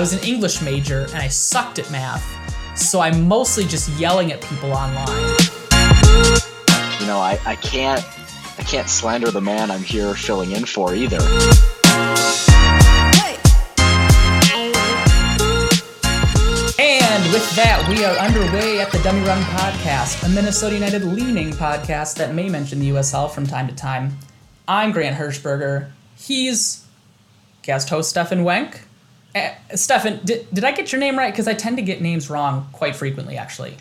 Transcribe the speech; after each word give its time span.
I 0.00 0.02
was 0.02 0.14
an 0.14 0.26
English 0.26 0.62
major 0.62 1.02
and 1.12 1.16
I 1.16 1.28
sucked 1.28 1.78
at 1.78 1.90
math, 1.90 2.24
so 2.74 3.00
I'm 3.00 3.28
mostly 3.28 3.64
just 3.64 3.90
yelling 4.00 4.32
at 4.32 4.40
people 4.40 4.72
online. 4.72 5.06
You 6.98 7.06
know, 7.06 7.18
I, 7.18 7.38
I 7.44 7.54
can't 7.56 8.02
I 8.58 8.62
can't 8.62 8.88
slander 8.88 9.30
the 9.30 9.42
man 9.42 9.70
I'm 9.70 9.82
here 9.82 10.14
filling 10.14 10.52
in 10.52 10.64
for 10.64 10.94
either. 10.94 11.18
And 16.78 17.32
with 17.34 17.54
that, 17.56 17.86
we 17.90 18.02
are 18.02 18.16
underway 18.16 18.80
at 18.80 18.90
the 18.90 19.00
Dummy 19.04 19.20
Run 19.26 19.42
Podcast, 19.42 20.24
a 20.24 20.30
Minnesota 20.30 20.76
United 20.76 21.04
leaning 21.04 21.50
podcast 21.50 22.14
that 22.14 22.34
may 22.34 22.48
mention 22.48 22.80
the 22.80 22.88
USL 22.88 23.30
from 23.30 23.46
time 23.46 23.68
to 23.68 23.74
time. 23.74 24.16
I'm 24.66 24.92
Grant 24.92 25.18
Hirschberger. 25.18 25.90
He's 26.16 26.86
guest 27.60 27.90
host 27.90 28.08
Stefan 28.08 28.44
Wenk. 28.44 28.80
Uh, 29.34 29.50
Stefan, 29.74 30.20
did, 30.24 30.52
did 30.52 30.64
I 30.64 30.72
get 30.72 30.92
your 30.92 31.00
name 31.00 31.16
right? 31.16 31.32
Because 31.32 31.46
I 31.46 31.54
tend 31.54 31.76
to 31.76 31.82
get 31.82 32.00
names 32.00 32.28
wrong 32.28 32.68
quite 32.72 32.96
frequently, 32.96 33.36
actually. 33.36 33.76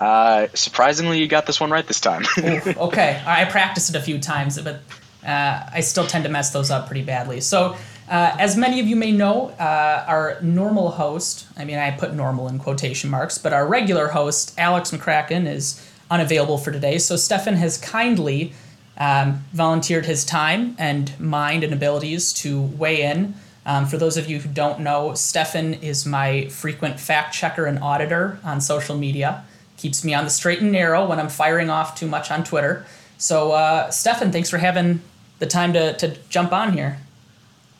Uh, 0.00 0.48
surprisingly, 0.54 1.20
you 1.20 1.28
got 1.28 1.46
this 1.46 1.60
one 1.60 1.70
right 1.70 1.86
this 1.86 2.00
time. 2.00 2.24
Ooh, 2.38 2.60
okay, 2.88 3.22
I 3.24 3.44
practiced 3.44 3.90
it 3.90 3.96
a 3.96 4.02
few 4.02 4.18
times, 4.18 4.60
but 4.60 4.80
uh, 5.24 5.68
I 5.72 5.80
still 5.80 6.06
tend 6.06 6.24
to 6.24 6.30
mess 6.30 6.50
those 6.50 6.70
up 6.70 6.88
pretty 6.88 7.04
badly. 7.04 7.40
So, 7.40 7.76
uh, 8.08 8.36
as 8.38 8.56
many 8.56 8.80
of 8.80 8.88
you 8.88 8.96
may 8.96 9.12
know, 9.12 9.50
uh, 9.50 10.04
our 10.08 10.38
normal 10.42 10.90
host, 10.90 11.46
I 11.56 11.64
mean, 11.64 11.78
I 11.78 11.92
put 11.92 12.14
normal 12.14 12.48
in 12.48 12.58
quotation 12.58 13.10
marks, 13.10 13.38
but 13.38 13.52
our 13.52 13.64
regular 13.66 14.08
host, 14.08 14.58
Alex 14.58 14.90
McCracken, 14.90 15.46
is 15.46 15.88
unavailable 16.10 16.58
for 16.58 16.72
today. 16.72 16.98
So, 16.98 17.14
Stefan 17.14 17.54
has 17.54 17.78
kindly 17.78 18.54
um, 18.98 19.44
volunteered 19.52 20.06
his 20.06 20.24
time 20.24 20.74
and 20.78 21.18
mind 21.20 21.62
and 21.62 21.72
abilities 21.72 22.32
to 22.34 22.60
weigh 22.60 23.02
in. 23.02 23.34
Um, 23.64 23.86
for 23.86 23.96
those 23.96 24.16
of 24.16 24.28
you 24.28 24.40
who 24.40 24.48
don't 24.48 24.80
know, 24.80 25.14
Stefan 25.14 25.74
is 25.74 26.04
my 26.04 26.46
frequent 26.48 26.98
fact 26.98 27.34
checker 27.34 27.66
and 27.66 27.78
auditor 27.78 28.38
on 28.42 28.60
social 28.60 28.96
media. 28.96 29.44
Keeps 29.76 30.04
me 30.04 30.14
on 30.14 30.24
the 30.24 30.30
straight 30.30 30.60
and 30.60 30.72
narrow 30.72 31.06
when 31.06 31.20
I'm 31.20 31.28
firing 31.28 31.70
off 31.70 31.94
too 31.98 32.06
much 32.06 32.30
on 32.30 32.44
Twitter. 32.44 32.84
So, 33.18 33.52
uh, 33.52 33.90
Stefan, 33.90 34.32
thanks 34.32 34.50
for 34.50 34.58
having 34.58 35.00
the 35.38 35.46
time 35.46 35.72
to, 35.74 35.96
to 35.96 36.16
jump 36.28 36.52
on 36.52 36.72
here. 36.72 36.98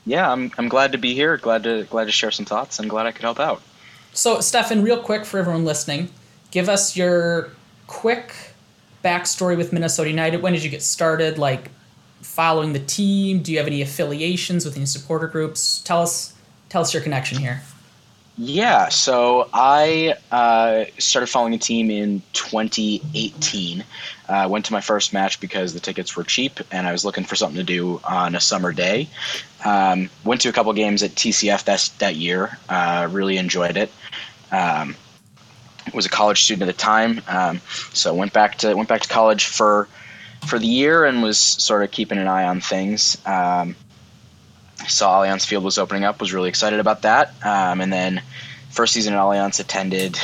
Yeah, 0.06 0.30
I'm, 0.30 0.52
I'm 0.58 0.68
glad 0.68 0.92
to 0.92 0.98
be 0.98 1.14
here. 1.14 1.36
Glad 1.36 1.64
to 1.64 1.84
glad 1.84 2.04
to 2.06 2.12
share 2.12 2.30
some 2.30 2.46
thoughts, 2.46 2.78
and 2.78 2.90
glad 2.90 3.06
I 3.06 3.12
could 3.12 3.22
help 3.22 3.38
out. 3.38 3.62
So, 4.12 4.40
Stefan, 4.40 4.82
real 4.82 5.00
quick 5.00 5.24
for 5.24 5.38
everyone 5.38 5.64
listening, 5.64 6.10
give 6.50 6.68
us 6.68 6.96
your 6.96 7.50
quick 7.86 8.34
backstory 9.04 9.56
with 9.56 9.72
Minnesota 9.72 10.10
United. 10.10 10.42
When 10.42 10.52
did 10.52 10.64
you 10.64 10.70
get 10.70 10.82
started? 10.82 11.38
Like 11.38 11.70
following 12.32 12.72
the 12.72 12.78
team? 12.78 13.42
Do 13.42 13.52
you 13.52 13.58
have 13.58 13.66
any 13.66 13.82
affiliations 13.82 14.64
with 14.64 14.74
any 14.76 14.86
supporter 14.86 15.26
groups? 15.26 15.82
Tell 15.82 16.00
us 16.00 16.34
tell 16.70 16.80
us 16.80 16.94
your 16.94 17.02
connection 17.02 17.38
here. 17.38 17.62
Yeah, 18.38 18.88
so 18.88 19.50
I 19.52 20.14
uh, 20.30 20.86
started 20.98 21.26
following 21.26 21.52
the 21.52 21.58
team 21.58 21.90
in 21.90 22.22
2018. 22.32 23.84
I 24.26 24.44
uh, 24.44 24.48
went 24.48 24.64
to 24.64 24.72
my 24.72 24.80
first 24.80 25.12
match 25.12 25.38
because 25.38 25.74
the 25.74 25.80
tickets 25.80 26.16
were 26.16 26.24
cheap 26.24 26.58
and 26.70 26.86
I 26.86 26.92
was 26.92 27.04
looking 27.04 27.24
for 27.24 27.36
something 27.36 27.58
to 27.58 27.62
do 27.62 28.00
on 28.04 28.34
a 28.34 28.40
summer 28.40 28.72
day. 28.72 29.10
Um, 29.66 30.08
went 30.24 30.40
to 30.40 30.48
a 30.48 30.52
couple 30.52 30.72
games 30.72 31.02
at 31.02 31.10
TCF 31.10 31.64
that, 31.64 31.90
that 31.98 32.16
year. 32.16 32.58
Uh, 32.70 33.06
really 33.10 33.36
enjoyed 33.36 33.76
it. 33.76 33.92
Um, 34.50 34.96
was 35.92 36.06
a 36.06 36.08
college 36.08 36.42
student 36.42 36.70
at 36.70 36.74
the 36.74 36.80
time, 36.80 37.20
um, 37.28 37.60
so 37.92 38.14
went 38.14 38.32
back 38.32 38.56
to 38.58 38.74
went 38.74 38.88
back 38.88 39.02
to 39.02 39.08
college 39.08 39.46
for 39.46 39.88
for 40.46 40.58
the 40.58 40.66
year 40.66 41.04
and 41.04 41.22
was 41.22 41.38
sort 41.38 41.82
of 41.82 41.90
keeping 41.90 42.18
an 42.18 42.28
eye 42.28 42.44
on 42.44 42.60
things. 42.60 43.16
Um, 43.26 43.76
saw 44.88 45.22
Allianz 45.22 45.46
Field 45.46 45.64
was 45.64 45.78
opening 45.78 46.04
up, 46.04 46.20
was 46.20 46.32
really 46.32 46.48
excited 46.48 46.80
about 46.80 47.02
that. 47.02 47.34
Um, 47.44 47.80
and 47.80 47.92
then 47.92 48.22
first 48.70 48.92
season 48.92 49.14
at 49.14 49.20
Allianz 49.20 49.60
attended 49.60 50.18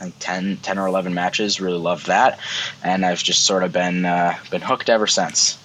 like 0.00 0.14
10, 0.20 0.58
10 0.58 0.78
or 0.78 0.86
11 0.86 1.12
matches, 1.12 1.60
really 1.60 1.78
loved 1.78 2.06
that. 2.06 2.38
And 2.84 3.04
I've 3.04 3.22
just 3.22 3.44
sort 3.44 3.64
of 3.64 3.72
been, 3.72 4.04
uh, 4.04 4.36
been 4.50 4.60
hooked 4.60 4.88
ever 4.88 5.06
since. 5.06 5.58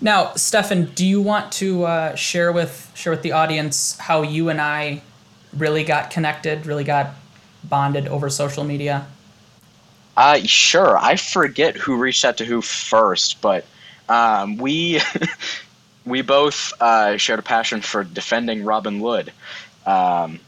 Now, 0.00 0.34
Stefan, 0.34 0.86
do 0.86 1.06
you 1.06 1.20
want 1.20 1.52
to 1.52 1.84
uh, 1.84 2.14
share 2.16 2.50
with 2.50 2.90
share 2.94 3.12
with 3.12 3.22
the 3.22 3.32
audience 3.32 3.96
how 3.98 4.22
you 4.22 4.48
and 4.48 4.60
I 4.60 5.00
really 5.56 5.84
got 5.84 6.10
connected, 6.10 6.66
really 6.66 6.82
got 6.82 7.10
bonded 7.62 8.08
over 8.08 8.28
social 8.28 8.64
media? 8.64 9.06
Uh, 10.16 10.40
sure. 10.44 10.96
I 10.96 11.16
forget 11.16 11.76
who 11.76 11.96
reached 11.96 12.24
out 12.24 12.38
to 12.38 12.44
who 12.44 12.60
first, 12.60 13.40
but 13.40 13.64
um, 14.08 14.58
we 14.58 15.00
we 16.06 16.22
both 16.22 16.72
uh, 16.80 17.16
shared 17.16 17.38
a 17.38 17.42
passion 17.42 17.80
for 17.80 18.04
defending 18.04 18.64
Robin 18.64 19.00
Lod 19.00 19.32
um, 19.86 20.38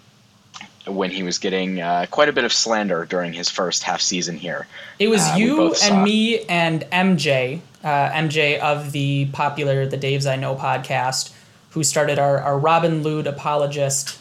when 0.86 1.10
he 1.10 1.22
was 1.22 1.38
getting 1.38 1.80
uh, 1.80 2.06
quite 2.10 2.28
a 2.28 2.32
bit 2.32 2.44
of 2.44 2.52
slander 2.52 3.06
during 3.06 3.32
his 3.32 3.48
first 3.48 3.82
half 3.82 4.00
season 4.00 4.36
here. 4.36 4.66
It 4.98 5.08
was 5.08 5.22
uh, 5.22 5.34
you 5.38 5.74
and 5.82 6.02
me 6.02 6.40
and 6.44 6.82
MJ, 6.92 7.60
uh, 7.82 8.10
MJ 8.10 8.58
of 8.58 8.92
the 8.92 9.26
popular 9.32 9.86
The 9.86 9.96
Daves 9.96 10.30
I 10.30 10.36
Know 10.36 10.54
podcast, 10.54 11.32
who 11.70 11.82
started 11.82 12.18
our, 12.18 12.38
our 12.38 12.58
Robin 12.58 13.02
Lod 13.02 13.26
apologist 13.26 14.18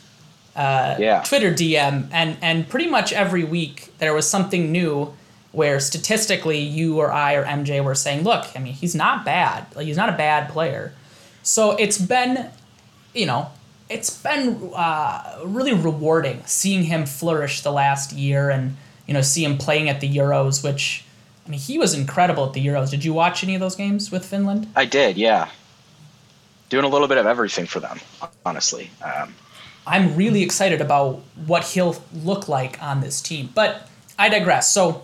uh, 0.56 0.96
yeah. 1.00 1.24
Twitter 1.24 1.52
DM, 1.52 2.08
and 2.12 2.38
and 2.42 2.70
pretty 2.70 2.88
much 2.88 3.12
every 3.12 3.44
week 3.44 3.92
there 3.98 4.14
was 4.14 4.30
something 4.30 4.72
new 4.72 5.14
where 5.53 5.80
statistically 5.80 6.59
you 6.59 7.00
or 7.00 7.12
I 7.12 7.36
or 7.36 7.46
MJ 7.46 7.81
were 7.81 7.96
saying, 7.96 8.24
look, 8.24 8.46
I 8.56 8.59
mean, 8.59 8.74
he's 8.74 8.96
not 8.96 9.24
bad. 9.24 9.66
Like 9.75 9.86
he's 9.86 9.97
not 9.97 10.09
a 10.09 10.18
bad 10.18 10.50
player. 10.50 10.94
So 11.44 11.72
it's 11.78 11.97
been, 11.97 12.50
you 13.14 13.25
know, 13.25 13.50
it's 13.90 14.22
been 14.22 14.72
uh, 14.75 15.42
really 15.46 15.74
rewarding 15.74 16.42
seeing 16.46 16.84
him 16.84 17.06
flourish 17.06 17.62
the 17.62 17.72
last 17.72 18.12
year 18.12 18.50
and 18.50 18.75
you 19.08 19.13
know 19.13 19.22
see 19.22 19.44
him 19.44 19.58
playing 19.58 19.90
at 19.90 20.02
the 20.02 20.09
Euros, 20.09 20.63
which 20.63 21.06
I 21.46 21.50
mean 21.50 21.59
he 21.59 21.78
was 21.78 21.94
incredible 21.94 22.46
at 22.46 22.53
the 22.53 22.66
Euros. 22.66 22.90
Did 22.90 23.06
you 23.06 23.13
watch 23.13 23.44
any 23.44 23.53
of 23.53 23.62
those 23.62 23.75
games 23.75 24.12
with 24.12 24.25
Finland? 24.25 24.68
I 24.75 24.86
did, 24.86 25.18
yeah. 25.18 25.50
Doing 26.69 26.86
a 26.86 26.88
little 26.88 27.08
bit 27.08 27.19
of 27.19 27.28
everything 27.28 27.68
for 27.68 27.80
them, 27.80 28.00
honestly. 28.46 28.90
Um, 29.03 29.36
I'm 29.86 30.16
really 30.16 30.42
excited 30.42 30.81
about 30.81 31.22
what 31.46 31.63
he'll 31.66 32.02
look 32.13 32.47
like 32.47 32.81
on 32.81 33.02
this 33.02 33.22
team, 33.22 33.50
but 33.53 33.88
I 34.18 34.30
digress. 34.30 34.74
So 34.74 35.03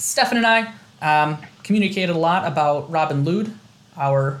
Stefan 0.00 0.38
and 0.38 0.46
I 0.46 0.72
um, 1.02 1.38
communicated 1.62 2.10
a 2.10 2.18
lot 2.18 2.46
about 2.46 2.90
Robin 2.90 3.24
Lod, 3.24 3.52
our 3.96 4.40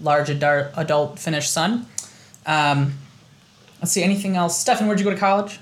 large 0.00 0.28
adult, 0.28 0.68
adult 0.76 1.18
Finnish 1.18 1.48
son. 1.48 1.86
Um, 2.44 2.94
let's 3.80 3.92
see, 3.92 4.02
anything 4.02 4.36
else? 4.36 4.58
Stefan, 4.58 4.86
where'd 4.86 4.98
you 4.98 5.04
go 5.04 5.12
to 5.12 5.16
college? 5.16 5.58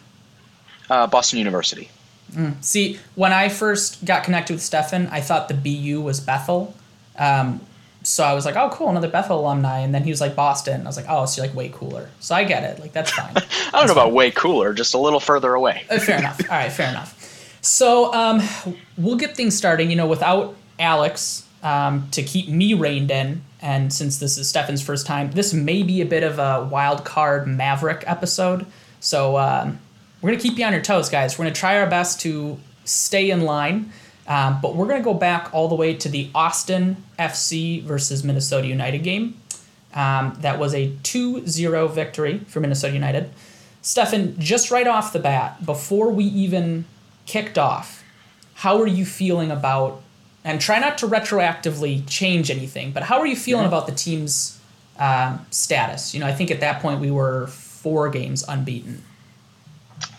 Uh, 0.89 1.07
Boston 1.07 1.39
University. 1.39 1.91
Mm. 2.33 2.63
See, 2.65 2.99
when 3.15 3.33
I 3.33 3.49
first 3.49 4.05
got 4.05 4.25
connected 4.25 4.55
with 4.55 4.63
Stefan, 4.63 5.07
I 5.09 5.21
thought 5.21 5.49
the 5.49 5.55
BU 5.55 6.01
was 6.01 6.21
Bethel. 6.21 6.75
Um, 7.19 7.61
so 8.03 8.25
I 8.25 8.35
was 8.35 8.45
like, 8.45 8.57
oh, 8.57 8.69
cool, 8.71 8.91
another 8.91 9.09
Bethel 9.09 9.41
alumni. 9.41 9.79
And 9.81 9.95
then 9.95 10.05
he 10.05 10.11
was 10.11 10.21
like, 10.21 10.35
Boston. 10.35 10.83
I 10.83 10.85
was 10.85 10.97
like, 10.97 11.07
oh, 11.09 11.25
so 11.27 11.43
you're 11.43 11.49
like 11.49 11.57
way 11.57 11.71
cooler. 11.73 12.11
So 12.21 12.35
I 12.35 12.45
get 12.45 12.63
it. 12.65 12.81
Like, 12.81 12.93
that's 12.93 13.11
fine. 13.11 13.31
I 13.37 13.41
don't 13.41 13.47
that's 13.73 13.87
know 13.87 13.93
about 13.93 14.13
way 14.13 14.31
cooler, 14.31 14.75
just 14.75 14.95
a 14.95 14.99
little 14.99 15.21
further 15.21 15.55
away. 15.55 15.85
uh, 15.91 15.99
fair 15.99 16.19
enough. 16.19 16.41
All 16.43 16.57
right, 16.57 16.73
fair 16.73 16.91
enough. 16.91 17.14
So 17.65 18.13
um, 18.13 18.43
we'll 18.97 19.17
get 19.17 19.37
things 19.37 19.57
starting, 19.57 19.91
you 19.91 19.97
know, 19.97 20.07
without 20.07 20.55
Alex 20.79 21.49
um, 21.63 22.09
to 22.11 22.23
keep 22.23 22.49
me 22.49 22.75
reined 22.75 23.11
in 23.11 23.43
and 23.65 23.91
since 23.91 24.19
this 24.19 24.37
is 24.37 24.47
Stefan's 24.47 24.83
first 24.83 25.07
time, 25.07 25.31
this 25.31 25.55
may 25.55 25.83
be 25.83 26.03
a 26.03 26.05
bit 26.05 26.23
of 26.23 26.39
a 26.39 26.69
wild 26.71 27.03
card 27.03 27.49
Maverick 27.49 28.05
episode. 28.07 28.67
So 29.01 29.39
um, 29.39 29.79
we're 30.21 30.31
going 30.31 30.39
to 30.39 30.47
keep 30.47 30.59
you 30.59 30.67
on 30.67 30.75
your 30.75 30.83
toes, 30.83 31.09
guys. 31.09 31.39
We're 31.39 31.47
going 31.47 31.55
to 31.55 31.61
try 31.61 31.79
our 31.81 31.89
best 31.89 32.21
to 32.21 32.59
stay 32.85 33.31
in 33.31 33.41
line. 33.41 33.91
Um, 34.29 34.59
but 34.61 34.77
we're 34.77 34.87
going 34.87 35.01
to 35.01 35.05
go 35.05 35.15
back 35.15 35.49
all 35.55 35.69
the 35.69 35.75
way 35.75 35.95
to 35.95 36.11
the 36.11 36.29
Austin 36.35 36.99
FC 37.19 37.83
versus 37.83 38.23
Minnesota 38.23 38.67
United 38.67 39.03
game. 39.03 39.41
Um, 39.95 40.37
that 40.41 40.59
was 40.59 40.75
a 40.75 40.93
2 41.03 41.47
0 41.47 41.89
victory 41.89 42.41
for 42.41 42.61
Minnesota 42.61 42.93
United. 42.93 43.31
Stefan, 43.81 44.39
just 44.39 44.71
right 44.71 44.87
off 44.87 45.15
the 45.15 45.19
bat, 45.19 45.65
before 45.65 46.11
we 46.11 46.25
even 46.25 46.85
kicked 47.27 47.59
off, 47.59 48.05
how 48.55 48.81
are 48.81 48.87
you 48.87 49.05
feeling 49.05 49.51
about 49.51 50.03
and 50.45 50.61
try 50.61 50.79
not 50.79 50.99
to 50.99 51.09
retroactively 51.09 52.07
change 52.07 52.51
anything. 52.51 52.93
But 52.93 53.03
how 53.03 53.19
are 53.19 53.27
you 53.27 53.35
feeling 53.35 53.65
mm-hmm. 53.65 53.75
about 53.75 53.87
the 53.87 53.95
team's 53.95 54.61
um, 54.99 55.45
status? 55.51 56.15
You 56.15 56.21
know, 56.21 56.27
I 56.27 56.33
think 56.33 56.51
at 56.51 56.61
that 56.61 56.81
point 56.81 57.01
we 57.01 57.11
were 57.11 57.47
four 57.49 58.11
games 58.11 58.45
unbeaten. 58.47 59.03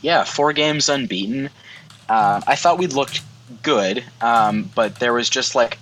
Yeah, 0.02 0.24
four 0.24 0.52
games 0.52 0.90
unbeaten. 0.90 1.50
Uh, 2.10 2.42
I 2.48 2.56
thought 2.56 2.80
we 2.80 2.88
looked 2.88 3.22
good, 3.62 4.04
um, 4.22 4.70
but 4.74 5.00
there 5.00 5.14
was 5.14 5.30
just 5.30 5.54
like 5.54 5.78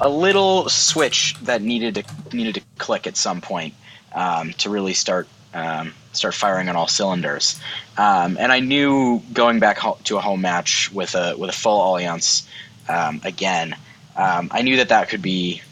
a 0.00 0.08
little 0.08 0.68
switch 0.68 1.36
that 1.42 1.62
needed 1.62 1.94
to 1.94 2.36
needed 2.36 2.54
to 2.54 2.62
click 2.78 3.06
at 3.06 3.16
some 3.16 3.40
point 3.40 3.74
um, 4.14 4.52
to 4.54 4.70
really 4.70 4.94
start 4.94 5.28
um, 5.54 5.94
start 6.12 6.34
firing 6.34 6.68
on 6.68 6.76
all 6.76 6.88
cylinders. 6.88 7.60
Um, 7.96 8.36
and 8.38 8.52
I 8.52 8.60
knew 8.60 9.22
going 9.32 9.58
back 9.60 9.78
ho- 9.78 9.98
to 10.04 10.16
a 10.16 10.20
home 10.20 10.40
match 10.40 10.90
with 10.92 11.14
a 11.14 11.36
with 11.36 11.50
a 11.50 11.54
full 11.54 11.80
Allianz 11.80 12.46
um, 12.88 13.20
again, 13.24 13.76
um, 14.16 14.48
I 14.50 14.62
knew 14.62 14.76
that 14.76 14.88
that 14.88 15.08
could 15.08 15.22
be 15.22 15.62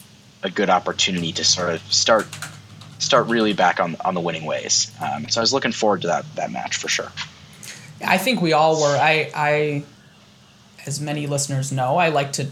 a 0.43 0.51
good 0.51 0.71
opportunity 0.71 1.33
to 1.33 1.45
sort 1.45 1.75
of 1.75 1.81
start 1.93 2.27
start 2.99 3.27
really 3.29 3.53
back 3.53 3.81
on 3.81 3.97
on 4.05 4.15
the 4.15 4.21
winning 4.21 4.45
ways. 4.45 4.93
Um, 5.01 5.29
so 5.29 5.41
I 5.41 5.43
was 5.43 5.53
looking 5.53 5.73
forward 5.73 6.03
to 6.03 6.09
that 6.09 6.25
that 6.37 6.51
match 6.51 6.77
for 6.77 6.89
sure. 6.89 7.11
I 8.05 8.19
think 8.19 8.41
we 8.41 8.53
all 8.53 8.81
were. 8.81 8.97
I, 8.97 9.31
I, 9.35 9.83
as 10.87 11.01
many 11.01 11.27
listeners 11.27 11.73
know, 11.73 11.97
I 11.97 12.09
like 12.11 12.33
to 12.35 12.47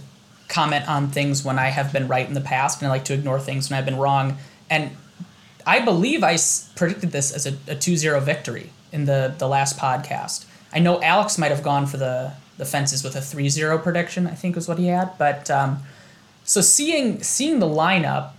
comment 0.49 0.89
on 0.89 1.11
things 1.11 1.45
when 1.45 1.59
I 1.59 1.69
have 1.69 1.93
been 1.93 2.09
right 2.09 2.27
in 2.27 2.35
the 2.35 2.41
past, 2.41 2.81
and 2.81 2.89
I 2.89 2.91
like 2.91 3.05
to 3.07 3.15
ignore 3.15 3.41
things 3.41 3.71
when 3.71 3.79
I've 3.79 3.85
been 3.85 3.97
wrong. 3.97 4.39
And 4.69 4.91
I 5.67 5.81
believe 5.81 6.23
I 6.23 6.39
predicted 6.77 7.11
this 7.11 7.33
as 7.33 7.45
a, 7.47 7.51
a 7.67 7.75
2-0 7.75 8.23
victory 8.23 8.71
in 8.93 9.05
the 9.05 9.35
the 9.37 9.49
last 9.49 9.79
podcast. 9.79 10.47
I 10.73 10.79
know 10.79 11.03
Alex 11.03 11.39
might 11.39 11.51
have 11.51 11.63
gone 11.63 11.87
for 11.87 11.97
the 11.97 12.33
the 12.57 12.65
fences 12.65 13.05
with 13.05 13.17
a 13.17 13.21
3-0 13.21 13.83
prediction. 13.83 14.27
I 14.27 14.35
think 14.35 14.55
was 14.55 14.69
what 14.69 14.79
he 14.79 14.87
had, 14.87 15.19
but. 15.19 15.51
Um, 15.51 15.83
so 16.47 16.61
seeing 16.61 17.23
seeing 17.23 17.59
the 17.59 17.67
lineup, 17.67 18.31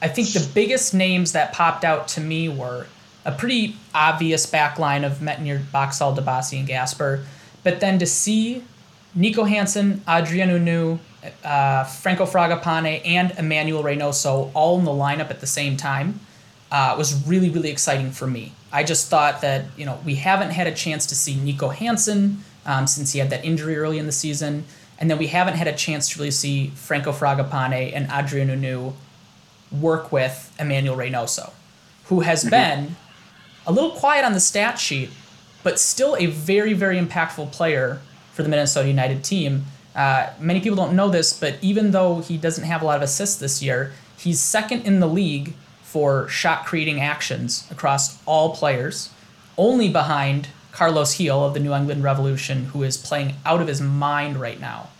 I 0.00 0.08
think 0.08 0.32
the 0.32 0.48
biggest 0.54 0.94
names 0.94 1.32
that 1.32 1.52
popped 1.52 1.84
out 1.84 2.08
to 2.08 2.20
me 2.20 2.48
were 2.48 2.86
a 3.26 3.32
pretty 3.32 3.76
obvious 3.94 4.46
back 4.46 4.78
line 4.78 5.04
of 5.04 5.18
Métanire, 5.18 5.70
Boxall, 5.70 6.16
Dibassy, 6.16 6.58
and 6.58 6.66
Gasper. 6.66 7.24
But 7.62 7.80
then 7.80 7.98
to 7.98 8.06
see 8.06 8.64
Nico 9.14 9.44
Hansen, 9.44 10.02
Adrien 10.08 10.48
Hunou, 10.48 10.98
uh, 11.44 11.84
Franco 11.84 12.24
Fragapane, 12.24 13.02
and 13.04 13.32
Emmanuel 13.32 13.82
Reynoso 13.82 14.50
all 14.54 14.78
in 14.78 14.86
the 14.86 14.90
lineup 14.90 15.28
at 15.28 15.40
the 15.40 15.46
same 15.46 15.76
time 15.76 16.18
uh, 16.70 16.94
was 16.98 17.26
really, 17.26 17.50
really 17.50 17.70
exciting 17.70 18.10
for 18.10 18.26
me. 18.26 18.52
I 18.72 18.82
just 18.82 19.08
thought 19.08 19.40
that, 19.42 19.66
you 19.76 19.86
know, 19.86 19.98
we 20.04 20.16
haven't 20.16 20.50
had 20.50 20.66
a 20.66 20.74
chance 20.74 21.06
to 21.06 21.14
see 21.14 21.36
Nico 21.36 21.68
Hansen 21.68 22.42
um, 22.64 22.86
since 22.86 23.12
he 23.12 23.18
had 23.18 23.30
that 23.30 23.44
injury 23.44 23.76
early 23.76 23.98
in 23.98 24.06
the 24.06 24.12
season. 24.12 24.64
And 24.98 25.10
then 25.10 25.18
we 25.18 25.28
haven't 25.28 25.54
had 25.54 25.68
a 25.68 25.74
chance 25.74 26.08
to 26.10 26.18
really 26.18 26.30
see 26.30 26.68
Franco 26.68 27.12
Fragapane 27.12 27.92
and 27.94 28.10
Adrien 28.10 28.48
Hunou 28.48 28.94
work 29.70 30.10
with 30.10 30.54
Emmanuel 30.58 30.96
Reynoso, 30.96 31.52
who 32.06 32.20
has 32.20 32.40
mm-hmm. 32.40 32.50
been 32.50 32.96
a 33.66 33.72
little 33.72 33.90
quiet 33.90 34.24
on 34.24 34.32
the 34.32 34.40
stat 34.40 34.78
sheet, 34.78 35.10
but 35.62 35.78
still 35.78 36.16
a 36.16 36.26
very, 36.26 36.72
very 36.72 36.98
impactful 36.98 37.52
player 37.52 38.00
for 38.32 38.42
the 38.42 38.48
Minnesota 38.48 38.88
United 38.88 39.22
team. 39.24 39.64
Uh, 39.94 40.30
many 40.38 40.60
people 40.60 40.76
don't 40.76 40.94
know 40.94 41.08
this, 41.08 41.38
but 41.38 41.56
even 41.62 41.90
though 41.90 42.20
he 42.20 42.36
doesn't 42.36 42.64
have 42.64 42.82
a 42.82 42.84
lot 42.84 42.96
of 42.96 43.02
assists 43.02 43.36
this 43.36 43.62
year, 43.62 43.92
he's 44.18 44.40
second 44.40 44.82
in 44.86 45.00
the 45.00 45.06
league 45.06 45.54
for 45.96 46.28
shot 46.28 46.66
creating 46.66 47.00
actions 47.00 47.66
across 47.70 48.22
all 48.26 48.54
players, 48.54 49.08
only 49.56 49.88
behind 49.88 50.46
Carlos 50.70 51.16
Gil 51.16 51.42
of 51.42 51.54
the 51.54 51.60
New 51.60 51.72
England 51.72 52.02
Revolution, 52.02 52.66
who 52.66 52.82
is 52.82 52.98
playing 52.98 53.32
out 53.46 53.62
of 53.62 53.66
his 53.66 53.80
mind 53.80 54.36
right 54.36 54.60
now. 54.60 54.90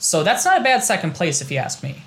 So 0.00 0.24
that's 0.24 0.44
not 0.44 0.60
a 0.60 0.64
bad 0.64 0.82
second 0.82 1.14
place, 1.14 1.40
if 1.40 1.52
you 1.52 1.58
ask 1.58 1.80
me. 1.84 2.02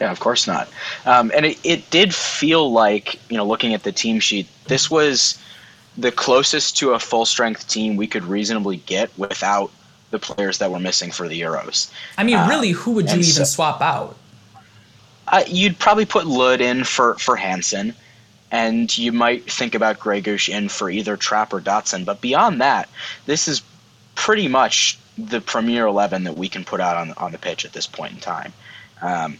Yeah, 0.00 0.10
of 0.10 0.18
course 0.18 0.46
not. 0.46 0.70
Um, 1.04 1.30
and 1.34 1.44
it, 1.44 1.58
it 1.62 1.90
did 1.90 2.14
feel 2.14 2.72
like, 2.72 3.20
you 3.30 3.36
know, 3.36 3.44
looking 3.44 3.74
at 3.74 3.82
the 3.82 3.92
team 3.92 4.18
sheet, 4.18 4.48
this 4.68 4.90
was 4.90 5.38
the 5.98 6.10
closest 6.10 6.78
to 6.78 6.92
a 6.92 6.98
full 6.98 7.26
strength 7.26 7.68
team 7.68 7.96
we 7.96 8.06
could 8.06 8.24
reasonably 8.24 8.78
get 8.78 9.10
without 9.18 9.70
the 10.10 10.18
players 10.18 10.56
that 10.56 10.70
were 10.70 10.80
missing 10.80 11.10
for 11.10 11.28
the 11.28 11.38
Euros. 11.38 11.92
I 12.16 12.24
mean, 12.24 12.48
really, 12.48 12.70
who 12.70 12.92
would 12.92 13.10
you 13.10 13.18
even 13.18 13.24
so, 13.24 13.44
swap 13.44 13.82
out? 13.82 14.16
Uh, 15.30 15.44
you'd 15.46 15.78
probably 15.78 16.04
put 16.04 16.26
Lod 16.26 16.60
in 16.60 16.84
for, 16.84 17.14
for 17.14 17.36
Hansen 17.36 17.94
and 18.50 18.96
you 18.98 19.12
might 19.12 19.50
think 19.50 19.74
about 19.74 20.00
Gregus 20.00 20.48
in 20.48 20.68
for 20.68 20.90
either 20.90 21.16
Trapp 21.16 21.52
or 21.52 21.60
Dotson. 21.60 22.04
But 22.04 22.20
beyond 22.20 22.60
that, 22.60 22.88
this 23.26 23.46
is 23.46 23.62
pretty 24.16 24.48
much 24.48 24.98
the 25.16 25.40
premier 25.40 25.86
11 25.86 26.24
that 26.24 26.36
we 26.36 26.48
can 26.48 26.64
put 26.64 26.80
out 26.80 26.96
on, 26.96 27.12
on 27.16 27.32
the 27.32 27.38
pitch 27.38 27.64
at 27.64 27.72
this 27.72 27.86
point 27.86 28.14
in 28.14 28.18
time. 28.18 28.52
Um, 29.02 29.38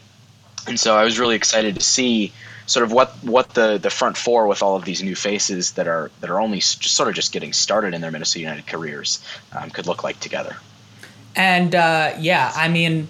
and 0.67 0.79
so 0.79 0.97
I 0.97 1.05
was 1.05 1.19
really 1.19 1.35
excited 1.35 1.75
to 1.75 1.81
see 1.81 2.33
sort 2.67 2.85
of 2.85 2.93
what, 2.93 3.11
what 3.23 3.51
the, 3.55 3.79
the 3.79 3.91
front 3.91 4.17
four 4.17 4.47
with 4.47 4.63
all 4.63 4.77
of 4.77 4.85
these 4.85 5.03
new 5.03 5.17
faces 5.17 5.73
that 5.73 5.89
are 5.89 6.11
that 6.21 6.31
are 6.31 6.41
only 6.41 6.61
sort 6.61 7.09
of 7.09 7.15
just 7.15 7.33
getting 7.33 7.53
started 7.53 7.95
in 7.95 8.01
their 8.01 8.11
Minnesota 8.13 8.41
United 8.41 8.67
careers 8.67 9.25
um, 9.53 9.71
could 9.71 9.87
look 9.87 10.05
like 10.05 10.21
together. 10.21 10.57
And 11.35 11.75
uh, 11.75 12.15
yeah, 12.19 12.53
I 12.55 12.69
mean, 12.69 13.09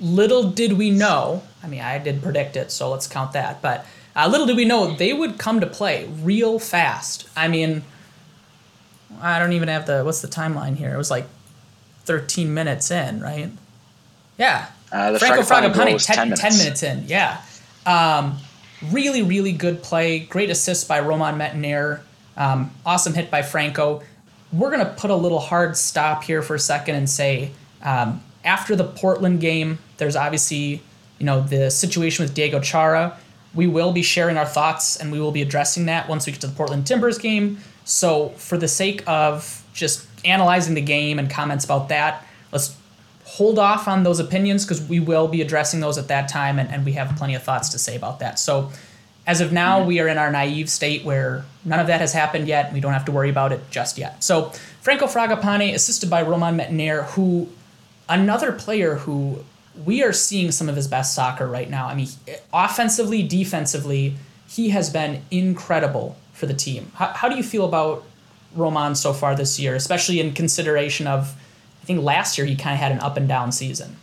little 0.00 0.50
did 0.50 0.74
we 0.74 0.90
know. 0.90 1.42
I 1.62 1.66
mean, 1.66 1.80
I 1.80 1.98
did 1.98 2.22
predict 2.22 2.56
it, 2.56 2.70
so 2.70 2.90
let's 2.90 3.06
count 3.06 3.32
that. 3.32 3.60
But 3.60 3.86
uh, 4.14 4.28
little 4.28 4.46
did 4.46 4.56
we 4.56 4.64
know 4.64 4.94
they 4.94 5.12
would 5.12 5.38
come 5.38 5.60
to 5.60 5.66
play 5.66 6.08
real 6.22 6.58
fast. 6.58 7.28
I 7.36 7.48
mean, 7.48 7.82
I 9.20 9.38
don't 9.38 9.52
even 9.52 9.68
have 9.68 9.86
the 9.86 10.04
what's 10.04 10.20
the 10.20 10.28
timeline 10.28 10.76
here. 10.76 10.92
It 10.92 10.96
was 10.96 11.10
like 11.10 11.26
13 12.04 12.52
minutes 12.52 12.90
in, 12.90 13.20
right? 13.20 13.50
Yeah. 14.38 14.66
Uh, 14.90 15.12
the 15.12 15.18
Franco 15.18 15.42
Fragapane, 15.42 16.04
10, 16.04 16.16
10, 16.16 16.26
minutes. 16.28 16.40
10 16.40 16.58
minutes 16.58 16.82
in, 16.82 17.04
yeah. 17.06 17.42
Um, 17.84 18.38
really, 18.90 19.22
really 19.22 19.52
good 19.52 19.82
play. 19.82 20.20
Great 20.20 20.50
assist 20.50 20.88
by 20.88 21.00
Roman 21.00 21.38
Métanire. 21.38 22.00
Um, 22.36 22.70
awesome 22.86 23.14
hit 23.14 23.30
by 23.30 23.42
Franco. 23.42 24.02
We're 24.52 24.70
going 24.70 24.86
to 24.86 24.92
put 24.92 25.10
a 25.10 25.16
little 25.16 25.40
hard 25.40 25.76
stop 25.76 26.24
here 26.24 26.40
for 26.40 26.54
a 26.54 26.58
second 26.58 26.94
and 26.94 27.10
say 27.10 27.50
um, 27.82 28.22
after 28.44 28.74
the 28.76 28.84
Portland 28.84 29.40
game, 29.40 29.78
there's 29.98 30.16
obviously 30.16 30.82
you 31.18 31.26
know 31.26 31.40
the 31.40 31.70
situation 31.70 32.24
with 32.24 32.34
Diego 32.34 32.60
Chara 32.60 33.18
we 33.54 33.66
will 33.66 33.92
be 33.92 34.02
sharing 34.02 34.36
our 34.36 34.46
thoughts 34.46 34.96
and 34.96 35.10
we 35.10 35.20
will 35.20 35.32
be 35.32 35.42
addressing 35.42 35.86
that 35.86 36.08
once 36.08 36.26
we 36.26 36.32
get 36.32 36.40
to 36.42 36.46
the 36.46 36.54
Portland 36.54 36.86
Timbers 36.86 37.18
game. 37.18 37.58
So, 37.84 38.30
for 38.30 38.58
the 38.58 38.68
sake 38.68 39.02
of 39.08 39.64
just 39.72 40.06
analyzing 40.24 40.74
the 40.74 40.82
game 40.82 41.18
and 41.18 41.30
comments 41.30 41.64
about 41.64 41.88
that, 41.88 42.24
let's 42.52 42.76
hold 43.24 43.58
off 43.58 43.88
on 43.88 44.02
those 44.02 44.20
opinions 44.20 44.64
because 44.64 44.86
we 44.86 45.00
will 45.00 45.28
be 45.28 45.40
addressing 45.40 45.80
those 45.80 45.98
at 45.98 46.08
that 46.08 46.28
time 46.28 46.58
and, 46.58 46.70
and 46.70 46.84
we 46.84 46.92
have 46.92 47.14
plenty 47.16 47.34
of 47.34 47.42
thoughts 47.42 47.70
to 47.70 47.78
say 47.78 47.96
about 47.96 48.20
that. 48.20 48.38
So, 48.38 48.70
as 49.26 49.40
of 49.40 49.52
now, 49.52 49.84
we 49.84 50.00
are 50.00 50.08
in 50.08 50.16
our 50.16 50.30
naive 50.30 50.70
state 50.70 51.04
where 51.04 51.44
none 51.64 51.80
of 51.80 51.86
that 51.88 52.00
has 52.00 52.14
happened 52.14 52.48
yet. 52.48 52.72
We 52.72 52.80
don't 52.80 52.94
have 52.94 53.04
to 53.06 53.12
worry 53.12 53.28
about 53.28 53.52
it 53.52 53.60
just 53.70 53.98
yet. 53.98 54.22
So, 54.22 54.52
Franco 54.80 55.06
Fragapane, 55.06 55.74
assisted 55.74 56.08
by 56.08 56.22
Roman 56.22 56.56
Métanire, 56.58 57.04
who 57.10 57.48
another 58.08 58.52
player 58.52 58.96
who 58.96 59.44
we 59.84 60.02
are 60.02 60.12
seeing 60.12 60.50
some 60.50 60.68
of 60.68 60.76
his 60.76 60.88
best 60.88 61.14
soccer 61.14 61.46
right 61.46 61.68
now. 61.70 61.88
I 61.88 61.94
mean, 61.94 62.08
offensively, 62.52 63.22
defensively, 63.22 64.14
he 64.48 64.70
has 64.70 64.90
been 64.90 65.22
incredible 65.30 66.16
for 66.32 66.46
the 66.46 66.54
team. 66.54 66.90
How, 66.94 67.08
how 67.08 67.28
do 67.28 67.36
you 67.36 67.42
feel 67.42 67.64
about 67.64 68.04
Roman 68.54 68.94
so 68.94 69.12
far 69.12 69.34
this 69.34 69.58
year, 69.60 69.74
especially 69.74 70.20
in 70.20 70.32
consideration 70.32 71.06
of, 71.06 71.34
I 71.82 71.86
think 71.86 72.02
last 72.02 72.38
year 72.38 72.46
he 72.46 72.56
kind 72.56 72.74
of 72.74 72.80
had 72.80 72.92
an 72.92 73.00
up 73.00 73.16
and 73.16 73.28
down 73.28 73.52
season. 73.52 73.96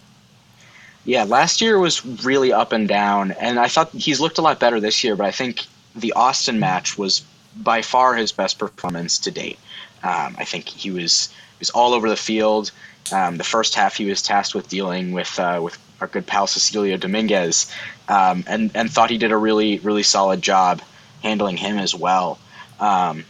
Yeah, 1.04 1.24
last 1.24 1.62
year 1.62 1.78
was 1.78 2.04
really 2.24 2.52
up 2.52 2.72
and 2.72 2.88
down, 2.88 3.32
and 3.34 3.60
I 3.60 3.68
thought 3.68 3.92
he's 3.92 4.20
looked 4.20 4.40
a 4.40 4.42
lot 4.42 4.60
better 4.60 4.80
this 4.80 5.04
year. 5.04 5.16
But 5.16 5.28
I 5.28 5.32
think 5.32 5.66
the 5.96 6.14
Austin 6.14 6.60
match 6.60 6.98
was 6.98 7.24
by 7.56 7.84
far 7.84 8.16
his 8.16 8.32
best 8.32 8.58
performance 8.58 9.20
to 9.20 9.32
date. 9.32 9.60
Um, 10.04 10.36
I 10.38 10.46
think 10.46 10.68
he 10.68 10.90
was 10.90 11.28
he 11.28 11.60
was 11.60 11.70
all 11.70 11.94
over 11.94 12.10
the 12.10 12.18
field. 12.18 12.72
Um, 13.12 13.38
the 13.38 13.44
first 13.44 13.76
half, 13.76 13.96
he 13.96 14.06
was 14.06 14.22
tasked 14.22 14.56
with 14.56 14.68
dealing 14.68 15.12
with 15.12 15.40
uh, 15.40 15.60
with 15.64 15.78
our 16.02 16.08
good 16.08 16.26
pal 16.26 16.48
Cecilio 16.48 16.98
Dominguez, 17.00 17.72
um, 18.08 18.44
and 18.48 18.72
and 18.76 18.92
thought 18.92 19.10
he 19.10 19.18
did 19.18 19.32
a 19.32 19.38
really 19.38 19.80
really 19.80 20.04
solid 20.04 20.42
job 20.42 20.82
handling 21.24 21.58
him 21.58 21.78
as 21.78 21.94
well. 21.94 22.40
Um, 22.80 23.26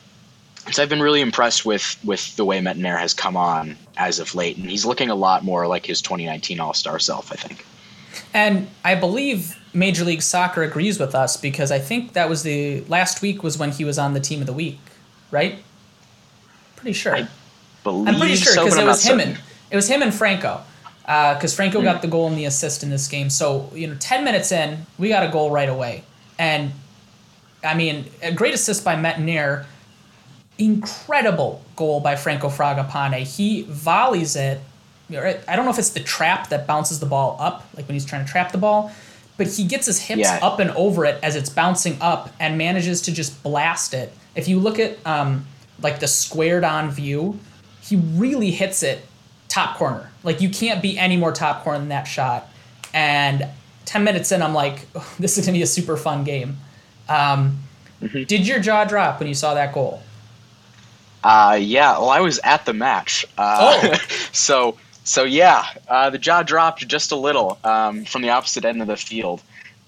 so 0.71 0.81
I've 0.81 0.89
been 0.89 1.01
really 1.01 1.21
impressed 1.21 1.65
with 1.65 1.97
with 2.03 2.35
the 2.35 2.45
way 2.45 2.59
Métanire 2.59 2.99
has 2.99 3.13
come 3.13 3.37
on 3.37 3.77
as 3.97 4.19
of 4.19 4.33
late, 4.33 4.57
and 4.57 4.69
he's 4.69 4.85
looking 4.85 5.09
a 5.09 5.15
lot 5.15 5.43
more 5.43 5.67
like 5.67 5.85
his 5.85 6.01
2019 6.01 6.59
All 6.59 6.73
Star 6.73 6.99
self. 6.99 7.31
I 7.31 7.35
think. 7.35 7.65
And 8.33 8.67
I 8.83 8.95
believe 8.95 9.57
Major 9.73 10.05
League 10.05 10.21
Soccer 10.21 10.63
agrees 10.63 10.99
with 10.99 11.13
us 11.13 11.37
because 11.37 11.71
I 11.71 11.79
think 11.79 12.13
that 12.13 12.29
was 12.29 12.43
the 12.43 12.81
last 12.81 13.21
week 13.21 13.43
was 13.43 13.57
when 13.57 13.71
he 13.71 13.83
was 13.83 13.97
on 13.99 14.13
the 14.13 14.19
Team 14.19 14.39
of 14.39 14.47
the 14.47 14.53
Week, 14.53 14.79
right? 15.31 15.59
Pretty 16.75 16.93
sure. 16.93 17.15
I 17.15 17.27
believe 17.83 18.07
I'm 18.07 18.19
pretty 18.19 18.35
sure 18.35 18.53
because 18.55 18.75
so, 18.75 18.81
it 18.81 18.85
was 18.85 19.03
him 19.03 19.19
and 19.19 19.37
it 19.69 19.75
was 19.75 19.87
him 19.87 20.01
and 20.01 20.13
Franco, 20.13 20.61
because 21.01 21.53
uh, 21.53 21.55
Franco 21.55 21.81
mm. 21.81 21.83
got 21.83 22.01
the 22.01 22.07
goal 22.07 22.27
and 22.27 22.37
the 22.37 22.45
assist 22.45 22.83
in 22.83 22.89
this 22.89 23.07
game. 23.07 23.29
So 23.29 23.69
you 23.73 23.87
know, 23.87 23.95
ten 23.99 24.23
minutes 24.23 24.51
in, 24.51 24.85
we 24.97 25.09
got 25.09 25.27
a 25.27 25.31
goal 25.31 25.51
right 25.51 25.69
away, 25.69 26.03
and 26.39 26.71
I 27.63 27.73
mean, 27.73 28.05
a 28.21 28.31
great 28.31 28.53
assist 28.53 28.83
by 28.83 28.95
Métanire. 28.95 29.65
Incredible 30.57 31.61
goal 31.75 31.99
by 31.99 32.15
Franco 32.15 32.47
Fragapane. 32.47 33.17
He 33.23 33.63
volleys 33.63 34.37
it. 34.37 34.61
I 35.11 35.55
don't 35.55 35.65
know 35.65 35.71
if 35.71 35.77
it's 35.77 35.89
the 35.89 35.99
trap 35.99 36.47
that 36.49 36.65
bounces 36.65 37.01
the 37.01 37.05
ball 37.05 37.35
up, 37.41 37.67
like 37.75 37.87
when 37.87 37.93
he's 37.93 38.05
trying 38.05 38.25
to 38.25 38.31
trap 38.31 38.53
the 38.53 38.57
ball, 38.57 38.91
but 39.37 39.47
he 39.47 39.65
gets 39.65 39.85
his 39.85 39.99
hips 39.99 40.21
yeah. 40.21 40.39
up 40.41 40.59
and 40.59 40.71
over 40.71 41.03
it 41.03 41.19
as 41.21 41.35
it's 41.35 41.49
bouncing 41.49 41.97
up 41.99 42.33
and 42.39 42.57
manages 42.57 43.01
to 43.01 43.11
just 43.11 43.43
blast 43.43 43.93
it. 43.93 44.13
If 44.33 44.47
you 44.47 44.59
look 44.59 44.79
at 44.79 44.97
um, 45.05 45.45
like 45.81 45.99
the 45.99 46.07
squared 46.07 46.63
on 46.63 46.89
view, 46.89 47.37
he 47.81 47.97
really 47.97 48.51
hits 48.51 48.81
it 48.81 49.05
top 49.55 49.77
corner. 49.77 50.09
Like 50.23 50.41
you 50.41 50.49
can't 50.49 50.81
be 50.81 50.97
any 50.97 51.15
more 51.15 51.31
top 51.31 51.63
corner 51.63 51.79
than 51.79 51.89
that 51.89 52.03
shot. 52.03 52.49
And 52.93 53.47
10 53.85 54.03
minutes 54.03 54.31
in, 54.33 54.41
I'm 54.41 54.53
like, 54.53 54.85
oh, 54.95 55.15
this 55.17 55.37
is 55.37 55.45
going 55.45 55.53
to 55.53 55.59
be 55.59 55.63
a 55.63 55.67
super 55.67 55.95
fun 55.95 56.25
game. 56.25 56.57
Um, 57.07 57.59
mm-hmm. 58.01 58.23
Did 58.23 58.45
your 58.45 58.59
jaw 58.59 58.83
drop 58.83 59.19
when 59.19 59.29
you 59.29 59.33
saw 59.33 59.53
that 59.53 59.73
goal? 59.73 60.01
Uh, 61.23 61.57
yeah. 61.59 61.97
Well, 61.97 62.09
I 62.09 62.19
was 62.19 62.39
at 62.43 62.65
the 62.65 62.73
match. 62.73 63.25
Uh, 63.37 63.79
oh. 63.81 63.93
so, 64.33 64.77
so 65.05 65.23
yeah, 65.23 65.65
uh, 65.87 66.09
the 66.09 66.19
jaw 66.19 66.43
dropped 66.43 66.85
just 66.87 67.13
a 67.13 67.15
little 67.15 67.57
um, 67.63 68.03
from 68.03 68.23
the 68.23 68.31
opposite 68.31 68.65
end 68.65 68.81
of 68.81 68.87
the 68.87 68.97
field. 68.97 69.41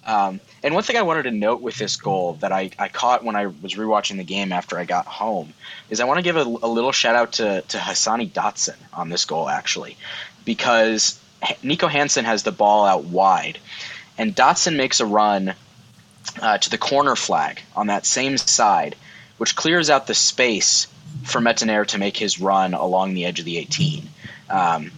Um, 0.07 0.39
and 0.63 0.73
one 0.73 0.83
thing 0.83 0.95
I 0.95 1.01
wanted 1.01 1.23
to 1.23 1.31
note 1.31 1.61
with 1.61 1.77
this 1.77 1.97
goal 1.97 2.37
that 2.39 2.53
I, 2.53 2.71
I 2.79 2.87
caught 2.87 3.25
when 3.25 3.35
I 3.35 3.47
was 3.47 3.75
rewatching 3.75 4.15
the 4.15 4.23
game 4.23 4.53
after 4.53 4.79
I 4.79 4.85
got 4.85 5.05
home 5.05 5.53
is 5.89 5.99
I 5.99 6.05
want 6.05 6.17
to 6.17 6.23
give 6.23 6.37
a, 6.37 6.43
a 6.43 6.67
little 6.67 6.93
shout 6.93 7.15
out 7.15 7.33
to, 7.33 7.61
to 7.61 7.77
Hassani 7.77 8.31
Dotson 8.31 8.77
on 8.93 9.09
this 9.09 9.25
goal, 9.25 9.49
actually, 9.49 9.97
because 10.45 11.19
Nico 11.61 11.87
Hansen 11.87 12.23
has 12.23 12.43
the 12.43 12.53
ball 12.53 12.85
out 12.85 13.03
wide, 13.03 13.59
and 14.17 14.33
Dotson 14.33 14.77
makes 14.77 15.01
a 15.01 15.05
run 15.05 15.53
uh, 16.41 16.57
to 16.57 16.69
the 16.69 16.77
corner 16.77 17.17
flag 17.17 17.61
on 17.75 17.87
that 17.87 18.05
same 18.05 18.37
side, 18.37 18.95
which 19.37 19.57
clears 19.57 19.89
out 19.89 20.07
the 20.07 20.15
space 20.15 20.87
for 21.23 21.41
Metanire 21.41 21.85
to 21.87 21.97
make 21.97 22.15
his 22.15 22.39
run 22.39 22.73
along 22.73 23.13
the 23.13 23.25
edge 23.25 23.39
of 23.39 23.45
the 23.45 23.57
18. 23.57 24.07
Um, 24.49 24.91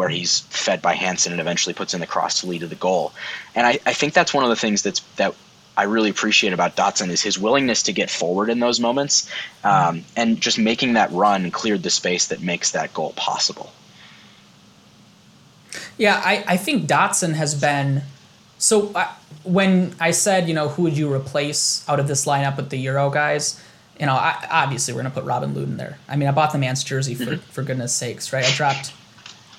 where 0.00 0.08
he's 0.08 0.40
fed 0.48 0.80
by 0.80 0.94
Hansen 0.94 1.30
and 1.30 1.42
eventually 1.42 1.74
puts 1.74 1.92
in 1.92 2.00
the 2.00 2.06
cross 2.06 2.40
to 2.40 2.46
lead 2.46 2.60
to 2.60 2.66
the 2.66 2.74
goal. 2.74 3.12
And 3.54 3.66
I, 3.66 3.78
I 3.84 3.92
think 3.92 4.14
that's 4.14 4.32
one 4.32 4.44
of 4.44 4.48
the 4.48 4.56
things 4.56 4.82
that's 4.82 5.00
that 5.16 5.34
I 5.76 5.82
really 5.82 6.08
appreciate 6.08 6.54
about 6.54 6.74
Dotson 6.74 7.10
is 7.10 7.20
his 7.20 7.38
willingness 7.38 7.82
to 7.82 7.92
get 7.92 8.08
forward 8.08 8.48
in 8.48 8.60
those 8.60 8.80
moments, 8.80 9.30
um, 9.62 10.02
and 10.16 10.40
just 10.40 10.58
making 10.58 10.94
that 10.94 11.12
run 11.12 11.50
cleared 11.50 11.82
the 11.82 11.90
space 11.90 12.28
that 12.28 12.40
makes 12.40 12.70
that 12.70 12.94
goal 12.94 13.12
possible. 13.16 13.74
Yeah, 15.98 16.22
I, 16.24 16.44
I 16.48 16.56
think 16.56 16.88
Dotson 16.88 17.34
has 17.34 17.54
been 17.54 18.00
so. 18.56 18.92
Uh, 18.94 19.06
when 19.44 19.94
I 20.00 20.12
said, 20.12 20.48
you 20.48 20.54
know, 20.54 20.68
who 20.70 20.84
would 20.84 20.96
you 20.96 21.12
replace 21.12 21.86
out 21.90 22.00
of 22.00 22.08
this 22.08 22.24
lineup 22.24 22.56
with 22.56 22.70
the 22.70 22.78
Euro 22.78 23.10
guys? 23.10 23.62
You 23.98 24.06
know, 24.06 24.14
I, 24.14 24.46
obviously 24.50 24.94
we're 24.94 25.02
gonna 25.02 25.14
put 25.14 25.24
Robin 25.24 25.52
Lod 25.54 25.64
in 25.64 25.76
there. 25.76 25.98
I 26.08 26.16
mean, 26.16 26.26
I 26.26 26.32
bought 26.32 26.52
the 26.52 26.58
man's 26.58 26.82
jersey 26.82 27.14
for 27.14 27.32
mm-hmm. 27.36 27.52
for 27.52 27.62
goodness 27.62 27.92
sakes, 27.92 28.32
right? 28.32 28.46
I 28.46 28.52
dropped 28.52 28.94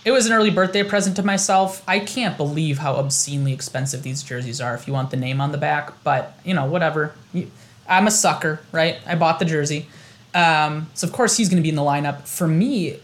it 0.04 0.12
was 0.12 0.26
an 0.26 0.34
early 0.34 0.50
birthday 0.50 0.84
present 0.84 1.16
to 1.18 1.24
myself. 1.24 1.84
I 1.88 2.00
can't 2.00 2.36
believe 2.38 2.80
how 2.80 2.96
obscenely 2.96 3.54
expensive 3.54 4.04
these 4.04 4.24
jerseys 4.24 4.60
are 4.60 4.74
if 4.74 4.88
you 4.88 4.94
want 4.94 5.12
the 5.12 5.18
name 5.18 5.40
on 5.40 5.52
the 5.52 5.58
back, 5.58 6.04
but 6.04 6.38
you 6.44 6.54
know, 6.54 6.66
whatever. 6.66 7.14
I'm 7.88 8.08
a 8.08 8.12
sucker, 8.12 8.62
right? 8.72 8.98
I 9.06 9.16
bought 9.16 9.40
the 9.40 9.46
jersey. 9.46 9.88
Um, 10.34 10.90
so 10.94 11.06
of 11.06 11.14
course 11.14 11.38
he's 11.38 11.50
going 11.50 11.58
to 11.58 11.64
be 11.64 11.70
in 11.70 11.76
the 11.76 11.82
lineup. 11.82 12.28
For 12.28 12.48
me, 12.48 13.00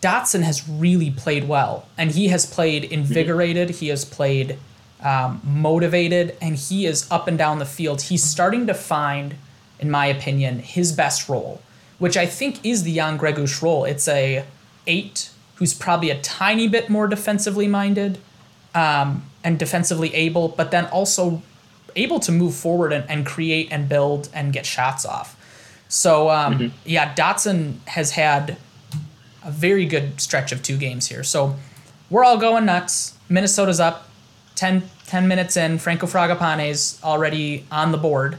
Dotson 0.00 0.42
has 0.42 0.68
really 0.68 1.10
played 1.10 1.48
well, 1.48 1.88
and 1.98 2.12
he 2.12 2.28
has 2.28 2.46
played 2.46 2.84
invigorated. 2.84 3.70
He 3.70 3.88
has 3.88 4.04
played 4.04 4.58
um, 5.02 5.40
motivated, 5.44 6.36
and 6.40 6.56
he 6.56 6.86
is 6.86 7.10
up 7.10 7.26
and 7.26 7.36
down 7.36 7.58
the 7.58 7.66
field. 7.66 8.02
He's 8.02 8.22
starting 8.22 8.66
to 8.68 8.74
find, 8.74 9.34
in 9.80 9.90
my 9.90 10.06
opinion, 10.06 10.60
his 10.60 10.92
best 10.92 11.28
role, 11.28 11.60
which 11.98 12.16
I 12.16 12.26
think 12.26 12.64
is 12.64 12.84
the 12.84 12.94
Jan 12.94 13.18
Gregus 13.18 13.60
role. 13.60 13.84
It's 13.84 14.06
a 14.06 14.44
eight 14.86 15.31
who's 15.62 15.72
probably 15.72 16.10
a 16.10 16.20
tiny 16.22 16.66
bit 16.66 16.90
more 16.90 17.06
defensively 17.06 17.68
minded 17.68 18.18
um, 18.74 19.22
and 19.44 19.60
defensively 19.60 20.12
able, 20.12 20.48
but 20.48 20.72
then 20.72 20.86
also 20.86 21.40
able 21.94 22.18
to 22.18 22.32
move 22.32 22.52
forward 22.52 22.92
and, 22.92 23.08
and 23.08 23.24
create 23.24 23.68
and 23.70 23.88
build 23.88 24.28
and 24.34 24.52
get 24.52 24.66
shots 24.66 25.06
off. 25.06 25.38
So 25.86 26.30
um, 26.30 26.58
mm-hmm. 26.58 26.76
yeah, 26.84 27.14
Dotson 27.14 27.74
has 27.86 28.10
had 28.10 28.56
a 29.44 29.52
very 29.52 29.86
good 29.86 30.20
stretch 30.20 30.50
of 30.50 30.64
two 30.64 30.76
games 30.76 31.06
here. 31.06 31.22
So 31.22 31.54
we're 32.10 32.24
all 32.24 32.38
going 32.38 32.64
nuts. 32.66 33.16
Minnesota's 33.28 33.78
up 33.78 34.08
10, 34.56 34.82
10 35.06 35.28
minutes 35.28 35.56
in. 35.56 35.78
Franco 35.78 36.08
Fragapane's 36.08 36.98
already 37.04 37.66
on 37.70 37.92
the 37.92 37.98
board. 37.98 38.36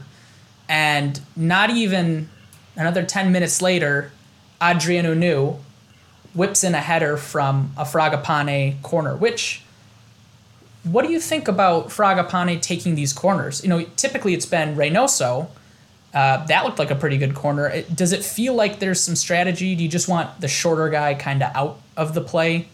And 0.68 1.18
not 1.34 1.70
even 1.70 2.28
another 2.76 3.02
10 3.02 3.32
minutes 3.32 3.62
later, 3.62 4.12
Adrien 4.60 5.06
Hunou 5.06 5.60
whips 6.34 6.64
in 6.64 6.74
a 6.74 6.80
header 6.80 7.16
from 7.16 7.72
a 7.76 7.84
Fragapane 7.84 8.80
corner, 8.82 9.16
which 9.16 9.62
what 10.84 11.06
do 11.06 11.12
you 11.12 11.20
think 11.20 11.48
about 11.48 11.88
Fragapane 11.88 12.60
taking 12.60 12.94
these 12.94 13.12
corners? 13.12 13.62
You 13.62 13.70
know, 13.70 13.84
typically 13.96 14.34
it's 14.34 14.46
been 14.46 14.76
Reynoso. 14.76 15.48
Uh, 16.12 16.44
that 16.46 16.64
looked 16.64 16.78
like 16.78 16.90
a 16.90 16.94
pretty 16.94 17.18
good 17.18 17.34
corner. 17.34 17.68
It, 17.68 17.96
does 17.96 18.12
it 18.12 18.22
feel 18.22 18.54
like 18.54 18.78
there's 18.78 19.00
some 19.00 19.16
strategy? 19.16 19.74
Do 19.74 19.82
you 19.82 19.88
just 19.88 20.08
want 20.08 20.40
the 20.40 20.46
shorter 20.46 20.88
guy 20.88 21.14
kind 21.14 21.42
of 21.42 21.56
out 21.56 21.80
of 21.96 22.14
the 22.14 22.20
play? 22.20 22.68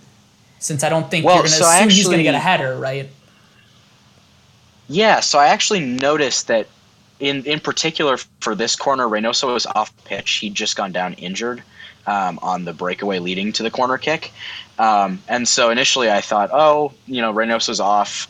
Since 0.59 0.85
I 0.85 0.90
don't 0.90 1.11
think 1.11 1.25
well, 1.25 1.37
you're 1.37 1.45
going 1.45 1.52
to 1.52 1.57
so 1.57 1.64
assume 1.64 1.85
actually, 1.85 1.95
he's 1.95 2.07
going 2.07 2.19
to 2.19 2.23
get 2.23 2.35
a 2.35 2.38
header, 2.38 2.76
right? 2.76 3.09
Yeah, 4.88 5.21
so 5.21 5.38
I 5.38 5.47
actually 5.47 5.81
noticed 5.81 6.49
that 6.49 6.67
in 7.19 7.45
in 7.45 7.61
particular 7.61 8.19
for 8.40 8.55
this 8.55 8.76
corner, 8.76 9.07
Reynoso 9.07 9.55
was 9.55 9.64
off 9.67 9.95
pitch. 10.05 10.33
He'd 10.33 10.55
just 10.55 10.76
gone 10.76 10.93
down 10.93 11.14
injured 11.14 11.62
um, 12.11 12.38
on 12.43 12.64
the 12.64 12.73
breakaway 12.73 13.19
leading 13.21 13.52
to 13.52 13.62
the 13.62 13.71
corner 13.71 13.99
kick. 13.99 14.33
Um, 14.79 15.23
and 15.29 15.47
so 15.47 15.71
initially 15.71 16.11
I 16.11 16.21
thought, 16.21 16.50
oh, 16.52 16.93
you 17.07 17.23
know, 17.23 17.33
Reynoso's 17.33 17.81
off. 17.81 18.29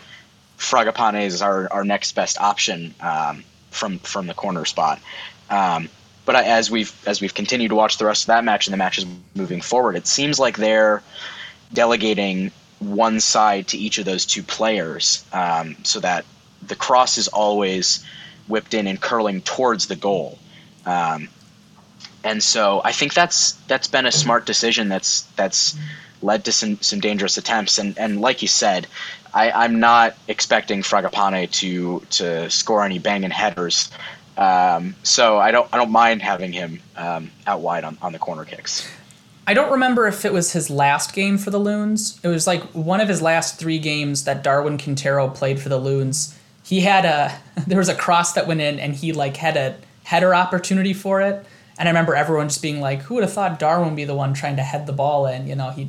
Fragapane 0.58 1.24
is 1.24 1.40
our, 1.40 1.72
our 1.72 1.84
next 1.84 2.14
best 2.14 2.38
option 2.40 2.94
um, 3.00 3.44
from 3.70 3.98
from 4.00 4.26
the 4.26 4.34
corner 4.34 4.64
spot. 4.66 5.00
Um, 5.48 5.88
but 6.26 6.36
I, 6.36 6.42
as 6.44 6.70
we've 6.70 6.92
as 7.06 7.20
we've 7.20 7.34
continued 7.34 7.70
to 7.70 7.74
watch 7.74 7.96
the 7.96 8.04
rest 8.04 8.24
of 8.24 8.26
that 8.26 8.44
match 8.44 8.66
and 8.66 8.74
the 8.74 8.76
matches 8.76 9.06
moving 9.34 9.62
forward, 9.62 9.96
it 9.96 10.06
seems 10.06 10.38
like 10.38 10.56
they're 10.58 11.02
delegating 11.72 12.52
one 12.80 13.20
side 13.20 13.68
to 13.68 13.78
each 13.78 13.98
of 13.98 14.04
those 14.04 14.26
two 14.26 14.42
players, 14.42 15.24
um, 15.32 15.76
so 15.82 16.00
that 16.00 16.24
the 16.66 16.76
cross 16.76 17.18
is 17.18 17.28
always 17.28 18.04
whipped 18.48 18.74
in 18.74 18.86
and 18.86 19.00
curling 19.00 19.40
towards 19.40 19.86
the 19.86 19.96
goal. 19.96 20.38
Um, 20.84 21.28
and 22.24 22.42
so 22.42 22.82
I 22.84 22.92
think 22.92 23.14
that's 23.14 23.52
that's 23.66 23.88
been 23.88 24.06
a 24.06 24.12
smart 24.12 24.46
decision. 24.46 24.88
That's 24.88 25.22
that's 25.36 25.76
led 26.22 26.44
to 26.44 26.52
some, 26.52 26.80
some 26.80 27.00
dangerous 27.00 27.36
attempts. 27.36 27.78
And 27.78 27.98
and 27.98 28.20
like 28.20 28.42
you 28.42 28.48
said, 28.48 28.86
I, 29.32 29.50
I'm 29.50 29.80
not 29.80 30.16
expecting 30.28 30.82
Fragapane 30.82 31.50
to 31.52 32.00
to 32.10 32.50
score 32.50 32.84
any 32.84 32.98
banging 32.98 33.30
headers. 33.30 33.90
Um, 34.36 34.94
so 35.02 35.38
I 35.38 35.50
don't 35.50 35.68
I 35.72 35.76
don't 35.76 35.90
mind 35.90 36.22
having 36.22 36.52
him 36.52 36.80
um, 36.96 37.30
out 37.46 37.60
wide 37.60 37.84
on, 37.84 37.98
on 38.02 38.12
the 38.12 38.18
corner 38.18 38.44
kicks. 38.44 38.88
I 39.46 39.54
don't 39.54 39.72
remember 39.72 40.06
if 40.06 40.24
it 40.24 40.32
was 40.32 40.52
his 40.52 40.70
last 40.70 41.12
game 41.12 41.36
for 41.36 41.50
the 41.50 41.58
Loons. 41.58 42.20
It 42.22 42.28
was 42.28 42.46
like 42.46 42.62
one 42.72 43.00
of 43.00 43.08
his 43.08 43.20
last 43.20 43.58
three 43.58 43.78
games 43.78 44.24
that 44.24 44.44
Darwin 44.44 44.78
Quintero 44.78 45.28
played 45.28 45.58
for 45.58 45.68
the 45.68 45.78
Loons. 45.78 46.38
He 46.62 46.80
had 46.80 47.04
a 47.04 47.34
there 47.66 47.78
was 47.78 47.88
a 47.88 47.94
cross 47.94 48.34
that 48.34 48.46
went 48.46 48.60
in 48.60 48.78
and 48.78 48.94
he 48.94 49.12
like 49.12 49.36
had 49.36 49.56
a 49.56 49.76
header 50.04 50.34
opportunity 50.34 50.92
for 50.92 51.20
it 51.20 51.46
and 51.80 51.88
I 51.88 51.92
remember 51.92 52.14
everyone 52.14 52.48
just 52.48 52.60
being 52.60 52.80
like, 52.80 53.00
"Who 53.02 53.14
would 53.14 53.24
have 53.24 53.32
thought 53.32 53.58
Darwin 53.58 53.88
would 53.88 53.96
be 53.96 54.04
the 54.04 54.14
one 54.14 54.34
trying 54.34 54.56
to 54.56 54.62
head 54.62 54.86
the 54.86 54.92
ball 54.92 55.26
in?" 55.26 55.48
You 55.48 55.56
know, 55.56 55.70
he 55.70 55.88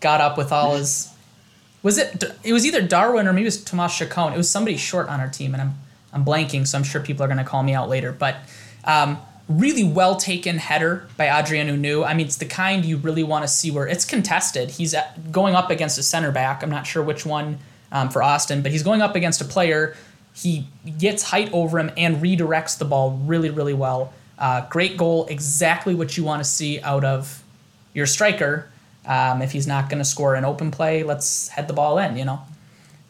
got 0.00 0.20
up 0.20 0.36
with 0.36 0.50
all 0.52 0.76
his. 0.76 1.08
Was 1.82 1.96
it? 1.96 2.22
It 2.44 2.52
was 2.52 2.66
either 2.66 2.82
Darwin 2.82 3.26
or 3.26 3.32
maybe 3.32 3.44
it 3.44 3.46
was 3.46 3.64
Tomas 3.64 3.96
Chacon. 3.96 4.34
It 4.34 4.36
was 4.36 4.50
somebody 4.50 4.76
short 4.76 5.08
on 5.08 5.18
our 5.18 5.30
team, 5.30 5.54
and 5.54 5.62
I'm 5.62 5.74
I'm 6.12 6.26
blanking, 6.26 6.66
so 6.66 6.76
I'm 6.76 6.84
sure 6.84 7.00
people 7.00 7.24
are 7.24 7.26
going 7.26 7.38
to 7.38 7.44
call 7.44 7.62
me 7.62 7.72
out 7.72 7.88
later. 7.88 8.12
But 8.12 8.36
um, 8.84 9.18
really 9.48 9.84
well 9.84 10.16
taken 10.16 10.58
header 10.58 11.08
by 11.16 11.28
Adrien 11.28 11.68
Hunou. 11.68 12.06
I 12.06 12.12
mean, 12.12 12.26
it's 12.26 12.36
the 12.36 12.44
kind 12.44 12.84
you 12.84 12.98
really 12.98 13.22
want 13.22 13.44
to 13.44 13.48
see 13.48 13.70
where 13.70 13.86
it's 13.86 14.04
contested. 14.04 14.72
He's 14.72 14.94
going 15.30 15.54
up 15.54 15.70
against 15.70 15.98
a 15.98 16.02
center 16.02 16.30
back. 16.30 16.62
I'm 16.62 16.70
not 16.70 16.86
sure 16.86 17.02
which 17.02 17.24
one 17.24 17.58
um, 17.92 18.10
for 18.10 18.22
Austin, 18.22 18.62
but 18.62 18.72
he's 18.72 18.82
going 18.82 19.00
up 19.00 19.16
against 19.16 19.40
a 19.40 19.44
player. 19.44 19.96
He 20.34 20.66
gets 20.98 21.22
height 21.24 21.50
over 21.52 21.78
him 21.78 21.90
and 21.96 22.22
redirects 22.22 22.78
the 22.78 22.84
ball 22.84 23.18
really, 23.24 23.50
really 23.50 23.74
well. 23.74 24.12
Uh, 24.40 24.66
great 24.68 24.96
goal, 24.96 25.26
exactly 25.26 25.94
what 25.94 26.16
you 26.16 26.24
want 26.24 26.42
to 26.42 26.48
see 26.48 26.80
out 26.80 27.04
of 27.04 27.44
your 27.92 28.06
striker. 28.06 28.70
Um, 29.06 29.42
if 29.42 29.52
he's 29.52 29.66
not 29.66 29.90
going 29.90 29.98
to 29.98 30.04
score 30.04 30.34
an 30.34 30.44
open 30.44 30.70
play, 30.70 31.02
let's 31.02 31.48
head 31.48 31.68
the 31.68 31.74
ball 31.74 31.98
in, 31.98 32.16
you 32.16 32.24
know. 32.24 32.40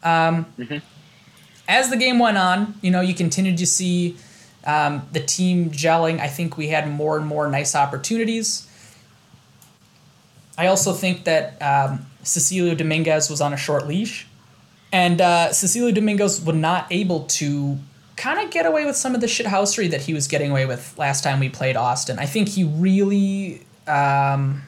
Um, 0.02 0.46
mm-hmm. 0.58 0.78
As 1.68 1.88
the 1.88 1.96
game 1.96 2.18
went 2.18 2.36
on, 2.36 2.74
you 2.82 2.90
know, 2.90 3.00
you 3.00 3.14
continued 3.14 3.58
to 3.58 3.66
see 3.66 4.16
um, 4.64 5.06
the 5.12 5.20
team 5.20 5.70
gelling. 5.70 6.18
I 6.18 6.26
think 6.26 6.56
we 6.56 6.68
had 6.68 6.90
more 6.90 7.16
and 7.16 7.26
more 7.26 7.48
nice 7.48 7.76
opportunities. 7.76 8.66
I 10.58 10.66
also 10.66 10.92
think 10.92 11.24
that 11.24 11.60
um, 11.62 12.06
Cecilio 12.24 12.76
Dominguez 12.76 13.30
was 13.30 13.40
on 13.40 13.52
a 13.52 13.56
short 13.56 13.86
leash, 13.86 14.26
and 14.92 15.20
uh, 15.20 15.50
Cecilio 15.50 15.94
Dominguez 15.94 16.44
was 16.44 16.56
not 16.56 16.86
able 16.90 17.24
to 17.24 17.78
kind 18.20 18.38
of 18.38 18.50
get 18.50 18.66
away 18.66 18.84
with 18.84 18.96
some 18.96 19.14
of 19.14 19.20
the 19.20 19.26
shithousery 19.26 19.90
that 19.90 20.02
he 20.02 20.12
was 20.12 20.28
getting 20.28 20.50
away 20.50 20.66
with 20.66 20.96
last 20.98 21.24
time 21.24 21.40
we 21.40 21.48
played 21.48 21.74
Austin. 21.74 22.18
I 22.18 22.26
think 22.26 22.48
he 22.48 22.64
really 22.64 23.62
um, 23.86 24.62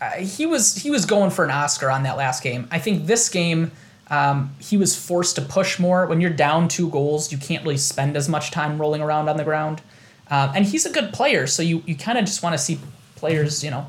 uh, 0.00 0.10
he 0.12 0.44
was 0.44 0.74
he 0.74 0.90
was 0.90 1.06
going 1.06 1.30
for 1.30 1.44
an 1.44 1.50
Oscar 1.50 1.88
on 1.88 2.02
that 2.02 2.16
last 2.16 2.42
game. 2.42 2.66
I 2.70 2.78
think 2.78 3.06
this 3.06 3.28
game 3.28 3.70
um, 4.08 4.54
he 4.58 4.76
was 4.76 4.96
forced 4.96 5.36
to 5.36 5.42
push 5.42 5.78
more. 5.78 6.06
When 6.06 6.20
you're 6.20 6.30
down 6.30 6.66
two 6.66 6.90
goals, 6.90 7.30
you 7.30 7.38
can't 7.38 7.62
really 7.62 7.76
spend 7.76 8.16
as 8.16 8.28
much 8.28 8.50
time 8.50 8.80
rolling 8.80 9.02
around 9.02 9.28
on 9.28 9.36
the 9.36 9.44
ground. 9.44 9.80
Um, 10.28 10.50
and 10.54 10.64
he's 10.64 10.84
a 10.84 10.90
good 10.90 11.12
player, 11.12 11.46
so 11.46 11.62
you 11.62 11.82
you 11.86 11.94
kind 11.94 12.18
of 12.18 12.24
just 12.24 12.42
want 12.42 12.54
to 12.54 12.58
see 12.58 12.80
players, 13.14 13.62
you 13.62 13.70
know, 13.70 13.88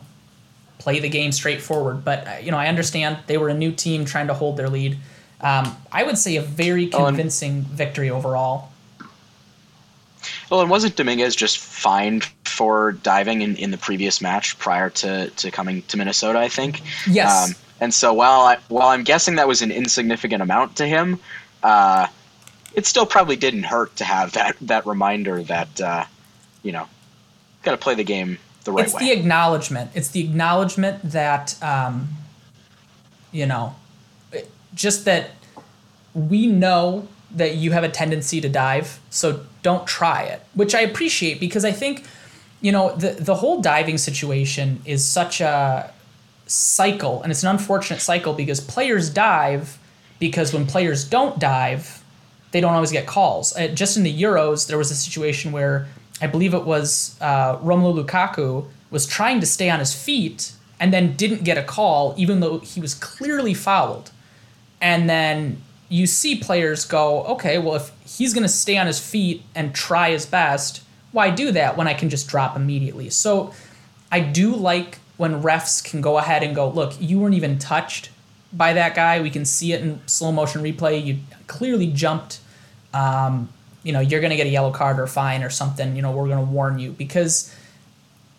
play 0.78 1.00
the 1.00 1.10
game 1.10 1.32
straightforward. 1.32 2.06
But 2.06 2.28
uh, 2.28 2.32
you 2.42 2.52
know, 2.52 2.58
I 2.58 2.68
understand 2.68 3.18
they 3.26 3.38
were 3.38 3.50
a 3.50 3.54
new 3.56 3.72
team 3.72 4.06
trying 4.06 4.28
to 4.28 4.36
hold 4.36 4.58
their 4.58 4.70
lead. 4.70 4.98
Um, 5.42 5.76
I 5.92 6.04
would 6.04 6.18
say 6.18 6.36
a 6.36 6.42
very 6.42 6.88
convincing 6.88 7.66
oh, 7.68 7.76
victory 7.76 8.10
overall. 8.10 8.72
Well, 10.50 10.62
and 10.62 10.70
wasn't 10.70 10.96
Dominguez 10.96 11.36
just 11.36 11.58
fined 11.58 12.26
for 12.44 12.92
diving 12.92 13.42
in, 13.42 13.56
in 13.56 13.72
the 13.72 13.78
previous 13.78 14.22
match 14.22 14.58
prior 14.60 14.90
to, 14.92 15.30
to 15.30 15.52
coming 15.52 15.82
to 15.84 15.98
Minnesota? 15.98 16.40
I 16.40 16.48
think. 16.48 16.82
Yes. 17.10 17.50
Um, 17.50 17.56
and 17.80 17.94
so 17.94 18.14
while 18.14 18.42
I, 18.42 18.58
while 18.68 18.90
I'm 18.90 19.04
guessing 19.04 19.36
that 19.36 19.48
was 19.48 19.62
an 19.62 19.72
insignificant 19.72 20.44
amount 20.44 20.76
to 20.76 20.86
him, 20.86 21.20
uh, 21.64 22.08
it 22.76 22.86
still 22.86 23.08
probably 23.08 23.36
didn't 23.36 23.64
hurt 23.64 23.96
to 23.96 24.04
have 24.04 24.34
that 24.34 24.56
that 24.62 24.86
reminder 24.86 25.42
that 25.44 25.82
uh, 25.82 26.06
you 26.64 26.72
know, 26.72 26.88
got 27.64 27.72
to 27.72 27.78
play 27.78 27.96
the 27.96 28.04
game 28.04 28.38
the 28.64 28.72
right 28.72 28.86
it's 28.86 28.94
way. 28.94 29.02
It's 29.02 29.12
the 29.12 29.20
acknowledgement. 29.20 29.92
It's 29.94 30.10
the 30.10 30.22
acknowledgement 30.22 31.02
that, 31.04 31.62
um, 31.64 32.10
you 33.32 33.46
know, 33.46 33.76
just 34.74 35.06
that 35.06 35.32
we 36.14 36.48
know 36.48 37.08
that 37.32 37.56
you 37.56 37.72
have 37.72 37.84
a 37.84 37.90
tendency 37.90 38.42
to 38.42 38.50
dive, 38.50 39.00
so 39.10 39.46
don't 39.64 39.88
try 39.88 40.24
it, 40.24 40.42
which 40.54 40.76
I 40.76 40.82
appreciate 40.82 41.40
because 41.40 41.64
I 41.64 41.72
think, 41.72 42.06
you 42.62 42.72
know, 42.72 42.96
the 42.96 43.12
the 43.12 43.36
whole 43.36 43.62
diving 43.62 43.98
situation 43.98 44.82
is 44.86 45.06
such 45.06 45.42
a 45.42 45.92
cycle, 46.48 47.22
and 47.24 47.32
it's 47.32 47.44
an 47.44 47.50
unfortunate 47.50 48.02
cycle 48.02 48.34
because 48.34 48.60
players 48.60 49.10
dive 49.10 49.78
because 50.20 50.54
when 50.54 50.68
players 50.68 51.04
don't 51.04 51.40
dive, 51.40 52.04
they 52.52 52.62
don't 52.62 52.74
always 52.74 52.92
get 52.92 53.08
calls. 53.08 53.56
Uh, 53.56 53.68
just 53.68 53.98
in 53.98 54.04
the 54.04 54.22
Euros, 54.22 54.68
there 54.68 54.78
was 54.78 54.92
a 54.92 54.96
situation 54.96 55.52
where 55.52 55.88
I 56.22 56.28
believe 56.28 56.54
it 56.54 56.64
was 56.66 57.18
uh, 57.22 57.58
Romelu 57.58 58.06
Lukaku 58.06 58.68
was 58.92 59.08
trying 59.08 59.40
to 59.40 59.46
stay 59.46 59.70
on 59.70 59.80
his 59.80 59.96
feet 59.96 60.52
and 60.80 60.94
then 60.94 61.16
didn't 61.16 61.44
get 61.44 61.58
a 61.58 61.64
call, 61.64 62.14
even 62.18 62.40
though 62.42 62.60
he 62.60 62.80
was 62.80 62.94
clearly 62.94 63.54
fouled. 63.54 64.12
And 64.82 65.10
then 65.10 65.62
you 65.90 66.08
see 66.08 66.36
players 66.36 66.86
go, 66.86 67.24
okay, 67.26 67.58
well, 67.58 67.76
if 67.76 67.92
he's 68.06 68.34
going 68.34 68.44
to 68.44 68.50
stay 68.50 68.78
on 68.78 68.88
his 68.88 69.00
feet 69.00 69.44
and 69.54 69.76
try 69.76 70.12
his 70.12 70.26
best, 70.26 70.84
why 71.12 71.30
do 71.30 71.52
that 71.52 71.78
when 71.78 71.88
I 71.88 71.94
can 71.94 72.10
just 72.10 72.28
drop 72.28 72.56
immediately? 72.56 73.10
So 73.10 73.54
I 74.12 74.22
do 74.22 74.56
like 74.56 75.00
when 75.18 75.44
refs 75.44 75.84
can 75.84 76.02
go 76.02 76.18
ahead 76.18 76.44
and 76.44 76.56
go, 76.56 76.70
look, 76.70 76.94
you 77.00 77.20
weren't 77.20 77.36
even 77.36 77.60
touched 77.60 78.10
by 78.52 78.74
that 78.74 78.96
guy. 78.96 79.22
We 79.22 79.30
can 79.30 79.46
see 79.46 79.74
it 79.74 79.82
in 79.82 80.02
slow 80.08 80.32
motion 80.32 80.64
replay. 80.64 81.04
You 81.04 81.20
clearly 81.48 81.88
jumped. 81.88 82.40
Um, 82.94 83.50
you 83.84 83.94
know, 83.94 84.00
you're 84.00 84.22
going 84.22 84.32
to 84.32 84.38
get 84.38 84.48
a 84.48 84.50
yellow 84.50 84.72
card 84.72 85.00
or 85.00 85.08
fine 85.08 85.44
or 85.44 85.50
something, 85.50 85.96
you 85.96 86.02
know, 86.02 86.12
we're 86.12 86.28
going 86.28 86.46
to 86.46 86.52
warn 86.52 86.78
you 86.80 86.92
because 86.92 87.54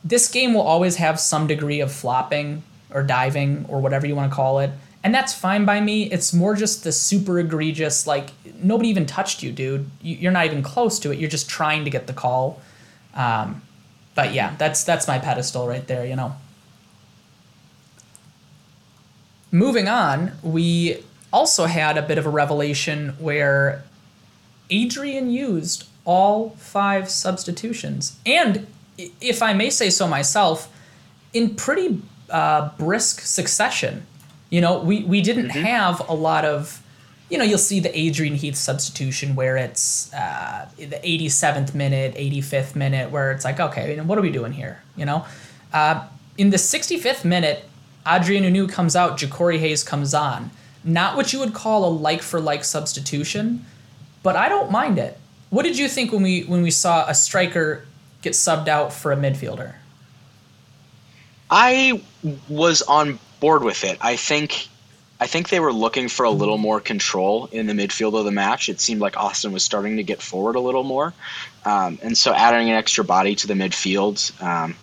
this 0.05 0.31
game 0.31 0.55
will 0.55 0.63
always 0.63 0.97
have 0.97 1.19
some 1.19 1.47
degree 1.47 1.81
of 1.81 1.93
flopping 1.93 2.63
or 2.91 3.03
diving 3.03 3.65
or 3.69 3.81
whatever 3.81 4.07
you 4.07 4.15
want 4.15 4.31
to 4.31 4.35
call 4.35 4.61
it. 4.61 4.71
And 5.05 5.15
that's 5.15 5.35
fine 5.35 5.65
by 5.65 5.81
me. 5.81 6.05
It's 6.05 6.33
more 6.33 6.55
just 6.55 6.85
the 6.85 6.93
super 6.93 7.39
egregious, 7.39 8.07
like, 8.07 8.31
nobody 8.63 8.89
even 8.89 9.05
touched 9.05 9.43
you, 9.43 9.51
dude. 9.51 9.91
You're 10.01 10.33
not 10.33 10.47
even 10.47 10.63
close 10.63 10.99
to 11.01 11.11
it. 11.11 11.19
You're 11.19 11.31
just 11.31 11.49
trying 11.49 11.85
to 11.85 11.91
get 11.91 12.07
the 12.07 12.13
call. 12.13 12.61
Um, 13.15 13.63
but 14.15 14.33
yeah, 14.33 14.55
that's 14.59 14.85
that's 14.85 15.09
my 15.09 15.19
pedestal 15.19 15.67
right 15.67 15.87
there, 15.87 16.07
you 16.07 16.15
know. 16.15 16.37
Moving 19.51 19.89
on, 19.89 20.33
we 20.43 21.03
also 21.33 21.67
had 21.67 21.99
a 21.99 22.03
bit 22.03 22.19
of 22.19 22.27
a 22.27 22.31
revelation 22.31 23.15
where 23.19 23.85
Adrian 24.71 25.31
used 25.31 25.87
all 26.05 26.51
five 26.51 27.11
substitutions. 27.11 28.19
And 28.25 28.67
if 29.21 29.43
I 29.43 29.53
may 29.53 29.71
say 29.71 29.91
so 29.91 30.07
myself, 30.07 30.73
in 31.33 31.55
pretty 31.55 32.03
uh, 32.31 32.71
brisk 32.79 33.21
succession. 33.21 34.07
You 34.53 34.61
know, 34.61 34.81
we, 34.81 35.03
we 35.05 35.23
didn't 35.23 35.49
mm-hmm. 35.49 35.65
have 35.65 36.07
a 36.11 36.13
lot 36.13 36.45
of, 36.45 36.83
you 37.31 37.39
know, 37.39 37.45
you'll 37.45 37.57
see 37.57 37.81
the 37.81 37.99
Adrian 37.99 38.35
Heath 38.35 38.57
substitution 38.57 39.35
where 39.35 39.57
it's 39.57 40.13
uh, 40.13 40.69
the 40.77 41.01
87th 41.03 41.75
minute, 41.75 42.15
85th 42.17 42.77
minute, 42.77 43.11
where 43.11 43.33
it's 43.33 43.47
like, 43.47 43.59
okay, 43.59 43.99
what 44.01 44.19
are 44.19 44.21
we 44.21 44.31
doing 44.31 44.53
here? 44.53 44.83
You 44.95 45.07
know? 45.07 45.25
Uh, 45.73 46.07
in 46.37 46.51
the 46.51 46.59
65th 46.59 47.25
minute, 47.25 47.65
Adrien 48.07 48.45
Hunou 48.45 48.69
comes 48.69 48.95
out, 48.95 49.19
Ja'Cory 49.19 49.59
Hayes 49.59 49.83
comes 49.83 50.13
on. 50.13 50.51
Not 50.85 51.17
what 51.17 51.33
you 51.33 51.39
would 51.39 51.55
call 51.55 51.89
a 51.89 51.91
like 51.91 52.21
for 52.21 52.39
like 52.39 52.63
substitution, 52.63 53.65
but 54.23 54.37
I 54.37 54.51
don't 54.51 54.71
mind 54.71 54.99
it. 54.99 55.19
What 55.49 55.63
did 55.63 55.79
you 55.79 55.89
think 55.89 56.13
when 56.13 56.23
we 56.23 56.43
when 56.43 56.61
we 56.61 56.71
saw 56.71 57.09
a 57.09 57.15
striker 57.15 57.87
get 58.21 58.33
subbed 58.33 58.69
out 58.69 58.93
for 58.93 59.13
a 59.13 59.17
midfielder? 59.17 59.77
I 61.51 62.03
was 62.49 62.83
on 62.83 63.19
board 63.43 63.63
with 63.63 63.85
it. 63.85 63.99
I 64.01 64.17
think 64.17 64.69
I 65.21 65.27
think 65.27 65.51
they 65.51 65.61
were 65.61 65.73
looking 65.73 66.09
for 66.09 66.25
a 66.25 66.31
little 66.31 66.59
more 66.59 66.81
control 66.81 67.49
in 67.53 67.67
the 67.67 67.75
midfield 67.75 68.19
of 68.19 68.25
the 68.25 68.33
match. 68.33 68.69
It 68.69 68.81
seemed 68.81 69.01
like 69.01 69.17
Austin 69.17 69.53
was 69.53 69.63
starting 69.63 69.99
to 69.99 70.03
get 70.03 70.23
forward 70.23 70.57
a 70.57 70.61
little 70.61 70.85
more, 70.85 71.13
um, 71.65 71.99
and 72.03 72.17
so 72.17 72.33
adding 72.33 72.71
an 72.71 72.77
extra 72.77 73.05
body 73.05 73.35
to 73.35 73.47
the 73.47 73.55
midfield, 73.55 74.17
um, 74.43 74.75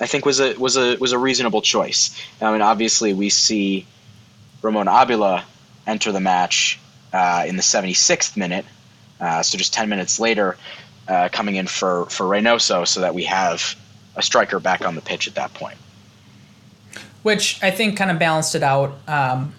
I 0.00 0.06
think 0.06 0.26
was 0.26 0.40
a 0.40 0.54
was 0.56 0.76
a 0.76 0.96
was 0.96 1.12
a 1.12 1.18
reasonable 1.18 1.62
choice. 1.62 2.20
I 2.42 2.52
mean, 2.52 2.62
obviously 2.62 3.14
we 3.14 3.30
see 3.30 3.86
Ramon 4.60 4.86
Abila 4.86 5.44
enter 5.86 6.10
the 6.10 6.20
match 6.20 6.80
uh, 7.12 7.44
in 7.46 7.56
the 7.56 7.62
76th 7.62 8.36
minute. 8.36 8.66
Uh, 9.20 9.42
so 9.42 9.56
just 9.56 9.72
10 9.72 9.88
minutes 9.88 10.18
later, 10.18 10.56
uh, 11.06 11.28
coming 11.30 11.56
in 11.56 11.66
for, 11.66 12.06
for 12.06 12.26
Reynoso 12.26 12.86
so 12.86 13.00
that 13.00 13.14
we 13.14 13.24
have 13.24 13.76
a 14.16 14.22
striker 14.22 14.58
back 14.58 14.84
on 14.84 14.94
the 14.94 15.00
pitch 15.00 15.28
at 15.28 15.36
that 15.36 15.54
point. 15.54 15.78
Which 17.24 17.60
I 17.62 17.72
think 17.72 17.96
kind 17.96 18.12
of 18.12 18.20
balanced 18.20 18.54
it 18.54 18.62
out. 18.62 18.96
Um, 19.08 19.54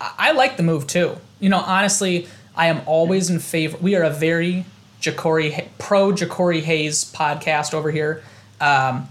I, 0.00 0.30
like 0.30 0.56
the 0.56 0.62
move 0.62 0.86
too. 0.86 1.16
You 1.40 1.48
know, 1.48 1.58
honestly, 1.58 2.28
I 2.54 2.68
am 2.68 2.82
always 2.86 3.30
in 3.30 3.40
favor. 3.40 3.76
We 3.78 3.96
are 3.96 4.02
a 4.02 4.10
very 4.10 4.64
Ja'Cory 5.00 5.68
pro 5.78 6.12
Ja'Cory 6.12 6.62
Hayes 6.62 7.04
podcast 7.12 7.74
over 7.74 7.90
here. 7.90 8.22
Um, 8.60 9.08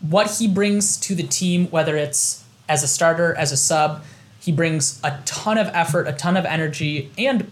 what 0.00 0.38
he 0.38 0.48
brings 0.48 0.96
to 1.00 1.14
the 1.14 1.22
team, 1.22 1.68
whether 1.68 1.96
it's 1.96 2.44
as 2.68 2.82
a 2.82 2.88
starter, 2.88 3.34
as 3.34 3.52
a 3.52 3.56
sub, 3.56 4.02
he 4.40 4.52
brings 4.52 5.00
a 5.02 5.18
ton 5.24 5.58
of 5.58 5.68
effort, 5.68 6.06
a 6.06 6.12
ton 6.12 6.36
of 6.36 6.44
energy, 6.44 7.10
and 7.16 7.50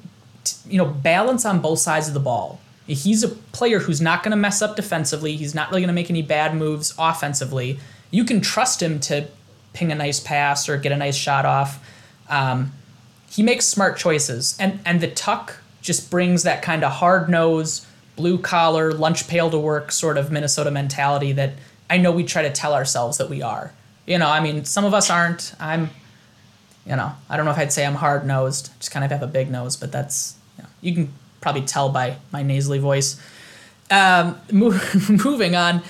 you 0.67 0.79
know 0.79 0.87
balance 0.87 1.45
on 1.45 1.61
both 1.61 1.79
sides 1.79 2.09
of 2.09 2.15
the 2.15 2.21
ball. 2.21 2.61
He's 2.87 3.23
a 3.23 3.29
player 3.29 3.79
who's 3.79 4.01
not 4.01 4.23
going 4.23 4.33
to 4.33 4.37
mess 4.37 4.61
up 4.61 4.77
defensively. 4.77 5.37
He's 5.37 5.55
not 5.55 5.71
really 5.71 5.81
going 5.81 5.89
to 5.89 5.95
make 5.95 6.11
any 6.11 6.23
bad 6.23 6.55
moves 6.55 6.95
offensively. 6.99 7.79
You 8.11 8.25
can 8.25 8.41
trust 8.41 8.83
him 8.83 9.01
to 9.01 9.29
ping 9.73 9.93
a 9.93 9.95
nice 9.95 10.21
pass 10.21 10.69
or 10.69 10.77
get 10.77 10.93
a 10.93 10.97
nice 10.97 11.17
shot 11.17 11.45
off. 11.45 11.85
Um, 12.29 12.73
he 13.31 13.43
makes 13.43 13.67
smart 13.67 13.97
choices, 13.97 14.57
and 14.61 14.81
and 14.85 15.01
the 15.01 15.09
tuck 15.09 15.59
just 15.81 16.11
brings 16.11 16.43
that 16.45 16.63
kind 16.63 16.85
of 16.85 16.93
hard 16.93 17.29
nose, 17.29 17.87
blue 18.17 18.39
collar, 18.39 18.93
lunch 18.93 19.27
pail 19.27 19.51
to 19.51 19.59
work 19.59 19.91
sort 19.91 20.17
of 20.17 20.31
Minnesota 20.31 20.71
mentality 20.71 21.33
that 21.33 21.55
I 21.91 21.99
know 21.99 22.13
we 22.13 22.25
try 22.25 22.43
to 22.43 22.51
tell 22.51 22.75
ourselves 22.75 23.19
that 23.19 23.29
we 23.29 23.43
are. 23.43 23.73
You 24.07 24.19
know, 24.19 24.29
I 24.29 24.41
mean, 24.41 24.65
some 24.65 24.85
of 24.85 24.95
us 24.95 25.11
aren't. 25.11 25.55
I'm 25.59 25.91
you 26.87 26.97
know, 26.97 27.13
I 27.29 27.37
don't 27.37 27.45
know 27.45 27.53
if 27.53 27.59
I'd 27.59 27.73
say 27.73 27.87
I'm 27.87 27.95
hard 27.95 28.27
nosed. 28.27 28.71
Just 28.79 28.91
kind 28.91 29.05
of 29.05 29.11
have 29.11 29.23
a 29.23 29.27
big 29.27 29.51
nose, 29.51 29.77
but 29.77 29.93
that's 29.93 30.37
you, 30.57 30.65
know, 30.65 30.69
you 30.81 30.95
can 30.95 31.13
probably 31.41 31.63
tell 31.63 31.89
by 31.89 32.17
my 32.33 32.43
nasally 32.43 32.79
voice. 32.79 33.21
Um, 33.91 34.41
move, 34.53 35.11
moving 35.25 35.55
on. 35.55 35.83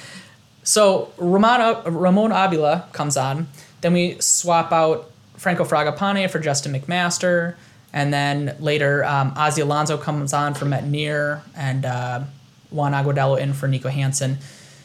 So 0.64 1.12
Ramon, 1.16 1.82
Ramon 1.84 2.30
Abila 2.30 2.92
comes 2.92 3.16
on. 3.16 3.48
Then 3.82 3.92
we 3.92 4.16
swap 4.20 4.72
out 4.72 5.10
Franco 5.36 5.64
Fragapane 5.64 6.30
for 6.30 6.38
Justin 6.38 6.72
McMaster. 6.72 7.56
And 7.92 8.12
then 8.12 8.56
later, 8.58 9.04
um, 9.04 9.32
Ozzy 9.34 9.62
Alonso 9.62 9.98
comes 9.98 10.32
on 10.32 10.54
for 10.54 10.64
Métanire 10.64 11.42
and 11.54 11.84
uh, 11.84 12.22
Juan 12.70 12.92
Agudelo 12.92 13.38
in 13.38 13.52
for 13.52 13.68
Nico 13.68 13.90
Hansen. 13.90 14.38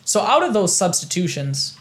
So 0.03 0.21
out 0.21 0.43
of 0.43 0.53
those 0.53 0.75
substitutions, 0.75 1.77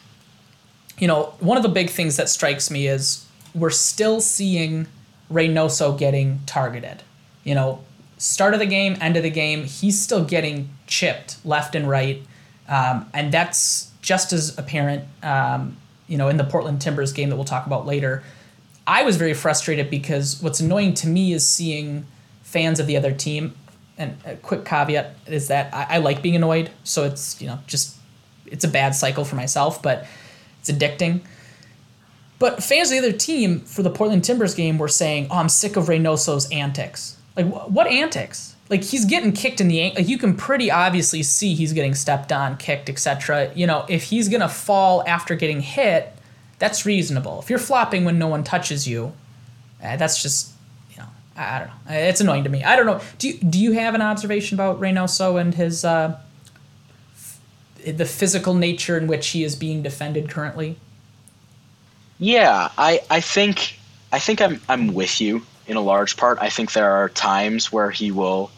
you 0.98 1.08
know, 1.08 1.34
one 1.40 1.56
of 1.56 1.62
the 1.62 1.68
big 1.68 1.90
things 1.90 2.16
that 2.16 2.28
strikes 2.28 2.70
me 2.70 2.86
is 2.86 3.26
we're 3.54 3.70
still 3.70 4.20
seeing 4.20 4.86
Reynoso 5.32 5.98
getting 5.98 6.40
targeted. 6.46 7.02
You 7.44 7.54
know, 7.54 7.84
start 8.18 8.54
of 8.54 8.60
the 8.60 8.66
game, 8.66 8.96
end 9.00 9.16
of 9.16 9.22
the 9.22 9.30
game, 9.30 9.64
he's 9.64 10.00
still 10.00 10.24
getting 10.24 10.70
chipped 10.86 11.44
left 11.44 11.74
and 11.74 11.88
right. 11.88 12.22
Um, 12.68 13.08
and 13.12 13.32
that's 13.32 13.90
just 14.02 14.32
as 14.32 14.56
apparent, 14.58 15.04
um, 15.22 15.76
you 16.08 16.16
know, 16.16 16.28
in 16.28 16.36
the 16.36 16.44
Portland 16.44 16.80
Timbers 16.80 17.12
game 17.12 17.30
that 17.30 17.36
we'll 17.36 17.44
talk 17.44 17.66
about 17.66 17.86
later. 17.86 18.22
I 18.86 19.02
was 19.02 19.16
very 19.16 19.34
frustrated 19.34 19.90
because 19.90 20.40
what's 20.40 20.60
annoying 20.60 20.94
to 20.94 21.08
me 21.08 21.32
is 21.32 21.46
seeing 21.46 22.06
fans 22.42 22.78
of 22.78 22.86
the 22.86 22.96
other 22.96 23.12
team. 23.12 23.54
And 23.98 24.16
a 24.24 24.36
quick 24.36 24.64
caveat 24.64 25.16
is 25.26 25.48
that 25.48 25.74
I, 25.74 25.96
I 25.96 25.98
like 25.98 26.22
being 26.22 26.36
annoyed, 26.36 26.70
so 26.84 27.04
it's 27.04 27.40
you 27.40 27.46
know 27.46 27.58
just 27.66 27.96
it's 28.44 28.64
a 28.64 28.68
bad 28.68 28.94
cycle 28.94 29.24
for 29.24 29.36
myself, 29.36 29.82
but 29.82 30.06
it's 30.60 30.70
addicting. 30.70 31.22
But 32.38 32.62
fans 32.62 32.90
of 32.90 33.00
the 33.00 33.08
other 33.08 33.16
team 33.16 33.60
for 33.60 33.82
the 33.82 33.90
Portland 33.90 34.22
Timbers 34.22 34.54
game 34.54 34.76
were 34.76 34.88
saying, 34.88 35.28
"Oh, 35.30 35.36
I'm 35.36 35.48
sick 35.48 35.76
of 35.76 35.88
Reynoso's 35.88 36.50
antics." 36.50 37.16
Like, 37.36 37.46
wh- 37.46 37.70
what 37.70 37.86
antics? 37.86 38.55
Like 38.68 38.82
he's 38.82 39.04
getting 39.04 39.32
kicked 39.32 39.60
in 39.60 39.68
the 39.68 39.92
like 39.94 40.08
you 40.08 40.18
can 40.18 40.36
pretty 40.36 40.70
obviously 40.70 41.22
see 41.22 41.54
he's 41.54 41.72
getting 41.72 41.94
stepped 41.94 42.32
on, 42.32 42.56
kicked, 42.56 42.88
etc. 42.88 43.52
You 43.54 43.66
know, 43.66 43.86
if 43.88 44.04
he's 44.04 44.28
gonna 44.28 44.48
fall 44.48 45.04
after 45.06 45.36
getting 45.36 45.60
hit, 45.60 46.12
that's 46.58 46.84
reasonable. 46.84 47.40
If 47.40 47.48
you're 47.48 47.58
flopping 47.58 48.04
when 48.04 48.18
no 48.18 48.26
one 48.26 48.42
touches 48.42 48.88
you, 48.88 49.12
eh, 49.82 49.96
that's 49.96 50.20
just 50.20 50.52
you 50.90 50.96
know 50.98 51.08
I, 51.36 51.56
I, 51.56 51.58
don't 51.60 51.68
know. 51.68 51.74
It's 51.90 52.20
annoying 52.20 52.44
to 52.44 52.50
me. 52.50 52.64
I 52.64 52.74
don't 52.74 52.86
know. 52.86 53.00
Do 53.18 53.28
you, 53.28 53.34
do 53.38 53.58
you 53.58 53.72
have 53.72 53.94
an 53.94 54.02
observation 54.02 54.56
about 54.56 54.80
Reynoso 54.80 55.40
and 55.40 55.54
his 55.54 55.84
uh, 55.84 56.18
f- 57.14 57.40
the 57.84 58.04
physical 58.04 58.54
nature 58.54 58.98
in 58.98 59.06
which 59.06 59.28
he 59.28 59.44
is 59.44 59.54
being 59.54 59.82
defended 59.82 60.28
currently? 60.28 60.76
Yeah, 62.18 62.70
I, 62.78 63.00
I 63.10 63.20
think 63.20 63.78
I 64.12 64.18
think 64.18 64.40
I'm 64.40 64.60
I'm 64.68 64.94
with 64.94 65.20
you 65.20 65.42
in 65.66 65.76
a 65.76 65.80
large 65.80 66.16
part. 66.16 66.38
I 66.40 66.48
think 66.48 66.72
there 66.72 66.90
are 66.90 67.08
times 67.10 67.72
where 67.72 67.90
he 67.90 68.10
will 68.10 68.50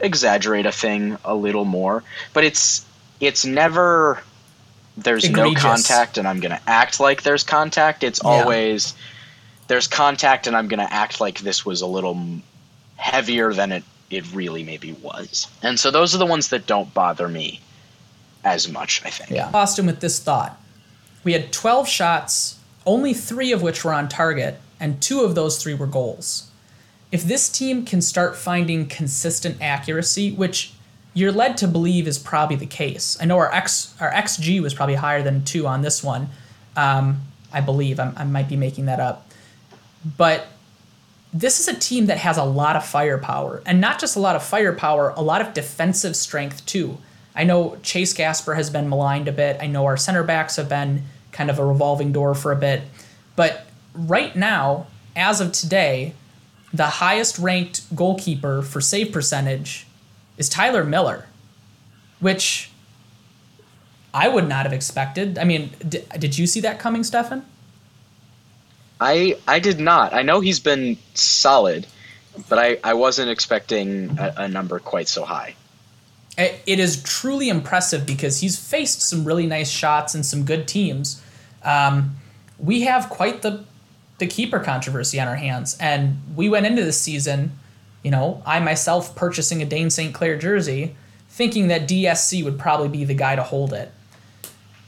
exaggerate 0.00 0.66
a 0.66 0.72
thing 0.72 1.16
a 1.24 1.34
little 1.34 1.64
more, 1.64 2.02
but 2.32 2.44
it's 2.44 2.84
it's 3.20 3.44
never 3.44 4.22
there's 4.96 5.24
Egregious. 5.24 5.62
no 5.62 5.68
contact 5.70 6.18
and 6.18 6.28
I'm 6.28 6.40
going 6.40 6.52
to 6.56 6.60
act 6.68 7.00
like 7.00 7.22
there's 7.22 7.42
contact. 7.42 8.04
It's 8.04 8.20
Yeah. 8.22 8.30
always 8.30 8.94
there's 9.66 9.86
contact 9.88 10.46
and 10.46 10.56
I'm 10.56 10.68
going 10.68 10.80
to 10.86 10.92
act 10.92 11.20
like 11.20 11.40
this 11.40 11.64
was 11.66 11.80
a 11.80 11.86
little 11.86 12.18
heavier 12.96 13.52
than 13.52 13.72
it 13.72 13.84
it 14.10 14.24
really 14.32 14.62
maybe 14.62 14.92
was. 14.92 15.46
And 15.62 15.80
so 15.80 15.90
those 15.90 16.14
are 16.14 16.18
the 16.18 16.26
ones 16.26 16.48
that 16.50 16.66
don't 16.66 16.92
bother 16.94 17.26
me 17.26 17.60
as 18.44 18.68
much, 18.68 19.02
I 19.04 19.10
think. 19.10 19.30
Yeah. 19.30 19.50
Boston 19.50 19.86
with 19.86 20.00
this 20.00 20.20
thought. 20.20 20.60
We 21.24 21.32
had 21.32 21.52
12 21.52 21.88
shots, 21.88 22.58
only 22.84 23.14
three 23.14 23.50
of 23.50 23.62
which 23.62 23.82
were 23.84 23.94
on 23.94 24.08
target, 24.08 24.60
and 24.78 25.00
two 25.00 25.22
of 25.22 25.34
those 25.34 25.60
three 25.60 25.72
were 25.74 25.86
goals. 25.86 26.50
If 27.14 27.22
this 27.22 27.48
team 27.48 27.84
can 27.84 28.02
start 28.02 28.34
finding 28.36 28.88
consistent 28.88 29.62
accuracy, 29.62 30.32
which 30.32 30.72
you're 31.14 31.30
led 31.30 31.56
to 31.58 31.68
believe 31.68 32.08
is 32.08 32.18
probably 32.18 32.56
the 32.56 32.66
case. 32.66 33.16
I 33.20 33.24
know 33.24 33.38
our 33.38 33.54
X 33.54 33.94
our 34.00 34.10
XG 34.10 34.60
was 34.60 34.74
probably 34.74 34.96
higher 34.96 35.22
than 35.22 35.44
two 35.44 35.68
on 35.68 35.82
this 35.82 36.02
one. 36.02 36.30
Um, 36.74 37.20
I 37.52 37.60
believe 37.60 38.00
I'm, 38.00 38.14
I 38.16 38.24
might 38.24 38.48
be 38.48 38.56
making 38.56 38.86
that 38.86 38.98
up, 38.98 39.30
but 40.18 40.48
this 41.32 41.60
is 41.60 41.68
a 41.68 41.78
team 41.78 42.06
that 42.06 42.18
has 42.18 42.36
a 42.36 42.42
lot 42.42 42.74
of 42.74 42.84
firepower, 42.84 43.62
and 43.64 43.80
not 43.80 44.00
just 44.00 44.16
a 44.16 44.20
lot 44.20 44.34
of 44.34 44.42
firepower, 44.42 45.10
a 45.10 45.22
lot 45.22 45.40
of 45.40 45.54
defensive 45.54 46.16
strength 46.16 46.66
too. 46.66 46.98
I 47.32 47.44
know 47.44 47.78
Chase 47.84 48.12
Gasper 48.12 48.56
has 48.56 48.70
been 48.70 48.88
maligned 48.88 49.28
a 49.28 49.32
bit. 49.32 49.58
I 49.60 49.68
know 49.68 49.84
our 49.84 49.96
center 49.96 50.24
backs 50.24 50.56
have 50.56 50.68
been 50.68 51.04
kind 51.30 51.48
of 51.48 51.60
a 51.60 51.64
revolving 51.64 52.10
door 52.10 52.34
for 52.34 52.50
a 52.50 52.56
bit, 52.56 52.82
but 53.36 53.66
right 53.94 54.34
now, 54.34 54.88
as 55.14 55.40
of 55.40 55.52
today, 55.52 56.14
the 56.74 56.86
highest 56.86 57.38
ranked 57.38 57.94
goalkeeper 57.94 58.60
for 58.60 58.80
save 58.80 59.12
percentage 59.12 59.86
is 60.36 60.48
Tyler 60.48 60.82
Miller, 60.82 61.26
which 62.18 62.70
I 64.12 64.28
would 64.28 64.48
not 64.48 64.66
have 64.66 64.72
expected. 64.72 65.38
I 65.38 65.44
mean, 65.44 65.70
d- 65.88 66.02
did 66.18 66.36
you 66.36 66.48
see 66.48 66.60
that 66.60 66.80
coming, 66.80 67.04
Stefan? 67.04 67.46
I 69.00 69.36
I 69.46 69.60
did 69.60 69.78
not. 69.78 70.12
I 70.12 70.22
know 70.22 70.40
he's 70.40 70.58
been 70.58 70.96
solid, 71.14 71.86
but 72.48 72.58
I, 72.58 72.78
I 72.82 72.94
wasn't 72.94 73.30
expecting 73.30 74.18
a, 74.18 74.34
a 74.38 74.48
number 74.48 74.80
quite 74.80 75.06
so 75.06 75.24
high. 75.24 75.54
It 76.36 76.60
it 76.66 76.80
is 76.80 77.00
truly 77.04 77.48
impressive 77.48 78.04
because 78.04 78.40
he's 78.40 78.58
faced 78.58 79.00
some 79.00 79.24
really 79.24 79.46
nice 79.46 79.70
shots 79.70 80.14
and 80.14 80.26
some 80.26 80.44
good 80.44 80.66
teams. 80.66 81.22
Um, 81.62 82.16
we 82.58 82.82
have 82.82 83.08
quite 83.08 83.42
the 83.42 83.64
the 84.24 84.30
keeper 84.30 84.58
controversy 84.58 85.20
on 85.20 85.28
our 85.28 85.36
hands, 85.36 85.76
and 85.78 86.16
we 86.34 86.48
went 86.48 86.64
into 86.64 86.82
this 86.82 86.98
season, 86.98 87.52
you 88.02 88.10
know, 88.10 88.42
I 88.46 88.58
myself 88.58 89.14
purchasing 89.14 89.60
a 89.60 89.66
Dane 89.66 89.90
St. 89.90 90.14
Clair 90.14 90.38
jersey, 90.38 90.96
thinking 91.28 91.68
that 91.68 91.86
DSC 91.86 92.42
would 92.42 92.58
probably 92.58 92.88
be 92.88 93.04
the 93.04 93.12
guy 93.12 93.36
to 93.36 93.42
hold 93.42 93.74
it. 93.74 93.92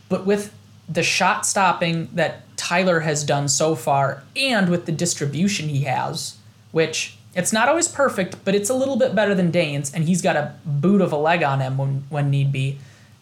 But 0.09 0.25
with 0.25 0.55
the 0.89 1.03
shot 1.03 1.45
stopping 1.45 2.09
that 2.15 2.45
Tyler 2.57 3.01
has 3.01 3.25
done 3.25 3.49
so 3.49 3.75
far, 3.75 4.23
and 4.35 4.71
with 4.71 4.87
the 4.87 4.93
distribution 4.93 5.69
he 5.69 5.83
has, 5.83 6.39
which 6.73 7.19
it's 7.35 7.53
not 7.53 7.69
always 7.69 7.89
perfect, 7.89 8.43
but 8.43 8.55
it's 8.55 8.71
a 8.71 8.75
little 8.75 8.97
bit 8.97 9.15
better 9.15 9.35
than 9.35 9.51
Dane's, 9.51 9.93
and 9.93 10.05
he's 10.05 10.23
got 10.23 10.37
a 10.37 10.55
boot 10.65 11.03
of 11.03 11.13
a 11.13 11.19
leg 11.19 11.43
on 11.43 11.61
him 11.61 11.77
when, 11.77 12.05
when 12.09 12.31
need 12.31 12.53
be. 12.53 12.79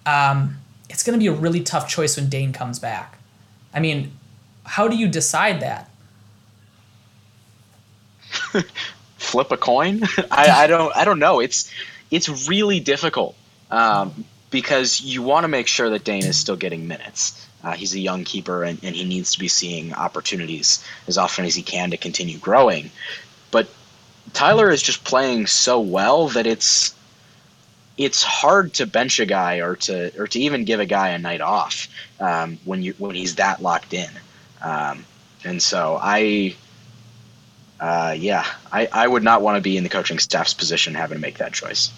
Um, 0.06 0.58
it's 0.88 1.02
going 1.02 1.18
to 1.18 1.20
be 1.20 1.26
a 1.26 1.32
really 1.32 1.60
tough 1.60 1.88
choice 1.88 2.16
when 2.16 2.28
Dane 2.28 2.52
comes 2.52 2.78
back. 2.78 3.18
I 3.72 3.80
mean, 3.80 4.12
how 4.62 4.86
do 4.86 4.96
you 4.96 5.08
decide 5.08 5.58
that? 5.60 5.90
Flip 9.16 9.50
a 9.52 9.56
coin? 9.56 10.02
I, 10.30 10.64
I 10.64 10.66
don't 10.66 10.94
I 10.96 11.04
don't 11.04 11.18
know. 11.18 11.40
It's 11.40 11.70
it's 12.10 12.48
really 12.48 12.80
difficult 12.80 13.36
um, 13.70 14.24
because 14.50 15.00
you 15.00 15.22
want 15.22 15.44
to 15.44 15.48
make 15.48 15.66
sure 15.66 15.90
that 15.90 16.04
Dane 16.04 16.24
is 16.24 16.38
still 16.38 16.56
getting 16.56 16.86
minutes. 16.86 17.46
Uh, 17.62 17.72
he's 17.72 17.94
a 17.94 17.98
young 17.98 18.24
keeper 18.24 18.62
and, 18.62 18.78
and 18.82 18.94
he 18.94 19.04
needs 19.04 19.32
to 19.32 19.38
be 19.38 19.48
seeing 19.48 19.94
opportunities 19.94 20.84
as 21.08 21.16
often 21.16 21.46
as 21.46 21.54
he 21.54 21.62
can 21.62 21.90
to 21.90 21.96
continue 21.96 22.36
growing. 22.38 22.90
But 23.50 23.68
Tyler 24.34 24.70
is 24.70 24.82
just 24.82 25.02
playing 25.04 25.46
so 25.46 25.80
well 25.80 26.28
that 26.28 26.46
it's 26.46 26.94
it's 27.96 28.22
hard 28.22 28.74
to 28.74 28.86
bench 28.86 29.20
a 29.20 29.26
guy 29.26 29.56
or 29.58 29.76
to 29.76 30.12
or 30.20 30.26
to 30.26 30.38
even 30.40 30.64
give 30.64 30.80
a 30.80 30.86
guy 30.86 31.10
a 31.10 31.18
night 31.18 31.40
off 31.40 31.88
um, 32.20 32.58
when 32.64 32.82
you 32.82 32.94
when 32.98 33.14
he's 33.14 33.36
that 33.36 33.62
locked 33.62 33.94
in. 33.94 34.10
Um, 34.60 35.04
and 35.44 35.62
so 35.62 35.98
I, 36.00 36.56
uh, 37.80 38.14
yeah, 38.16 38.46
I, 38.72 38.88
I 38.92 39.08
would 39.08 39.22
not 39.22 39.42
want 39.42 39.56
to 39.56 39.60
be 39.60 39.76
in 39.76 39.82
the 39.82 39.90
coaching 39.90 40.18
staff's 40.18 40.54
position 40.54 40.94
having 40.94 41.16
to 41.16 41.22
make 41.22 41.38
that 41.38 41.52
choice. 41.52 41.92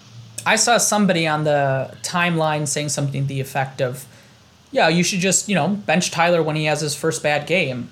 I 0.45 0.55
saw 0.55 0.77
somebody 0.77 1.27
on 1.27 1.43
the 1.43 1.95
timeline 2.03 2.67
saying 2.67 2.89
something 2.89 3.23
to 3.23 3.27
the 3.27 3.39
effect 3.41 3.81
of, 3.81 4.05
yeah, 4.71 4.87
you 4.87 5.03
should 5.03 5.19
just, 5.19 5.49
you 5.49 5.55
know, 5.55 5.69
bench 5.69 6.11
Tyler 6.11 6.41
when 6.41 6.55
he 6.55 6.65
has 6.65 6.81
his 6.81 6.95
first 6.95 7.21
bad 7.23 7.47
game. 7.47 7.89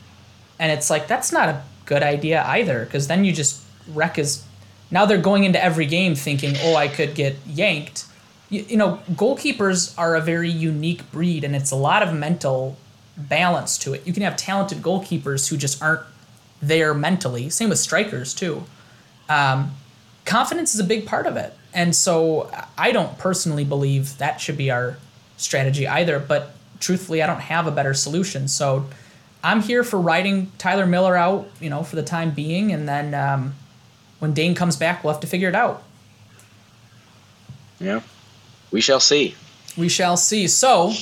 And 0.60 0.72
it's 0.72 0.90
like, 0.90 1.08
that's 1.08 1.32
not 1.32 1.50
a 1.50 1.64
good 1.86 2.02
idea 2.02 2.44
either, 2.48 2.86
because 2.86 3.08
then 3.08 3.26
you 3.26 3.32
just 3.32 3.62
wreck 3.90 4.16
his. 4.16 4.46
Now 4.92 5.06
they're 5.06 5.18
going 5.18 5.44
into 5.44 5.62
every 5.62 5.86
game 5.86 6.16
thinking, 6.16 6.56
oh, 6.62 6.76
I 6.76 6.88
could 6.88 7.16
get 7.16 7.36
yanked. 7.46 8.06
You, 8.50 8.66
you 8.68 8.78
know, 8.78 9.02
goalkeepers 9.12 9.94
are 9.98 10.16
a 10.16 10.22
very 10.22 10.50
unique 10.50 11.12
breed, 11.12 11.44
and 11.44 11.56
it's 11.56 11.72
a 11.72 11.76
lot 11.76 12.04
of 12.04 12.14
mental 12.14 12.78
balance 13.18 13.78
to 13.80 13.94
it. 13.94 14.06
You 14.06 14.14
can 14.14 14.24
have 14.24 14.38
talented 14.38 14.80
goalkeepers 14.80 15.50
who 15.50 15.58
just 15.58 15.82
aren't 15.82 16.02
there 16.68 16.94
mentally. 16.94 17.50
Same 17.50 17.70
with 17.70 17.80
strikers, 17.80 18.34
too 18.34 18.64
Um, 19.30 19.72
confidence 20.26 20.74
is 20.74 20.80
a 20.80 20.84
big 20.84 21.06
part 21.06 21.28
of 21.28 21.38
it. 21.38 21.54
And 21.74 21.96
so 21.96 22.50
I 22.78 22.92
don't 22.92 23.18
personally 23.18 23.64
believe 23.64 24.18
that 24.18 24.40
should 24.40 24.58
be 24.58 24.72
our 24.72 24.98
strategy 25.38 25.88
either, 25.88 26.20
but 26.20 26.56
truthfully, 26.80 27.22
I 27.22 27.28
don't 27.28 27.42
have 27.42 27.68
a 27.68 27.72
better 27.72 27.94
solution. 27.94 28.48
So 28.48 28.86
I'm 29.44 29.62
here 29.62 29.84
for 29.84 30.00
riding 30.00 30.52
Tyler 30.58 30.86
Miller 30.86 31.16
out, 31.16 31.50
you 31.60 31.70
know, 31.70 31.84
for 31.84 31.96
the 31.96 32.04
time 32.04 32.32
being. 32.32 32.72
And 32.72 32.88
then 32.88 33.14
um, 33.14 33.56
when 34.20 34.34
Dane 34.34 34.56
comes 34.56 34.76
back, 34.76 35.04
we'll 35.04 35.14
have 35.14 35.22
to 35.22 35.28
figure 35.28 35.50
it 35.50 35.56
out. 35.56 35.84
Yeah, 37.80 38.02
we 38.72 38.80
shall 38.80 39.02
see. 39.02 39.36
We 39.78 39.90
shall 39.90 40.16
see. 40.16 40.48
So, 40.48 40.94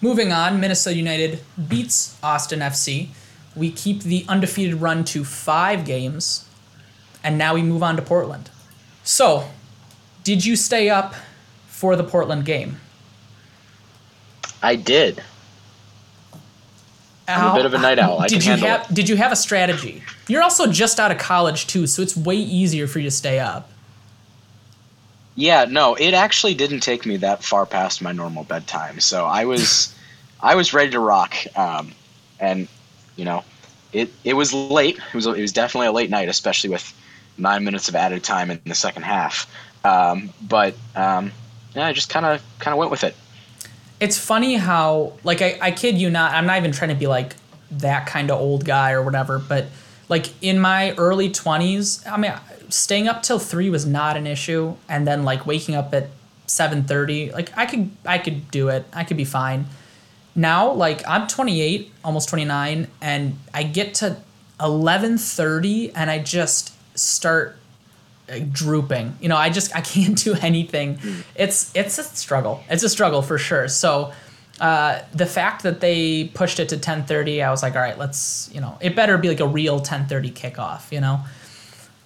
moving 0.00 0.32
on, 0.32 0.60
Minnesota 0.60 0.96
United 0.96 1.40
beats 1.68 2.16
Austin 2.22 2.60
FC. 2.60 3.08
We 3.56 3.70
keep 3.70 4.02
the 4.02 4.24
undefeated 4.28 4.76
run 4.76 5.04
to 5.06 5.24
five 5.24 5.84
games, 5.84 6.48
and 7.24 7.38
now 7.38 7.54
we 7.54 7.62
move 7.62 7.82
on 7.82 7.96
to 7.96 8.02
Portland. 8.02 8.50
So, 9.02 9.48
did 10.24 10.44
you 10.44 10.56
stay 10.56 10.90
up 10.90 11.14
for 11.66 11.96
the 11.96 12.04
Portland 12.04 12.44
game? 12.44 12.76
I 14.62 14.76
did. 14.76 15.22
I'm 17.28 17.52
a 17.52 17.56
bit 17.56 17.66
of 17.66 17.74
a 17.74 17.78
night 17.78 17.98
owl. 17.98 18.20
I 18.20 18.28
did 18.28 18.44
you 18.44 18.52
have 18.52 18.92
Did 18.92 19.08
you 19.08 19.16
have 19.16 19.32
a 19.32 19.36
strategy? 19.36 20.02
You're 20.28 20.42
also 20.42 20.70
just 20.70 21.00
out 21.00 21.10
of 21.10 21.18
college 21.18 21.66
too, 21.66 21.86
so 21.86 22.02
it's 22.02 22.16
way 22.16 22.36
easier 22.36 22.86
for 22.86 22.98
you 22.98 23.04
to 23.04 23.10
stay 23.10 23.38
up. 23.38 23.70
Yeah, 25.34 25.66
no, 25.68 25.94
it 25.94 26.14
actually 26.14 26.54
didn't 26.54 26.80
take 26.80 27.04
me 27.04 27.18
that 27.18 27.44
far 27.44 27.66
past 27.66 28.00
my 28.00 28.12
normal 28.12 28.44
bedtime. 28.44 29.00
So 29.00 29.26
I 29.26 29.44
was, 29.44 29.94
I 30.40 30.54
was 30.54 30.72
ready 30.72 30.90
to 30.92 31.00
rock. 31.00 31.36
Um, 31.54 31.92
and 32.40 32.68
you 33.16 33.24
know, 33.24 33.44
it 33.92 34.12
it 34.24 34.34
was 34.34 34.52
late. 34.52 34.98
It 34.98 35.14
was 35.14 35.26
it 35.26 35.40
was 35.40 35.52
definitely 35.52 35.88
a 35.88 35.92
late 35.92 36.10
night, 36.10 36.28
especially 36.28 36.70
with 36.70 36.92
nine 37.38 37.64
minutes 37.64 37.88
of 37.88 37.94
added 37.96 38.22
time 38.24 38.50
in 38.50 38.60
the 38.66 38.74
second 38.74 39.02
half. 39.02 39.50
Um, 39.84 40.30
but 40.42 40.74
um, 40.94 41.32
yeah, 41.74 41.86
I 41.86 41.92
just 41.92 42.08
kind 42.08 42.26
of 42.26 42.42
kind 42.58 42.72
of 42.72 42.78
went 42.78 42.90
with 42.90 43.04
it. 43.04 43.14
it's 44.00 44.18
funny 44.18 44.54
how 44.56 45.12
like 45.24 45.40
I, 45.42 45.58
I 45.60 45.70
kid 45.70 45.96
you 45.98 46.10
not 46.10 46.32
i'm 46.32 46.46
not 46.46 46.58
even 46.58 46.72
trying 46.72 46.90
to 46.90 46.94
be 46.94 47.06
like 47.06 47.34
that 47.70 48.06
kind 48.06 48.30
of 48.30 48.40
old 48.40 48.64
guy 48.64 48.92
or 48.92 49.02
whatever 49.02 49.38
but 49.38 49.66
like 50.08 50.26
in 50.42 50.58
my 50.58 50.92
early 50.96 51.30
20s 51.30 52.06
i 52.10 52.16
mean 52.16 52.32
staying 52.68 53.08
up 53.08 53.22
till 53.22 53.38
3 53.38 53.70
was 53.70 53.86
not 53.86 54.16
an 54.16 54.26
issue 54.26 54.74
and 54.88 55.06
then 55.06 55.24
like 55.24 55.46
waking 55.46 55.74
up 55.74 55.94
at 55.94 56.08
7.30 56.46 57.32
like 57.32 57.56
i 57.56 57.66
could 57.66 57.90
i 58.04 58.18
could 58.18 58.50
do 58.50 58.68
it 58.68 58.84
i 58.92 59.02
could 59.04 59.16
be 59.16 59.24
fine 59.24 59.66
now 60.36 60.70
like 60.72 61.02
i'm 61.08 61.26
28 61.26 61.92
almost 62.04 62.28
29 62.28 62.86
and 63.00 63.38
i 63.52 63.62
get 63.62 63.94
to 63.94 64.16
11.30 64.60 65.92
and 65.94 66.10
i 66.10 66.18
just 66.18 66.72
start 66.98 67.56
like, 68.28 68.52
drooping. 68.52 69.16
You 69.20 69.28
know, 69.28 69.36
I 69.36 69.50
just 69.50 69.74
I 69.74 69.80
can't 69.94 70.16
do 70.16 70.34
anything. 70.34 70.98
It's 71.34 71.74
it's 71.74 71.98
a 71.98 72.02
struggle. 72.02 72.62
It's 72.68 72.82
a 72.82 72.88
struggle 72.88 73.22
for 73.22 73.38
sure. 73.38 73.68
So 73.68 74.12
uh, 74.60 75.00
the 75.12 75.26
fact 75.26 75.62
that 75.64 75.80
they 75.80 76.28
pushed 76.34 76.60
it 76.60 76.68
to 76.70 76.76
10:30, 76.76 77.44
I 77.44 77.50
was 77.50 77.62
like, 77.62 77.74
all 77.74 77.82
right, 77.82 77.98
let's 77.98 78.50
you 78.52 78.60
know, 78.60 78.78
it 78.80 78.96
better 78.96 79.18
be 79.18 79.28
like 79.28 79.40
a 79.40 79.46
real 79.46 79.80
10:30 79.80 80.32
kickoff. 80.32 80.90
You 80.92 81.00
know, 81.00 81.20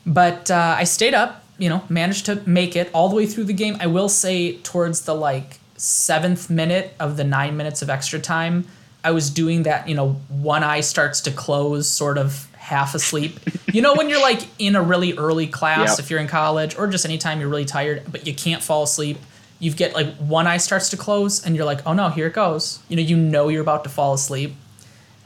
but 0.07 0.51
uh, 0.51 0.75
I 0.79 0.85
stayed 0.85 1.15
up. 1.15 1.45
You 1.59 1.69
know, 1.69 1.83
managed 1.91 2.25
to 2.27 2.37
make 2.49 2.75
it 2.75 2.89
all 2.95 3.11
the 3.11 3.17
way 3.17 3.27
through 3.27 3.45
the 3.45 3.53
game. 3.53 3.77
I 3.81 3.87
will 3.87 4.09
say 4.09 4.57
towards 4.59 5.03
the 5.03 5.15
like 5.15 5.59
seventh 5.81 6.51
minute 6.51 6.95
of 7.01 7.17
the 7.17 7.25
nine 7.25 7.57
minutes 7.57 7.83
of 7.83 7.89
extra 7.91 8.19
time. 8.19 8.67
I 9.03 9.13
was 9.13 9.31
doing 9.31 9.63
that, 9.63 9.89
you 9.89 9.95
know, 9.95 10.13
one 10.29 10.63
eye 10.63 10.81
starts 10.81 11.23
to 11.23 11.31
close 11.31 11.89
sort 11.89 12.19
of 12.19 12.47
half 12.57 12.95
asleep. 12.95 13.41
You 13.73 13.81
know 13.83 13.95
when 13.95 14.09
you're 14.11 14.21
like 14.21 14.43
in 14.59 14.77
a 14.77 14.83
really 14.83 15.15
early 15.17 15.47
class 15.47 15.91
Yep. 15.91 15.99
if 16.01 16.11
you're 16.11 16.21
in 16.21 16.29
college 16.29 16.77
or 16.77 16.87
just 16.87 17.05
anytime 17.07 17.41
you're 17.41 17.49
really 17.49 17.65
tired 17.65 18.03
but 18.13 18.27
you 18.27 18.35
can't 18.35 18.63
fall 18.63 18.83
asleep. 18.83 19.19
You 19.59 19.73
get 19.73 19.95
like 19.95 20.15
one 20.17 20.47
eye 20.47 20.59
starts 20.59 20.91
to 20.91 20.97
close 20.97 21.45
and 21.45 21.55
you're 21.57 21.65
like, 21.67 21.87
"Oh 21.87 21.93
no, 21.93 22.09
here 22.09 22.27
it 22.27 22.33
goes." 22.35 22.79
You 22.89 22.97
know, 22.97 23.03
you 23.03 23.17
know 23.17 23.49
you're 23.49 23.61
about 23.63 23.85
to 23.85 23.91
fall 23.91 24.15
asleep. 24.15 24.55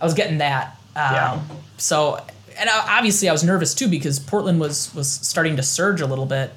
I 0.00 0.04
was 0.04 0.14
getting 0.14 0.38
that. 0.38 0.76
Um, 0.96 1.14
Yeah. 1.14 1.40
So, 1.78 2.20
and 2.58 2.68
uh, 2.68 2.84
obviously 2.88 3.28
I 3.28 3.32
was 3.32 3.42
nervous 3.44 3.74
too 3.74 3.88
because 3.88 4.18
Portland 4.18 4.58
was 4.60 4.92
was 4.94 5.08
starting 5.10 5.56
to 5.56 5.62
surge 5.62 6.00
a 6.00 6.06
little 6.06 6.26
bit 6.26 6.52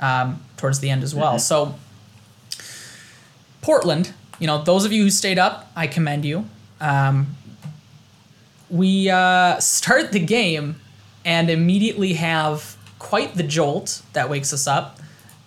um, 0.00 0.42
towards 0.56 0.80
the 0.80 0.88
end 0.90 1.02
as 1.02 1.14
well. 1.14 1.38
So, 1.38 1.74
Portland, 3.68 4.14
you 4.38 4.46
know, 4.46 4.62
those 4.62 4.86
of 4.86 4.94
you 4.94 5.02
who 5.02 5.10
stayed 5.10 5.38
up, 5.38 5.70
I 5.76 5.88
commend 5.88 6.24
you. 6.24 6.46
Um, 6.80 7.36
we 8.70 9.10
uh, 9.10 9.60
start 9.60 10.10
the 10.10 10.20
game 10.20 10.80
and 11.22 11.50
immediately 11.50 12.14
have 12.14 12.78
quite 12.98 13.34
the 13.34 13.42
jolt 13.42 14.00
that 14.14 14.30
wakes 14.30 14.54
us 14.54 14.66
up. 14.66 14.98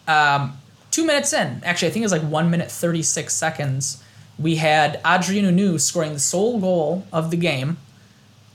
Um, 0.07 0.55
two 0.91 1.03
minutes 1.03 1.34
in, 1.34 1.63
actually, 1.65 1.88
I 1.88 1.91
think 1.93 2.03
it 2.03 2.05
was 2.05 2.12
like 2.12 2.21
one 2.21 2.51
minute 2.51 2.69
36 2.69 3.34
seconds, 3.34 4.03
we 4.38 4.57
had 4.57 5.01
Adrien 5.03 5.45
Hunou 5.45 5.81
scoring 5.81 6.13
the 6.13 6.19
sole 6.19 6.60
goal 6.60 7.07
of 7.12 7.31
the 7.31 7.38
game 7.38 7.77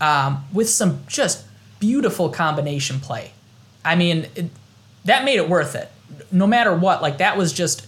um, 0.01 0.45
with 0.53 0.69
some 0.69 1.01
just 1.09 1.45
beautiful 1.81 2.29
combination 2.29 3.01
play. 3.01 3.33
I 3.85 3.97
mean, 3.97 4.29
it, 4.37 4.49
that 5.07 5.25
made 5.25 5.39
it 5.39 5.49
worth 5.49 5.75
it. 5.75 5.91
No 6.31 6.47
matter 6.47 6.73
what, 6.73 7.03
like 7.03 7.19
that 7.19 7.37
was 7.37 7.53
just 7.53 7.86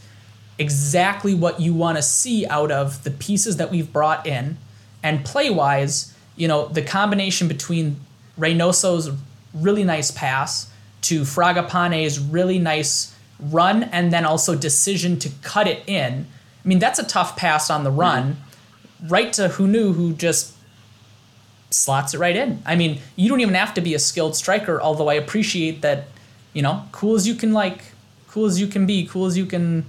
exactly 0.58 1.34
what 1.34 1.60
you 1.60 1.72
want 1.72 1.96
to 1.96 2.02
see 2.02 2.46
out 2.46 2.70
of 2.70 3.04
the 3.04 3.10
pieces 3.10 3.56
that 3.56 3.70
we've 3.70 3.92
brought 3.92 4.26
in. 4.26 4.58
And 5.02 5.24
play 5.24 5.48
wise, 5.48 6.14
you 6.36 6.48
know, 6.48 6.66
the 6.68 6.82
combination 6.82 7.46
between 7.46 8.00
Reynoso's 8.36 9.10
really 9.54 9.84
nice 9.84 10.10
pass 10.10 10.70
to 11.02 11.22
Fragapane's 11.22 12.18
really 12.18 12.58
nice 12.58 13.14
run 13.38 13.84
and 13.84 14.12
then 14.12 14.24
also 14.24 14.56
decision 14.56 15.18
to 15.20 15.30
cut 15.42 15.68
it 15.68 15.82
in. 15.86 16.26
I 16.64 16.68
mean, 16.68 16.80
that's 16.80 16.98
a 16.98 17.04
tough 17.04 17.36
pass 17.36 17.70
on 17.70 17.84
the 17.84 17.90
run, 17.90 18.36
right 19.06 19.32
to 19.34 19.48
Hunou, 19.48 19.94
who 19.94 20.12
just 20.12 20.54
slots 21.70 22.14
it 22.14 22.18
right 22.18 22.34
in. 22.34 22.62
I 22.66 22.74
mean, 22.76 23.00
you 23.14 23.28
don't 23.28 23.40
even 23.40 23.54
have 23.54 23.74
to 23.74 23.80
be 23.80 23.94
a 23.94 23.98
skilled 23.98 24.34
striker, 24.34 24.80
although 24.80 25.08
I 25.08 25.14
appreciate 25.14 25.82
that, 25.82 26.08
you 26.52 26.62
know, 26.62 26.82
cool 26.92 27.14
as 27.14 27.28
you 27.28 27.34
can 27.34 27.52
like, 27.52 27.84
cool 28.28 28.46
as 28.46 28.60
you 28.60 28.66
can 28.66 28.86
be, 28.86 29.06
cool 29.06 29.26
as 29.26 29.38
you 29.38 29.46
can, 29.46 29.84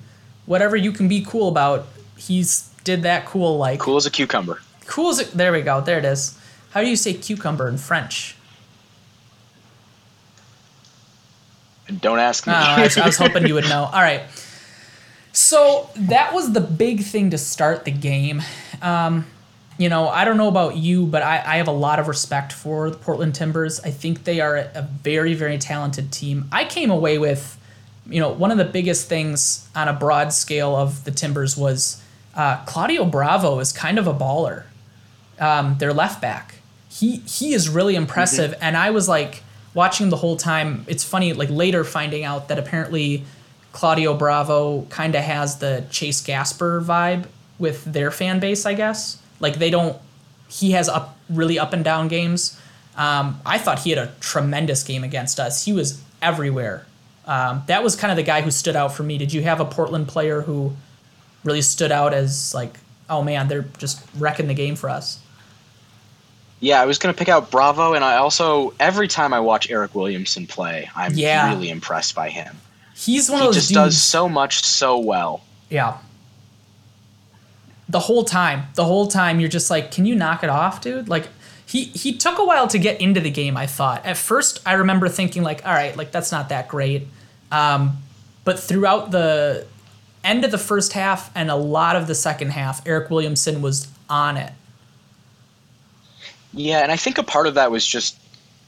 whatever 0.50 0.76
you 0.76 0.92
can 0.92 1.08
be 1.08 1.24
cool 1.24 1.48
about, 1.48 1.86
he's 2.18 2.70
did 2.84 3.04
that 3.04 3.24
cool 3.26 3.58
like 3.58 3.80
Cool 3.80 3.98
as 3.98 4.08
a 4.08 4.10
cucumber. 4.10 4.60
cool 4.88 5.12
as 5.12 5.20
it, 5.20 5.32
there 5.32 5.52
we 5.52 5.62
go, 5.62 5.80
there 5.80 6.00
it 6.00 6.06
is. 6.06 6.36
How 6.72 6.82
do 6.82 6.88
you 6.88 6.96
say 6.96 7.14
cucumber 7.14 7.68
in 7.68 7.78
French? 7.78 8.36
Don't 12.02 12.18
ask 12.18 12.48
me. 12.48 12.54
Oh, 12.54 12.56
I, 12.56 12.84
was, 12.84 12.98
I 12.98 13.06
was 13.06 13.18
hoping 13.18 13.46
you 13.46 13.54
would 13.54 13.70
know. 13.70 13.84
All 13.84 14.02
right. 14.02 14.24
So 15.34 15.90
that 15.96 16.34
was 16.34 16.54
the 16.54 16.62
big 16.62 17.04
thing 17.04 17.30
to 17.30 17.38
start 17.38 17.86
the 17.86 17.92
game. 17.92 18.42
Um, 18.82 19.28
you 19.78 19.88
know, 19.90 20.08
I 20.08 20.26
don't 20.26 20.38
know 20.38 20.48
about 20.48 20.78
you, 20.78 21.06
but 21.06 21.22
I, 21.22 21.44
I 21.46 21.58
have 21.58 21.68
a 21.68 21.72
lot 21.72 22.00
of 22.00 22.08
respect 22.08 22.54
for 22.54 22.90
the 22.90 22.98
Portland 22.98 23.36
Timbers. 23.36 23.80
I 23.82 23.92
think 23.92 24.24
they 24.24 24.40
are 24.40 24.56
a, 24.56 24.72
a 24.76 24.82
very, 24.82 25.36
very 25.36 25.60
talented 25.60 26.12
team. 26.12 26.48
I 26.52 26.66
came 26.66 26.90
away 26.90 27.20
with, 27.20 27.59
you 28.10 28.20
know, 28.20 28.30
one 28.30 28.52
of 28.52 28.58
the 28.58 28.66
biggest 28.66 29.08
things 29.08 29.68
on 29.76 29.88
a 29.88 29.94
broad 29.94 30.34
scale 30.34 30.76
of 30.76 31.04
the 31.04 31.12
Timbers 31.12 31.56
was 31.56 32.02
uh, 32.36 32.64
Claudio 32.66 33.06
Bravo 33.06 33.60
is 33.60 33.72
kind 33.72 33.98
of 33.98 34.08
a 34.08 34.14
baller. 34.14 34.64
Um, 35.40 35.78
their 35.78 35.94
left 35.94 36.22
back. 36.22 36.56
He 36.90 37.18
he 37.18 37.54
is 37.54 37.70
really 37.70 37.96
impressive, 37.96 38.56
and 38.62 38.76
I 38.76 38.90
was 38.90 39.08
like 39.08 39.44
watching 39.74 40.10
the 40.10 40.18
whole 40.18 40.36
time. 40.36 40.86
It's 40.88 41.04
funny, 41.04 41.34
like 41.34 41.50
later 41.50 41.84
finding 41.84 42.24
out 42.24 42.50
that 42.50 42.60
apparently 42.60 43.24
Claudio 43.72 44.16
Bravo 44.16 44.82
kind 44.90 45.16
of 45.16 45.24
has 45.24 45.60
the 45.60 45.86
Chase 45.92 46.22
Gasper 46.22 46.82
vibe 46.82 47.26
with 47.58 47.86
their 47.86 48.12
fan 48.12 48.40
base. 48.40 48.66
I 48.66 48.74
guess 48.74 49.22
like 49.40 49.60
they 49.60 49.70
don't. 49.70 49.98
He 50.50 50.72
has 50.72 50.90
up 50.90 51.18
really 51.30 51.60
up 51.60 51.74
and 51.74 51.84
down 51.84 52.08
games. 52.08 52.60
Um, 52.98 53.40
I 53.46 53.58
thought 53.58 53.80
he 53.80 53.92
had 53.92 54.00
a 54.00 54.12
tremendous 54.20 54.84
game 54.84 55.04
against 55.04 55.40
us. 55.40 55.64
He 55.64 55.72
was 55.72 56.02
everywhere. 56.22 56.86
Um, 57.30 57.62
that 57.68 57.84
was 57.84 57.96
kind 57.96 58.10
of 58.12 58.18
the 58.18 58.24
guy 58.24 58.42
who 58.42 58.50
stood 58.50 58.76
out 58.76 58.92
for 58.94 59.04
me. 59.04 59.18
Did 59.20 59.32
you 59.32 59.44
have 59.44 59.60
a 59.60 59.66
Portland 59.66 60.08
player 60.08 60.42
who 60.42 60.74
really 61.44 61.62
stood 61.62 61.92
out 61.92 62.14
as 62.14 62.54
like, 62.56 62.78
oh 63.10 63.22
man, 63.22 63.48
they're 63.48 63.66
just 63.78 64.02
wrecking 64.18 64.48
the 64.48 64.54
game 64.56 64.76
for 64.76 64.90
us? 64.90 65.20
Yeah, 66.60 66.82
I 66.82 66.86
was 66.86 66.98
going 66.98 67.14
to 67.14 67.18
pick 67.18 67.30
out 67.30 67.52
Bravo, 67.52 67.94
and 67.94 68.04
I 68.04 68.16
also 68.18 68.74
every 68.80 69.08
time 69.08 69.32
I 69.34 69.40
watch 69.40 69.70
Eryk 69.70 69.94
Williamson 69.94 70.48
play, 70.48 70.90
I'm 70.96 71.14
Yeah. 71.14 71.50
really 71.54 71.70
impressed 71.70 72.16
by 72.16 72.30
him. 72.30 72.58
He's 72.96 73.30
one 73.30 73.42
He 73.42 73.48
of 73.48 73.54
those 73.54 73.56
just 73.64 73.70
dudes. 73.70 73.96
does 73.96 74.02
so 74.04 74.28
much 74.28 74.64
so 74.66 74.98
well. 74.98 75.42
Yeah. 75.70 75.98
The 77.88 78.00
whole 78.02 78.24
time, 78.24 78.64
the 78.76 78.86
whole 78.86 79.08
time, 79.08 79.40
you're 79.40 79.50
just 79.50 79.70
like, 79.70 79.92
can 79.92 80.06
you 80.06 80.16
knock 80.16 80.44
it 80.44 80.50
off, 80.50 80.82
dude? 80.82 81.08
Like, 81.10 81.28
he 81.66 81.86
he 81.86 82.14
took 82.18 82.38
a 82.40 82.44
while 82.44 82.68
to 82.68 82.78
get 82.80 83.00
into 83.00 83.20
the 83.22 83.30
game. 83.32 83.56
I 83.56 83.68
thought 83.68 84.06
at 84.06 84.18
first, 84.18 84.60
I 84.66 84.74
remember 84.74 85.08
thinking 85.08 85.44
like, 85.44 85.66
all 85.66 85.74
right, 85.74 85.96
like 85.96 86.12
that's 86.12 86.32
not 86.32 86.50
that 86.50 86.68
great. 86.68 87.08
Um, 87.52 87.98
but 88.44 88.60
throughout 88.60 89.12
the 89.12 89.66
end 90.24 90.44
of 90.46 90.52
the 90.52 90.58
first 90.58 90.94
half 90.94 91.32
and 91.36 91.50
a 91.50 91.56
lot 91.56 91.96
of 91.96 92.08
the 92.08 92.16
second 92.16 92.52
half, 92.52 92.84
Eryk 92.84 93.10
Williamson 93.10 93.62
was 93.62 93.88
on 94.10 94.38
it. 94.38 94.54
Yeah, 96.54 96.80
and 96.80 96.92
I 96.92 96.98
think 96.98 97.18
a 97.18 97.24
part 97.24 97.48
of 97.48 97.54
that 97.54 97.72
was 97.72 97.86
just, 97.86 98.18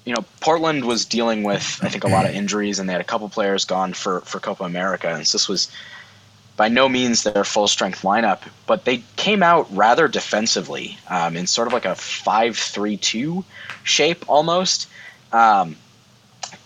you 0.06 0.14
know, 0.14 0.24
Portland 0.40 0.86
was 0.86 1.04
dealing 1.06 1.44
with 1.44 1.80
I 1.82 1.90
think 1.90 2.04
a 2.04 2.08
lot 2.08 2.26
of 2.26 2.34
injuries, 2.34 2.80
and 2.80 2.88
they 2.88 2.94
had 2.94 3.02
a 3.02 3.06
couple 3.06 3.28
players 3.30 3.66
gone 3.66 3.94
for 3.94 4.22
for 4.22 4.40
Copa 4.40 4.64
America, 4.64 5.14
and 5.14 5.28
so 5.28 5.38
this 5.38 5.50
was 5.50 5.72
by 6.58 6.68
no 6.68 6.88
means 6.88 7.24
their 7.24 7.44
full 7.44 7.68
strength 7.68 8.04
lineup, 8.04 8.42
but 8.68 8.86
they 8.86 9.04
came 9.16 9.42
out 9.42 9.68
rather 9.76 10.08
defensively 10.08 10.98
um, 11.10 11.36
in 11.36 11.48
sort 11.48 11.68
of 11.68 11.74
like 11.74 11.86
a 11.86 11.96
five-three-two 11.96 13.44
shape 13.84 14.24
almost. 14.28 14.88
Um, 15.32 15.76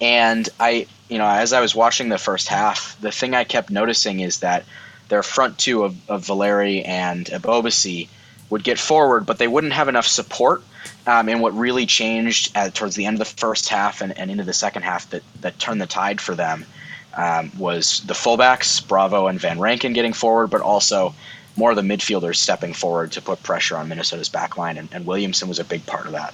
and 0.01 0.49
I, 0.59 0.87
you 1.09 1.17
know, 1.17 1.27
as 1.27 1.53
I 1.53 1.61
was 1.61 1.75
watching 1.75 2.09
the 2.09 2.17
first 2.17 2.47
half, 2.47 2.99
the 3.01 3.11
thing 3.11 3.33
I 3.33 3.43
kept 3.43 3.69
noticing 3.69 4.19
is 4.19 4.39
that 4.39 4.65
their 5.09 5.23
front 5.23 5.57
two 5.57 5.83
of, 5.83 6.09
of 6.09 6.25
Valeri 6.25 6.83
and 6.83 7.25
Ebobisse 7.27 8.07
would 8.49 8.63
get 8.63 8.79
forward, 8.79 9.25
but 9.25 9.37
they 9.37 9.47
wouldn't 9.47 9.73
have 9.73 9.87
enough 9.87 10.07
support. 10.07 10.63
Um, 11.07 11.29
and 11.29 11.41
what 11.41 11.55
really 11.55 11.85
changed 11.85 12.51
at, 12.55 12.73
towards 12.73 12.95
the 12.95 13.05
end 13.05 13.15
of 13.15 13.19
the 13.19 13.35
first 13.35 13.69
half 13.69 14.01
and, 14.01 14.17
and 14.17 14.31
into 14.31 14.43
the 14.43 14.53
second 14.53 14.83
half 14.83 15.09
that, 15.11 15.23
that 15.41 15.59
turned 15.59 15.81
the 15.81 15.85
tide 15.85 16.19
for 16.19 16.33
them 16.33 16.65
um, 17.15 17.51
was 17.57 18.01
the 18.01 18.13
fullbacks, 18.13 18.85
Bravo 18.85 19.27
and 19.27 19.39
Van 19.39 19.59
Rankin 19.59 19.93
getting 19.93 20.13
forward, 20.13 20.47
but 20.47 20.61
also 20.61 21.13
more 21.55 21.71
of 21.71 21.75
the 21.75 21.81
midfielders 21.81 22.35
stepping 22.37 22.73
forward 22.73 23.11
to 23.13 23.21
put 23.21 23.41
pressure 23.43 23.77
on 23.77 23.87
Minnesota's 23.87 24.29
back 24.29 24.57
line. 24.57 24.77
And, 24.77 24.89
and 24.91 25.05
Williamson 25.05 25.47
was 25.47 25.59
a 25.59 25.63
big 25.63 25.85
part 25.85 26.05
of 26.05 26.11
that. 26.11 26.33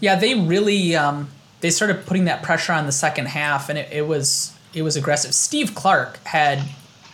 Yeah, 0.00 0.16
they 0.16 0.34
really 0.34 0.94
um, 0.94 1.28
they 1.60 1.70
started 1.70 2.06
putting 2.06 2.26
that 2.26 2.42
pressure 2.42 2.72
on 2.72 2.86
the 2.86 2.92
second 2.92 3.26
half, 3.26 3.68
and 3.68 3.78
it, 3.78 3.88
it 3.92 4.06
was 4.06 4.52
it 4.74 4.82
was 4.82 4.96
aggressive. 4.96 5.34
Steve 5.34 5.74
Clark 5.74 6.18
had 6.24 6.62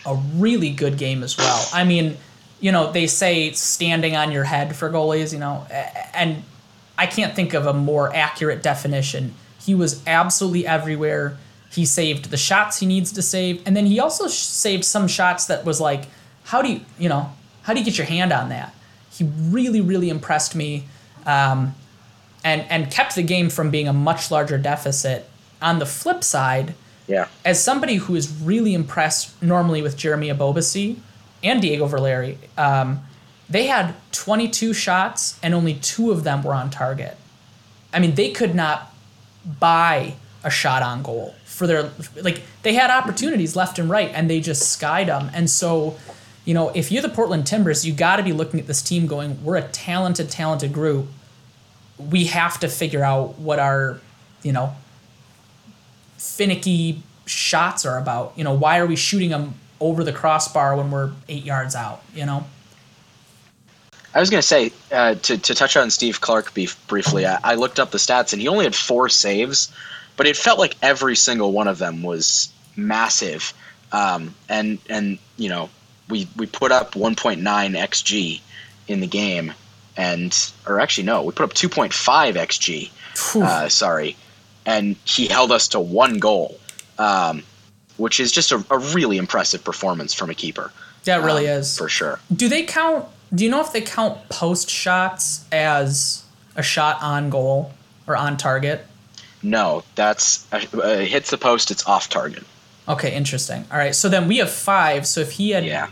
a 0.07 0.15
really 0.37 0.71
good 0.71 0.99
game 0.99 1.23
as 1.23 1.37
well. 1.37 1.67
I 1.73 1.85
mean, 1.85 2.17
you 2.61 2.73
know, 2.73 2.93
they 2.93 3.07
say 3.07 3.53
standing 3.53 4.17
on 4.17 4.33
your 4.33 4.45
head 4.45 4.77
for 4.77 4.91
goalies, 4.91 5.33
you 5.33 5.39
know, 5.39 5.67
and 6.13 6.43
I 6.99 7.07
can't 7.07 7.35
think 7.35 7.55
of 7.55 7.67
a 7.67 7.73
more 7.73 8.15
accurate 8.15 8.63
definition. 8.63 9.35
He 9.61 9.75
was 9.75 10.03
absolutely 10.07 10.67
everywhere. 10.67 11.39
He 11.71 11.87
saved 11.87 12.31
the 12.31 12.37
shots 12.37 12.79
he 12.79 12.87
needs 12.87 13.13
to 13.13 13.23
save, 13.23 13.63
and 13.67 13.77
then 13.77 13.87
he 13.87 13.99
also 13.99 14.27
saved 14.27 14.85
some 14.85 15.09
shots 15.09 15.47
that 15.47 15.65
was 15.65 15.81
like, 15.81 16.05
how 16.45 16.61
do 16.61 16.71
you, 16.71 16.81
you 16.99 17.09
know, 17.09 17.33
how 17.63 17.73
do 17.73 17.79
you 17.79 17.85
get 17.85 17.97
your 17.97 18.07
hand 18.07 18.33
on 18.33 18.51
that? 18.51 18.75
He 19.11 19.25
really, 19.25 19.81
really 19.81 20.11
impressed 20.11 20.55
me. 20.55 20.85
Um, 21.25 21.75
and 22.45 22.65
and 22.71 22.91
kept 22.91 23.15
the 23.17 23.23
game 23.23 23.49
from 23.51 23.71
being 23.71 23.89
a 23.89 23.93
much 23.93 24.31
larger 24.31 24.59
deficit. 24.59 25.29
On 25.63 25.79
the 25.79 25.87
flip 25.87 26.23
side, 26.23 26.75
Yeah. 27.09 27.27
as 27.45 27.63
somebody 27.63 27.97
who 27.97 28.15
is 28.15 28.31
really 28.31 28.75
impressed 28.75 29.43
normally 29.43 29.81
with 29.83 29.97
Jeremy 29.97 30.29
Ebobisse 30.29 30.97
and 31.43 31.61
Diego 31.63 31.87
Valeri, 31.87 32.39
um, 32.59 33.01
they 33.49 33.67
had 33.67 33.95
22 34.13 34.73
shots 34.75 35.39
and 35.43 35.55
only 35.55 35.75
two 35.75 36.11
of 36.11 36.23
them 36.25 36.43
were 36.43 36.55
on 36.55 36.71
target. 36.71 37.17
I 37.93 37.99
mean, 37.99 38.15
they 38.15 38.31
could 38.31 38.55
not 38.55 38.93
buy 39.61 40.15
a 40.43 40.51
shot 40.51 40.83
on 40.83 41.03
goal 41.03 41.35
for 41.45 41.67
their 41.67 41.91
like 42.23 42.43
they 42.63 42.75
had 42.75 42.91
opportunities 42.91 43.55
left 43.57 43.79
and 43.79 43.89
right 43.89 44.11
and 44.15 44.29
they 44.29 44.41
just 44.41 44.71
skied 44.73 45.09
them. 45.09 45.31
And 45.33 45.49
so, 45.49 45.97
you 46.45 46.53
know, 46.53 46.71
if 46.75 46.91
you're 46.93 47.01
the 47.03 47.09
Portland 47.09 47.47
Timbers, 47.47 47.87
you 47.87 47.93
got 47.95 48.17
to 48.17 48.23
be 48.23 48.33
looking 48.33 48.61
at 48.61 48.67
this 48.67 48.83
team 48.83 49.07
going, 49.07 49.43
we're 49.43 49.57
a 49.57 49.63
talented, 49.69 50.31
talented 50.31 50.73
group. 50.75 51.07
We 52.11 52.25
have 52.27 52.61
to 52.61 52.69
figure 52.69 53.03
out 53.03 53.39
what 53.39 53.59
our, 53.59 54.01
you 54.43 54.53
know, 54.53 54.75
finicky 56.19 57.03
shots 57.27 57.87
are 57.87 57.99
about. 57.99 58.35
You 58.37 58.45
know, 58.45 58.55
why 58.55 58.79
are 58.79 58.87
we 58.87 58.97
shooting 58.97 59.31
them 59.31 59.55
over 59.81 60.05
the 60.05 60.13
crossbar 60.13 60.77
when 60.77 60.91
we're 60.91 61.13
eight 61.29 61.45
yards 61.45 61.75
out? 61.75 62.03
You 62.15 62.27
know. 62.27 62.45
I 64.15 64.21
was 64.21 64.31
going 64.31 64.41
to 64.41 64.47
say 64.47 64.73
uh, 64.93 65.17
to 65.17 65.39
to 65.39 65.55
touch 65.55 65.77
on 65.77 65.91
Steve 65.91 66.21
Clark 66.21 66.55
briefly. 66.55 67.27
I, 67.27 67.39
I 67.43 67.55
looked 67.57 67.81
up 67.81 67.91
the 67.91 67.99
stats 67.99 68.33
and 68.33 68.41
he 68.41 68.47
only 68.47 68.65
had 68.65 68.75
four 68.75 69.09
saves, 69.09 69.73
but 70.17 70.27
it 70.27 70.37
felt 70.37 70.59
like 70.59 70.77
every 70.83 71.17
single 71.17 71.53
one 71.53 71.67
of 71.67 71.79
them 71.79 72.03
was 72.03 72.53
massive. 72.77 73.53
Um, 73.91 74.35
and 74.49 74.79
and 74.89 75.19
you 75.37 75.49
know 75.49 75.69
we 76.09 76.29
we 76.37 76.47
put 76.47 76.71
up 76.73 76.93
1.9 76.93 77.43
xg 77.43 78.41
in 78.87 79.01
the 79.01 79.07
game, 79.07 79.53
and 79.97 80.53
or 80.67 80.81
actually 80.81 81.05
no, 81.05 81.23
we 81.23 81.33
put 81.33 81.45
up 81.45 81.55
2.5 81.55 82.35
xg. 82.35 82.91
Uh, 83.41 83.69
sorry, 83.69 84.17
and 84.67 84.97
he 85.05 85.27
held 85.27 85.53
us 85.53 85.69
to 85.69 85.81
one 85.81 86.19
goal, 86.19 86.59
um, 86.99 87.43
which 87.97 88.19
is 88.19 88.33
just 88.33 88.51
a, 88.51 88.65
a, 88.71 88.79
really 88.79 89.19
impressive 89.19 89.63
performance 89.63 90.13
from 90.13 90.31
a 90.31 90.35
keeper. 90.35 90.73
Yeah, 91.05 91.21
it 91.21 91.25
really 91.25 91.49
um, 91.49 91.59
is 91.59 91.79
for 91.79 91.89
sure. 91.89 92.19
Do 92.35 92.49
they 92.49 92.65
count? 92.65 93.07
Do 93.35 93.45
you 93.45 93.51
know 93.51 93.61
if 93.61 93.73
they 93.73 93.83
count 93.83 94.29
post 94.29 94.69
shots 94.69 95.45
as 95.53 96.25
a 96.57 96.63
shot 96.63 97.01
on 97.03 97.31
goal 97.31 97.73
or 98.07 98.17
on 98.17 98.37
target? 98.37 98.85
No, 99.43 99.85
that's 99.95 100.47
uh, 100.53 100.65
uh 100.77 100.99
hits 100.99 101.31
the 101.31 101.39
post. 101.39 101.71
It's 101.71 101.87
off 101.87 102.09
target. 102.09 102.43
Okay, 102.89 103.15
interesting. 103.15 103.65
All 103.71 103.79
right, 103.79 103.95
so 103.95 104.09
then 104.09 104.29
we 104.29 104.39
have 104.39 104.51
five. 104.51 105.07
So 105.07 105.21
if 105.21 105.33
he 105.33 105.51
had, 105.51 105.65
yeah. 105.65 105.89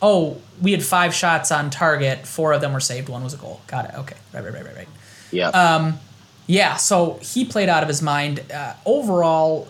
Oh, 0.00 0.40
we 0.60 0.72
had 0.72 0.82
five 0.82 1.14
shots 1.14 1.50
on 1.52 1.70
target. 1.70 2.26
Four 2.26 2.52
of 2.52 2.60
them 2.60 2.72
were 2.72 2.80
saved. 2.80 3.08
One 3.08 3.24
was 3.24 3.34
a 3.34 3.36
goal. 3.36 3.60
Got 3.66 3.86
it. 3.86 3.94
Okay. 3.94 4.16
Right. 4.32 4.44
Right. 4.44 4.54
Right. 4.54 4.64
Right. 4.64 4.76
Right. 4.76 4.88
Yeah. 5.30 5.48
Um, 5.48 5.98
yeah. 6.46 6.76
So 6.76 7.18
he 7.22 7.44
played 7.44 7.68
out 7.68 7.82
of 7.82 7.88
his 7.88 8.02
mind. 8.02 8.50
Uh, 8.52 8.74
overall, 8.86 9.68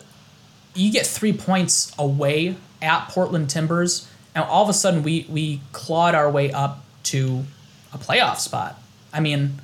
you 0.75 0.93
get 0.93 1.07
three 1.07 1.33
points 1.33 1.93
away 1.99 2.57
at 2.81 3.09
Portland 3.09 3.51
Timbers, 3.51 4.09
and 4.35 4.45
all 4.45 4.63
of 4.63 4.69
a 4.69 4.75
sudden 4.75 5.03
we 5.03 5.27
we 5.29 5.61
clawed 5.73 6.15
our 6.15 6.31
way 6.31 6.53
up 6.53 6.85
to 7.05 7.45
a 7.93 7.99
playoff 7.99 8.39
spot. 8.39 8.81
I 9.13 9.21
mean, 9.21 9.61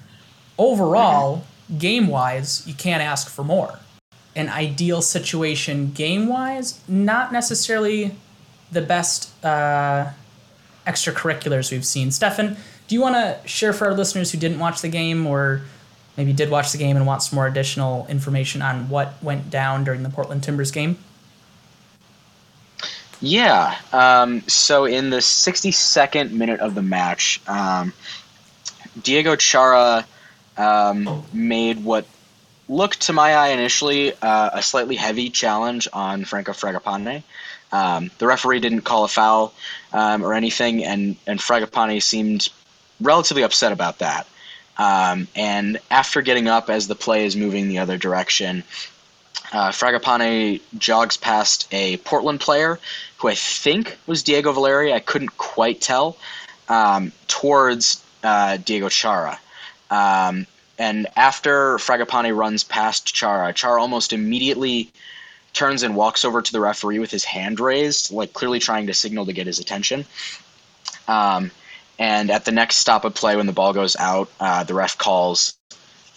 overall, 0.58 1.38
mm-hmm. 1.38 1.78
game 1.78 2.06
wise, 2.08 2.66
you 2.66 2.74
can't 2.74 3.02
ask 3.02 3.28
for 3.28 3.44
more 3.44 3.78
an 4.36 4.48
ideal 4.48 5.00
situation 5.00 5.92
game 5.92 6.26
wise, 6.26 6.80
not 6.88 7.32
necessarily 7.32 8.16
the 8.72 8.82
best 8.82 9.44
uh, 9.44 10.10
extracurriculars 10.86 11.70
we've 11.70 11.84
seen. 11.84 12.10
Stefan, 12.10 12.56
do 12.88 12.94
you 12.94 13.00
want 13.00 13.14
to 13.14 13.48
share 13.48 13.72
for 13.72 13.86
our 13.86 13.94
listeners 13.94 14.30
who 14.30 14.38
didn't 14.38 14.58
watch 14.58 14.82
the 14.82 14.88
game 14.88 15.26
or 15.26 15.62
maybe 16.16 16.32
did 16.32 16.50
watch 16.50 16.72
the 16.72 16.78
game 16.78 16.96
and 16.96 17.06
want 17.06 17.22
some 17.22 17.36
more 17.36 17.46
additional 17.46 18.06
information 18.08 18.62
on 18.62 18.88
what 18.88 19.14
went 19.22 19.50
down 19.50 19.84
during 19.84 20.02
the 20.02 20.10
Portland 20.10 20.42
Timbers 20.42 20.70
game? 20.70 20.98
Yeah. 23.20 23.76
Um, 23.92 24.42
so 24.48 24.84
in 24.84 25.10
the 25.10 25.18
62nd 25.18 26.32
minute 26.32 26.60
of 26.60 26.74
the 26.74 26.82
match, 26.82 27.40
um, 27.48 27.92
Diego 29.02 29.34
Chara 29.36 30.06
um, 30.56 31.24
made 31.32 31.82
what 31.82 32.06
looked 32.68 33.02
to 33.02 33.12
my 33.12 33.34
eye 33.34 33.48
initially 33.48 34.12
uh, 34.20 34.50
a 34.52 34.62
slightly 34.62 34.96
heavy 34.96 35.30
challenge 35.30 35.88
on 35.92 36.24
Franco 36.24 36.52
Fragapane. 36.52 37.22
Um, 37.72 38.10
the 38.18 38.26
referee 38.26 38.60
didn't 38.60 38.82
call 38.82 39.04
a 39.04 39.08
foul 39.08 39.52
um, 39.94 40.22
or 40.22 40.34
anything, 40.34 40.84
and 40.84 41.16
and 41.26 41.40
Fragapane 41.40 42.02
seemed 42.02 42.48
relatively 43.00 43.42
upset 43.42 43.72
about 43.72 44.00
that. 44.00 44.26
Um, 44.76 45.28
and 45.36 45.78
after 45.90 46.20
getting 46.20 46.48
up 46.48 46.68
as 46.68 46.88
the 46.88 46.96
play 46.96 47.24
is 47.24 47.36
moving 47.36 47.68
the 47.68 47.78
other 47.78 47.96
direction, 47.96 48.64
uh, 49.52 49.70
Fragapane 49.70 50.60
jogs 50.76 51.16
past 51.16 51.68
a 51.72 51.96
Portland 51.98 52.40
player 52.40 52.80
who 53.18 53.28
I 53.28 53.34
think 53.36 53.96
was 54.06 54.22
Diego 54.24 54.52
Valeri. 54.52 54.92
I 54.92 55.00
couldn't 55.00 55.38
quite 55.38 55.80
tell. 55.80 56.16
Um, 56.68 57.12
towards 57.28 58.02
uh, 58.22 58.56
Diego 58.56 58.88
Chara. 58.88 59.38
Um, 59.90 60.46
and 60.78 61.06
after 61.14 61.76
Fragapane 61.76 62.34
runs 62.34 62.64
past 62.64 63.14
Chara, 63.14 63.52
Chara 63.52 63.80
almost 63.80 64.14
immediately 64.14 64.90
turns 65.54 65.82
and 65.82 65.96
walks 65.96 66.24
over 66.24 66.42
to 66.42 66.52
the 66.52 66.60
referee 66.60 66.98
with 66.98 67.10
his 67.10 67.24
hand 67.24 67.60
raised, 67.60 68.12
like 68.12 68.32
clearly 68.32 68.58
trying 68.58 68.88
to 68.88 68.94
signal 68.94 69.26
to 69.26 69.32
get 69.32 69.46
his 69.46 69.58
attention. 69.60 70.04
Um, 71.08 71.50
and 71.98 72.30
at 72.30 72.44
the 72.44 72.52
next 72.52 72.76
stop 72.76 73.04
of 73.04 73.14
play, 73.14 73.36
when 73.36 73.46
the 73.46 73.52
ball 73.52 73.72
goes 73.72 73.96
out, 73.96 74.28
uh, 74.40 74.64
the 74.64 74.74
ref 74.74 74.98
calls 74.98 75.56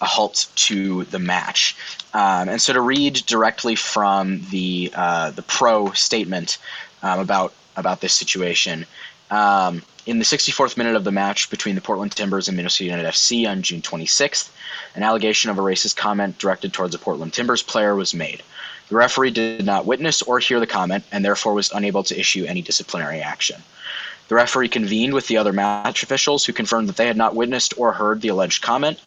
a 0.02 0.06
halt 0.06 0.48
to 0.56 1.04
the 1.06 1.20
match. 1.20 1.76
Um, 2.14 2.50
and 2.50 2.62
so 2.62 2.74
to 2.74 2.82
read 2.82 3.16
directly 3.26 3.76
from 3.76 4.42
the 4.50 4.92
uh, 4.96 5.32
the 5.32 5.42
pro 5.44 5.92
statement 5.92 6.58
um, 7.02 7.20
about 7.20 7.54
about 7.76 8.02
this 8.02 8.14
situation. 8.14 8.86
Um, 9.30 9.84
in 10.06 10.20
the 10.20 10.26
64th 10.26 10.78
minute 10.78 10.96
of 10.96 11.04
the 11.04 11.12
match 11.12 11.50
between 11.50 11.76
the 11.76 11.82
Portland 11.82 12.14
Timbers 12.14 12.48
and 12.48 12.56
Minnesota 12.56 12.86
United 12.86 13.06
FC 13.10 13.48
on 13.48 13.62
June 13.62 13.82
26th, 13.82 14.50
an 14.96 15.04
allegation 15.04 15.52
of 15.52 15.60
a 15.60 15.62
racist 15.62 15.98
comment 15.98 16.38
directed 16.38 16.72
towards 16.72 16.96
a 16.96 17.00
Portland 17.00 17.34
Timbers 17.34 17.62
player 17.62 17.94
was 17.94 18.14
made. 18.14 18.42
The 18.90 18.96
referee 18.96 19.32
did 19.32 19.66
not 19.66 19.86
witness 19.86 20.22
or 20.22 20.40
hear 20.40 20.60
the 20.60 20.68
comment 20.68 21.04
and 21.12 21.24
therefore 21.24 21.54
was 21.54 21.72
unable 21.72 22.04
to 22.04 22.20
issue 22.20 22.46
any 22.46 22.62
disciplinary 22.62 23.20
action. 23.20 23.62
The 24.30 24.36
referee 24.36 24.70
convened 24.70 25.14
with 25.14 25.28
the 25.28 25.38
other 25.38 25.54
match 25.54 26.04
officials 26.04 26.46
who 26.46 26.54
confirmed 26.54 26.88
that 26.90 26.96
they 26.96 27.08
had 27.08 27.18
not 27.18 27.36
witnessed 27.36 27.74
or 27.78 27.94
heard 27.94 28.22
the 28.22 28.30
alleged 28.30 28.62
comment. 28.62 29.00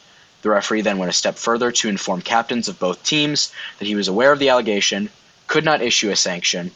The 0.42 0.50
referee 0.50 0.82
then 0.82 0.98
went 0.98 1.10
a 1.10 1.14
step 1.14 1.36
further 1.36 1.70
to 1.72 1.88
inform 1.88 2.22
captains 2.22 2.68
of 2.68 2.78
both 2.78 3.02
teams 3.04 3.52
that 3.78 3.86
he 3.86 3.94
was 3.94 4.08
aware 4.08 4.32
of 4.32 4.38
the 4.38 4.48
allegation, 4.48 5.10
could 5.46 5.64
not 5.64 5.82
issue 5.82 6.10
a 6.10 6.16
sanction, 6.16 6.70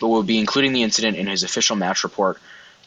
but 0.00 0.08
would 0.08 0.26
be 0.26 0.38
including 0.38 0.72
the 0.72 0.82
incident 0.82 1.16
in 1.16 1.26
his 1.26 1.42
official 1.42 1.76
match 1.76 2.04
report 2.04 2.38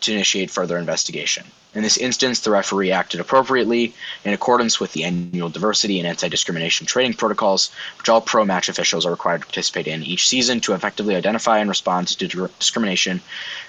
to 0.02 0.14
initiate 0.14 0.52
further 0.52 0.78
investigation. 0.78 1.46
In 1.74 1.84
this 1.84 1.98
instance, 1.98 2.40
the 2.40 2.52
referee 2.52 2.92
acted 2.92 3.20
appropriately 3.20 3.94
in 4.24 4.34
accordance 4.34 4.80
with 4.80 4.94
the 4.94 5.04
annual 5.04 5.50
diversity 5.50 6.00
and 6.00 6.08
anti 6.08 6.30
discrimination 6.30 6.88
training 6.88 7.16
protocols, 7.16 7.70
which 7.98 8.08
all 8.08 8.22
pro 8.22 8.46
match 8.46 8.70
officials 8.70 9.06
are 9.06 9.12
required 9.12 9.42
to 9.42 9.48
participate 9.48 9.88
in 9.88 10.02
each 10.04 10.28
season 10.28 10.62
to 10.62 10.74
effectively 10.74 11.16
identify 11.16 11.60
and 11.60 11.70
respond 11.70 12.08
to 12.08 12.28
discrimination 12.28 13.22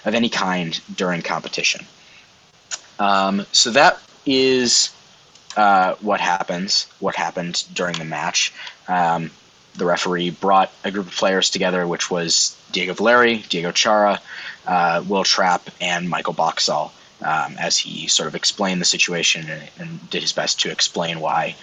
of 0.04 0.14
any 0.14 0.28
kind 0.28 0.80
during 0.94 1.20
competition. 1.20 1.84
Um, 3.00 3.44
so 3.50 3.70
that 3.70 4.00
is 4.24 4.90
uh, 5.56 5.94
what 6.00 6.20
happens, 6.20 6.86
what 7.00 7.16
happened 7.16 7.64
during 7.74 7.98
the 7.98 8.04
match. 8.04 8.52
Um, 8.86 9.30
the 9.74 9.84
referee 9.84 10.30
brought 10.30 10.70
a 10.84 10.90
group 10.90 11.06
of 11.06 11.12
players 11.12 11.50
together, 11.50 11.86
which 11.86 12.10
was 12.10 12.56
Diego 12.72 12.94
Valeri, 12.94 13.38
Diego 13.48 13.72
Chara, 13.72 14.20
uh, 14.66 15.02
Will 15.06 15.24
Trapp, 15.24 15.70
and 15.80 16.08
Michael 16.08 16.32
Boxall, 16.32 16.92
um, 17.22 17.56
as 17.58 17.76
he 17.76 18.06
sort 18.08 18.28
of 18.28 18.34
explained 18.34 18.80
the 18.80 18.86
situation 18.86 19.48
and, 19.48 19.62
and, 19.78 20.10
did 20.10 20.22
his 20.22 20.32
best 20.32 20.60
to 20.60 20.70
explain 20.70 21.20
why 21.20 21.54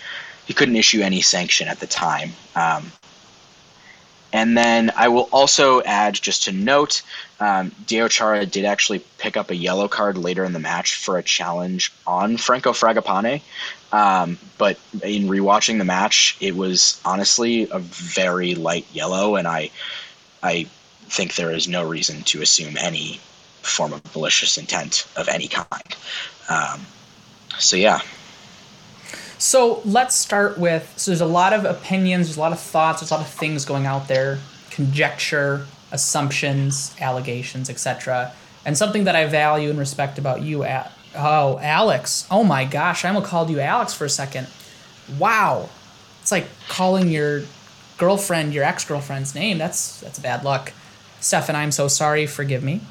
he 0.45 0.53
couldn't 0.53 0.75
issue 0.75 1.01
any 1.01 1.21
sanction 1.21 1.67
at 1.67 1.79
the 1.79 1.87
time. 1.87 2.33
Um, 2.55 2.91
and 4.33 4.57
then 4.57 4.91
I 4.97 5.09
will 5.09 5.29
also 5.31 5.83
add, 5.83 6.15
just 6.15 6.45
to 6.45 6.51
note, 6.51 7.03
um, 7.39 7.71
did 7.85 8.65
actually 8.65 8.99
pick 9.19 9.37
up 9.37 9.51
a 9.51 9.55
yellow 9.55 9.87
card 9.87 10.17
later 10.17 10.43
in 10.43 10.53
the 10.53 10.59
match 10.59 10.95
for 10.95 11.19
a 11.19 11.23
challenge 11.23 11.93
on 12.07 12.37
Franco 12.37 12.71
Fragapane. 12.71 13.41
Um, 13.91 14.39
but 14.57 14.79
in 15.03 15.29
rewatching 15.29 15.77
the 15.77 15.85
match, 15.85 16.35
it 16.39 16.55
was 16.55 16.99
honestly 17.05 17.69
a 17.69 17.77
very 17.77 18.55
light 18.55 18.87
yellow, 18.91 19.35
and 19.35 19.47
I, 19.47 19.69
I 20.41 20.67
think 21.09 21.35
there 21.35 21.51
is 21.51 21.67
no 21.67 21.87
reason 21.87 22.23
to 22.23 22.41
assume 22.41 22.77
any 22.77 23.19
form 23.61 23.93
of 23.93 24.15
malicious 24.15 24.57
intent 24.57 25.07
of 25.15 25.27
any 25.27 25.47
kind. 25.47 25.95
Um, 26.49 26.81
so 27.59 27.75
yeah. 27.75 28.01
So 29.37 29.81
let's 29.85 30.15
start 30.15 30.57
with. 30.57 30.93
So 30.97 31.11
there's 31.11 31.21
a 31.21 31.25
lot 31.25 31.53
of 31.53 31.65
opinions, 31.65 32.27
there's 32.27 32.37
a 32.37 32.41
lot 32.41 32.51
of 32.51 32.59
thoughts, 32.59 33.01
there's 33.01 33.11
a 33.11 33.15
lot 33.15 33.21
of 33.25 33.29
things 33.31 33.65
going 33.65 33.85
out 33.85 34.07
there, 34.07 34.39
conjecture, 34.71 35.65
assumptions, 35.91 36.95
allegations, 36.99 37.69
etc. 37.69 38.33
And 38.65 38.77
something 38.77 39.03
that 39.03 39.15
I 39.15 39.25
value 39.25 39.69
and 39.69 39.77
respect 39.77 40.17
about 40.17 40.41
you, 40.41 40.63
at 40.63 40.91
oh 41.15 41.59
Alex, 41.59 42.25
oh 42.31 42.43
my 42.43 42.65
gosh, 42.65 43.06
I 43.06 43.10
almost 43.10 43.27
called 43.27 43.49
you 43.49 43.60
Alex 43.60 43.93
for 43.93 44.06
a 44.06 44.10
second. 44.10 44.47
Wow, 45.19 45.69
it's 46.21 46.31
like 46.31 46.47
calling 46.69 47.10
your 47.10 47.43
girlfriend 47.97 48.54
your 48.54 48.63
ex 48.63 48.85
girlfriend's 48.85 49.35
name. 49.35 49.58
That's 49.58 49.99
that's 49.99 50.19
bad 50.19 50.43
luck. 50.43 50.73
Stefan, 51.24 51.56
I'm 51.56 51.71
so 51.71 51.88
sorry. 51.88 52.28
Forgive 52.28 52.63
me. 52.63 52.82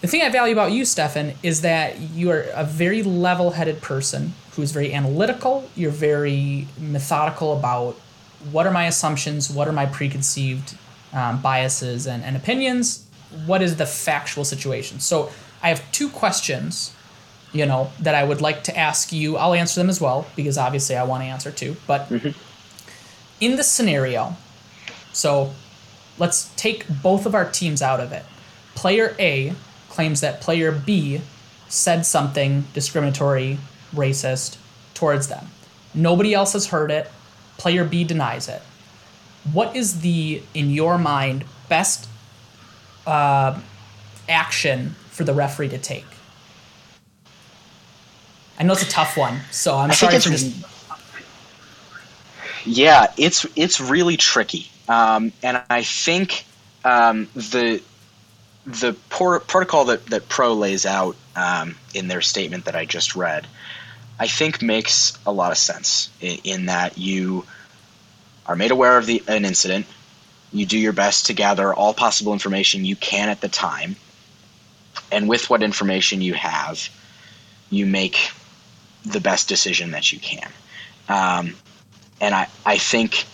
The 0.00 0.06
thing 0.06 0.22
I 0.22 0.28
value 0.28 0.52
about 0.52 0.70
you, 0.70 0.84
Stefan, 0.84 1.34
is 1.42 1.62
that 1.62 1.98
you 1.98 2.30
are 2.30 2.42
a 2.54 2.64
very 2.64 3.02
level 3.02 3.50
headed 3.52 3.82
person 3.82 4.34
who's 4.52 4.70
very 4.70 4.94
analytical. 4.94 5.68
You're 5.74 5.90
very 5.90 6.68
methodical 6.78 7.56
about 7.58 7.94
what 8.52 8.66
are 8.66 8.70
my 8.70 8.86
assumptions, 8.86 9.50
what 9.50 9.66
are 9.66 9.72
my 9.72 9.86
preconceived 9.86 10.76
um, 11.12 11.40
biases 11.42 12.06
and, 12.06 12.22
and 12.22 12.36
opinions, 12.36 13.08
what 13.46 13.62
is 13.62 13.76
the 13.76 13.86
factual 13.86 14.44
situation. 14.44 15.00
So 15.00 15.32
I 15.60 15.70
have 15.70 15.90
two 15.90 16.10
questions, 16.10 16.94
you 17.52 17.66
know, 17.66 17.90
that 17.98 18.14
I 18.14 18.22
would 18.22 18.40
like 18.40 18.62
to 18.64 18.78
ask 18.78 19.12
you. 19.12 19.36
I'll 19.36 19.54
answer 19.54 19.80
them 19.80 19.90
as 19.90 20.00
well 20.00 20.26
because 20.36 20.56
obviously 20.56 20.94
I 20.94 21.02
want 21.02 21.22
to 21.22 21.26
answer 21.26 21.50
too. 21.50 21.76
But 21.88 22.08
mm-hmm. 22.10 22.38
in 23.40 23.56
this 23.56 23.68
scenario, 23.68 24.36
so 25.12 25.54
let's 26.18 26.52
take 26.56 26.86
both 27.02 27.26
of 27.26 27.34
our 27.34 27.50
teams 27.50 27.82
out 27.82 28.00
of 28.00 28.12
it. 28.12 28.24
Player 28.74 29.14
A 29.18 29.54
claims 29.88 30.20
that 30.20 30.40
player 30.40 30.72
B 30.72 31.20
said 31.68 32.04
something 32.06 32.64
discriminatory, 32.72 33.58
racist 33.94 34.58
towards 34.94 35.28
them. 35.28 35.46
Nobody 35.94 36.34
else 36.34 36.52
has 36.52 36.66
heard 36.66 36.90
it. 36.90 37.10
Player 37.56 37.84
B 37.84 38.04
denies 38.04 38.48
it. 38.48 38.62
What 39.52 39.76
is 39.76 40.00
the, 40.00 40.42
in 40.54 40.70
your 40.70 40.98
mind, 40.98 41.44
best 41.68 42.08
uh, 43.06 43.60
action 44.28 44.96
for 45.10 45.24
the 45.24 45.34
referee 45.34 45.68
to 45.68 45.78
take? 45.78 46.06
I 48.58 48.62
know 48.62 48.72
it's 48.72 48.82
a 48.82 48.88
tough 48.88 49.16
one, 49.16 49.40
so 49.50 49.76
I'm 49.76 49.90
I 49.90 49.94
sorry 49.94 50.18
for 50.20 50.30
just. 50.30 50.54
Yeah, 52.64 53.12
it's 53.18 53.46
it's 53.56 53.80
really 53.80 54.16
tricky, 54.16 54.70
um, 54.88 55.32
and 55.42 55.62
I 55.70 55.82
think 55.82 56.44
um, 56.84 57.28
the 57.34 57.82
the 58.66 58.94
por- 59.10 59.40
protocol 59.40 59.84
that, 59.86 60.06
that 60.06 60.28
Pro 60.28 60.54
lays 60.54 60.86
out 60.86 61.16
um, 61.36 61.76
in 61.92 62.08
their 62.08 62.22
statement 62.22 62.64
that 62.64 62.74
I 62.74 62.86
just 62.86 63.14
read, 63.14 63.46
I 64.18 64.26
think 64.26 64.62
makes 64.62 65.18
a 65.26 65.32
lot 65.32 65.52
of 65.52 65.58
sense 65.58 66.08
in, 66.20 66.38
in 66.44 66.66
that 66.66 66.96
you 66.96 67.44
are 68.46 68.56
made 68.56 68.70
aware 68.70 68.96
of 68.96 69.06
the 69.06 69.22
an 69.28 69.44
incident, 69.44 69.86
you 70.52 70.66
do 70.66 70.78
your 70.78 70.92
best 70.92 71.26
to 71.26 71.34
gather 71.34 71.74
all 71.74 71.92
possible 71.94 72.32
information 72.32 72.84
you 72.84 72.96
can 72.96 73.28
at 73.28 73.40
the 73.40 73.48
time, 73.48 73.96
and 75.10 75.28
with 75.28 75.50
what 75.50 75.62
information 75.62 76.20
you 76.20 76.34
have, 76.34 76.88
you 77.70 77.86
make 77.86 78.30
the 79.04 79.20
best 79.20 79.48
decision 79.48 79.90
that 79.90 80.12
you 80.12 80.18
can. 80.18 80.48
Um, 81.08 81.54
and 82.20 82.34
I, 82.34 82.48
I 82.64 82.78
think 82.78 83.26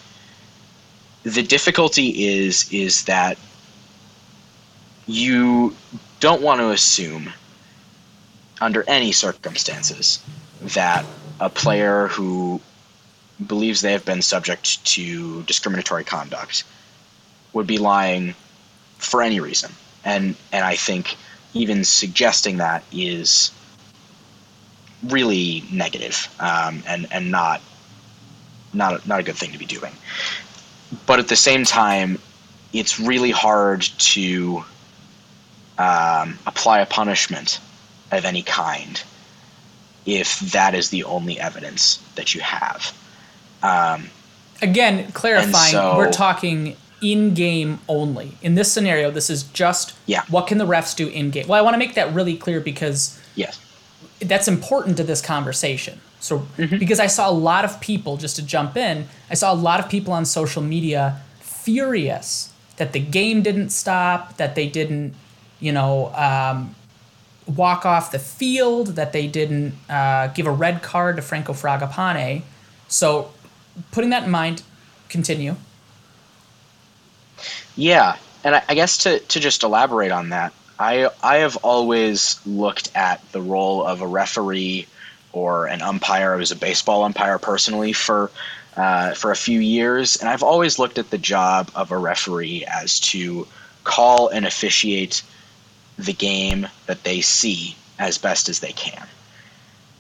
the 1.23 1.43
difficulty 1.43 2.29
is 2.29 2.73
is 2.73 3.05
that 3.05 3.37
you 5.07 5.75
don't 6.21 6.43
want 6.43 6.61
to 6.61 6.71
assume 6.71 7.33
under 8.61 8.85
any 8.89 9.13
circumstances 9.13 10.23
that 10.63 11.05
a 11.41 11.49
player 11.49 12.09
who 12.09 12.61
believes 13.47 13.81
they 13.81 13.93
have 13.93 14.05
been 14.05 14.23
subject 14.23 14.85
to 14.85 15.43
discriminatory 15.45 16.05
conduct 16.05 16.65
would 17.53 17.67
be 17.67 17.79
lying 17.79 18.35
for 18.99 19.23
any 19.23 19.41
reason 19.41 19.73
and 20.05 20.37
and 20.53 20.65
I 20.65 20.77
think 20.77 21.17
even 21.55 21.85
suggesting 21.85 22.59
that 22.59 22.85
is 22.93 23.51
really 25.05 25.65
negative 25.73 26.29
um, 26.41 26.83
and 26.87 27.07
and 27.11 27.31
not 27.31 27.61
not 28.73 29.07
not 29.07 29.21
a 29.21 29.23
good 29.23 29.37
thing 29.37 29.53
to 29.53 29.59
be 29.59 29.67
doing. 29.67 29.93
But 31.07 31.19
at 31.19 31.29
the 31.29 31.37
same 31.37 31.65
time, 31.65 32.19
it's 32.73 32.99
really 32.99 33.31
hard 33.31 33.83
to 33.83 34.65
um, 35.79 36.39
apply 36.47 36.81
a 36.81 36.87
punishment 36.87 37.61
of 38.13 38.25
any 38.25 38.43
kind 38.43 39.03
if 40.07 40.41
that 40.41 40.75
is 40.75 40.91
the 40.91 41.05
only 41.05 41.39
evidence 41.39 42.03
that 42.17 42.35
you 42.35 42.41
have. 42.41 42.97
Um, 43.63 44.11
Again, 44.63 45.11
clarifying, 45.13 45.73
so- 45.73 45.97
we're 45.97 46.13
talking 46.13 46.77
in 47.01 47.33
game 47.33 47.81
only. 47.89 48.37
In 48.43 48.55
this 48.55 48.71
scenario, 48.71 49.11
this 49.11 49.31
is 49.31 49.43
just 49.45 49.95
Yeah. 50.07 50.23
what 50.29 50.47
can 50.47 50.59
the 50.59 50.67
refs 50.67 50.95
do 50.95 51.09
in 51.09 51.31
game. 51.31 51.47
Well, 51.49 51.59
I 51.59 51.63
want 51.63 51.75
to 51.75 51.79
make 51.79 51.95
that 51.95 52.13
really 52.13 52.37
clear 52.37 52.61
because 52.61 53.19
yes. 53.35 53.59
that's 54.21 54.49
important 54.49 54.97
to 54.99 55.05
this 55.05 55.23
conversation. 55.23 56.01
So, 56.21 56.47
Mm-hmm. 56.59 56.79
because 56.79 57.01
I 57.01 57.07
saw 57.09 57.29
a 57.31 57.33
lot 57.33 57.65
of 57.65 57.81
people, 57.81 58.17
just 58.17 58.37
to 58.37 58.43
jump 58.43 58.77
in, 58.77 59.09
I 59.31 59.35
saw 59.35 59.53
a 59.53 59.57
lot 59.57 59.81
of 59.81 59.89
people 59.89 60.13
on 60.13 60.25
social 60.25 60.63
media 60.63 61.21
furious 61.41 62.53
that 62.77 62.93
the 62.93 63.01
game 63.01 63.43
didn't 63.43 63.71
stop, 63.71 64.37
that 64.37 64.55
they 64.55 64.69
didn't, 64.69 65.15
you 65.61 65.73
know, 65.73 66.15
um, 66.15 66.75
walk 67.47 67.85
off 67.87 68.13
the 68.13 68.19
field, 68.19 68.89
that 68.97 69.13
they 69.13 69.27
didn't 69.27 69.75
uh, 69.89 70.29
give 70.29 70.47
a 70.47 70.53
red 70.53 70.83
card 70.83 71.17
to 71.17 71.23
Franco 71.23 71.53
Fragapane. 71.53 72.43
So, 72.89 73.33
putting 73.93 74.11
that 74.11 74.25
in 74.25 74.31
mind, 74.31 74.63
continue. 75.09 75.57
Yeah, 77.77 78.17
and 78.45 78.57
I, 78.57 78.63
I 78.69 78.75
guess 78.75 78.99
to, 78.99 79.21
to 79.21 79.41
just 79.41 79.63
elaborate 79.63 80.13
on 80.13 80.31
that, 80.31 80.53
I 80.79 81.11
I 81.23 81.37
have 81.39 81.57
always 81.57 82.41
looked 82.47 82.91
at 82.95 83.21
the 83.33 83.41
role 83.41 83.85
of 83.85 84.01
a 84.03 84.07
referee 84.07 84.87
or 85.33 85.67
an 85.67 85.83
umpire. 85.83 86.35
I 86.35 86.37
was 86.37 86.51
a 86.51 86.57
baseball 86.57 87.03
umpire 87.05 87.39
personally 87.39 87.93
for 87.93 88.31
uh, 88.77 89.15
for 89.15 89.31
a 89.31 89.37
few 89.37 89.61
years, 89.61 90.17
and 90.17 90.29
I've 90.29 90.43
always 90.43 90.79
looked 90.79 90.99
at 90.99 91.11
the 91.11 91.19
job 91.19 91.71
of 91.75 91.91
a 91.91 91.99
referee 91.99 92.65
as 92.67 93.01
to 93.01 93.47
call 93.85 94.29
and 94.29 94.47
officiate 94.47 95.23
the 95.99 96.13
game 96.13 96.69
that 96.87 97.05
they 97.05 97.21
see 97.21 97.77
as 97.99 98.17
best 98.17 98.49
as 98.49 98.61
they 98.61 98.73
can. 98.73 99.07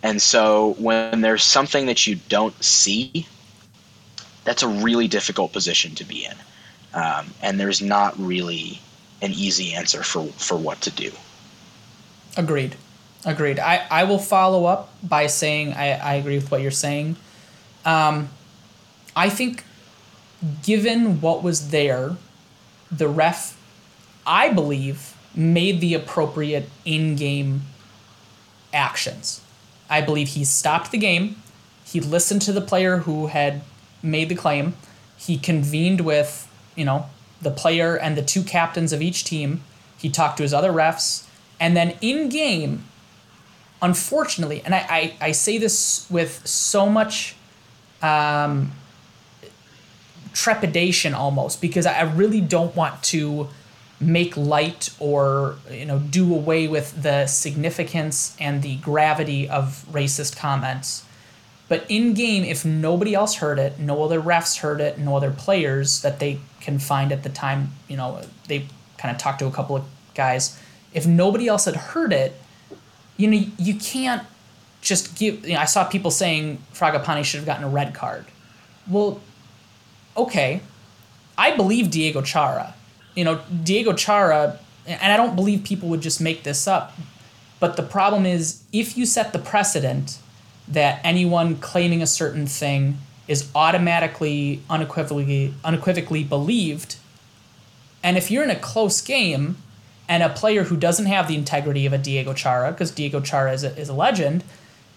And 0.02 0.22
so 0.22 0.74
when 0.78 1.20
there's 1.20 1.42
something 1.42 1.86
that 1.86 2.06
you 2.06 2.16
don't 2.28 2.62
see, 2.62 3.26
that's 4.44 4.62
a 4.62 4.68
really 4.68 5.08
difficult 5.08 5.52
position 5.52 5.94
to 5.96 6.04
be 6.04 6.24
in 6.24 6.34
um, 6.94 7.32
and 7.42 7.58
there's 7.58 7.80
not 7.80 8.18
really 8.18 8.80
an 9.22 9.32
easy 9.32 9.74
answer 9.74 10.02
for 10.02 10.26
for 10.32 10.56
what 10.56 10.80
to 10.82 10.90
do. 10.90 11.12
Agreed. 12.36 12.76
Agreed. 13.24 13.58
I, 13.58 13.86
I 13.90 14.04
will 14.04 14.18
follow 14.18 14.64
up 14.64 14.92
by 15.02 15.26
saying 15.26 15.74
I, 15.74 15.92
I 15.92 16.14
agree 16.14 16.36
with 16.36 16.50
what 16.50 16.62
you're 16.62 16.70
saying. 16.70 17.16
Um, 17.84 18.30
I 19.14 19.28
think, 19.28 19.64
given 20.62 21.20
what 21.20 21.42
was 21.42 21.70
there, 21.70 22.16
the 22.90 23.08
ref, 23.08 23.58
I 24.26 24.52
believe, 24.52 25.14
made 25.34 25.80
the 25.80 25.94
appropriate 25.94 26.68
in 26.84 27.16
game 27.16 27.62
actions. 28.72 29.42
I 29.88 30.00
believe 30.00 30.28
he 30.28 30.44
stopped 30.44 30.90
the 30.90 30.98
game. 30.98 31.36
He 31.84 32.00
listened 32.00 32.42
to 32.42 32.52
the 32.52 32.60
player 32.60 32.98
who 32.98 33.26
had 33.26 33.62
made 34.02 34.28
the 34.28 34.34
claim. 34.34 34.74
He 35.16 35.36
convened 35.36 36.00
with, 36.00 36.48
you 36.74 36.84
know, 36.84 37.06
the 37.42 37.50
player 37.50 37.96
and 37.96 38.16
the 38.16 38.22
two 38.22 38.42
captains 38.42 38.92
of 38.92 39.02
each 39.02 39.24
team. 39.24 39.62
He 39.98 40.08
talked 40.08 40.38
to 40.38 40.42
his 40.42 40.54
other 40.54 40.72
refs. 40.72 41.26
And 41.58 41.76
then 41.76 41.96
in 42.00 42.28
game, 42.28 42.84
unfortunately, 43.82 44.62
and 44.64 44.74
I, 44.74 44.86
I, 44.88 45.16
I 45.20 45.32
say 45.32 45.58
this 45.58 46.06
with 46.10 46.46
so 46.46 46.88
much 46.88 47.36
um, 48.02 48.72
trepidation 50.32 51.14
almost 51.14 51.60
because 51.60 51.86
I 51.86 52.02
really 52.02 52.40
don't 52.40 52.74
want 52.76 53.02
to 53.04 53.48
make 54.00 54.34
light 54.34 54.88
or 54.98 55.56
you 55.70 55.84
know 55.84 55.98
do 55.98 56.34
away 56.34 56.66
with 56.66 57.02
the 57.02 57.26
significance 57.26 58.34
and 58.40 58.62
the 58.62 58.76
gravity 58.76 59.48
of 59.48 59.84
racist 59.90 60.36
comments. 60.36 61.04
But 61.68 61.84
in 61.88 62.14
game, 62.14 62.42
if 62.42 62.64
nobody 62.64 63.14
else 63.14 63.36
heard 63.36 63.58
it, 63.58 63.78
no 63.78 64.02
other 64.02 64.20
refs 64.20 64.58
heard 64.58 64.80
it, 64.80 64.98
no 64.98 65.16
other 65.16 65.30
players 65.30 66.02
that 66.02 66.18
they 66.18 66.40
can 66.60 66.80
find 66.80 67.12
at 67.12 67.22
the 67.22 67.28
time, 67.28 67.72
you 67.86 67.96
know, 67.96 68.22
they 68.48 68.66
kind 68.98 69.14
of 69.14 69.22
talked 69.22 69.38
to 69.38 69.46
a 69.46 69.52
couple 69.52 69.76
of 69.76 69.84
guys. 70.14 70.60
If 70.92 71.06
nobody 71.06 71.46
else 71.46 71.66
had 71.66 71.76
heard 71.76 72.12
it, 72.12 72.34
you 73.20 73.28
know, 73.30 73.44
you 73.58 73.74
can't 73.74 74.22
just 74.80 75.18
give. 75.18 75.46
You 75.46 75.54
know, 75.54 75.60
I 75.60 75.66
saw 75.66 75.84
people 75.84 76.10
saying 76.10 76.58
Fragapane 76.72 77.22
should 77.24 77.38
have 77.38 77.46
gotten 77.46 77.64
a 77.64 77.68
red 77.68 77.94
card. 77.94 78.24
Well, 78.88 79.20
okay, 80.16 80.62
I 81.36 81.54
believe 81.54 81.90
Diego 81.90 82.22
Chara. 82.22 82.74
You 83.14 83.24
know, 83.24 83.40
Diego 83.62 83.92
Chara, 83.92 84.58
and 84.86 85.12
I 85.12 85.16
don't 85.18 85.36
believe 85.36 85.64
people 85.64 85.90
would 85.90 86.00
just 86.00 86.20
make 86.20 86.44
this 86.44 86.66
up. 86.66 86.96
But 87.58 87.76
the 87.76 87.82
problem 87.82 88.24
is, 88.24 88.62
if 88.72 88.96
you 88.96 89.04
set 89.04 89.34
the 89.34 89.38
precedent 89.38 90.18
that 90.66 91.00
anyone 91.04 91.56
claiming 91.56 92.00
a 92.00 92.06
certain 92.06 92.46
thing 92.46 92.96
is 93.28 93.50
automatically 93.54 94.62
unequivocally 94.70 95.52
unequivocally 95.62 96.24
believed, 96.24 96.96
and 98.02 98.16
if 98.16 98.30
you're 98.30 98.44
in 98.44 98.50
a 98.50 98.58
close 98.58 99.02
game 99.02 99.58
and 100.10 100.24
a 100.24 100.28
player 100.28 100.64
who 100.64 100.76
doesn't 100.76 101.06
have 101.06 101.28
the 101.28 101.36
integrity 101.36 101.86
of 101.86 101.92
a 101.92 101.98
Diego 101.98 102.34
Chara, 102.34 102.72
because 102.72 102.90
Diego 102.90 103.20
Chara 103.20 103.52
is 103.52 103.62
a, 103.62 103.74
is 103.78 103.88
a 103.88 103.94
legend, 103.94 104.42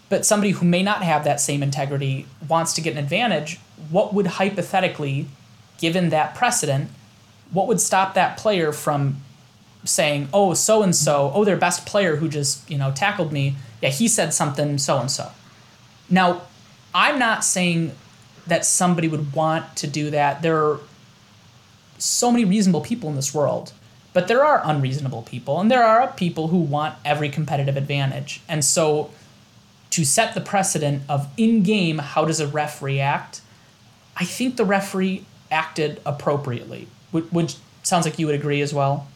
but 0.09 0.25
somebody 0.25 0.53
who 0.53 0.65
may 0.65 0.81
not 0.81 1.03
have 1.03 1.23
that 1.23 1.39
same 1.39 1.61
integrity 1.61 2.25
wants 2.49 2.73
to 2.73 2.81
get 2.81 2.93
an 2.93 2.97
advantage, 2.97 3.59
what 3.91 4.15
would 4.15 4.25
hypothetically, 4.25 5.27
given 5.77 6.09
that 6.09 6.33
precedent, 6.33 6.89
what 7.51 7.67
would 7.67 7.79
stop 7.79 8.15
that 8.15 8.37
player 8.37 8.73
from 8.73 9.21
saying, 9.85 10.29
"Oh, 10.33 10.55
so 10.55 10.81
and 10.81 10.95
so, 10.95 11.31
oh, 11.35 11.45
their 11.45 11.57
best 11.57 11.85
player 11.85 12.15
who 12.15 12.27
just 12.27 12.67
you 12.67 12.79
know 12.79 12.91
tackled 12.91 13.31
me, 13.31 13.55
yeah, 13.83 13.89
he 13.89 14.07
said 14.07 14.33
something 14.33 14.79
so 14.79 14.97
and 14.97 15.11
so." 15.11 15.31
Now, 16.09 16.41
I'm 16.95 17.19
not 17.19 17.43
saying 17.43 17.91
that 18.47 18.65
somebody 18.65 19.07
would 19.07 19.33
want 19.33 19.75
to 19.77 19.85
do 19.85 20.09
that. 20.09 20.41
There 20.41 20.57
are 20.57 20.79
so 21.99 22.31
many 22.31 22.45
reasonable 22.45 22.81
people 22.81 23.09
in 23.09 23.15
this 23.15 23.31
world, 23.31 23.73
but 24.13 24.27
there 24.27 24.45
are 24.45 24.61
unreasonable 24.63 25.23
people, 25.23 25.59
and 25.59 25.69
there 25.69 25.83
are 25.83 26.07
people 26.07 26.49
who 26.49 26.57
want 26.57 26.95
every 27.03 27.29
competitive 27.29 27.75
advantage. 27.75 28.41
And 28.47 28.63
so, 28.63 29.11
to 29.89 30.05
set 30.05 30.33
the 30.33 30.41
precedent 30.41 31.03
of 31.09 31.27
in 31.35 31.63
game, 31.63 31.97
how 31.97 32.25
does 32.25 32.39
a 32.39 32.47
ref 32.47 32.81
react? 32.81 33.41
I 34.15 34.25
think 34.25 34.57
the 34.57 34.65
referee 34.65 35.25
acted 35.51 35.99
appropriately, 36.05 36.87
which, 37.11 37.55
sounds 37.83 38.05
like 38.05 38.17
you 38.17 38.25
would 38.27 38.35
agree 38.35 38.61
as 38.61 38.73
well. 38.73 39.07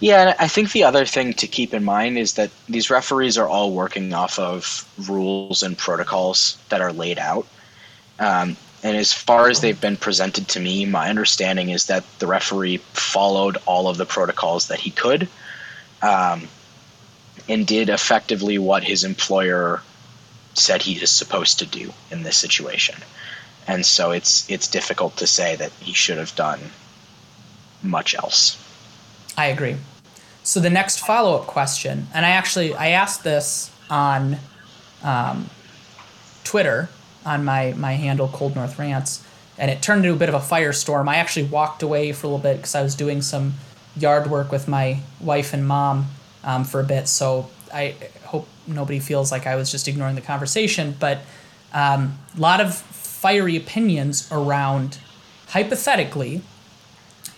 Yeah, 0.00 0.22
and 0.22 0.36
I 0.40 0.48
think 0.48 0.72
the 0.72 0.82
other 0.82 1.04
thing 1.04 1.32
to 1.34 1.46
keep 1.46 1.72
in 1.72 1.84
mind 1.84 2.18
is 2.18 2.34
that 2.34 2.50
these 2.68 2.90
referees 2.90 3.38
are 3.38 3.46
all 3.46 3.70
working 3.70 4.12
off 4.12 4.38
of 4.38 4.88
rules 5.08 5.62
and 5.62 5.78
protocols 5.78 6.58
that 6.70 6.80
are 6.80 6.92
laid 6.92 7.18
out. 7.18 7.46
Um, 8.18 8.56
and 8.82 8.96
as 8.96 9.12
far 9.12 9.48
as 9.48 9.60
they've 9.60 9.80
been 9.80 9.96
presented 9.96 10.48
to 10.48 10.60
me, 10.60 10.84
my 10.86 11.08
understanding 11.08 11.68
is 11.68 11.86
that 11.86 12.04
the 12.18 12.26
referee 12.26 12.78
followed 12.78 13.56
all 13.64 13.88
of 13.88 13.96
the 13.96 14.06
protocols 14.06 14.68
that 14.68 14.80
he 14.80 14.90
could 14.90 15.28
um, 16.02 16.48
and 17.48 17.66
did 17.66 17.88
effectively 17.88 18.58
what 18.58 18.82
his 18.82 19.04
employer 19.04 19.82
said 20.54 20.82
he 20.82 20.94
is 20.94 21.10
supposed 21.10 21.60
to 21.60 21.66
do 21.66 21.92
in 22.10 22.24
this 22.24 22.36
situation. 22.36 22.96
And 23.68 23.86
so 23.86 24.10
it's 24.10 24.50
it's 24.50 24.66
difficult 24.66 25.16
to 25.18 25.26
say 25.26 25.54
that 25.56 25.70
he 25.80 25.92
should 25.92 26.18
have 26.18 26.34
done 26.34 26.58
much 27.82 28.16
else. 28.16 28.58
I 29.38 29.46
agree. 29.46 29.76
So 30.42 30.58
the 30.58 30.70
next 30.70 30.98
follow 30.98 31.36
up 31.36 31.46
question, 31.46 32.08
and 32.12 32.26
I 32.26 32.30
actually 32.30 32.74
I 32.74 32.88
asked 32.88 33.22
this 33.22 33.70
on 33.88 34.38
um, 35.04 35.48
Twitter 36.42 36.88
on 37.24 37.44
my 37.44 37.72
my 37.76 37.92
handle 37.92 38.28
Cold 38.28 38.54
North 38.56 38.78
Rants, 38.78 39.24
and 39.58 39.70
it 39.70 39.82
turned 39.82 40.04
into 40.04 40.14
a 40.14 40.18
bit 40.18 40.28
of 40.28 40.34
a 40.34 40.38
firestorm. 40.40 41.08
I 41.08 41.16
actually 41.16 41.46
walked 41.46 41.82
away 41.82 42.12
for 42.12 42.26
a 42.26 42.30
little 42.30 42.42
bit 42.42 42.56
because 42.56 42.74
I 42.74 42.82
was 42.82 42.94
doing 42.94 43.22
some 43.22 43.54
yard 43.96 44.30
work 44.30 44.50
with 44.50 44.68
my 44.68 45.00
wife 45.20 45.52
and 45.52 45.66
mom 45.66 46.06
um, 46.44 46.64
for 46.64 46.80
a 46.80 46.84
bit. 46.84 47.08
So 47.08 47.50
I 47.72 47.94
hope 48.24 48.48
nobody 48.66 48.98
feels 48.98 49.30
like 49.30 49.46
I 49.46 49.56
was 49.56 49.70
just 49.70 49.88
ignoring 49.88 50.14
the 50.14 50.20
conversation. 50.22 50.96
But 50.98 51.20
a 51.74 51.80
um, 51.80 52.18
lot 52.36 52.60
of 52.60 52.74
fiery 53.22 53.56
opinions 53.56 54.28
around 54.32 54.98
hypothetically 55.48 56.42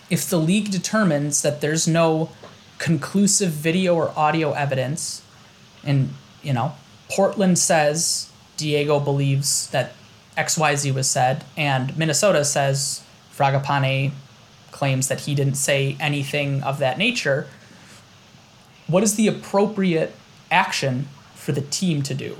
if 0.09 0.29
the 0.29 0.37
league 0.37 0.71
determines 0.71 1.41
that 1.41 1.61
there's 1.61 1.87
no 1.87 2.29
conclusive 2.77 3.51
video 3.51 3.95
or 3.95 4.11
audio 4.17 4.53
evidence 4.53 5.21
and 5.83 6.09
you 6.41 6.53
know 6.53 6.73
portland 7.09 7.59
says 7.59 8.31
diego 8.57 8.99
believes 8.99 9.69
that 9.71 9.93
xyz 10.37 10.93
was 10.93 11.09
said 11.09 11.43
and 11.57 11.97
minnesota 11.97 12.43
says 12.43 13.03
fragapane 13.33 14.11
claims 14.71 15.07
that 15.07 15.21
he 15.21 15.35
didn't 15.35 15.55
say 15.55 15.95
anything 15.99 16.61
of 16.63 16.79
that 16.79 16.97
nature 16.97 17.47
what 18.87 19.03
is 19.03 19.15
the 19.15 19.27
appropriate 19.27 20.13
action 20.51 21.07
for 21.33 21.51
the 21.51 21.61
team 21.61 22.01
to 22.01 22.13
do 22.13 22.37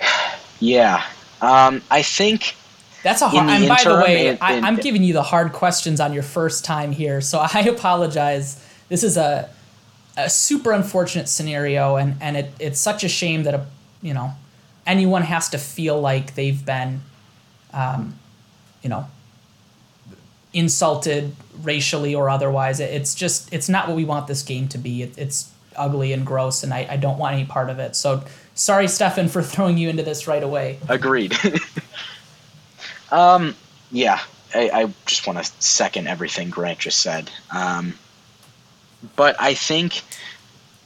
yeah 0.60 1.04
um, 1.42 1.82
i 1.90 2.02
think 2.02 2.54
that's 3.04 3.20
a 3.20 3.28
hard. 3.28 3.50
And 3.50 3.68
by 3.68 3.84
the 3.84 3.96
way, 3.96 4.38
I, 4.38 4.54
am 4.66 4.76
giving 4.76 5.04
you 5.04 5.12
the 5.12 5.22
hard 5.22 5.52
questions 5.52 6.00
on 6.00 6.14
your 6.14 6.22
first 6.22 6.64
time 6.64 6.90
here, 6.90 7.20
so 7.20 7.38
I 7.54 7.60
apologize. 7.60 8.66
This 8.88 9.04
is 9.04 9.16
a 9.16 9.50
a 10.16 10.30
super 10.30 10.72
unfortunate 10.72 11.28
scenario, 11.28 11.96
and 11.96 12.16
and 12.20 12.36
it, 12.36 12.52
it's 12.58 12.80
such 12.80 13.04
a 13.04 13.08
shame 13.08 13.44
that 13.44 13.54
a 13.54 13.66
you 14.02 14.14
know 14.14 14.32
anyone 14.86 15.22
has 15.22 15.48
to 15.50 15.58
feel 15.58 16.00
like 16.00 16.34
they've 16.34 16.64
been, 16.64 17.00
um, 17.72 18.18
you 18.82 18.88
know, 18.88 19.06
insulted 20.52 21.34
racially 21.62 22.14
or 22.14 22.28
otherwise. 22.28 22.80
It's 22.80 23.14
just 23.14 23.52
it's 23.52 23.68
not 23.68 23.88
what 23.88 23.96
we 23.96 24.04
want 24.04 24.26
this 24.26 24.42
game 24.42 24.68
to 24.68 24.78
be. 24.78 25.02
It, 25.02 25.18
it's 25.18 25.50
ugly 25.76 26.12
and 26.12 26.24
gross, 26.24 26.62
and 26.62 26.72
I, 26.72 26.86
I 26.90 26.96
don't 26.96 27.18
want 27.18 27.34
any 27.34 27.44
part 27.44 27.70
of 27.70 27.78
it. 27.78 27.96
So 27.96 28.22
sorry, 28.54 28.88
Stefan, 28.88 29.28
for 29.30 29.42
throwing 29.42 29.78
you 29.78 29.88
into 29.88 30.02
this 30.02 30.26
right 30.26 30.42
away. 30.42 30.78
Agreed. 30.88 31.34
Um, 33.14 33.54
yeah, 33.92 34.20
I, 34.54 34.70
I 34.70 34.94
just 35.06 35.26
want 35.26 35.38
to 35.38 35.44
second 35.62 36.08
everything 36.08 36.50
Grant 36.50 36.80
just 36.80 37.00
said. 37.00 37.30
Um, 37.54 37.94
but 39.16 39.36
I 39.40 39.54
think 39.54 40.02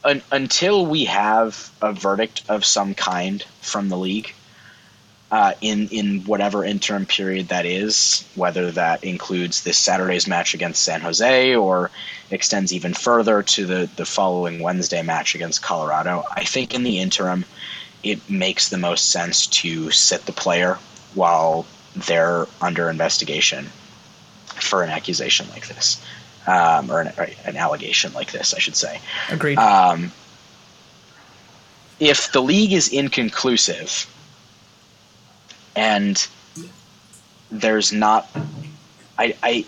un, 0.03 0.21
until 0.31 0.85
we 0.85 1.05
have 1.05 1.71
a 1.81 1.93
verdict 1.93 2.43
of 2.49 2.65
some 2.65 2.93
kind 2.93 3.43
from 3.61 3.89
the 3.89 3.97
league, 3.97 4.33
uh, 5.31 5.53
in 5.61 5.87
in 5.89 6.21
whatever 6.21 6.63
interim 6.63 7.05
period 7.05 7.49
that 7.49 7.65
is, 7.65 8.25
whether 8.35 8.71
that 8.71 9.03
includes 9.03 9.63
this 9.63 9.77
Saturday's 9.77 10.27
match 10.27 10.53
against 10.53 10.83
San 10.83 11.01
Jose 11.01 11.55
or 11.55 11.91
extends 12.31 12.73
even 12.73 12.93
further 12.93 13.43
to 13.43 13.65
the 13.65 13.89
the 13.95 14.05
following 14.05 14.59
Wednesday 14.59 15.03
match 15.03 15.35
against 15.35 15.61
Colorado, 15.61 16.23
I 16.31 16.43
think 16.45 16.73
in 16.73 16.83
the 16.83 16.99
interim, 16.99 17.45
it 18.03 18.27
makes 18.29 18.69
the 18.69 18.77
most 18.77 19.11
sense 19.11 19.45
to 19.47 19.91
sit 19.91 20.25
the 20.25 20.31
player 20.31 20.79
while 21.13 21.65
they're 21.95 22.47
under 22.61 22.89
investigation 22.89 23.65
for 24.45 24.83
an 24.83 24.89
accusation 24.89 25.47
like 25.51 25.67
this, 25.67 26.01
um, 26.49 26.89
or 26.91 27.01
an, 27.01 27.13
an, 27.45 27.55
allegation 27.57 28.11
like 28.13 28.31
this, 28.31 28.53
I 28.53 28.59
should 28.59 28.75
say. 28.75 28.99
Agreed. 29.29 29.57
Um, 29.57 30.11
if 31.99 32.31
the 32.31 32.41
league 32.41 32.73
is 32.73 32.87
inconclusive 32.91 34.07
and 35.75 36.27
there's 37.51 37.93
not, 37.93 38.27
I, 39.17 39.35
I, 39.43 39.65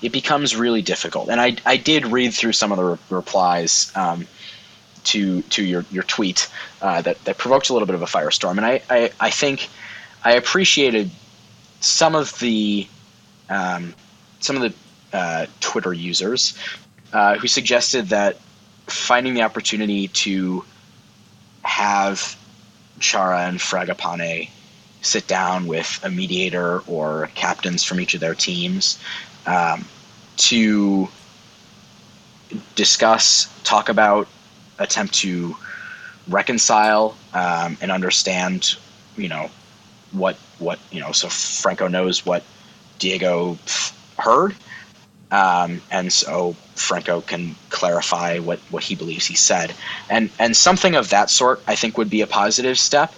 it 0.00 0.12
becomes 0.12 0.54
really 0.54 0.82
difficult. 0.82 1.30
And 1.30 1.40
I, 1.40 1.56
I 1.66 1.76
did 1.76 2.06
read 2.06 2.32
through 2.32 2.52
some 2.52 2.70
of 2.70 2.78
the 2.78 2.84
re- 2.84 2.98
replies 3.10 3.90
um, 3.96 4.26
to 5.04 5.42
to 5.42 5.64
your 5.64 5.84
your 5.90 6.02
tweet 6.02 6.48
uh, 6.82 7.00
that 7.02 7.24
that 7.24 7.38
provoked 7.38 7.70
a 7.70 7.72
little 7.72 7.86
bit 7.86 7.94
of 7.94 8.02
a 8.02 8.06
firestorm, 8.06 8.58
and 8.58 8.66
I, 8.66 8.82
I, 8.90 9.10
I 9.20 9.30
think 9.30 9.68
I 10.24 10.34
appreciated 10.34 11.10
some 11.80 12.14
of 12.14 12.38
the 12.40 12.86
um, 13.48 13.94
some 14.40 14.56
of 14.56 14.62
the 14.62 14.72
uh, 15.12 15.46
Twitter 15.60 15.92
users 15.92 16.58
uh, 17.12 17.36
who 17.36 17.48
suggested 17.48 18.08
that 18.08 18.38
finding 18.86 19.34
the 19.34 19.42
opportunity 19.42 20.08
to 20.08 20.64
have 21.62 22.36
Chara 23.00 23.46
and 23.46 23.58
Fragapane 23.58 24.48
sit 25.02 25.26
down 25.26 25.66
with 25.66 26.00
a 26.02 26.10
mediator 26.10 26.80
or 26.80 27.30
captains 27.34 27.84
from 27.84 28.00
each 28.00 28.14
of 28.14 28.20
their 28.20 28.34
teams 28.34 28.98
um, 29.46 29.84
to 30.36 31.08
discuss, 32.74 33.48
talk 33.64 33.88
about, 33.88 34.28
attempt 34.78 35.14
to 35.14 35.56
reconcile 36.28 37.16
um, 37.34 37.76
and 37.80 37.90
understand, 37.90 38.76
you 39.16 39.28
know, 39.28 39.50
what 40.12 40.36
what 40.58 40.78
you 40.90 41.00
know. 41.00 41.12
So 41.12 41.28
Franco 41.28 41.88
knows 41.88 42.24
what 42.24 42.42
Diego 42.98 43.58
heard, 44.18 44.54
um, 45.30 45.82
and 45.90 46.12
so 46.12 46.54
Franco 46.74 47.20
can 47.20 47.54
clarify 47.68 48.38
what 48.38 48.58
what 48.70 48.82
he 48.82 48.94
believes 48.94 49.26
he 49.26 49.34
said, 49.34 49.74
and 50.08 50.30
and 50.38 50.56
something 50.56 50.94
of 50.94 51.10
that 51.10 51.30
sort 51.30 51.62
I 51.66 51.74
think 51.74 51.98
would 51.98 52.10
be 52.10 52.22
a 52.22 52.26
positive 52.26 52.78
step. 52.78 53.12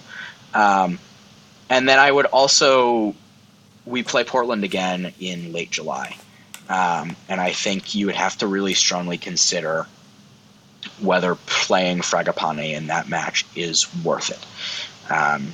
Um, 0.53 0.99
and 1.69 1.87
then 1.87 1.99
I 1.99 2.11
would 2.11 2.25
also 2.25 3.15
we 3.85 4.03
play 4.03 4.23
Portland 4.23 4.63
again 4.63 5.13
in 5.19 5.53
late 5.53 5.71
July, 5.71 6.17
um, 6.69 7.15
and 7.29 7.39
I 7.39 7.53
think 7.53 7.95
you 7.95 8.07
would 8.07 8.15
have 8.15 8.37
to 8.39 8.47
really 8.47 8.73
strongly 8.73 9.17
consider 9.17 9.87
whether 10.99 11.35
playing 11.45 11.99
Fragapane 11.99 12.73
in 12.73 12.87
that 12.87 13.07
match 13.07 13.45
is 13.55 13.87
worth 14.03 14.29
it. 14.29 15.11
Um, 15.11 15.53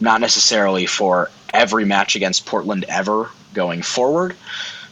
not 0.00 0.20
necessarily 0.20 0.86
for 0.86 1.30
every 1.52 1.84
match 1.84 2.16
against 2.16 2.46
Portland 2.46 2.84
ever 2.88 3.30
going 3.52 3.82
forward, 3.82 4.34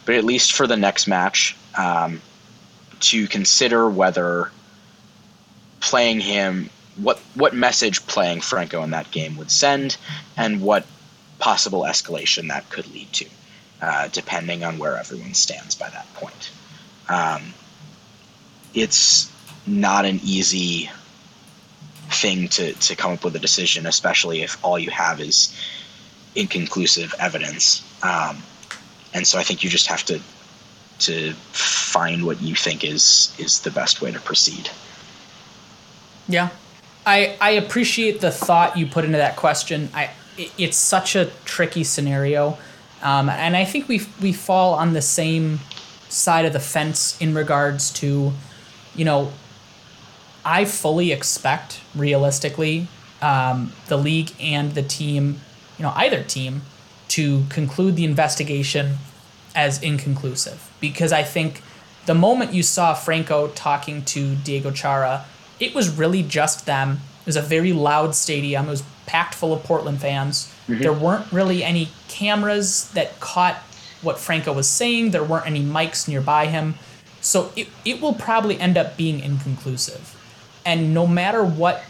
but 0.09 0.17
at 0.17 0.25
least 0.25 0.55
for 0.55 0.67
the 0.67 0.75
next 0.75 1.07
match, 1.07 1.55
um, 1.77 2.23
to 2.99 3.29
consider 3.29 3.91
whether 3.91 4.51
playing 5.81 6.19
him, 6.19 6.71
what 6.97 7.19
what 7.35 7.53
message 7.55 8.07
playing 8.07 8.41
Franco 8.41 8.83
in 8.83 8.93
that 8.93 9.11
game 9.11 9.37
would 9.37 9.51
send, 9.51 9.99
and 10.35 10.63
what 10.63 10.87
possible 11.39 11.83
escalation 11.83 12.49
that 12.49 12.71
could 12.71 12.91
lead 12.91 13.13
to, 13.13 13.27
uh, 13.83 14.09
depending 14.11 14.65
on 14.65 14.79
where 14.79 14.97
everyone 14.97 15.35
stands 15.35 15.75
by 15.75 15.91
that 15.91 16.07
point. 16.15 16.53
Um, 17.11 17.53
it's 18.73 19.31
not 19.67 20.07
an 20.07 20.21
easy 20.25 20.91
thing 22.09 22.49
to, 22.49 22.73
to 22.73 22.97
come 22.97 23.13
up 23.13 23.25
with 23.25 23.37
a 23.37 23.39
decision, 23.39 23.85
especially 23.85 24.41
if 24.41 24.57
all 24.65 24.79
you 24.79 24.91
have 24.91 25.21
is 25.21 25.55
inconclusive 26.35 27.15
evidence. 27.19 27.83
Um, 28.03 28.39
and 29.15 29.27
so 29.27 29.39
I 29.39 29.43
think 29.43 29.65
you 29.65 29.71
just 29.71 29.87
have 29.87 30.05
to 30.05 30.21
to 31.01 31.33
find 31.53 32.25
what 32.25 32.41
you 32.41 32.55
think 32.55 32.85
is 32.85 33.35
is 33.39 33.61
the 33.61 33.71
best 33.71 34.03
way 34.03 34.11
to 34.11 34.21
proceed. 34.21 34.71
Yeah, 36.29 36.51
I 37.07 37.37
I 37.41 37.51
appreciate 37.51 38.21
the 38.21 38.31
thought 38.31 38.77
you 38.77 38.87
put 38.87 39.05
into 39.05 39.19
that 39.19 39.37
question. 39.37 39.89
I 39.95 40.11
it, 40.37 40.53
it's 40.59 40.77
such 40.77 41.17
a 41.17 41.27
tricky 41.45 41.85
scenario, 41.85 42.59
um, 43.03 43.29
and 43.29 43.57
I 43.57 43.65
think 43.65 43.89
we 43.89 44.03
we 44.21 44.33
fall 44.33 44.75
on 44.75 44.93
the 44.93 45.03
same 45.03 45.61
side 46.09 46.45
of 46.45 46.53
the 46.53 46.61
fence 46.61 47.21
in 47.21 47.35
regards 47.35 47.91
to, 47.91 48.33
you 48.95 49.05
know, 49.05 49.31
I 50.45 50.65
fully 50.65 51.13
expect, 51.13 51.81
realistically, 51.95 52.89
um, 53.21 53.73
the 53.89 53.99
league 53.99 54.33
and 54.41 54.75
the 54.75 54.83
team, 54.83 55.41
you 55.79 55.83
know, 55.83 55.93
either 55.97 56.23
team, 56.23 56.63
to 57.09 57.45
conclude 57.49 57.97
the 57.97 58.05
investigation 58.05 58.97
as 59.55 59.83
inconclusive 59.83 60.71
because 60.81 61.13
I 61.13 61.23
think 61.23 61.63
the 62.07 62.15
moment 62.15 62.55
you 62.55 62.63
saw 62.63 62.95
Franco 62.95 63.49
talking 63.49 64.05
to 64.07 64.35
Diego 64.37 64.71
Chara, 64.71 65.27
it 65.61 65.75
was 65.75 65.91
really 65.91 66.23
just 66.23 66.65
them. 66.65 67.01
It 67.21 67.27
was 67.27 67.37
a 67.37 67.43
very 67.43 67.73
loud 67.73 68.15
stadium. 68.15 68.67
It 68.67 68.71
was 68.71 68.83
packed 69.07 69.35
full 69.35 69.53
of 69.53 69.63
Portland 69.65 70.01
fans. 70.01 70.53
Mm-hmm. 70.69 70.83
There 70.83 70.93
weren't 70.93 71.31
really 71.33 71.63
any 71.63 71.89
cameras 72.09 72.91
that 72.93 73.21
caught 73.21 73.57
what 74.01 74.19
Franco 74.19 74.53
was 74.53 74.69
saying. 74.69 75.11
There 75.11 75.25
weren't 75.25 75.47
any 75.47 75.63
mics 75.63 76.09
nearby 76.09 76.47
him. 76.47 76.77
So 77.21 77.53
it, 77.57 77.69
it 77.85 78.01
will 78.01 78.15
probably 78.15 78.59
end 78.59 78.79
up 78.79 78.97
being 78.97 79.21
inconclusive. 79.21 80.15
And 80.65 80.95
no 80.95 81.07
matter 81.07 81.45
what 81.45 81.83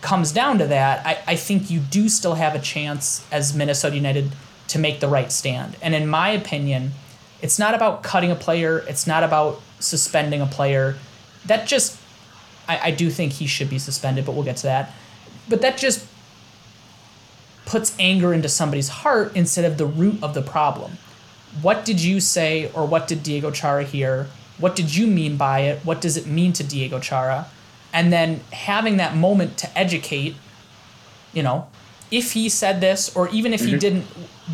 comes 0.00 0.32
down 0.32 0.58
to 0.58 0.66
that, 0.66 1.04
I, 1.06 1.18
I 1.26 1.36
think 1.36 1.70
you 1.70 1.80
do 1.80 2.08
still 2.08 2.34
have 2.34 2.54
a 2.54 2.58
chance 2.58 3.26
as 3.32 3.54
Minnesota 3.54 3.96
United 3.96 4.32
to 4.68 4.78
make 4.78 5.00
the 5.00 5.08
right 5.08 5.32
stand. 5.32 5.76
And 5.82 5.94
in 5.94 6.06
my 6.06 6.30
opinion, 6.30 6.92
it's 7.42 7.58
not 7.58 7.74
about 7.74 8.02
cutting 8.02 8.30
a 8.30 8.36
player, 8.36 8.78
it's 8.88 9.06
not 9.06 9.22
about 9.22 9.60
suspending 9.80 10.40
a 10.40 10.46
player. 10.46 10.96
That 11.46 11.66
just, 11.66 11.98
I, 12.68 12.80
I 12.84 12.90
do 12.90 13.10
think 13.10 13.32
he 13.32 13.46
should 13.46 13.70
be 13.70 13.78
suspended, 13.78 14.26
but 14.26 14.32
we'll 14.32 14.44
get 14.44 14.56
to 14.58 14.64
that. 14.64 14.92
But 15.48 15.62
that 15.62 15.78
just 15.78 16.06
puts 17.64 17.94
anger 17.98 18.32
into 18.32 18.48
somebody's 18.48 18.88
heart 18.88 19.32
instead 19.34 19.64
of 19.64 19.78
the 19.78 19.86
root 19.86 20.22
of 20.22 20.34
the 20.34 20.42
problem. 20.42 20.92
What 21.62 21.84
did 21.84 22.00
you 22.00 22.20
say, 22.20 22.70
or 22.72 22.86
what 22.86 23.08
did 23.08 23.22
Diego 23.22 23.50
Chara 23.50 23.84
hear? 23.84 24.28
What 24.58 24.76
did 24.76 24.94
you 24.94 25.06
mean 25.06 25.36
by 25.36 25.60
it? 25.60 25.84
What 25.84 26.00
does 26.00 26.16
it 26.16 26.26
mean 26.26 26.52
to 26.54 26.64
Diego 26.64 26.98
Chara? 26.98 27.46
And 27.92 28.12
then 28.12 28.40
having 28.52 28.98
that 28.98 29.16
moment 29.16 29.56
to 29.58 29.78
educate, 29.78 30.36
you 31.32 31.42
know, 31.42 31.68
if 32.10 32.32
he 32.32 32.48
said 32.48 32.80
this, 32.80 33.14
or 33.14 33.28
even 33.28 33.52
if 33.52 33.60
mm-hmm. 33.60 33.70
he 33.70 33.78
didn't, 33.78 34.04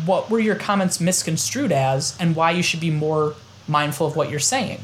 what 0.05 0.29
were 0.29 0.39
your 0.39 0.55
comments 0.55 0.99
misconstrued 0.99 1.71
as, 1.71 2.17
and 2.19 2.35
why 2.35 2.51
you 2.51 2.63
should 2.63 2.81
be 2.81 2.91
more 2.91 3.35
mindful 3.67 4.07
of 4.07 4.15
what 4.15 4.29
you're 4.29 4.39
saying? 4.39 4.79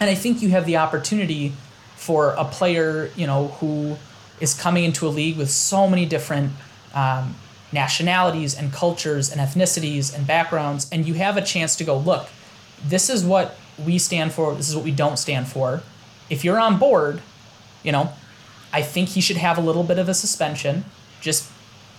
And 0.00 0.08
I 0.08 0.14
think 0.14 0.40
you 0.40 0.50
have 0.50 0.66
the 0.66 0.76
opportunity 0.76 1.52
for 1.96 2.30
a 2.30 2.44
player, 2.44 3.10
you 3.16 3.26
know, 3.26 3.48
who 3.60 3.96
is 4.40 4.54
coming 4.54 4.84
into 4.84 5.06
a 5.06 5.10
league 5.10 5.36
with 5.36 5.50
so 5.50 5.86
many 5.88 6.06
different 6.06 6.52
um, 6.94 7.34
nationalities 7.72 8.56
and 8.56 8.72
cultures 8.72 9.30
and 9.30 9.40
ethnicities 9.40 10.14
and 10.14 10.26
backgrounds, 10.26 10.88
and 10.90 11.06
you 11.06 11.14
have 11.14 11.36
a 11.36 11.42
chance 11.42 11.76
to 11.76 11.84
go, 11.84 11.98
look, 11.98 12.28
this 12.82 13.10
is 13.10 13.24
what 13.24 13.56
we 13.84 13.98
stand 13.98 14.32
for, 14.32 14.54
this 14.54 14.68
is 14.68 14.74
what 14.74 14.84
we 14.84 14.90
don't 14.90 15.18
stand 15.18 15.46
for. 15.46 15.82
If 16.28 16.44
you're 16.44 16.58
on 16.58 16.78
board, 16.78 17.20
you 17.82 17.92
know, 17.92 18.12
I 18.72 18.82
think 18.82 19.10
he 19.10 19.20
should 19.20 19.36
have 19.36 19.58
a 19.58 19.60
little 19.60 19.82
bit 19.82 19.98
of 19.98 20.08
a 20.08 20.14
suspension, 20.14 20.84
just 21.20 21.50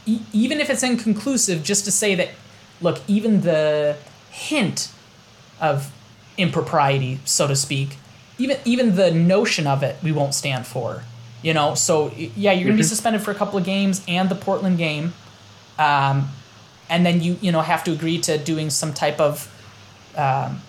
e- 0.06 0.22
even 0.34 0.60
if 0.60 0.70
it's 0.70 0.84
inconclusive, 0.84 1.64
just 1.64 1.86
to 1.86 1.92
say 1.92 2.16
that, 2.16 2.30
look, 2.82 3.00
even 3.08 3.42
the 3.42 3.98
hint 4.30 4.92
of 5.60 5.92
impropriety, 6.38 7.20
so 7.26 7.48
to 7.48 7.56
speak, 7.56 7.98
even 8.38 8.58
even 8.66 8.96
the 8.96 9.12
notion 9.12 9.68
of 9.68 9.84
it, 9.84 9.98
we 10.02 10.12
won't 10.12 10.34
stand 10.34 10.66
for. 10.66 11.04
You 11.44 11.54
know, 11.54 11.76
so 11.76 12.12
yeah, 12.16 12.52
you're 12.52 12.66
gonna 12.66 12.76
be 12.76 12.84
mm-hmm. 12.84 12.90
suspended 12.90 13.22
for 13.22 13.32
a 13.32 13.36
couple 13.36 13.58
of 13.58 13.66
games 13.66 14.04
and 14.08 14.30
the 14.30 14.36
Portland 14.36 14.78
game, 14.78 15.14
um, 15.80 16.30
and 16.90 17.06
then 17.06 17.22
you 17.22 17.38
you 17.42 17.52
know 17.52 17.62
have 17.62 17.84
to 17.86 17.92
agree 17.92 18.20
to 18.22 18.38
doing 18.38 18.70
some 18.70 18.94
type 18.94 19.20
of 19.20 19.50
um, 20.16 20.62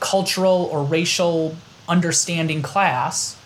cultural 0.00 0.68
or 0.72 0.82
racial 0.82 1.56
understanding 1.88 2.62
class, 2.62 3.36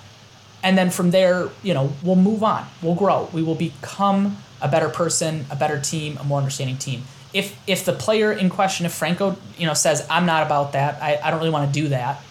and 0.63 0.79
then 0.79 0.91
from 0.91 1.11
there, 1.11 1.49
you 1.63 1.75
know, 1.75 1.93
we'll 2.03 2.17
move 2.17 2.43
on, 2.43 2.67
we'll 2.83 2.95
grow, 2.95 3.29
we 3.33 3.43
will 3.43 3.55
become 3.55 4.37
a 4.61 4.69
better 4.69 4.89
person, 4.89 5.45
a 5.51 5.57
better 5.57 5.81
team, 5.81 6.17
a 6.19 6.25
more 6.25 6.39
understanding 6.39 6.77
team. 6.77 7.03
If 7.33 7.59
if 7.67 7.85
the 7.85 7.93
player 7.93 8.33
in 8.33 8.51
question, 8.51 8.87
if 8.87 8.93
Franco, 8.93 9.37
you 9.57 9.67
know, 9.67 9.75
says 9.75 10.07
I'm 10.11 10.27
not 10.27 10.45
about 10.45 10.73
that, 10.73 11.03
I, 11.03 11.19
I 11.23 11.31
don't 11.31 11.41
really 11.41 11.51
want 11.51 11.73
to 11.73 11.81
do 11.81 11.89
that, 11.89 12.23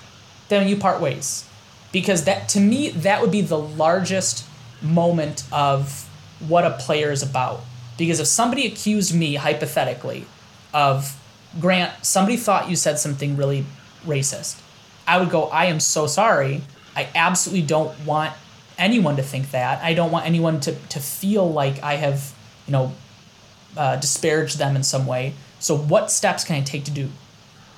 then 0.49 0.67
you 0.67 0.77
part 0.77 1.01
ways. 1.01 1.45
Because 1.91 2.23
that 2.25 2.47
to 2.49 2.59
me 2.59 2.89
that 2.89 3.21
would 3.21 3.31
be 3.31 3.41
the 3.41 3.57
largest 3.57 4.45
moment 4.81 5.43
of 5.51 6.07
what 6.47 6.65
a 6.65 6.71
player 6.71 7.11
is 7.11 7.23
about. 7.23 7.61
Because 7.97 8.19
if 8.19 8.27
somebody 8.27 8.65
accused 8.65 9.13
me 9.13 9.35
hypothetically 9.35 10.25
of 10.73 11.17
grant 11.59 12.05
somebody 12.05 12.37
thought 12.37 12.69
you 12.69 12.75
said 12.75 12.97
something 12.97 13.35
really 13.35 13.65
racist 14.05 14.61
i 15.05 15.19
would 15.19 15.29
go 15.29 15.45
i 15.45 15.65
am 15.65 15.79
so 15.79 16.07
sorry 16.07 16.61
i 16.95 17.07
absolutely 17.15 17.65
don't 17.65 17.97
want 18.05 18.33
anyone 18.81 19.15
to 19.15 19.23
think 19.23 19.51
that. 19.51 19.81
I 19.83 19.93
don't 19.93 20.11
want 20.11 20.25
anyone 20.25 20.59
to, 20.61 20.73
to 20.73 20.99
feel 20.99 21.49
like 21.49 21.81
i 21.83 21.95
have 21.95 22.33
you 22.65 22.73
know 22.73 22.93
uh, 23.77 23.95
disparaged 23.95 24.57
them 24.57 24.75
in 24.75 24.83
some 24.83 25.07
way. 25.07 25.33
So 25.59 25.77
what 25.77 26.11
steps 26.11 26.43
can 26.43 26.57
i 26.57 26.61
take 26.61 26.83
to 26.85 26.91
do 26.91 27.09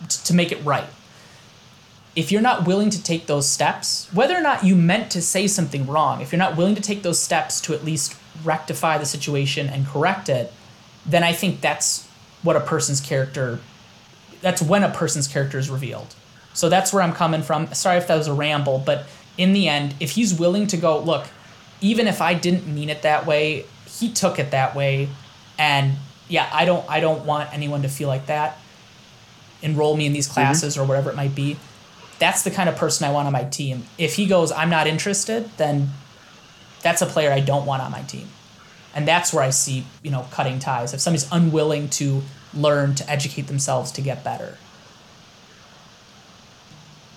to 0.08 0.34
make 0.34 0.52
it 0.52 0.64
right? 0.64 0.88
If 2.16 2.32
you're 2.32 2.42
not 2.42 2.68
willing 2.68 2.90
to 2.92 3.02
take 3.02 3.26
those 3.26 3.50
steps, 3.50 4.08
whether 4.14 4.36
or 4.36 4.42
not 4.42 4.64
you 4.64 4.76
meant 4.76 5.12
to 5.12 5.22
say 5.22 5.48
something 5.48 5.88
wrong, 5.88 6.22
if 6.22 6.32
you're 6.32 6.40
not 6.40 6.56
willing 6.56 6.76
to 6.76 6.82
take 6.82 7.02
those 7.02 7.20
steps 7.20 7.60
to 7.62 7.74
at 7.74 7.84
least 7.84 8.16
rectify 8.44 8.98
the 8.98 9.06
situation 9.06 9.68
and 9.68 9.88
correct 9.88 10.30
it, 10.30 10.54
then 11.06 11.24
I 11.24 11.34
think 11.34 11.62
that's 11.62 12.08
what 12.44 12.56
a 12.56 12.60
person's 12.60 13.02
character 13.02 13.60
that's 14.42 14.62
when 14.62 14.84
a 14.84 14.90
person's 14.90 15.28
character 15.28 15.58
is 15.58 15.70
revealed. 15.70 16.14
So 16.54 16.70
that's 16.70 16.94
where 16.94 17.02
I'm 17.02 17.14
coming 17.14 17.42
from. 17.42 17.74
Sorry 17.74 17.98
if 17.98 18.08
that 18.08 18.18
was 18.18 18.28
a 18.28 18.34
ramble, 18.34 18.82
but 18.86 19.06
in 19.38 19.54
the 19.54 19.68
end, 19.68 19.96
if 20.00 20.12
he's 20.12 20.34
willing 20.34 20.68
to 20.68 20.78
go, 20.78 21.00
look, 21.00 21.28
even 21.82 22.08
if 22.08 22.22
I 22.22 22.34
didn't 22.34 22.68
mean 22.68 22.90
it 22.90 23.02
that 23.02 23.26
way, 23.26 23.66
he 23.88 24.12
took 24.12 24.40
it 24.40 24.52
that 24.52 24.76
way 24.76 25.10
and 25.58 25.94
yeah, 26.30 26.50
I 26.52 26.66
don't 26.66 26.88
I 26.90 27.00
don't 27.00 27.26
want 27.26 27.54
anyone 27.54 27.82
to 27.84 27.90
feel 27.90 28.08
like 28.08 28.28
that. 28.28 28.58
Enroll 29.62 29.96
me 29.96 30.06
in 30.06 30.14
these 30.14 30.26
mm-hmm. 30.26 30.34
classes 30.34 30.74
mm-hmm. 30.74 30.84
or 30.84 30.88
whatever 30.88 31.10
it 31.10 31.16
might 31.16 31.36
be 31.36 31.58
that's 32.24 32.44
the 32.44 32.52
kind 32.52 32.70
of 32.70 32.78
person 32.78 33.06
I 33.06 33.12
want 33.12 33.28
on 33.28 33.34
my 33.34 33.44
team. 33.44 33.84
If 33.98 34.16
he 34.16 34.28
goes, 34.28 34.52
I'm 34.54 34.70
not 34.70 34.88
interested, 34.88 35.50
then 35.58 35.90
that's 36.82 37.02
a 37.02 37.06
player 37.06 37.32
I 37.32 37.42
don't 37.42 37.66
want 37.66 37.82
on 37.82 37.92
my 37.92 38.02
team. 38.04 38.30
And 38.96 39.06
that's 39.08 39.34
where 39.34 39.44
I 39.44 39.50
see, 39.50 39.86
you 40.04 40.12
know, 40.12 40.28
cutting 40.32 40.60
ties. 40.60 40.94
If 40.94 41.02
somebody's 41.02 41.30
unwilling 41.32 41.90
to 41.90 42.22
learn 42.54 42.96
to 42.96 43.10
educate 43.10 43.48
themselves 43.48 43.92
to 43.94 44.02
get 44.02 44.24
better. 44.24 44.58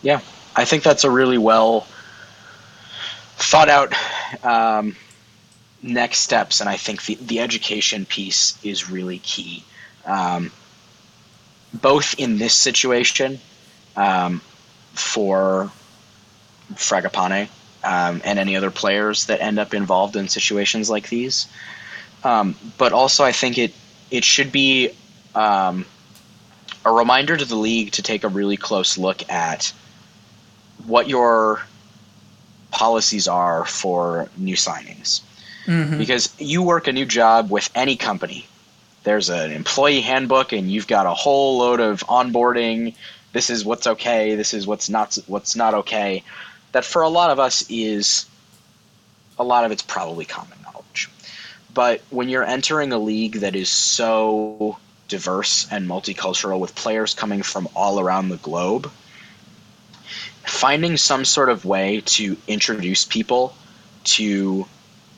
Yeah, 0.02 0.20
I 0.54 0.64
think 0.64 0.82
that's 0.82 1.04
a 1.04 1.10
really 1.10 1.38
well 1.38 1.86
thought 3.38 3.68
out 3.68 3.92
um, 4.44 4.96
next 5.82 6.20
steps, 6.20 6.60
and 6.60 6.68
I 6.68 6.76
think 6.76 7.04
the 7.04 7.16
the 7.16 7.40
education 7.40 8.06
piece 8.06 8.58
is 8.64 8.90
really 8.90 9.18
key, 9.18 9.64
um, 10.04 10.52
both 11.72 12.18
in 12.18 12.38
this 12.38 12.54
situation. 12.54 13.40
Um, 13.96 14.42
for 14.98 15.70
Fragapane 16.74 17.48
um, 17.84 18.20
and 18.24 18.38
any 18.38 18.56
other 18.56 18.70
players 18.70 19.26
that 19.26 19.40
end 19.40 19.58
up 19.58 19.74
involved 19.74 20.16
in 20.16 20.28
situations 20.28 20.90
like 20.90 21.08
these. 21.08 21.46
Um, 22.24 22.56
but 22.78 22.92
also, 22.92 23.24
I 23.24 23.32
think 23.32 23.58
it 23.58 23.72
it 24.10 24.24
should 24.24 24.50
be 24.50 24.90
um, 25.34 25.84
a 26.84 26.90
reminder 26.90 27.36
to 27.36 27.44
the 27.44 27.56
league 27.56 27.92
to 27.92 28.02
take 28.02 28.24
a 28.24 28.28
really 28.28 28.56
close 28.56 28.98
look 28.98 29.28
at 29.30 29.72
what 30.86 31.08
your 31.08 31.62
policies 32.70 33.28
are 33.28 33.64
for 33.64 34.28
new 34.36 34.56
signings. 34.56 35.22
Mm-hmm. 35.66 35.98
Because 35.98 36.32
you 36.38 36.62
work 36.62 36.86
a 36.86 36.92
new 36.92 37.06
job 37.06 37.50
with 37.50 37.68
any 37.74 37.96
company. 37.96 38.46
There's 39.02 39.30
an 39.30 39.52
employee 39.52 40.00
handbook, 40.00 40.52
and 40.52 40.70
you've 40.70 40.86
got 40.86 41.06
a 41.06 41.14
whole 41.14 41.58
load 41.58 41.80
of 41.80 42.00
onboarding 42.06 42.94
this 43.36 43.50
is 43.50 43.66
what's 43.66 43.86
okay, 43.86 44.34
this 44.34 44.54
is 44.54 44.66
what's 44.66 44.88
not 44.88 45.18
what's 45.26 45.54
not 45.54 45.74
okay. 45.74 46.22
That 46.72 46.86
for 46.86 47.02
a 47.02 47.08
lot 47.10 47.28
of 47.28 47.38
us 47.38 47.66
is 47.68 48.24
a 49.38 49.44
lot 49.44 49.66
of 49.66 49.72
it's 49.72 49.82
probably 49.82 50.24
common 50.24 50.56
knowledge. 50.62 51.10
But 51.74 52.00
when 52.08 52.30
you're 52.30 52.44
entering 52.44 52.94
a 52.94 52.98
league 52.98 53.40
that 53.40 53.54
is 53.54 53.68
so 53.68 54.78
diverse 55.08 55.70
and 55.70 55.86
multicultural 55.86 56.58
with 56.58 56.74
players 56.74 57.12
coming 57.12 57.42
from 57.42 57.68
all 57.76 58.00
around 58.00 58.30
the 58.30 58.38
globe, 58.38 58.90
finding 60.46 60.96
some 60.96 61.24
sort 61.24 61.48
of 61.48 61.64
way 61.64 62.00
to 62.02 62.36
introduce 62.46 63.04
people 63.04 63.54
to 64.04 64.66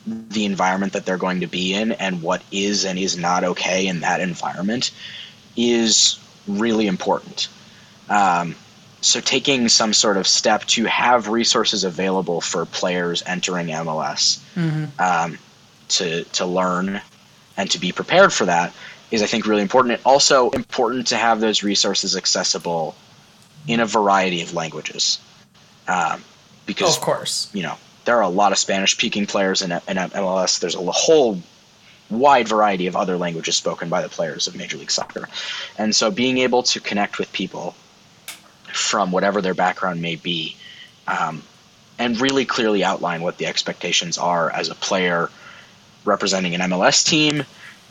the 0.05 0.45
environment 0.45 0.93
that 0.93 1.05
they're 1.05 1.17
going 1.17 1.41
to 1.41 1.47
be 1.47 1.73
in 1.73 1.91
and 1.93 2.21
what 2.21 2.41
is 2.51 2.85
and 2.85 2.97
is 2.97 3.17
not 3.17 3.43
okay 3.43 3.87
in 3.87 3.99
that 3.99 4.21
environment 4.21 4.91
is 5.55 6.19
really 6.47 6.87
important. 6.87 7.47
Um, 8.09 8.55
so 9.01 9.21
taking 9.21 9.69
some 9.69 9.93
sort 9.93 10.17
of 10.17 10.27
step 10.27 10.65
to 10.65 10.85
have 10.85 11.29
resources 11.29 11.83
available 11.83 12.41
for 12.41 12.65
players 12.65 13.23
entering 13.25 13.67
MLS 13.67 14.41
mm-hmm. 14.55 14.85
um, 14.99 15.37
to 15.89 16.23
to 16.23 16.45
learn 16.45 17.01
and 17.55 17.69
to 17.71 17.79
be 17.79 17.91
prepared 17.91 18.33
for 18.33 18.45
that 18.45 18.73
is 19.11 19.21
I 19.21 19.25
think 19.25 19.45
really 19.45 19.61
important. 19.61 19.99
also 20.05 20.49
important 20.51 21.07
to 21.07 21.17
have 21.17 21.39
those 21.39 21.63
resources 21.63 22.15
accessible 22.15 22.95
in 23.67 23.79
a 23.79 23.85
variety 23.85 24.41
of 24.41 24.53
languages, 24.53 25.19
um, 25.87 26.23
because 26.65 26.95
of 26.95 27.01
course 27.01 27.49
you 27.53 27.63
know 27.63 27.75
there 28.05 28.17
are 28.17 28.23
a 28.23 28.29
lot 28.29 28.51
of 28.51 28.57
Spanish 28.57 28.91
speaking 28.91 29.25
players 29.25 29.61
in, 29.61 29.71
in 29.71 29.97
MLS. 29.97 30.59
There's 30.59 30.75
a 30.75 30.79
whole 30.79 31.39
wide 32.09 32.47
variety 32.47 32.87
of 32.87 32.95
other 32.95 33.17
languages 33.17 33.55
spoken 33.55 33.89
by 33.89 34.01
the 34.01 34.09
players 34.09 34.47
of 34.47 34.55
Major 34.55 34.77
League 34.77 34.91
Soccer. 34.91 35.29
And 35.77 35.95
so 35.95 36.09
being 36.09 36.39
able 36.39 36.63
to 36.63 36.79
connect 36.79 37.19
with 37.19 37.31
people 37.33 37.75
from 38.73 39.11
whatever 39.11 39.41
their 39.41 39.53
background 39.53 40.01
may 40.01 40.15
be 40.15 40.55
um, 41.07 41.43
and 41.99 42.19
really 42.19 42.45
clearly 42.45 42.83
outline 42.83 43.21
what 43.21 43.37
the 43.37 43.45
expectations 43.45 44.17
are 44.17 44.49
as 44.51 44.69
a 44.69 44.75
player 44.75 45.29
representing 46.05 46.55
an 46.55 46.61
MLS 46.61 47.05
team, 47.05 47.43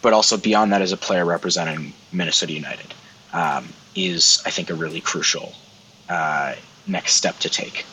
but 0.02 0.12
also 0.12 0.36
beyond 0.36 0.72
that 0.72 0.82
as 0.82 0.92
a 0.92 0.96
player 0.96 1.24
representing 1.24 1.92
Minnesota 2.12 2.52
United 2.52 2.92
um, 3.32 3.68
is, 3.94 4.42
I 4.46 4.50
think, 4.50 4.70
a 4.70 4.74
really 4.74 5.00
crucial 5.00 5.52
uh, 6.08 6.54
next 6.86 7.14
step 7.14 7.38
to 7.40 7.48
take. 7.48 7.84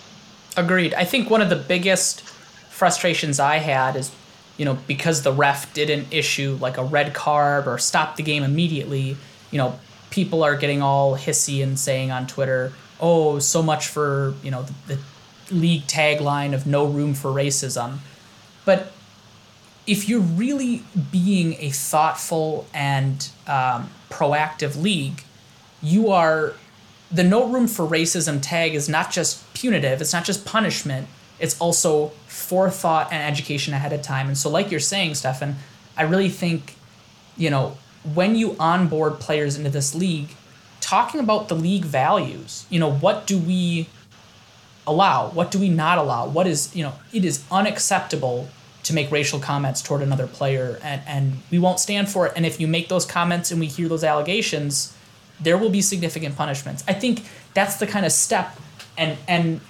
Agreed. 0.57 0.93
I 0.93 1.03
think 1.03 1.29
one 1.29 1.41
of 1.41 1.49
the 1.49 1.55
biggest 1.55 2.21
frustrations 2.69 3.39
I 3.39 3.57
had 3.57 3.95
is, 3.95 4.11
you 4.57 4.65
know, 4.65 4.77
because 4.87 5.23
the 5.23 5.31
ref 5.31 5.73
didn't 5.73 6.07
issue 6.11 6.57
like 6.61 6.77
a 6.77 6.83
red 6.83 7.13
card 7.13 7.67
or 7.67 7.77
stop 7.77 8.15
the 8.15 8.23
game 8.23 8.43
immediately, 8.43 9.17
you 9.51 9.57
know, 9.57 9.79
people 10.09 10.43
are 10.43 10.55
getting 10.55 10.81
all 10.81 11.17
hissy 11.17 11.61
and 11.61 11.77
saying 11.77 12.11
on 12.11 12.25
Twitter, 12.27 12.71
oh, 12.99 13.39
so 13.39 13.61
much 13.61 13.87
for, 13.87 14.33
you 14.43 14.51
know, 14.51 14.63
the, 14.87 14.95
the 14.95 15.55
league 15.55 15.83
tagline 15.87 16.53
of 16.53 16.65
no 16.65 16.85
room 16.85 17.13
for 17.13 17.31
racism. 17.31 17.97
But 18.63 18.91
if 19.85 20.09
you're 20.09 20.21
really 20.21 20.83
being 21.11 21.55
a 21.59 21.69
thoughtful 21.69 22.65
and 22.73 23.29
um, 23.47 23.89
proactive 24.09 24.81
league, 24.81 25.23
you 25.85 26.09
are 26.09 26.53
the 27.11 27.23
no 27.23 27.47
room 27.47 27.67
for 27.67 27.85
racism 27.85 28.39
tag 28.41 28.73
is 28.73 28.89
not 28.89 29.11
just 29.11 29.53
punitive, 29.53 30.01
it's 30.01 30.11
not 30.11 30.25
just 30.25 30.43
punishment, 30.43 31.07
it's 31.39 31.59
also 31.61 32.09
forethought 32.27 33.13
and 33.13 33.21
education 33.21 33.73
ahead 33.73 33.93
of 33.93 34.01
time. 34.01 34.27
And 34.27 34.37
so, 34.37 34.49
like 34.49 34.71
you're 34.71 34.79
saying, 34.79 35.15
Stefan, 35.15 35.55
I 35.95 36.03
really 36.03 36.29
think, 36.29 36.75
you 37.37 37.49
know, 37.49 37.77
when 38.13 38.35
you 38.35 38.55
onboard 38.59 39.19
players 39.19 39.57
into 39.57 39.69
this 39.69 39.93
league, 39.93 40.29
talking 40.81 41.19
about 41.19 41.47
the 41.47 41.55
league 41.55 41.85
values, 41.85 42.65
you 42.69 42.79
know, 42.79 42.91
what 42.91 43.27
do 43.27 43.37
we 43.37 43.87
allow? 44.87 45.29
What 45.29 45.51
do 45.51 45.59
we 45.59 45.69
not 45.69 45.97
allow? 45.97 46.27
What 46.27 46.47
is, 46.47 46.75
you 46.75 46.83
know, 46.83 46.93
it 47.13 47.25
is 47.25 47.43
unacceptable 47.51 48.49
to 48.83 48.93
make 48.93 49.11
racial 49.11 49.39
comments 49.39 49.81
toward 49.81 50.01
another 50.01 50.27
player 50.27 50.79
and, 50.83 51.01
and 51.07 51.37
we 51.49 51.57
won't 51.57 51.79
stand 51.79 52.07
for 52.07 52.27
it. 52.27 52.33
And 52.35 52.45
if 52.45 52.59
you 52.59 52.67
make 52.67 52.87
those 52.87 53.05
comments 53.05 53.49
and 53.49 53.59
we 53.59 53.65
hear 53.65 53.87
those 53.87 54.03
allegations, 54.03 54.94
there 55.39 55.57
will 55.57 55.69
be 55.69 55.81
significant 55.81 56.35
punishments. 56.35 56.83
I 56.87 56.93
think 56.93 57.23
that's 57.53 57.77
the 57.77 57.87
kind 57.87 58.05
of 58.05 58.11
step 58.11 58.57
and 58.97 59.17
and 59.27 59.61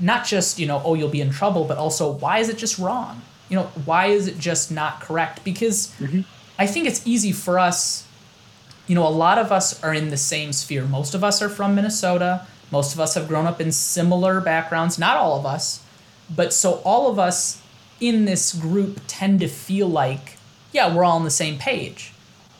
not 0.00 0.26
just, 0.26 0.58
you 0.58 0.66
know, 0.66 0.82
oh 0.84 0.94
you'll 0.94 1.08
be 1.08 1.20
in 1.20 1.30
trouble, 1.30 1.64
but 1.64 1.78
also 1.78 2.10
why 2.10 2.38
is 2.38 2.48
it 2.48 2.58
just 2.58 2.78
wrong? 2.78 3.22
You 3.48 3.56
know, 3.56 3.64
why 3.84 4.06
is 4.06 4.26
it 4.26 4.38
just 4.38 4.70
not 4.70 5.00
correct? 5.00 5.44
Because 5.44 5.94
mm-hmm. 5.98 6.22
I 6.58 6.66
think 6.66 6.86
it's 6.86 7.06
easy 7.06 7.32
for 7.32 7.58
us, 7.58 8.06
you 8.86 8.94
know, 8.94 9.06
a 9.06 9.10
lot 9.10 9.38
of 9.38 9.52
us 9.52 9.82
are 9.82 9.94
in 9.94 10.10
the 10.10 10.16
same 10.16 10.52
sphere. 10.52 10.84
Most 10.84 11.14
of 11.14 11.22
us 11.22 11.40
are 11.42 11.48
from 11.48 11.74
Minnesota. 11.74 12.46
Most 12.70 12.94
of 12.94 13.00
us 13.00 13.14
have 13.14 13.28
grown 13.28 13.46
up 13.46 13.60
in 13.60 13.70
similar 13.72 14.40
backgrounds, 14.40 14.98
not 14.98 15.16
all 15.16 15.38
of 15.38 15.46
us, 15.46 15.82
but 16.34 16.52
so 16.52 16.80
all 16.84 17.10
of 17.10 17.18
us 17.18 17.62
in 18.00 18.24
this 18.24 18.52
group 18.52 19.00
tend 19.06 19.40
to 19.40 19.48
feel 19.48 19.88
like, 19.88 20.38
yeah, 20.72 20.94
we're 20.94 21.04
all 21.04 21.16
on 21.16 21.24
the 21.24 21.30
same 21.30 21.58
page. 21.58 22.13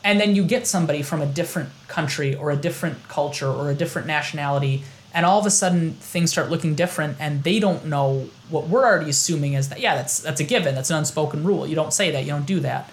And 0.05 0.21
then 0.21 0.35
you 0.35 0.45
get 0.45 0.67
somebody 0.67 1.01
from 1.01 1.21
a 1.21 1.25
different 1.25 1.69
country 1.87 2.35
or 2.35 2.51
a 2.51 2.55
different 2.55 3.07
culture 3.09 3.49
or 3.49 3.69
a 3.71 3.73
different 3.75 4.07
nationality, 4.07 4.83
and 5.13 5.25
all 5.25 5.39
of 5.39 5.45
a 5.45 5.49
sudden 5.49 5.93
things 5.93 6.29
start 6.29 6.49
looking 6.49 6.75
different, 6.75 7.17
and 7.19 7.43
they 7.43 7.59
don't 7.59 7.85
know 7.85 8.29
what 8.49 8.67
we're 8.67 8.85
already 8.85 9.09
assuming 9.09 9.53
is 9.53 9.69
that, 9.69 9.79
yeah, 9.79 9.95
that's, 9.95 10.19
that's 10.19 10.39
a 10.39 10.43
given, 10.43 10.75
that's 10.75 10.91
an 10.91 10.97
unspoken 10.97 11.43
rule. 11.43 11.65
You 11.65 11.75
don't 11.75 11.91
say 11.91 12.11
that, 12.11 12.23
you 12.23 12.29
don't 12.29 12.45
do 12.45 12.59
that. 12.59 12.91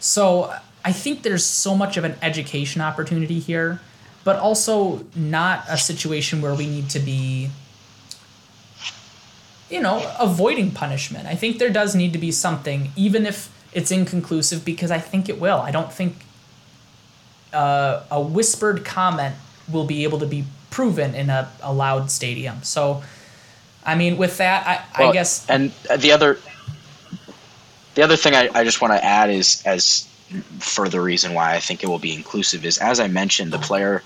So 0.00 0.52
I 0.84 0.92
think 0.92 1.22
there's 1.22 1.44
so 1.44 1.76
much 1.76 1.96
of 1.96 2.04
an 2.04 2.16
education 2.22 2.80
opportunity 2.80 3.38
here, 3.38 3.80
but 4.24 4.36
also 4.36 5.04
not 5.14 5.64
a 5.68 5.76
situation 5.76 6.40
where 6.40 6.54
we 6.54 6.66
need 6.66 6.88
to 6.90 6.98
be 6.98 7.50
you 9.68 9.80
know, 9.80 10.14
avoiding 10.18 10.70
punishment. 10.70 11.26
I 11.26 11.34
think 11.34 11.58
there 11.58 11.70
does 11.70 11.94
need 11.94 12.12
to 12.12 12.18
be 12.18 12.30
something, 12.30 12.92
even 12.96 13.26
if 13.26 13.52
it's 13.72 13.90
inconclusive, 13.90 14.64
because 14.64 14.90
I 14.90 14.98
think 14.98 15.28
it 15.28 15.40
will. 15.40 15.58
I 15.58 15.70
don't 15.70 15.92
think 15.92 16.16
uh, 17.52 18.02
a 18.10 18.20
whispered 18.20 18.84
comment 18.84 19.34
will 19.70 19.84
be 19.84 20.04
able 20.04 20.18
to 20.18 20.26
be 20.26 20.44
proven 20.70 21.14
in 21.14 21.30
a, 21.30 21.50
a 21.62 21.72
loud 21.72 22.10
stadium. 22.10 22.62
So, 22.62 23.02
I 23.84 23.94
mean, 23.94 24.16
with 24.16 24.38
that, 24.38 24.66
I, 24.66 25.00
well, 25.00 25.10
I 25.10 25.12
guess. 25.12 25.48
And 25.48 25.70
the 25.98 26.12
other, 26.12 26.38
the 27.94 28.02
other 28.02 28.16
thing 28.16 28.34
I, 28.34 28.48
I 28.52 28.64
just 28.64 28.80
want 28.80 28.92
to 28.92 29.04
add 29.04 29.30
is 29.30 29.62
as 29.64 30.08
further 30.58 31.00
reason 31.00 31.34
why 31.34 31.54
I 31.54 31.60
think 31.60 31.82
it 31.82 31.88
will 31.88 31.98
be 31.98 32.12
inclusive 32.12 32.64
is, 32.64 32.78
as 32.78 33.00
I 33.00 33.08
mentioned, 33.08 33.52
the 33.52 33.58
player, 33.58 34.02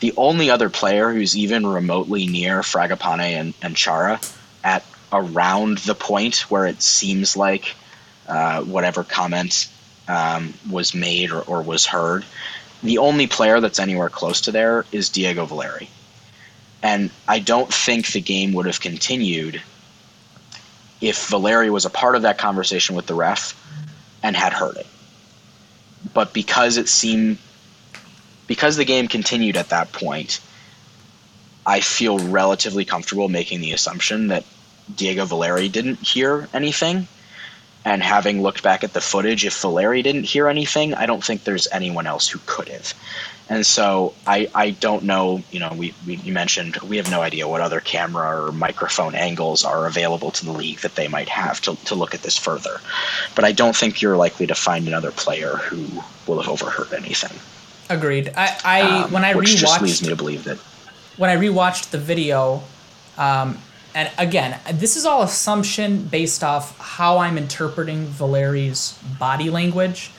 the 0.00 0.12
only 0.16 0.50
other 0.50 0.68
player 0.68 1.12
who's 1.12 1.36
even 1.36 1.66
remotely 1.66 2.26
near 2.26 2.60
Fragapane 2.60 3.20
and, 3.20 3.54
and 3.62 3.76
Chara 3.76 4.20
at 4.62 4.84
around 5.12 5.78
the 5.78 5.94
point 5.94 6.50
where 6.50 6.66
it 6.66 6.82
seems 6.82 7.36
like 7.36 7.74
uh, 8.28 8.62
whatever 8.62 9.04
comment 9.04 9.68
um, 10.08 10.52
was 10.70 10.94
made 10.94 11.30
or, 11.30 11.42
or 11.42 11.62
was 11.62 11.86
heard. 11.86 12.24
The 12.84 12.98
only 12.98 13.26
player 13.26 13.60
that's 13.60 13.78
anywhere 13.78 14.10
close 14.10 14.42
to 14.42 14.52
there 14.52 14.84
is 14.92 15.08
Diego 15.08 15.46
Valeri. 15.46 15.88
And 16.82 17.10
I 17.26 17.38
don't 17.38 17.72
think 17.72 18.12
the 18.12 18.20
game 18.20 18.52
would 18.52 18.66
have 18.66 18.78
continued 18.78 19.62
if 21.00 21.28
Valeri 21.28 21.70
was 21.70 21.86
a 21.86 21.90
part 21.90 22.14
of 22.14 22.22
that 22.22 22.36
conversation 22.36 22.94
with 22.94 23.06
the 23.06 23.14
ref 23.14 23.58
and 24.22 24.36
had 24.36 24.52
heard 24.52 24.76
it. 24.76 24.86
But 26.12 26.34
because 26.34 26.76
it 26.76 26.88
seemed, 26.90 27.38
because 28.46 28.76
the 28.76 28.84
game 28.84 29.08
continued 29.08 29.56
at 29.56 29.70
that 29.70 29.92
point, 29.92 30.40
I 31.64 31.80
feel 31.80 32.18
relatively 32.18 32.84
comfortable 32.84 33.30
making 33.30 33.62
the 33.62 33.72
assumption 33.72 34.28
that 34.28 34.44
Diego 34.94 35.24
Valeri 35.24 35.70
didn't 35.70 36.00
hear 36.06 36.50
anything. 36.52 37.08
And 37.84 38.02
having 38.02 38.40
looked 38.40 38.62
back 38.62 38.82
at 38.82 38.94
the 38.94 39.00
footage, 39.00 39.44
if 39.44 39.60
Valeri 39.60 40.02
didn't 40.02 40.24
hear 40.24 40.48
anything, 40.48 40.94
I 40.94 41.04
don't 41.04 41.22
think 41.22 41.44
there's 41.44 41.68
anyone 41.70 42.06
else 42.06 42.28
who 42.28 42.38
could 42.46 42.68
have. 42.68 42.94
And 43.48 43.66
so 43.66 44.14
I, 44.26 44.48
I 44.54 44.70
don't 44.70 45.04
know, 45.04 45.42
you 45.50 45.60
know, 45.60 45.70
we, 45.76 45.92
we 46.06 46.16
you 46.16 46.32
mentioned 46.32 46.76
we 46.76 46.96
have 46.96 47.10
no 47.10 47.20
idea 47.20 47.46
what 47.46 47.60
other 47.60 47.80
camera 47.80 48.46
or 48.46 48.52
microphone 48.52 49.14
angles 49.14 49.64
are 49.64 49.86
available 49.86 50.30
to 50.30 50.44
the 50.46 50.52
league 50.52 50.78
that 50.78 50.94
they 50.94 51.08
might 51.08 51.28
have 51.28 51.60
to, 51.62 51.76
to 51.84 51.94
look 51.94 52.14
at 52.14 52.22
this 52.22 52.38
further. 52.38 52.80
But 53.34 53.44
I 53.44 53.52
don't 53.52 53.76
think 53.76 54.00
you're 54.00 54.16
likely 54.16 54.46
to 54.46 54.54
find 54.54 54.88
another 54.88 55.10
player 55.10 55.56
who 55.56 56.02
will 56.26 56.40
have 56.40 56.50
overheard 56.50 56.94
anything. 56.94 57.38
Agreed. 57.90 58.32
I, 58.34 58.56
I 58.64 58.80
um, 59.02 59.12
when 59.12 59.24
I 59.24 59.34
which 59.34 59.50
rewatched 59.50 59.60
just 59.60 59.82
leads 59.82 60.02
me 60.02 60.08
to 60.08 60.16
believe 60.16 60.44
that 60.44 60.56
when 61.18 61.28
I 61.28 61.36
rewatched 61.36 61.90
the 61.90 61.98
video, 61.98 62.62
um, 63.18 63.58
and 63.94 64.10
again, 64.18 64.58
this 64.72 64.96
is 64.96 65.04
all 65.04 65.22
assumption 65.22 66.04
based 66.06 66.42
off 66.42 66.76
how 66.78 67.18
I'm 67.18 67.38
interpreting 67.38 68.06
Valeri's 68.06 68.98
body 69.20 69.50
language, 69.50 70.10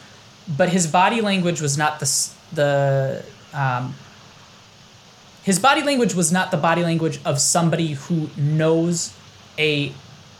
but 0.48 0.70
his 0.70 0.88
body 0.88 1.20
language 1.20 1.60
was 1.60 1.78
not 1.78 2.00
the 2.00 2.30
the 2.54 3.26
um, 3.54 3.96
his 5.44 5.60
body 5.60 5.84
language 5.84 6.16
was 6.16 6.32
not 6.32 6.52
the 6.52 6.58
body 6.58 6.84
language 6.84 7.20
of 7.26 7.40
somebody 7.40 7.94
who 7.94 8.30
knows 8.38 9.14
a 9.60 9.92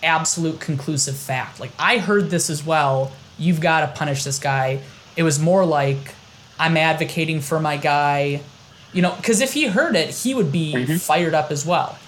absolute 0.02 0.62
conclusive 0.62 1.18
fact. 1.18 1.60
Like 1.60 1.72
I 1.78 1.98
heard 1.98 2.30
this 2.30 2.50
as 2.50 2.66
well. 2.66 3.12
You've 3.38 3.60
got 3.60 3.82
to 3.82 4.00
punish 4.00 4.24
this 4.24 4.40
guy. 4.40 4.82
It 5.18 5.24
was 5.24 5.40
more 5.40 5.66
like 5.66 6.16
I'm 6.58 6.78
advocating 6.78 7.42
for 7.42 7.60
my 7.60 7.76
guy. 7.76 8.42
You 8.94 9.02
know, 9.02 9.14
because 9.18 9.42
if 9.42 9.52
he 9.52 9.66
heard 9.68 9.98
it, 9.98 10.10
he 10.10 10.34
would 10.34 10.54
be 10.54 10.74
mm-hmm. 10.74 10.96
fired 10.96 11.34
up 11.34 11.52
as 11.52 11.66
well. 11.66 12.00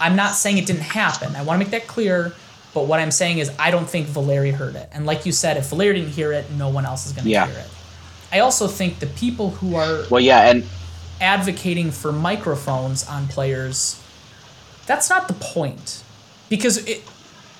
I'm 0.00 0.16
not 0.16 0.34
saying 0.34 0.58
it 0.58 0.66
didn't 0.66 0.82
happen. 0.82 1.36
I 1.36 1.42
want 1.42 1.60
to 1.60 1.64
make 1.64 1.72
that 1.72 1.88
clear. 1.88 2.34
But 2.74 2.86
what 2.86 2.98
I'm 2.98 3.12
saying 3.12 3.38
is, 3.38 3.52
I 3.56 3.70
don't 3.70 3.88
think 3.88 4.08
Valeri 4.08 4.50
heard 4.50 4.74
it. 4.74 4.88
And 4.92 5.06
like 5.06 5.24
you 5.24 5.30
said, 5.32 5.56
if 5.56 5.70
Valeri 5.70 6.00
didn't 6.00 6.12
hear 6.12 6.32
it, 6.32 6.50
no 6.50 6.68
one 6.68 6.84
else 6.84 7.06
is 7.06 7.12
going 7.12 7.24
to 7.24 7.30
yeah. 7.30 7.46
hear 7.46 7.58
it. 7.60 7.68
I 8.32 8.40
also 8.40 8.66
think 8.66 8.98
the 8.98 9.06
people 9.06 9.50
who 9.50 9.76
are 9.76 10.04
well, 10.10 10.20
yeah, 10.20 10.50
and 10.50 10.64
advocating 11.20 11.92
for 11.92 12.10
microphones 12.10 13.06
on 13.06 13.28
players, 13.28 14.02
that's 14.86 15.08
not 15.08 15.28
the 15.28 15.34
point, 15.34 16.02
because 16.48 16.78
it 16.88 17.08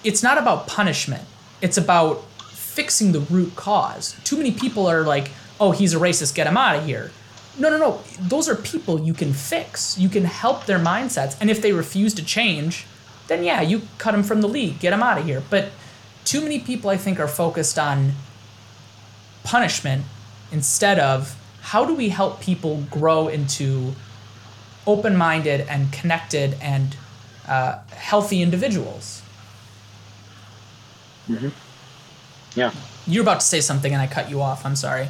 it's 0.02 0.20
not 0.20 0.36
about 0.36 0.66
punishment. 0.66 1.22
It's 1.62 1.76
about 1.76 2.24
fixing 2.50 3.12
the 3.12 3.20
root 3.20 3.54
cause. 3.54 4.16
Too 4.24 4.36
many 4.36 4.50
people 4.50 4.88
are 4.88 5.04
like, 5.04 5.30
"Oh, 5.60 5.70
he's 5.70 5.94
a 5.94 5.98
racist. 5.98 6.34
Get 6.34 6.48
him 6.48 6.56
out 6.56 6.74
of 6.74 6.86
here." 6.86 7.12
No, 7.58 7.70
no, 7.70 7.78
no. 7.78 8.00
Those 8.20 8.48
are 8.48 8.56
people 8.56 9.00
you 9.00 9.14
can 9.14 9.32
fix. 9.32 9.96
You 9.98 10.08
can 10.08 10.24
help 10.24 10.66
their 10.66 10.78
mindsets. 10.78 11.36
And 11.40 11.50
if 11.50 11.62
they 11.62 11.72
refuse 11.72 12.14
to 12.14 12.24
change, 12.24 12.86
then 13.28 13.44
yeah, 13.44 13.60
you 13.60 13.82
cut 13.98 14.12
them 14.12 14.22
from 14.22 14.40
the 14.40 14.48
league, 14.48 14.80
get 14.80 14.90
them 14.90 15.02
out 15.02 15.18
of 15.18 15.24
here. 15.24 15.42
But 15.50 15.68
too 16.24 16.40
many 16.40 16.58
people, 16.58 16.90
I 16.90 16.96
think, 16.96 17.20
are 17.20 17.28
focused 17.28 17.78
on 17.78 18.12
punishment 19.44 20.04
instead 20.50 20.98
of 20.98 21.38
how 21.60 21.84
do 21.84 21.94
we 21.94 22.08
help 22.08 22.40
people 22.40 22.84
grow 22.90 23.28
into 23.28 23.94
open 24.86 25.16
minded 25.16 25.62
and 25.62 25.92
connected 25.92 26.56
and 26.60 26.96
uh, 27.48 27.78
healthy 27.90 28.42
individuals. 28.42 29.22
Mm-hmm. 31.28 31.48
Yeah. 32.58 32.70
you're 33.06 33.22
about 33.22 33.40
to 33.40 33.46
say 33.46 33.60
something 33.60 33.92
and 33.92 34.00
I 34.00 34.06
cut 34.06 34.30
you 34.30 34.40
off. 34.40 34.64
I'm 34.64 34.76
sorry. 34.76 35.08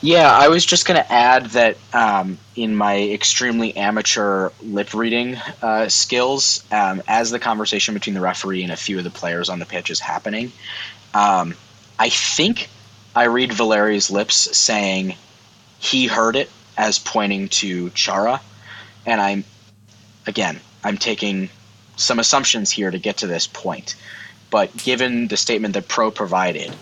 Yeah, 0.00 0.30
I 0.30 0.46
was 0.46 0.64
just 0.64 0.86
going 0.86 1.02
to 1.02 1.12
add 1.12 1.46
that 1.50 1.76
um, 1.92 2.38
in 2.54 2.76
my 2.76 3.00
extremely 3.00 3.76
amateur 3.76 4.50
lip 4.62 4.94
reading 4.94 5.36
uh, 5.60 5.88
skills, 5.88 6.62
um, 6.70 7.02
as 7.08 7.32
the 7.32 7.40
conversation 7.40 7.94
between 7.94 8.14
the 8.14 8.20
referee 8.20 8.62
and 8.62 8.70
a 8.70 8.76
few 8.76 8.98
of 8.98 9.04
the 9.04 9.10
players 9.10 9.48
on 9.48 9.58
the 9.58 9.66
pitch 9.66 9.90
is 9.90 9.98
happening, 9.98 10.52
um, 11.14 11.54
I 11.98 12.10
think 12.10 12.68
I 13.16 13.24
read 13.24 13.52
Valeri's 13.52 14.08
lips 14.08 14.56
saying 14.56 15.16
he 15.80 16.06
heard 16.06 16.36
it 16.36 16.48
as 16.76 17.00
pointing 17.00 17.48
to 17.48 17.90
Chara, 17.90 18.40
and 19.04 19.20
I'm 19.20 19.44
again 20.28 20.60
I'm 20.84 20.96
taking 20.96 21.50
some 21.96 22.20
assumptions 22.20 22.70
here 22.70 22.92
to 22.92 22.98
get 23.00 23.16
to 23.18 23.26
this 23.26 23.48
point, 23.48 23.96
but 24.50 24.76
given 24.76 25.26
the 25.26 25.36
statement 25.36 25.74
that 25.74 25.88
Pro 25.88 26.12
provided, 26.12 26.72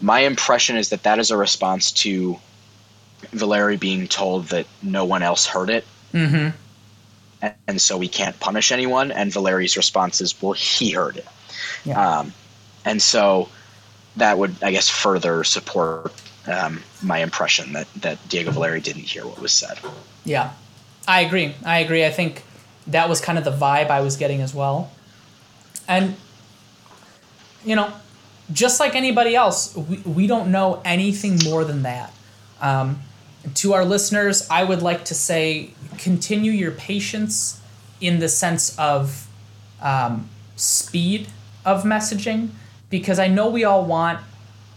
my 0.00 0.20
impression 0.20 0.76
is 0.76 0.90
that 0.90 1.02
that 1.04 1.18
is 1.18 1.30
a 1.30 1.36
response 1.36 1.92
to 1.92 2.38
Valeri 3.32 3.76
being 3.76 4.06
told 4.06 4.46
that 4.48 4.66
no 4.82 5.04
one 5.04 5.22
else 5.22 5.46
heard 5.46 5.70
it. 5.70 5.84
Mm-hmm. 6.12 6.56
And, 7.42 7.54
and 7.66 7.80
so 7.80 7.96
we 7.96 8.08
can't 8.08 8.38
punish 8.40 8.72
anyone. 8.72 9.10
And 9.10 9.32
Valeri's 9.32 9.76
response 9.76 10.20
is, 10.20 10.40
well, 10.40 10.52
he 10.52 10.90
heard 10.90 11.16
it. 11.16 11.26
Yeah. 11.84 12.18
Um, 12.18 12.32
and 12.84 13.00
so 13.00 13.48
that 14.16 14.38
would, 14.38 14.54
I 14.62 14.70
guess, 14.70 14.88
further 14.88 15.44
support 15.44 16.12
um, 16.46 16.82
my 17.02 17.18
impression 17.18 17.72
that, 17.72 17.92
that 17.94 18.28
Diego 18.28 18.50
Valeri 18.50 18.80
didn't 18.80 19.02
hear 19.02 19.26
what 19.26 19.40
was 19.40 19.52
said. 19.52 19.78
Yeah, 20.24 20.52
I 21.08 21.22
agree. 21.22 21.54
I 21.64 21.80
agree. 21.80 22.04
I 22.04 22.10
think 22.10 22.44
that 22.86 23.08
was 23.08 23.20
kind 23.20 23.38
of 23.38 23.44
the 23.44 23.50
vibe 23.52 23.90
I 23.90 24.00
was 24.00 24.16
getting 24.16 24.40
as 24.40 24.54
well. 24.54 24.90
And, 25.88 26.16
you 27.64 27.76
know, 27.76 27.92
just 28.52 28.80
like 28.80 28.94
anybody 28.94 29.34
else, 29.34 29.74
we, 29.76 29.96
we 29.98 30.26
don't 30.26 30.50
know 30.50 30.80
anything 30.84 31.38
more 31.44 31.64
than 31.64 31.82
that. 31.82 32.12
Um, 32.60 33.00
to 33.54 33.74
our 33.74 33.84
listeners, 33.84 34.48
I 34.50 34.64
would 34.64 34.82
like 34.82 35.04
to 35.06 35.14
say 35.14 35.70
continue 35.98 36.52
your 36.52 36.72
patience 36.72 37.60
in 38.00 38.18
the 38.18 38.28
sense 38.28 38.76
of 38.78 39.28
um, 39.80 40.28
speed 40.56 41.28
of 41.64 41.84
messaging 41.84 42.50
because 42.90 43.18
I 43.18 43.28
know 43.28 43.48
we 43.48 43.64
all 43.64 43.84
want 43.84 44.20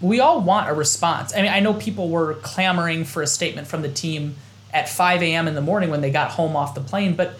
we 0.01 0.21
all 0.21 0.39
want 0.39 0.69
a 0.69 0.73
response. 0.73 1.33
I 1.35 1.41
mean, 1.41 1.51
I 1.51 1.59
know 1.59 1.73
people 1.73 2.07
were 2.09 2.35
clamoring 2.35 3.03
for 3.03 3.21
a 3.21 3.27
statement 3.27 3.67
from 3.67 3.81
the 3.81 3.89
team 3.89 4.35
at 4.73 4.87
5 4.87 5.21
a.m. 5.21 5.45
in 5.47 5.55
the 5.55 5.61
morning 5.61 5.89
when 5.89 5.99
they 5.99 6.09
got 6.09 6.31
home 6.31 6.55
off 6.55 6.73
the 6.73 6.81
plane, 6.81 7.15
but 7.15 7.33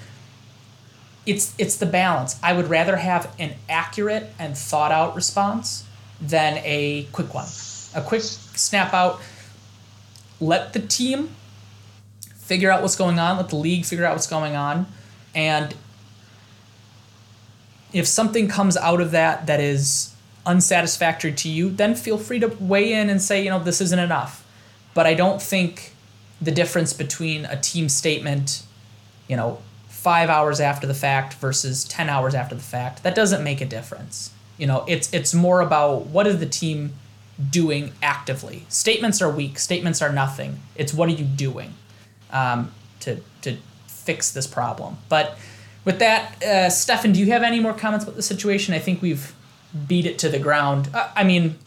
it's 1.25 1.53
it's 1.57 1.77
the 1.77 1.85
balance. 1.85 2.37
I 2.43 2.53
would 2.53 2.69
rather 2.69 2.97
have 2.97 3.33
an 3.39 3.53
accurate 3.69 4.31
and 4.37 4.57
thought 4.57 4.91
out 4.91 5.15
response 5.15 5.85
than 6.21 6.61
a 6.63 7.07
quick 7.11 7.33
one. 7.33 7.47
A 7.95 8.01
quick 8.01 8.21
snap 8.21 8.93
out. 8.93 9.19
Let 10.39 10.73
the 10.73 10.79
team 10.79 11.29
figure 12.35 12.71
out 12.71 12.81
what's 12.81 12.95
going 12.95 13.19
on. 13.19 13.37
Let 13.37 13.49
the 13.49 13.55
league 13.55 13.85
figure 13.85 14.05
out 14.05 14.13
what's 14.13 14.27
going 14.27 14.55
on, 14.55 14.87
and 15.35 15.75
if 17.91 18.07
something 18.07 18.47
comes 18.47 18.77
out 18.77 19.01
of 19.01 19.11
that 19.11 19.47
that 19.47 19.59
is 19.59 20.13
unsatisfactory 20.45 21.33
to 21.33 21.49
you, 21.49 21.69
then 21.69 21.95
feel 21.95 22.17
free 22.17 22.39
to 22.39 22.47
weigh 22.47 22.93
in 22.93 23.09
and 23.09 23.21
say, 23.21 23.43
you 23.43 23.49
know, 23.49 23.59
this 23.59 23.81
isn't 23.81 23.99
enough. 23.99 24.45
But 24.93 25.05
I 25.05 25.13
don't 25.13 25.41
think 25.41 25.93
the 26.41 26.51
difference 26.51 26.93
between 26.93 27.45
a 27.45 27.59
team 27.59 27.89
statement, 27.89 28.63
you 29.27 29.35
know, 29.35 29.61
five 29.87 30.29
hours 30.29 30.59
after 30.59 30.87
the 30.87 30.93
fact 30.93 31.33
versus 31.35 31.83
10 31.85 32.09
hours 32.09 32.33
after 32.33 32.55
the 32.55 32.61
fact, 32.61 33.03
that 33.03 33.15
doesn't 33.15 33.43
make 33.43 33.61
a 33.61 33.65
difference. 33.65 34.31
You 34.59 34.67
know, 34.67 34.85
it's 34.87 35.11
it's 35.13 35.33
more 35.33 35.61
about 35.61 36.07
what 36.07 36.27
is 36.27 36.39
the 36.39 36.45
team 36.45 36.93
doing 37.49 37.93
actively. 38.03 38.65
Statements 38.69 39.21
are 39.21 39.31
weak. 39.31 39.57
Statements 39.57 40.01
are 40.01 40.11
nothing. 40.11 40.59
It's 40.75 40.93
what 40.93 41.09
are 41.09 41.13
you 41.13 41.25
doing 41.25 41.73
um, 42.31 42.71
to 42.99 43.21
to 43.41 43.57
fix 43.87 44.31
this 44.31 44.45
problem. 44.45 44.97
But 45.07 45.37
with 45.85 45.99
that, 45.99 46.43
uh, 46.43 46.69
Stefan, 46.69 47.13
do 47.13 47.19
you 47.19 47.31
have 47.31 47.41
any 47.41 47.59
more 47.59 47.73
comments 47.73 48.03
about 48.03 48.15
the 48.15 48.21
situation? 48.21 48.73
I 48.73 48.79
think 48.79 49.01
we've 49.01 49.33
beat 49.87 50.05
it 50.05 50.19
to 50.19 50.29
the 50.29 50.39
ground. 50.39 50.89
Uh, 50.93 51.09
I 51.15 51.23
mean, 51.23 51.57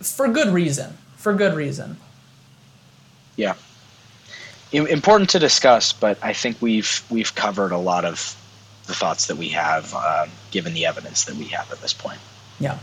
for 0.00 0.28
good 0.28 0.48
reason. 0.48 0.98
For 1.16 1.32
good 1.32 1.54
reason. 1.54 1.98
Yeah. 3.36 3.54
Important 4.72 5.30
to 5.30 5.38
discuss, 5.38 5.92
but 5.92 6.18
I 6.22 6.32
think 6.32 6.60
we've 6.60 7.02
we've 7.08 7.34
covered 7.34 7.72
a 7.72 7.78
lot 7.78 8.04
of 8.04 8.36
the 8.86 8.94
thoughts 8.94 9.26
that 9.26 9.36
we 9.36 9.48
have, 9.50 9.92
uh, 9.94 10.26
given 10.50 10.74
the 10.74 10.86
evidence 10.86 11.24
that 11.24 11.34
we 11.36 11.46
have 11.46 11.70
at 11.72 11.80
this 11.80 11.92
point. 11.92 12.18
Yeah. 12.60 12.78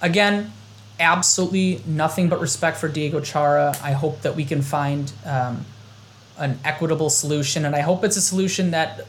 Again, 0.00 0.52
absolutely 0.98 1.82
nothing 1.86 2.28
but 2.28 2.40
respect 2.40 2.76
for 2.76 2.88
Diego 2.88 3.20
Chara. 3.20 3.74
I 3.82 3.92
hope 3.92 4.22
that 4.22 4.36
we 4.36 4.44
can 4.44 4.62
find 4.62 5.12
um, 5.24 5.64
an 6.38 6.58
equitable 6.64 7.10
solution, 7.10 7.64
and 7.64 7.74
I 7.74 7.80
hope 7.80 8.04
it's 8.04 8.16
a 8.16 8.20
solution 8.20 8.70
that, 8.70 9.06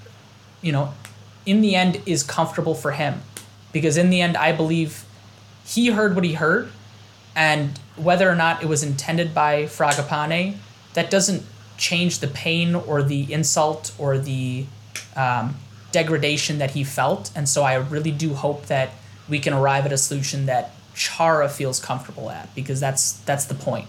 you 0.62 0.72
know, 0.72 0.94
in 1.46 1.62
the 1.62 1.76
end 1.76 2.02
is 2.06 2.24
comfortable 2.24 2.76
for 2.76 2.92
him, 2.92 3.22
because 3.72 3.98
in 3.98 4.10
the 4.10 4.22
end, 4.22 4.38
I 4.38 4.52
believe 4.52 5.06
he 5.66 5.88
heard 5.88 6.16
what 6.16 6.24
he 6.24 6.34
heard, 6.34 6.72
and 7.36 7.80
whether 7.96 8.30
or 8.30 8.36
not 8.36 8.64
it 8.64 8.68
was 8.68 8.84
intended 8.84 9.34
by 9.34 9.64
Fragapane, 9.64 10.58
that 10.94 11.10
doesn't 11.10 11.44
change 11.78 12.20
the 12.20 12.28
pain 12.28 12.76
or 12.76 13.02
the 13.02 13.32
insult 13.32 13.94
or 13.98 14.18
the 14.18 14.66
um, 15.16 15.56
degradation 15.92 16.58
that 16.60 16.72
he 16.72 16.84
felt. 16.84 17.32
And 17.36 17.48
so 17.48 17.64
I 17.64 17.76
really 17.76 18.12
do 18.12 18.34
hope 18.34 18.68
that 18.68 18.92
we 19.30 19.40
can 19.40 19.54
arrive 19.54 19.86
at 19.86 19.92
a 19.92 19.98
solution 19.98 20.46
that 20.48 20.72
Chara 20.94 21.50
feels 21.50 21.80
comfortable 21.80 22.30
at 22.30 22.54
because 22.54 22.80
that's 22.80 23.14
that's 23.20 23.46
the 23.46 23.56
point. 23.56 23.88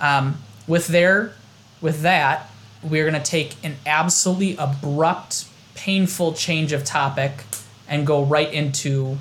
Um, 0.00 0.38
with 0.66 0.88
there, 0.88 1.32
with 1.80 2.02
that, 2.02 2.50
we're 2.82 3.04
gonna 3.04 3.22
take 3.22 3.54
an 3.64 3.76
absolutely 3.86 4.56
abrupt, 4.56 5.46
painful 5.74 6.34
change 6.34 6.72
of 6.72 6.84
topic 6.84 7.44
and 7.88 8.06
go 8.06 8.24
right 8.24 8.52
into 8.52 9.18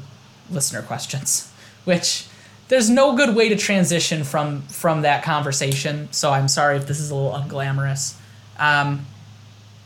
listener 0.50 0.82
questions, 0.82 1.52
which 1.84 2.28
there's 2.70 2.90
no 2.90 3.16
good 3.16 3.36
way 3.36 3.50
to 3.50 3.56
transition 3.56 4.24
from 4.24 4.64
from 4.64 5.04
that 5.04 5.24
conversation. 5.24 6.08
So 6.12 6.32
I'm 6.32 6.48
sorry 6.48 6.78
if 6.78 6.88
this 6.88 7.00
is 7.00 7.12
a 7.12 7.16
little 7.16 7.32
unglamorous. 7.32 8.16
Um, 8.58 9.06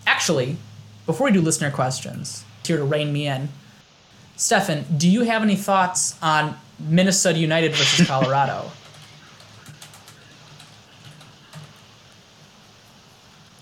actually, 0.06 0.58
before 1.08 1.26
we 1.26 1.34
do 1.34 1.42
listener 1.42 1.72
questions, 1.72 2.46
here 2.64 2.78
to 2.78 2.84
rein 2.84 3.12
me 3.12 3.28
in, 3.28 3.50
Stefan, 4.36 4.86
do 4.96 5.10
you 5.10 5.22
have 5.22 5.42
any 5.42 5.56
thoughts 5.56 6.16
on 6.22 6.56
Minnesota 6.78 7.40
United 7.40 7.74
versus 7.74 8.06
Colorado? 8.08 8.70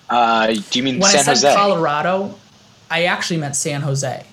Uh, 0.09 0.47
do 0.47 0.79
you 0.79 0.83
mean 0.83 0.99
when 0.99 1.11
San 1.11 1.21
I 1.21 1.23
said 1.23 1.47
Jose? 1.49 1.55
Colorado, 1.55 2.35
I 2.89 3.05
actually 3.05 3.37
meant 3.37 3.55
San 3.55 3.81
Jose. 3.81 4.25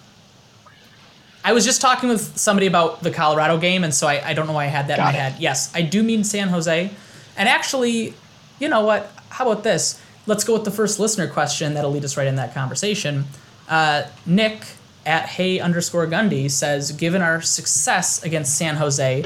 I 1.44 1.52
was 1.52 1.64
just 1.64 1.80
talking 1.80 2.08
with 2.08 2.38
somebody 2.38 2.66
about 2.66 3.02
the 3.02 3.10
Colorado 3.10 3.58
game, 3.58 3.84
and 3.84 3.92
so 3.92 4.06
I, 4.06 4.28
I 4.28 4.34
don't 4.34 4.46
know 4.46 4.52
why 4.52 4.64
I 4.64 4.68
had 4.68 4.88
that 4.88 4.98
in 4.98 5.04
my 5.04 5.10
it. 5.10 5.14
head. 5.14 5.34
Yes, 5.38 5.70
I 5.74 5.82
do 5.82 6.02
mean 6.02 6.24
San 6.24 6.48
Jose. 6.48 6.90
And 7.36 7.48
actually, 7.48 8.14
you 8.58 8.68
know 8.68 8.84
what? 8.84 9.10
How 9.30 9.50
about 9.50 9.64
this? 9.64 10.00
Let's 10.26 10.44
go 10.44 10.54
with 10.54 10.64
the 10.64 10.70
first 10.70 11.00
listener 11.00 11.26
question 11.26 11.74
that'll 11.74 11.90
lead 11.90 12.04
us 12.04 12.16
right 12.16 12.26
in 12.26 12.36
that 12.36 12.54
conversation. 12.54 13.24
Uh, 13.68 14.04
Nick 14.24 14.64
at 15.04 15.26
Hey 15.26 15.58
underscore 15.58 16.06
Gundy 16.06 16.50
says, 16.50 16.92
given 16.92 17.22
our 17.22 17.40
success 17.40 18.22
against 18.22 18.56
San 18.56 18.76
Jose, 18.76 19.24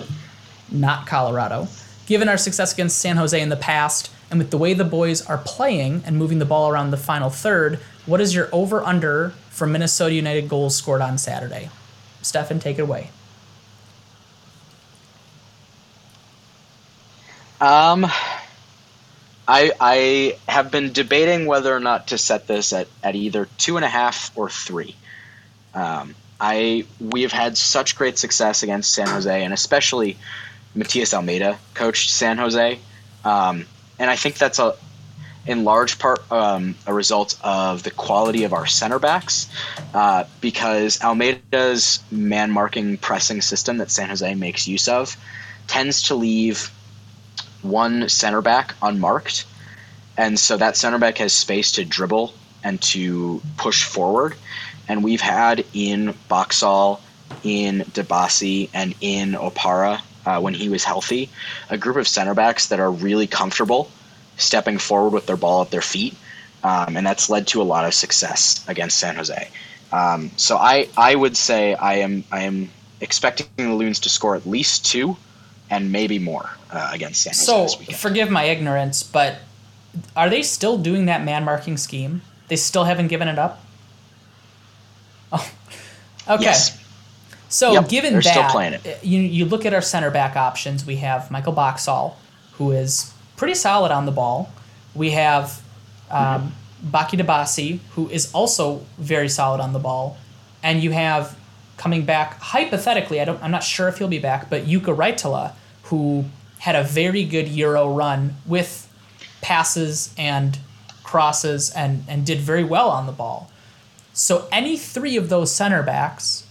not 0.71 1.07
Colorado, 1.07 1.69
given 2.07 2.29
our 2.29 2.39
success 2.39 2.73
against 2.73 2.99
San 2.99 3.17
Jose 3.17 3.39
in 3.39 3.51
the 3.51 3.57
past, 3.57 4.11
and 4.31 4.39
with 4.39 4.51
the 4.51 4.59
way 4.59 4.75
the 4.75 4.85
boys 4.85 5.25
are 5.27 5.39
playing 5.39 6.03
and 6.07 6.17
moving 6.17 6.39
the 6.39 6.45
ball 6.45 6.71
around 6.71 6.91
the 6.91 6.97
final 6.97 7.31
third, 7.31 7.79
what 8.07 8.21
is 8.21 8.35
your 8.35 8.49
over 8.53 8.83
under 8.83 9.31
for 9.51 9.67
Minnesota 9.67 10.15
United 10.15 10.49
goals 10.49 10.75
scored 10.75 11.01
on 11.01 11.19
Saturday? 11.19 11.71
Stefan, 12.23 12.59
take 12.59 12.79
it 12.79 12.83
away. 12.83 13.11
Um, 17.61 18.07
I 19.49 19.73
I 19.81 20.39
have 20.49 20.71
been 20.71 20.93
debating 20.93 21.47
whether 21.47 21.75
or 21.75 21.81
not 21.81 22.09
to 22.09 22.19
set 22.19 22.47
this 22.47 22.73
at, 22.73 22.89
at 23.03 23.15
either 23.15 23.49
two 23.59 23.77
and 23.77 23.85
a 23.85 23.89
half 23.89 24.37
or 24.37 24.51
three. 24.51 24.95
Um, 25.75 26.15
I 26.41 26.85
we 27.01 27.23
have 27.23 27.33
had 27.33 27.57
such 27.57 27.97
great 27.97 28.19
success 28.19 28.63
against 28.63 28.93
San 28.93 29.09
Jose, 29.09 29.45
and 29.45 29.55
especially 29.55 30.17
Matias 30.75 31.15
Almeyda 31.15 31.59
coached 31.75 32.11
San 32.11 32.39
Jose, 32.39 32.79
um, 33.25 33.67
and 33.99 34.11
I 34.11 34.17
think 34.17 34.37
that's 34.37 34.59
a 34.59 34.77
in 35.47 35.63
large 35.63 35.99
part 36.01 36.31
um, 36.33 36.75
a 36.87 36.93
result 36.93 37.39
of 37.41 37.85
the 37.85 37.91
quality 37.93 38.43
of 38.43 38.53
our 38.53 38.67
center 38.67 38.99
backs, 38.99 39.49
uh, 39.95 40.25
because 40.41 40.99
Almeyda's 41.01 42.01
man 42.11 42.51
marking 42.51 42.97
pressing 42.97 43.41
system 43.41 43.79
that 43.79 43.91
San 43.91 44.09
Jose 44.09 44.35
makes 44.35 44.67
use 44.67 44.89
of 44.89 45.17
tends 45.69 46.03
to 46.05 46.15
leave 46.17 46.73
one 47.71 48.09
center 48.09 48.41
back 48.41 48.75
unmarked, 48.83 49.45
and 50.17 50.39
so 50.39 50.57
that 50.57 50.77
center 50.77 50.99
back 50.99 51.19
has 51.19 51.33
space 51.33 51.73
to 51.73 51.85
dribble 51.85 52.33
and 52.65 52.81
to 52.83 53.41
push 53.57 53.85
forward. 53.85 54.35
And 54.89 55.03
we've 55.03 55.21
had 55.21 55.65
in 55.73 56.15
Boxall, 56.29 57.01
in 57.43 57.81
Dibassy, 57.93 58.71
and 58.73 58.95
in 59.01 59.33
Opara 59.33 60.01
uh, 60.25 60.41
when 60.41 60.55
he 60.55 60.69
was 60.69 60.85
healthy, 60.85 61.29
a 61.71 61.79
group 61.79 61.97
of 61.97 62.09
center 62.09 62.35
backs 62.35 62.69
that 62.69 62.81
are 62.81 62.91
really 62.91 63.27
comfortable 63.27 63.91
stepping 64.37 64.79
forward 64.79 65.13
with 65.13 65.27
their 65.27 65.37
ball 65.37 65.63
at 65.63 65.71
their 65.71 65.83
feet, 65.83 66.15
um, 66.63 66.97
and 66.97 67.07
that's 67.07 67.31
led 67.31 67.47
to 67.47 67.63
a 67.63 67.65
lot 67.65 67.85
of 67.85 67.95
success 67.95 68.65
against 68.69 68.99
San 68.99 69.17
Jose. 69.17 69.49
Um, 69.93 70.31
so 70.37 70.57
I 70.57 70.89
I 70.97 71.15
would 71.15 71.37
say 71.37 71.75
I 71.75 71.95
am 71.95 72.25
I 72.33 72.43
am 72.43 72.71
expecting 73.01 73.47
the 73.57 73.75
Loons 73.75 74.01
to 74.01 74.09
score 74.09 74.35
at 74.37 74.47
least 74.47 74.85
two, 74.85 75.17
and 75.71 75.91
maybe 75.93 76.19
more 76.19 76.51
uh, 76.71 76.91
against 76.93 77.23
San 77.23 77.33
Jose 77.35 77.85
So 77.85 77.93
forgive 77.95 78.31
my 78.31 78.45
ignorance, 78.45 79.03
but 79.03 79.37
are 80.15 80.29
they 80.31 80.43
still 80.43 80.79
doing 80.79 81.07
that 81.07 81.25
man 81.25 81.45
marking 81.45 81.77
scheme? 81.77 82.23
They 82.49 82.57
still 82.57 82.85
haven't 82.85 83.09
given 83.09 83.29
it 83.29 83.39
up. 83.39 83.63
Oh, 85.33 85.51
okay. 86.29 86.45
Yes. 86.45 86.79
So 87.49 87.73
Yep, 87.73 87.89
given 87.89 88.15
that, 88.15 88.23
still 88.25 88.45
playing 88.51 88.75
it. 88.75 88.87
uh, 88.87 88.91
you 89.03 89.21
you 89.21 89.45
look 89.45 89.65
at 89.67 89.75
our 89.75 89.81
center 89.83 90.11
back 90.11 90.37
options. 90.37 90.85
We 90.87 90.97
have 90.97 91.31
Michael 91.31 91.53
Boxall, 91.53 92.17
who 92.59 92.71
is 92.73 93.13
pretty 93.37 93.55
solid 93.55 93.91
on 93.93 94.07
the 94.07 94.13
ball. 94.13 94.51
We 94.95 95.11
have 95.11 95.61
um, 96.11 96.53
Baki 96.85 97.19
Dibassy, 97.21 97.79
who 97.95 98.09
is 98.09 98.33
also 98.33 98.85
very 98.99 99.29
solid 99.29 99.61
on 99.61 99.73
the 99.73 99.79
ball, 99.79 100.17
and 100.63 100.83
you 100.83 100.91
have 100.93 101.37
coming 101.77 102.05
back 102.05 102.39
hypothetically. 102.41 103.21
I 103.21 103.25
don't. 103.25 103.43
I'm 103.43 103.51
not 103.51 103.63
sure 103.63 103.89
if 103.89 103.99
he'll 103.99 104.09
be 104.09 104.19
back, 104.19 104.51
but 104.51 104.65
Jukka 104.65 104.97
Raitala, 104.97 105.53
who 105.85 106.25
had 106.59 106.75
a 106.75 106.83
very 106.83 107.25
good 107.25 107.49
Euro 107.49 107.93
run 107.93 108.37
with 108.47 108.91
passes 109.41 110.15
and 110.17 110.59
crosses 111.03 111.71
and 111.71 112.05
and 112.09 112.27
did 112.27 112.39
very 112.41 112.65
well 112.65 112.91
on 112.91 113.07
the 113.07 113.13
ball. 113.13 113.51
So 114.13 114.49
any 114.51 114.77
three 114.77 115.17
of 115.17 115.29
those 115.29 115.55
center 115.55 115.83
backs 115.83 116.47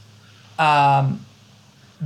um, 0.60 1.26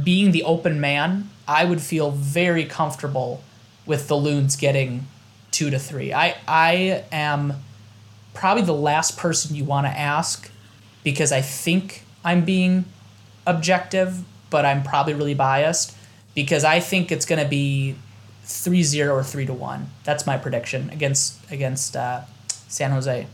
being 0.02 0.32
the 0.32 0.44
open 0.44 0.80
man, 0.80 1.30
I 1.48 1.66
would 1.66 1.82
feel 1.82 2.12
very 2.12 2.64
comfortable 2.66 3.44
with 3.86 4.08
the 4.08 4.16
Loons 4.16 4.56
getting 4.56 5.08
two 5.52 5.70
to 5.70 5.80
three. 5.80 6.14
I 6.14 6.36
I 6.48 7.04
am 7.12 7.54
probably 8.34 8.64
the 8.64 8.74
last 8.74 9.18
person 9.18 9.56
you 9.56 9.66
want 9.66 9.86
to 9.86 9.92
ask 9.92 10.50
because 11.04 11.32
I 11.32 11.42
think 11.42 12.04
I'm 12.24 12.46
being 12.46 12.86
objective, 13.46 14.24
but 14.50 14.66
I'm 14.66 14.84
probably 14.84 15.14
really 15.14 15.34
biased 15.34 15.96
because 16.36 16.64
I 16.64 16.80
think 16.80 17.12
it's 17.12 17.26
going 17.26 17.42
to 17.42 17.50
be 17.50 17.96
3-0 18.46 19.12
or 19.12 19.24
3 19.24 19.46
to 19.46 19.54
1. 19.54 19.90
That's 20.04 20.26
my 20.26 20.38
prediction 20.38 20.90
against 20.90 21.52
against 21.52 21.96
uh, 21.96 22.22
San 22.68 22.92
Jose. 22.92 23.28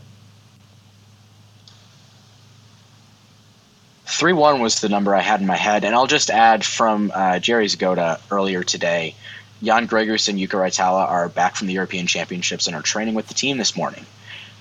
Three 4.08 4.32
one 4.32 4.60
was 4.62 4.80
the 4.80 4.88
number 4.88 5.14
I 5.14 5.20
had 5.20 5.40
in 5.40 5.46
my 5.46 5.56
head, 5.56 5.84
and 5.84 5.94
I'll 5.94 6.06
just 6.06 6.30
add 6.30 6.64
from 6.64 7.12
uh, 7.14 7.38
Jerry 7.38 7.66
Zgoda 7.66 8.18
earlier 8.30 8.62
today. 8.62 9.14
Jan 9.62 9.86
Gregus 9.88 10.28
and 10.28 10.38
Jukka 10.38 10.58
Raitala 10.58 11.06
are 11.06 11.28
back 11.28 11.56
from 11.56 11.66
the 11.66 11.74
European 11.74 12.06
Championships 12.06 12.66
and 12.66 12.76
are 12.76 12.82
training 12.82 13.14
with 13.14 13.26
the 13.26 13.34
team 13.34 13.58
this 13.58 13.76
morning. 13.76 14.06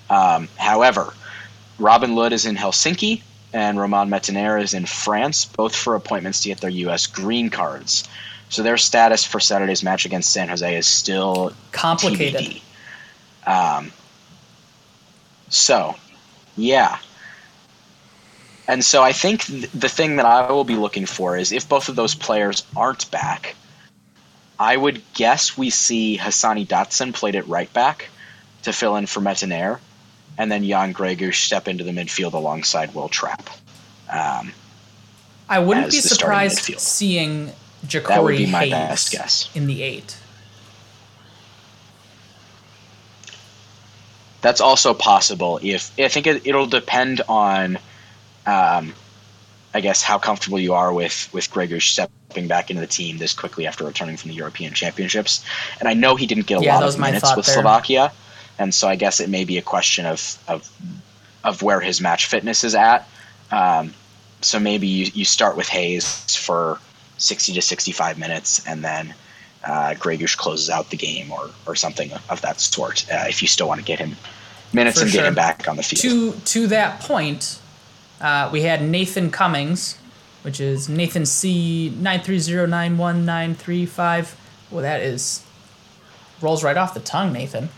Um, 0.10 0.50
however, 0.58 1.14
Robin 1.80 2.16
Lod 2.16 2.34
is 2.34 2.46
in 2.46 2.56
Helsinki 2.56 3.22
and 3.56 3.80
Romain 3.80 4.10
Métanire 4.10 4.62
is 4.62 4.74
in 4.74 4.86
France, 4.86 5.45
both 5.45 5.74
for 5.74 5.95
appointments 5.95 6.41
to 6.41 6.49
get 6.49 6.60
their 6.60 6.70
U.S. 6.70 7.08
green 7.08 7.49
cards. 7.49 8.03
So 8.49 8.62
their 8.62 8.76
status 8.76 9.24
for 9.24 9.39
Saturday's 9.39 9.82
match 9.82 10.06
against 10.06 10.32
San 10.32 10.49
Jose 10.49 10.78
is 10.78 10.86
still 10.86 11.53
Complicated. 11.72 12.62
Um, 13.47 13.93
so, 15.47 15.95
yeah. 16.58 16.97
And 18.68 18.84
so 18.84 19.01
I 19.01 19.14
think 19.14 19.45
th- 19.45 19.72
the 19.72 19.89
thing 19.89 20.18
that 20.18 20.26
I 20.26 20.51
will 20.51 20.66
be 20.66 20.76
looking 20.76 21.06
for 21.06 21.38
is 21.38 21.53
if 21.53 21.70
both 21.70 21.88
of 21.88 21.95
those 21.95 22.14
players 22.14 22.64
aren't 22.76 23.10
back, 23.10 23.56
I 24.60 24.76
would 24.76 25.01
guess 25.14 25.58
we 25.58 25.70
see 25.70 26.18
Hassani 26.18 26.68
Dotson 26.68 27.14
played 27.14 27.38
at 27.38 27.47
right 27.47 27.72
back 27.72 28.10
to 28.64 28.74
fill 28.74 28.97
in 28.97 29.06
for 29.06 29.22
Métanire, 29.22 29.80
and 30.38 30.52
then 30.52 30.64
Jan 30.64 30.94
Gregus 30.94 31.36
step 31.36 31.68
into 31.68 31.84
the 31.84 31.92
midfield 31.92 32.34
alongside 32.34 32.94
Will 32.94 33.10
Trapp. 33.10 33.50
Um, 34.12 34.52
I 35.48 35.60
wouldn't 35.60 35.92
be 35.92 36.00
surprised 36.00 36.80
seeing 36.80 37.52
Ja'Cory 37.86 38.46
Hayes 38.46 38.72
best 38.72 39.12
guess. 39.12 39.50
in 39.56 39.68
the 39.68 39.84
eight. 39.84 40.18
that's 44.46 44.62
also 44.62 44.94
possible 44.94 45.60
if 45.64 45.92
I 45.98 46.08
think 46.08 46.28
it, 46.28 46.46
it'll 46.46 46.68
depend 46.68 47.20
on, 47.28 47.78
um, 48.46 48.94
I 49.74 49.82
guess 49.82 50.04
how 50.04 50.20
comfortable 50.20 50.60
you 50.60 50.76
are 50.76 50.94
with 50.94 51.28
with 51.34 51.50
Gregus 51.50 51.82
stepping 51.82 52.48
back 52.48 52.70
into 52.70 52.80
the 52.80 52.88
team 52.88 53.18
this 53.18 53.34
quickly 53.34 53.66
after 53.66 53.84
returning 53.84 54.18
from 54.18 54.30
the 54.30 54.36
European 54.36 54.72
Championships. 54.74 55.44
And 55.80 55.90
I 55.90 55.96
know 55.96 56.16
he 56.16 56.28
didn't 56.28 56.46
get 56.46 56.62
a 56.62 56.64
Yeah, 56.64 56.78
lot 56.78 56.88
of 56.88 57.00
minutes 57.00 57.36
with 57.36 57.48
there. 57.48 57.56
Slovakia, 57.56 58.12
and 58.60 58.74
so 58.74 58.88
I 58.88 58.95
guess 58.95 59.20
it 59.20 59.30
may 59.30 59.45
be 59.45 59.58
a 59.58 59.62
question 59.62 60.06
of 60.06 60.38
of 60.47 60.70
of 61.43 61.62
where 61.62 61.80
his 61.80 62.01
match 62.01 62.26
fitness 62.26 62.64
is 62.64 62.76
at. 62.76 63.08
Um, 63.51 63.93
so 64.41 64.60
maybe 64.60 64.88
you, 64.88 65.12
you 65.14 65.26
start 65.26 65.56
with 65.56 65.68
Hayes 65.70 66.36
for 66.36 66.80
60 67.18 67.53
to 67.53 67.62
65 67.62 68.18
minutes, 68.18 68.66
and 68.68 68.84
then 68.84 69.14
uh, 69.64 69.93
Gregus 69.95 70.36
closes 70.36 70.70
out 70.70 70.89
the 70.89 70.97
game 70.97 71.32
or, 71.32 71.49
or 71.66 71.76
something 71.76 72.12
of 72.30 72.41
that 72.41 72.60
sort. 72.60 73.06
Uh, 73.12 73.26
if 73.28 73.41
you 73.41 73.47
still 73.47 73.68
want 73.68 73.80
to 73.80 73.86
get 73.86 73.99
him 73.99 74.16
minutes 74.74 74.97
For 74.97 75.03
and 75.03 75.12
sure. 75.12 75.22
get 75.22 75.28
him 75.28 75.36
back 75.36 75.68
on 75.68 75.78
the 75.78 75.84
field. 75.84 76.01
To 76.01 76.39
to 76.39 76.68
that 76.68 76.99
point, 77.01 77.60
uh, 78.22 78.49
we 78.51 78.62
had 78.62 78.84
Nathan 78.84 79.32
Cummings, 79.32 79.97
which 80.43 80.60
is 80.60 80.89
Nathan 80.89 81.26
C 81.26 81.93
nine 81.97 82.22
three 82.22 82.39
zero 82.39 82.66
nine 82.66 82.97
one 82.97 83.26
nine 83.26 83.56
three 83.56 83.86
five. 83.86 84.36
Well, 84.70 84.82
that 84.82 85.01
is 85.01 85.43
rolls 86.41 86.64
right 86.64 86.78
off 86.78 86.93
the 86.93 86.99
tongue, 86.99 87.34
Nathan. 87.34 87.70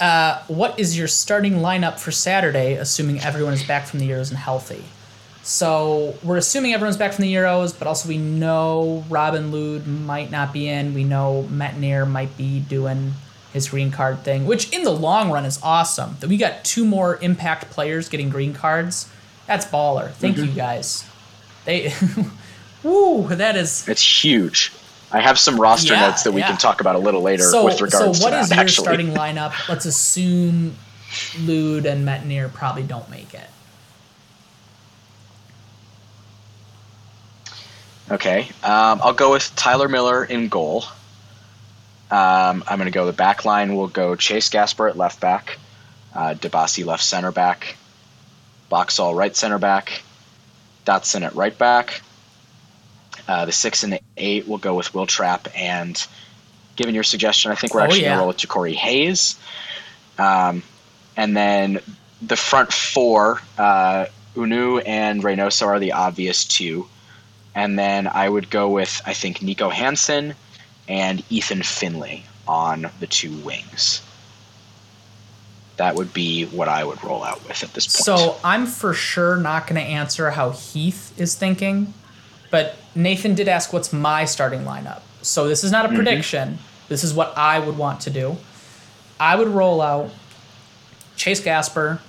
Uh, 0.00 0.42
what 0.48 0.78
is 0.80 0.96
your 0.96 1.06
starting 1.06 1.56
lineup 1.56 2.00
for 2.00 2.10
Saturday, 2.10 2.74
assuming 2.74 3.20
everyone 3.20 3.52
is 3.52 3.62
back 3.62 3.86
from 3.86 3.98
the 3.98 4.08
Euros 4.08 4.30
and 4.30 4.38
healthy? 4.38 4.82
So 5.42 6.14
we're 6.22 6.36
assuming 6.36 6.72
everyone's 6.72 6.96
back 6.96 7.12
from 7.12 7.22
the 7.22 7.34
Euros, 7.34 7.78
but 7.78 7.86
also 7.86 8.08
we 8.08 8.18
know 8.18 9.04
Robin 9.10 9.52
Lod 9.52 9.86
might 9.86 10.30
not 10.30 10.52
be 10.52 10.68
in. 10.68 10.94
We 10.94 11.04
know 11.04 11.46
Métanire 11.50 12.08
might 12.08 12.36
be 12.36 12.60
doing 12.60 13.12
his 13.52 13.68
green 13.68 13.90
card 13.90 14.20
thing, 14.22 14.46
which 14.46 14.72
in 14.72 14.84
the 14.84 14.90
long 14.90 15.30
run 15.30 15.44
is 15.44 15.58
awesome. 15.62 16.16
That 16.20 16.28
we 16.28 16.36
got 16.36 16.64
two 16.64 16.84
more 16.84 17.18
impact 17.20 17.70
players 17.70 18.08
getting 18.08 18.28
green 18.28 18.54
cards. 18.54 19.10
That's 19.46 19.66
baller. 19.66 20.12
Thank 20.12 20.36
you 20.38 20.46
guys. 20.46 21.04
They, 21.64 21.92
woo, 22.82 23.26
that 23.28 23.56
is 23.56 23.88
It's 23.88 24.24
huge. 24.24 24.72
I 25.12 25.20
have 25.20 25.38
some 25.38 25.60
roster 25.60 25.94
Yeah, 25.94 26.08
notes 26.08 26.22
that 26.22 26.32
we 26.32 26.40
yeah. 26.40 26.48
can 26.48 26.56
talk 26.56 26.80
about 26.80 26.94
a 26.94 26.98
little 26.98 27.22
later 27.22 27.42
so. 27.42 27.64
with 27.64 27.80
regards 27.80 28.18
so 28.18 28.24
what 28.24 28.30
to 28.30 28.40
is 28.40 28.50
your 28.50 28.60
actually, 28.60 28.84
starting 28.84 29.08
lineup? 29.08 29.68
Let's 29.68 29.84
assume 29.86 30.76
Lod 31.40 31.86
and 31.86 32.06
Métanire 32.06 32.52
probably 32.52 32.84
don't 32.84 33.08
make 33.10 33.34
it. 33.34 33.48
Okay, 38.10 38.48
um, 38.64 39.00
I'll 39.02 39.12
go 39.12 39.32
with 39.32 39.54
Tyler 39.54 39.88
Miller 39.88 40.24
in 40.24 40.48
goal. 40.48 40.84
Um, 42.10 42.64
I'm 42.66 42.78
going 42.78 42.86
to 42.86 42.90
go 42.90 43.06
the 43.06 43.12
back 43.12 43.44
line. 43.44 43.76
We'll 43.76 43.86
go 43.86 44.16
Chase 44.16 44.48
Gasper 44.48 44.88
at 44.88 44.96
left 44.96 45.20
back, 45.20 45.58
uh, 46.12 46.34
Dibassy 46.34 46.84
left 46.84 47.04
center 47.04 47.30
back, 47.30 47.76
Boxall 48.68 49.14
right 49.14 49.34
center 49.36 49.58
back, 49.58 50.02
Dotson 50.84 51.22
at 51.22 51.36
right 51.36 51.56
back. 51.56 52.02
Uh, 53.30 53.44
the 53.44 53.52
six 53.52 53.84
and 53.84 53.92
the 53.92 54.00
eight 54.16 54.48
will 54.48 54.58
go 54.58 54.74
with 54.74 54.92
Will 54.92 55.06
Trapp. 55.06 55.46
and, 55.56 56.04
given 56.74 56.94
your 56.96 57.04
suggestion, 57.04 57.52
I 57.52 57.54
think 57.54 57.74
we're 57.74 57.82
Oh, 57.82 57.84
actually 57.84 58.02
yeah. 58.02 58.08
going 58.08 58.16
to 58.16 58.20
roll 58.22 58.28
with 58.28 58.38
Ja'Cory 58.38 58.74
Hayes. 58.74 59.36
Um, 60.18 60.62
and 61.16 61.36
then 61.36 61.78
the 62.20 62.36
front 62.36 62.72
four, 62.72 63.40
uh, 63.56 64.06
Hunou 64.34 64.82
and 64.84 65.22
Reynoso 65.22 65.66
are 65.66 65.78
the 65.78 65.92
obvious 65.92 66.44
two. 66.44 66.88
And 67.54 67.78
then 67.78 68.08
I 68.08 68.28
would 68.28 68.50
go 68.50 68.68
with, 68.68 69.00
I 69.06 69.12
think, 69.14 69.38
Niko 69.40 69.70
Hansen 69.70 70.34
and 70.88 71.22
Ethan 71.30 71.62
Finlay 71.62 72.24
on 72.48 72.90
the 72.98 73.06
two 73.06 73.32
wings. 73.38 74.02
That 75.76 75.94
would 75.94 76.12
be 76.12 76.46
what 76.46 76.68
I 76.68 76.82
would 76.84 77.02
roll 77.04 77.22
out 77.22 77.46
with 77.46 77.62
at 77.62 77.72
this 77.74 77.86
point. 77.86 78.04
So 78.04 78.36
I'm 78.42 78.66
for 78.66 78.92
sure 78.92 79.36
not 79.36 79.66
going 79.66 79.80
to 79.80 79.86
answer 79.86 80.30
how 80.30 80.50
Heath 80.50 81.12
is 81.18 81.34
thinking, 81.36 81.94
but 82.50 82.76
Nathan 82.94 83.34
did 83.34 83.48
ask 83.48 83.72
what's 83.72 83.92
my 83.92 84.24
starting 84.24 84.60
lineup. 84.64 85.00
So 85.22 85.48
this 85.48 85.64
is 85.64 85.70
not 85.72 85.84
a 85.84 85.88
Mm-hmm. 85.88 85.96
prediction. 85.96 86.58
This 86.88 87.04
is 87.04 87.14
what 87.14 87.36
I 87.36 87.58
would 87.60 87.76
want 87.78 88.00
to 88.02 88.10
do. 88.10 88.36
I 89.20 89.36
would 89.36 89.48
roll 89.48 89.80
out 89.80 90.10
Chase 91.16 91.40
Gasper, 91.40 92.00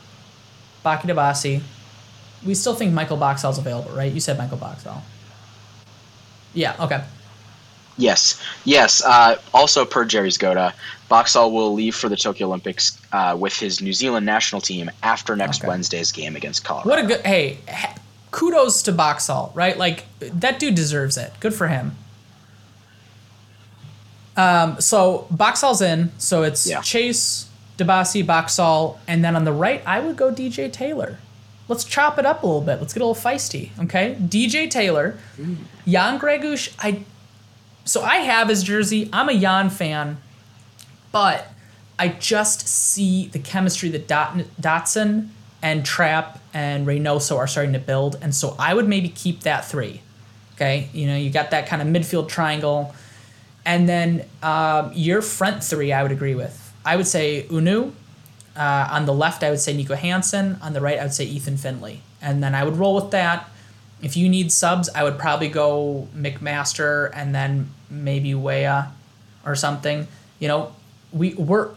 Baki 0.86 1.02
Dibassy. 1.04 1.62
We 2.46 2.56
still 2.56 2.74
think 2.74 2.94
Michael 2.94 3.18
Boxall's 3.18 3.58
available, 3.60 3.92
right? 3.92 4.12
You 4.12 4.20
said 4.20 4.38
Michael 4.38 4.58
Boxall. 4.58 5.04
Yeah, 6.54 6.76
okay. 6.80 7.04
Yes, 7.98 8.42
yes. 8.66 9.04
Uh, 9.04 9.36
also, 9.54 9.86
per 9.86 10.06
Jerry 10.06 10.30
Zgoda, 10.30 10.74
Boxall 11.10 11.52
will 11.52 11.74
leave 11.74 11.94
for 11.96 12.10
the 12.10 12.16
Tokyo 12.16 12.48
Olympics 12.48 13.00
uh, 13.12 13.36
with 13.38 13.56
his 13.56 13.82
New 13.82 13.94
Zealand 13.94 14.26
national 14.26 14.62
team 14.62 14.90
after 15.04 15.36
next 15.36 15.60
Okay. 15.60 15.68
Wednesday's 15.68 16.12
game 16.12 16.36
against 16.36 16.64
Colorado. 16.64 16.90
What 16.90 17.00
a 17.00 17.04
good 17.08 17.26
hey, 17.26 17.58
kudos 18.32 18.82
to 18.84 18.92
Boxall, 18.92 19.52
right? 19.54 19.78
Like 19.78 20.06
that 20.20 20.60
dude 20.60 20.76
deserves 20.76 21.18
it. 21.18 21.32
Good 21.40 21.54
for 21.54 21.68
him. 21.68 21.96
Um, 24.38 24.80
so 24.80 25.28
Boxall's 25.30 25.82
in, 25.82 26.12
so 26.18 26.44
it's 26.44 26.68
Yeah. 26.68 26.82
Chase, 26.82 27.48
Dibassy, 27.78 28.26
Boxall, 28.26 29.00
and 29.08 29.24
then 29.24 29.36
on 29.36 29.44
the 29.44 29.52
right, 29.52 29.82
I 29.86 30.00
would 30.00 30.16
go 30.16 30.32
DJ 30.32 30.72
Taylor. 30.72 31.18
Let's 31.68 31.84
chop 31.84 32.18
it 32.18 32.26
up 32.26 32.44
a 32.44 32.46
little 32.46 32.62
bit. 32.62 32.80
Let's 32.80 32.94
get 32.94 33.02
a 33.02 33.06
little 33.06 33.22
feisty, 33.22 33.70
okay? 33.84 34.16
DJ 34.20 34.70
Taylor, 34.70 35.18
Jan 35.88 36.20
Gregus. 36.20 36.74
I 36.80 37.04
so 37.86 38.04
I 38.04 38.18
have 38.18 38.48
his 38.50 38.64
jersey. 38.64 39.10
I'm 39.12 39.28
a 39.30 39.38
Jan 39.38 39.70
fan, 39.70 40.18
but 41.12 41.48
I 41.98 42.10
just 42.10 42.68
see 42.68 43.28
the 43.28 43.40
chemistry 43.40 43.90
that 43.90 44.08
Dot, 44.08 44.38
Dotson 44.60 45.30
and 45.62 45.86
Trapp 45.86 46.40
and 46.54 46.88
Reynoso 46.88 47.38
are 47.38 47.48
starting 47.48 47.74
to 47.74 47.80
build, 47.80 48.18
and 48.22 48.36
so 48.36 48.56
I 48.58 48.74
would 48.74 48.88
maybe 48.88 49.10
keep 49.10 49.42
that 49.42 49.66
three. 49.66 50.02
Okay, 50.56 50.90
you 50.94 51.08
know, 51.08 51.16
you 51.16 51.30
got 51.30 51.52
that 51.52 51.68
kind 51.68 51.82
of 51.82 51.88
midfield 51.88 52.28
triangle, 52.28 52.94
and 53.66 53.88
then 53.88 54.26
um, 54.44 54.92
your 54.94 55.22
front 55.22 55.64
three, 55.64 55.92
I 55.94 56.04
would 56.04 56.12
agree 56.12 56.36
with. 56.36 56.74
I 56.86 56.96
would 56.96 57.08
say 57.08 57.44
Hunou. 57.50 57.94
Uh, 58.54 58.86
on 58.92 59.06
the 59.06 59.14
left, 59.14 59.44
I 59.44 59.50
would 59.50 59.62
say 59.62 59.74
Niko 59.74 59.96
Hansen. 59.96 60.58
On 60.62 60.74
the 60.74 60.82
right, 60.82 61.00
I 61.00 61.04
would 61.04 61.14
say 61.14 61.24
Ethan 61.24 61.58
Finlay, 61.58 62.02
and 62.22 62.44
then 62.44 62.54
I 62.54 62.64
would 62.64 62.78
roll 62.78 62.96
with 62.96 63.12
that. 63.12 63.50
If 64.02 64.18
you 64.18 64.28
need 64.28 64.52
subs, 64.52 64.90
I 64.96 65.04
would 65.04 65.20
probably 65.20 65.48
go 65.48 66.08
McMaster 66.16 67.12
and 67.14 67.36
then 67.36 67.70
maybe 67.90 68.34
Weah 68.34 68.92
or 69.46 69.56
something. 69.56 70.08
You 70.40 70.48
know, 70.48 70.74
we 71.14 71.34
we're 71.36 71.70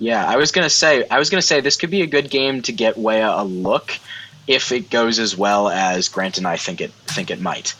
Yeah, 0.00 0.26
I 0.26 0.36
was 0.36 0.50
gonna 0.50 0.70
say 0.70 1.06
I 1.08 1.18
was 1.18 1.30
gonna 1.30 1.42
say 1.42 1.60
this 1.60 1.76
could 1.76 1.90
be 1.90 2.00
a 2.00 2.06
good 2.06 2.30
game 2.30 2.62
to 2.62 2.72
get 2.72 2.96
Weah 2.96 3.34
a 3.36 3.44
look 3.44 3.92
if 4.48 4.72
it 4.72 4.90
goes 4.90 5.18
as 5.18 5.36
well 5.36 5.68
as 5.68 6.08
Grant 6.08 6.38
and 6.38 6.46
I 6.46 6.56
think 6.56 6.80
it 6.80 6.90
think 7.06 7.30
it 7.30 7.40
might. 7.40 7.74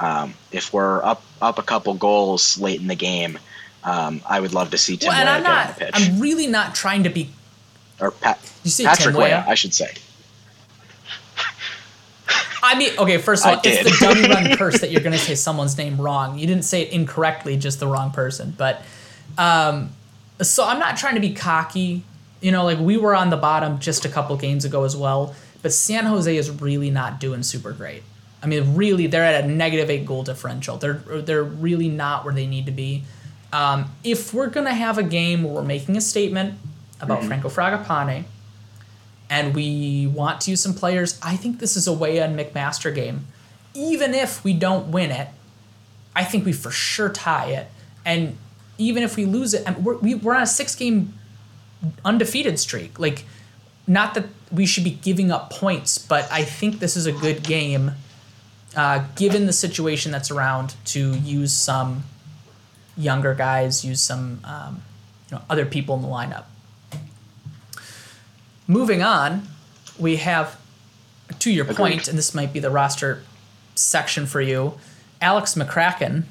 Um, 0.00 0.34
if 0.50 0.72
we're 0.72 1.04
up 1.04 1.22
up 1.40 1.58
a 1.58 1.62
couple 1.62 1.94
goals 1.94 2.58
late 2.58 2.80
in 2.80 2.88
the 2.88 2.94
game, 2.94 3.38
um, 3.84 4.22
I 4.26 4.40
would 4.40 4.54
love 4.54 4.70
to 4.70 4.78
see 4.78 4.96
Tim 4.96 5.08
well, 5.08 5.20
and 5.20 5.28
I'm 5.28 5.42
get 5.42 5.52
on 5.52 5.66
the 5.66 5.84
pitch. 5.84 5.94
I'm 5.94 6.20
really 6.20 6.46
not 6.46 6.74
trying 6.74 7.04
to 7.04 7.10
be. 7.10 7.30
or 8.00 8.10
Pat, 8.10 8.38
You 8.64 8.70
say 8.70 8.84
Patrick 8.84 9.14
Tim 9.14 9.22
I 9.22 9.54
should 9.54 9.74
say. 9.74 9.92
I 12.62 12.76
mean, 12.76 12.98
okay. 12.98 13.18
First 13.18 13.46
of 13.46 13.52
all, 13.52 13.60
it's 13.62 13.84
the 13.84 14.04
dummy 14.04 14.28
run 14.28 14.56
curse 14.58 14.80
that 14.80 14.90
you're 14.90 15.02
going 15.02 15.12
to 15.12 15.18
say 15.18 15.36
someone's 15.36 15.78
name 15.78 16.00
wrong. 16.00 16.36
You 16.36 16.48
didn't 16.48 16.64
say 16.64 16.82
it 16.82 16.90
incorrectly, 16.90 17.56
just 17.56 17.78
the 17.78 17.86
wrong 17.86 18.10
person. 18.10 18.54
But 18.56 18.82
um, 19.38 19.90
so 20.42 20.64
I'm 20.64 20.78
not 20.78 20.96
trying 20.96 21.14
to 21.14 21.20
be 21.20 21.34
cocky. 21.34 22.02
You 22.40 22.52
know, 22.52 22.64
like 22.64 22.78
we 22.78 22.96
were 22.96 23.14
on 23.14 23.30
the 23.30 23.36
bottom 23.36 23.78
just 23.78 24.04
a 24.04 24.08
couple 24.08 24.36
games 24.36 24.64
ago 24.64 24.84
as 24.84 24.96
well. 24.96 25.34
But 25.62 25.72
San 25.72 26.04
Jose 26.04 26.36
is 26.36 26.50
really 26.50 26.90
not 26.90 27.18
doing 27.18 27.42
super 27.42 27.72
great. 27.72 28.02
I 28.42 28.46
mean, 28.46 28.76
really, 28.76 29.06
they're 29.06 29.24
at 29.24 29.44
a 29.44 29.48
negative 29.48 29.90
eight 29.90 30.06
goal 30.06 30.22
differential. 30.22 30.76
They're 30.76 30.94
they're 30.94 31.42
really 31.42 31.88
not 31.88 32.24
where 32.24 32.34
they 32.34 32.46
need 32.46 32.66
to 32.66 32.72
be. 32.72 33.04
Um, 33.52 33.90
if 34.04 34.34
we're 34.34 34.48
gonna 34.48 34.74
have 34.74 34.98
a 34.98 35.02
game 35.02 35.42
where 35.42 35.54
we're 35.54 35.62
making 35.62 35.96
a 35.96 36.00
statement 36.00 36.58
about 37.00 37.24
Franco 37.24 37.48
Fragapane, 37.48 38.24
and 39.28 39.54
we 39.54 40.06
want 40.06 40.40
to 40.42 40.50
use 40.50 40.62
some 40.62 40.74
players, 40.74 41.18
I 41.22 41.36
think 41.36 41.58
this 41.58 41.76
is 41.76 41.86
a 41.86 41.92
way 41.92 42.18
and 42.18 42.38
McMaster 42.38 42.94
game. 42.94 43.26
Even 43.74 44.14
if 44.14 44.44
we 44.44 44.52
don't 44.52 44.88
win 44.88 45.10
it, 45.10 45.28
I 46.14 46.24
think 46.24 46.46
we 46.46 46.52
for 46.52 46.70
sure 46.70 47.08
tie 47.08 47.48
it. 47.48 47.68
And 48.04 48.36
even 48.78 49.02
if 49.02 49.16
we 49.16 49.24
lose 49.24 49.54
it, 49.54 49.66
we're, 49.78 49.96
we, 49.96 50.14
we're 50.14 50.34
on 50.34 50.42
a 50.42 50.46
six 50.46 50.74
game 50.74 51.14
undefeated 52.04 52.58
streak. 52.58 52.98
Like, 52.98 53.24
not 53.86 54.14
that 54.14 54.26
we 54.50 54.66
should 54.66 54.84
be 54.84 54.90
giving 54.90 55.30
up 55.30 55.50
points, 55.50 55.98
but 55.98 56.30
I 56.30 56.44
think 56.44 56.78
this 56.78 56.96
is 56.96 57.06
a 57.06 57.12
good 57.12 57.42
game, 57.42 57.92
uh, 58.76 59.04
given 59.14 59.46
the 59.46 59.52
situation 59.52 60.12
that's 60.12 60.30
around, 60.30 60.74
to 60.86 61.14
use 61.18 61.52
some 61.52 62.04
younger 62.96 63.34
guys, 63.34 63.84
use 63.84 64.02
some 64.02 64.40
um, 64.44 64.82
you 65.30 65.36
know, 65.36 65.42
other 65.48 65.66
people 65.66 65.94
in 65.96 66.02
the 66.02 66.08
lineup. 66.08 66.44
Moving 68.66 69.02
on, 69.02 69.46
we 69.98 70.16
have, 70.16 70.60
to 71.38 71.50
your 71.50 71.64
point, 71.64 72.08
and 72.08 72.18
this 72.18 72.34
might 72.34 72.52
be 72.52 72.58
the 72.58 72.70
roster 72.70 73.22
section 73.74 74.26
for 74.26 74.40
you, 74.40 74.78
Alex 75.20 75.54
McCracken 75.54 76.24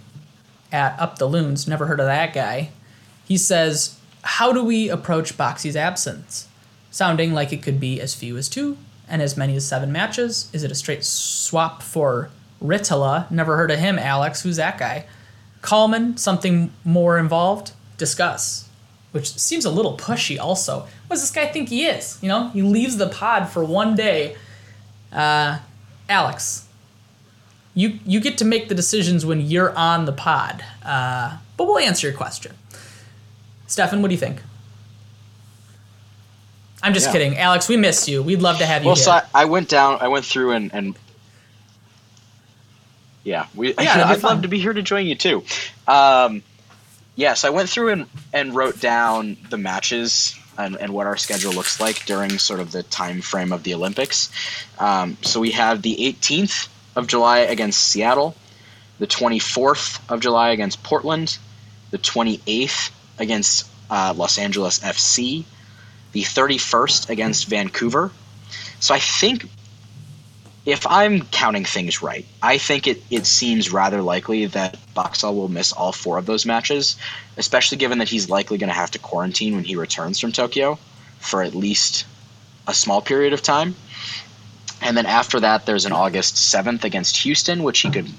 at 0.76 1.00
Up 1.00 1.18
the 1.18 1.26
Loons. 1.26 1.68
Never 1.68 1.86
heard 1.86 2.02
of 2.02 2.06
that 2.06 2.34
guy. 2.34 2.70
He 3.26 3.38
says, 3.38 3.96
"How 4.22 4.52
do 4.52 4.62
we 4.64 4.90
approach 4.90 5.38
Boxy's 5.38 5.78
absence? 5.78 6.48
Sounding 6.92 7.34
like 7.34 7.54
it 7.54 7.64
could 7.64 7.80
be 7.80 8.02
as 8.02 8.14
few 8.14 8.36
as 8.38 8.50
two 8.50 8.78
and 9.08 9.22
as 9.22 9.38
many 9.38 9.56
as 9.56 9.66
seven 9.66 9.92
matches. 9.92 10.50
Is 10.52 10.64
it 10.64 10.72
a 10.72 10.76
straight 10.76 11.06
swap 11.06 11.82
for 11.82 12.30
Raitala? 12.62 13.30
Never 13.32 13.56
heard 13.56 13.72
of 13.72 13.80
him, 13.80 13.98
Alex. 13.98 14.42
Who's 14.42 14.58
that 14.58 14.78
guy? 14.78 15.06
Kallman, 15.62 16.20
something 16.20 16.72
more 16.84 17.18
involved? 17.18 17.72
Discuss." 17.98 18.68
Which 19.14 19.32
seems 19.40 19.64
a 19.64 19.72
little 19.72 19.98
pushy. 19.98 20.38
Also, 20.38 20.80
what 21.08 21.16
does 21.16 21.22
this 21.22 21.32
guy 21.32 21.48
think 21.48 21.70
he 21.70 21.86
is? 21.86 22.18
You 22.22 22.28
know, 22.28 22.50
he 22.50 22.62
leaves 22.62 22.98
the 22.98 23.08
pod 23.08 23.48
for 23.48 23.64
one 23.64 23.96
day. 23.96 24.36
Uh, 25.10 25.60
Alex, 26.10 26.65
you 27.76 28.00
you 28.06 28.20
get 28.20 28.38
to 28.40 28.46
make 28.46 28.70
the 28.70 28.76
decisions 28.76 29.26
when 29.26 29.42
you're 29.42 29.76
on 29.78 30.06
the 30.06 30.14
pod. 30.14 30.64
Uh, 30.84 31.38
but 31.58 31.66
we'll 31.68 31.78
answer 31.78 32.08
your 32.08 32.16
question. 32.18 32.54
Stefan, 33.68 34.02
what 34.02 34.08
do 34.08 34.14
you 34.14 34.20
think? 34.20 34.42
I'm 36.82 36.94
just 36.94 37.08
Yeah. 37.08 37.12
kidding, 37.14 37.38
Alex. 37.38 37.68
We 37.68 37.78
missed 37.78 38.08
you. 38.08 38.22
We'd 38.24 38.42
love 38.42 38.58
to 38.60 38.66
have 38.66 38.84
you 38.84 38.88
Well, 38.88 38.96
here. 38.96 39.04
so 39.06 39.12
I, 39.12 39.24
I 39.34 39.46
went 39.46 39.70
down. 39.70 39.98
I 40.02 40.08
went 40.08 40.26
through 40.26 40.52
and, 40.52 40.72
and 40.74 40.96
yeah, 43.24 43.48
we. 43.56 43.72
that'd 43.74 43.90
I'd 44.04 44.24
love 44.24 44.44
to 44.44 44.48
be 44.48 44.60
here 44.60 44.74
to 44.74 44.82
join 44.82 45.06
you 45.08 45.16
too. 45.16 45.44
Um, 45.88 46.44
yeah, 47.16 47.34
so 47.34 47.48
I 47.48 47.52
went 47.52 47.70
through 47.70 47.90
and, 47.90 48.06
and 48.34 48.54
wrote 48.56 48.80
down 48.80 49.38
the 49.50 49.58
matches 49.58 50.38
and, 50.58 50.76
and 50.78 50.94
what 50.94 51.08
our 51.08 51.18
schedule 51.18 51.54
looks 51.54 51.80
like 51.80 52.06
during 52.06 52.38
sort 52.38 52.60
of 52.60 52.72
the 52.72 52.84
time 52.84 53.22
frame 53.22 53.52
of 53.52 53.64
the 53.64 53.74
Olympics. 53.74 54.30
Um, 54.80 55.18
so 55.22 55.40
we 55.40 55.52
have 55.52 55.82
the 55.82 55.96
18th 55.96 56.68
of 56.96 57.08
July 57.08 57.40
against 57.40 57.80
Seattle, 57.80 58.36
the 59.00 59.08
24th 59.08 60.00
of 60.10 60.20
July 60.22 60.50
against 60.50 60.84
Portland, 60.84 61.38
the 61.92 61.98
28th 61.98 62.92
against 63.20 63.70
uh, 63.90 64.14
Los 64.16 64.38
Angeles 64.38 64.80
FC, 64.80 65.44
the 66.14 66.24
31st 66.24 67.10
against 67.10 67.48
Vancouver. 67.48 68.12
So 68.80 68.94
I 68.94 69.00
think 69.00 69.46
if 70.66 70.88
I'm 70.88 71.22
counting 71.26 71.66
things 71.66 72.02
right, 72.02 72.26
I 72.42 72.58
think 72.58 72.88
it, 72.88 73.04
it 73.12 73.26
seems 73.28 73.72
rather 73.72 74.02
likely 74.02 74.48
that 74.48 74.78
Boxall 74.94 75.36
will 75.36 75.50
miss 75.50 75.72
all 75.72 75.92
four 75.92 76.18
of 76.18 76.26
those 76.26 76.46
matches, 76.46 76.98
especially 77.38 77.78
given 77.78 78.00
that 78.00 78.10
he's 78.10 78.30
likely 78.30 78.58
going 78.58 78.70
to 78.70 78.74
have 78.74 78.92
to 78.92 79.00
quarantine 79.00 79.56
when 79.56 79.64
he 79.64 79.76
returns 79.76 80.20
from 80.20 80.32
Tokyo 80.32 80.80
for 81.20 81.44
at 81.44 81.54
least 81.54 82.06
a 82.68 82.74
small 82.74 83.02
period 83.02 83.34
of 83.34 83.44
time. 83.44 83.76
And 84.82 84.96
then 84.96 85.06
after 85.06 85.40
that, 85.40 85.66
there's 85.66 85.86
an 85.86 85.92
August 85.92 86.36
7th 86.36 86.84
against 86.84 87.18
Houston, 87.18 87.64
which 87.64 87.80
he 87.80 87.90
could 87.90 88.10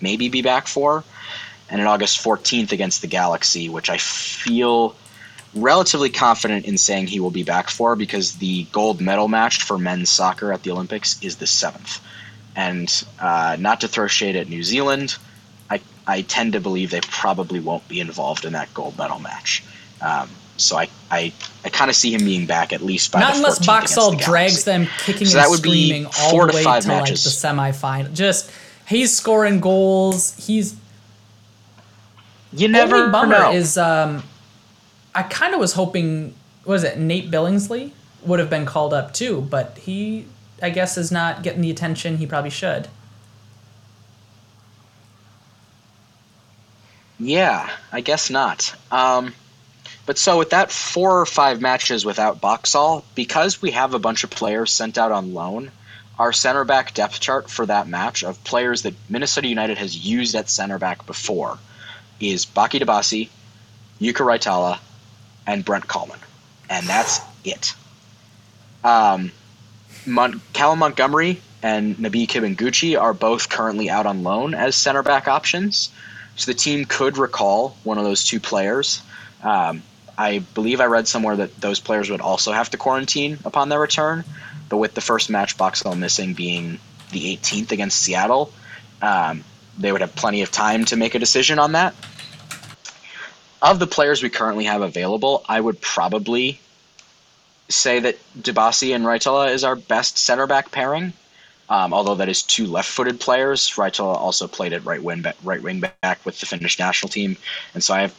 maybe 0.00 0.28
be 0.28 0.42
back 0.42 0.66
for, 0.66 1.04
and 1.68 1.80
an 1.80 1.86
August 1.86 2.22
14th 2.22 2.72
against 2.72 3.00
the 3.00 3.06
Galaxy, 3.06 3.68
which 3.68 3.88
I 3.90 3.98
feel 3.98 4.94
relatively 5.54 6.10
confident 6.10 6.66
in 6.66 6.78
saying 6.78 7.06
he 7.06 7.20
will 7.20 7.30
be 7.30 7.42
back 7.42 7.70
for 7.70 7.96
because 7.96 8.36
the 8.36 8.64
gold 8.64 9.00
medal 9.00 9.28
match 9.28 9.62
for 9.62 9.78
men's 9.78 10.08
soccer 10.08 10.52
at 10.52 10.62
the 10.62 10.70
Olympics 10.70 11.20
is 11.22 11.36
the 11.36 11.46
seventh. 11.46 12.00
And 12.54 13.04
uh, 13.18 13.56
not 13.58 13.80
to 13.80 13.88
throw 13.88 14.06
shade 14.06 14.36
at 14.36 14.48
New 14.48 14.62
Zealand, 14.62 15.16
I, 15.68 15.80
I 16.06 16.22
tend 16.22 16.52
to 16.52 16.60
believe 16.60 16.90
they 16.90 17.00
probably 17.00 17.60
won't 17.60 17.86
be 17.88 18.00
involved 18.00 18.44
in 18.44 18.52
that 18.52 18.72
gold 18.74 18.98
medal 18.98 19.18
match. 19.18 19.62
Um, 20.00 20.28
so 20.60 20.76
I, 20.76 20.88
I, 21.10 21.32
I 21.64 21.68
kind 21.68 21.90
of 21.90 21.96
see 21.96 22.12
him 22.14 22.24
being 22.24 22.46
back 22.46 22.72
at 22.72 22.82
least 22.82 23.12
by 23.12 23.20
Not 23.20 23.32
the 23.32 23.38
unless 23.38 23.58
14th 23.58 23.62
against 23.62 23.66
Boxall 23.96 24.10
the 24.12 24.16
drags 24.18 24.64
them 24.64 24.86
kicking 24.98 25.26
So 25.26 25.38
and 25.38 25.44
that 25.44 25.50
would 25.50 25.62
be 25.62 25.86
screaming 25.86 26.06
all 26.20 26.46
the 26.46 26.52
way 26.54 26.62
to 26.62 26.68
like 26.68 26.84
the 26.84 27.12
semifinal. 27.14 28.12
Just 28.14 28.50
he's 28.86 29.16
scoring 29.16 29.60
goals. 29.60 30.34
He's 30.46 30.76
You 32.52 32.68
never 32.68 32.96
only 32.96 33.12
bummer 33.12 33.38
know. 33.38 33.52
is 33.52 33.76
um, 33.78 34.22
I 35.14 35.22
kind 35.24 35.54
of 35.54 35.60
was 35.60 35.72
hoping 35.74 36.34
was 36.64 36.84
it 36.84 36.98
Nate 36.98 37.30
Billingsley 37.30 37.92
would 38.24 38.38
have 38.38 38.50
been 38.50 38.66
called 38.66 38.92
up 38.92 39.12
too, 39.12 39.46
but 39.50 39.78
he 39.78 40.26
I 40.62 40.70
guess 40.70 40.98
is 40.98 41.10
not 41.10 41.42
getting 41.42 41.62
the 41.62 41.70
attention 41.70 42.18
he 42.18 42.26
probably 42.26 42.50
should. 42.50 42.88
Yeah, 47.18 47.68
I 47.92 48.00
guess 48.00 48.30
not. 48.30 48.74
Um, 48.90 49.34
but 50.10 50.18
so 50.18 50.36
with 50.38 50.50
that 50.50 50.72
four 50.72 51.20
or 51.20 51.24
five 51.24 51.60
matches 51.60 52.04
without 52.04 52.40
Boxall, 52.40 53.04
because 53.14 53.62
we 53.62 53.70
have 53.70 53.94
a 53.94 53.98
bunch 54.00 54.24
of 54.24 54.30
players 54.30 54.72
sent 54.72 54.98
out 54.98 55.12
on 55.12 55.34
loan, 55.34 55.70
our 56.18 56.32
center 56.32 56.64
back 56.64 56.94
depth 56.94 57.20
chart 57.20 57.48
for 57.48 57.64
that 57.66 57.86
match 57.86 58.24
of 58.24 58.42
players 58.42 58.82
that 58.82 58.94
Minnesota 59.08 59.46
United 59.46 59.78
has 59.78 59.96
used 59.96 60.34
at 60.34 60.50
center 60.50 60.80
back 60.80 61.06
before 61.06 61.60
is 62.18 62.44
Baki 62.44 62.82
Dibassy, 62.82 63.28
Jukka 64.00 64.26
Raitala, 64.26 64.80
and 65.46 65.64
Brent 65.64 65.86
Kallman. 65.86 66.18
And 66.68 66.88
that's 66.88 67.20
it. 67.44 67.72
Um, 68.82 69.30
Mon- 70.06 70.40
Callum 70.52 70.80
Montgomery 70.80 71.40
and 71.62 71.96
Nabi 71.98 72.26
Kibunguchi 72.26 73.00
are 73.00 73.14
both 73.14 73.48
currently 73.48 73.88
out 73.88 74.06
on 74.06 74.24
loan 74.24 74.54
as 74.54 74.74
center 74.74 75.04
back 75.04 75.28
options. 75.28 75.88
So 76.34 76.50
the 76.50 76.58
team 76.58 76.84
could 76.84 77.16
recall 77.16 77.76
one 77.84 77.96
of 77.96 78.02
those 78.02 78.24
two 78.24 78.40
players. 78.40 79.02
Um, 79.44 79.84
I 80.20 80.40
believe 80.40 80.82
I 80.82 80.84
read 80.84 81.08
somewhere 81.08 81.34
that 81.36 81.62
those 81.62 81.80
players 81.80 82.10
would 82.10 82.20
also 82.20 82.52
have 82.52 82.68
to 82.70 82.76
quarantine 82.76 83.38
upon 83.46 83.70
their 83.70 83.80
return. 83.80 84.22
But 84.68 84.76
with 84.76 84.92
the 84.92 85.00
first 85.00 85.30
match 85.30 85.56
Boxall 85.56 85.94
missing 85.94 86.34
being 86.34 86.78
the 87.10 87.34
18th 87.34 87.72
against 87.72 88.02
Seattle, 88.02 88.52
um, 89.00 89.42
they 89.78 89.90
would 89.90 90.02
have 90.02 90.14
plenty 90.14 90.42
of 90.42 90.52
time 90.52 90.84
to 90.86 90.96
make 90.96 91.14
a 91.14 91.18
decision 91.18 91.58
on 91.58 91.72
that. 91.72 91.94
Of 93.62 93.78
the 93.78 93.86
players 93.86 94.22
we 94.22 94.28
currently 94.28 94.64
have 94.66 94.82
available, 94.82 95.42
I 95.48 95.58
would 95.58 95.80
probably 95.80 96.60
say 97.70 98.00
that 98.00 98.18
Dibassy 98.38 98.94
and 98.94 99.06
Raitala 99.06 99.50
is 99.54 99.64
our 99.64 99.74
best 99.74 100.18
center 100.18 100.46
back 100.46 100.70
pairing. 100.70 101.14
Um, 101.70 101.94
although 101.94 102.16
that 102.16 102.28
is 102.28 102.42
two 102.42 102.66
left-footed 102.66 103.20
players, 103.20 103.70
Raitala 103.70 104.16
also 104.16 104.46
played 104.46 104.74
at 104.74 104.84
right 104.84 105.02
wing 105.02 105.24
right 105.42 105.62
wing 105.62 105.80
back 105.80 106.26
with 106.26 106.40
the 106.40 106.46
Finnish 106.46 106.78
national 106.78 107.08
team, 107.08 107.38
and 107.72 107.82
so 107.82 107.94
I 107.94 108.02
have 108.02 108.14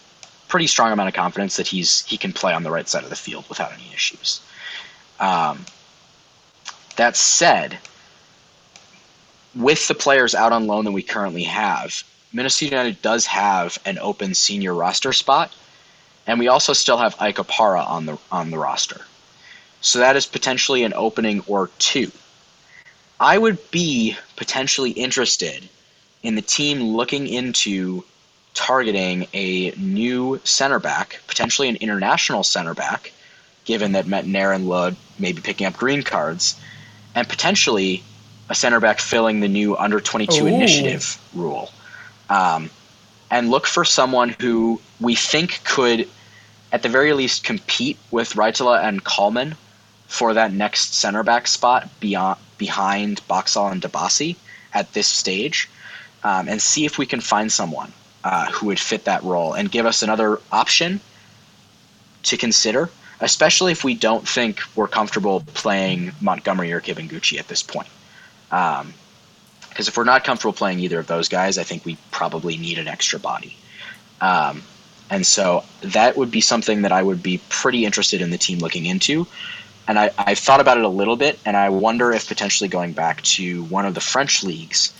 pretty 0.51 0.67
strong 0.67 0.91
amount 0.91 1.07
of 1.07 1.15
confidence 1.15 1.55
that 1.55 1.65
he's 1.65 2.05
he 2.05 2.17
can 2.17 2.33
play 2.33 2.53
on 2.53 2.63
the 2.63 2.69
right 2.69 2.87
side 2.87 3.05
of 3.05 3.09
the 3.09 3.15
field 3.15 3.45
without 3.47 3.71
any 3.71 3.89
issues. 3.93 4.41
Um, 5.19 5.65
that 6.97 7.15
said, 7.15 7.79
with 9.55 9.87
the 9.87 9.95
players 9.95 10.35
out 10.35 10.51
on 10.51 10.67
loan 10.67 10.83
that 10.83 10.91
we 10.91 11.03
currently 11.03 11.43
have, 11.43 12.03
Minnesota 12.33 12.65
United 12.65 13.01
does 13.01 13.25
have 13.27 13.79
an 13.85 13.97
open 13.99 14.33
senior 14.33 14.73
roster 14.73 15.13
spot, 15.13 15.53
and 16.27 16.37
we 16.37 16.49
also 16.49 16.73
still 16.73 16.97
have 16.97 17.15
Ike 17.17 17.39
on 17.59 18.05
the 18.05 18.17
on 18.29 18.51
the 18.51 18.57
roster. 18.57 19.01
So 19.79 19.99
that 19.99 20.17
is 20.17 20.25
potentially 20.25 20.83
an 20.83 20.93
opening 20.93 21.43
or 21.47 21.69
two. 21.79 22.11
I 23.21 23.37
would 23.37 23.71
be 23.71 24.17
potentially 24.35 24.91
interested 24.91 25.69
in 26.23 26.35
the 26.35 26.41
team 26.41 26.81
looking 26.81 27.27
into 27.27 28.03
targeting 28.53 29.27
a 29.33 29.71
new 29.71 30.39
center 30.43 30.79
back, 30.79 31.19
potentially 31.27 31.69
an 31.69 31.77
international 31.77 32.43
center 32.43 32.73
back, 32.73 33.11
given 33.65 33.93
that 33.93 34.05
Métanire 34.05 34.53
and 34.53 34.67
Lod 34.67 34.95
may 35.19 35.31
be 35.31 35.41
picking 35.41 35.67
up 35.67 35.77
green 35.77 36.03
cards, 36.03 36.59
and 37.15 37.27
potentially 37.27 38.03
a 38.49 38.55
center 38.55 38.79
back 38.79 38.99
filling 38.99 39.39
the 39.39 39.47
new 39.47 39.77
under 39.77 39.99
22 39.99 40.43
Ooh. 40.43 40.47
initiative 40.47 41.17
rule. 41.33 41.71
Um, 42.29 42.69
and 43.29 43.49
look 43.49 43.65
for 43.65 43.85
someone 43.85 44.35
who 44.39 44.81
we 44.99 45.15
think 45.15 45.63
could, 45.63 46.07
at 46.71 46.83
the 46.83 46.89
very 46.89 47.13
least, 47.13 47.43
compete 47.43 47.97
with 48.11 48.33
Raitala 48.33 48.83
and 48.83 49.03
Kallman 49.03 49.55
for 50.07 50.33
that 50.33 50.51
next 50.51 50.95
center 50.95 51.23
back 51.23 51.47
spot 51.47 51.89
beyond 51.99 52.37
behind 52.57 53.25
Boxall 53.27 53.69
and 53.69 53.81
Dibassy 53.81 54.35
at 54.73 54.93
this 54.93 55.07
stage, 55.07 55.67
um, 56.23 56.47
and 56.47 56.61
see 56.61 56.85
if 56.85 56.97
we 56.97 57.05
can 57.07 57.21
find 57.21 57.51
someone 57.51 57.91
uh, 58.23 58.51
who 58.51 58.67
would 58.67 58.79
fit 58.79 59.05
that 59.05 59.23
role 59.23 59.53
and 59.53 59.71
give 59.71 59.85
us 59.85 60.03
another 60.03 60.39
option 60.51 60.99
to 62.23 62.37
consider, 62.37 62.89
especially 63.19 63.71
if 63.71 63.83
we 63.83 63.95
don't 63.95 64.27
think 64.27 64.61
we're 64.75 64.87
comfortable 64.87 65.41
playing 65.53 66.11
Montgomery 66.21 66.71
or 66.71 66.81
Kibunguchi 66.81 67.39
at 67.39 67.47
this 67.47 67.63
point. 67.63 67.89
Because 68.49 68.81
um, 68.81 68.93
if 69.77 69.97
we're 69.97 70.03
not 70.03 70.23
comfortable 70.23 70.53
playing 70.53 70.79
either 70.79 70.99
of 70.99 71.07
those 71.07 71.29
guys, 71.29 71.57
I 71.57 71.63
think 71.63 71.85
we 71.85 71.97
probably 72.11 72.57
need 72.57 72.77
an 72.77 72.87
extra 72.87 73.19
body. 73.19 73.55
Um, 74.19 74.63
and 75.09 75.25
so 75.25 75.63
that 75.81 76.15
would 76.15 76.31
be 76.31 76.41
something 76.41 76.83
that 76.83 76.91
I 76.91 77.01
would 77.01 77.23
be 77.23 77.41
pretty 77.49 77.85
interested 77.85 78.21
in 78.21 78.29
the 78.29 78.37
team 78.37 78.59
looking 78.59 78.85
into 78.85 79.27
and 79.87 79.99
I, 79.99 80.11
I've 80.17 80.39
thought 80.39 80.61
about 80.61 80.77
it 80.77 80.83
a 80.83 80.89
little 80.89 81.15
bit, 81.15 81.39
and 81.45 81.57
I 81.57 81.69
wonder 81.69 82.11
if 82.11 82.27
potentially 82.27 82.69
going 82.69 82.93
back 82.93 83.21
to 83.23 83.63
one 83.65 83.85
of 83.85 83.93
the 83.93 83.99
French 83.99 84.43
leagues 84.43 84.93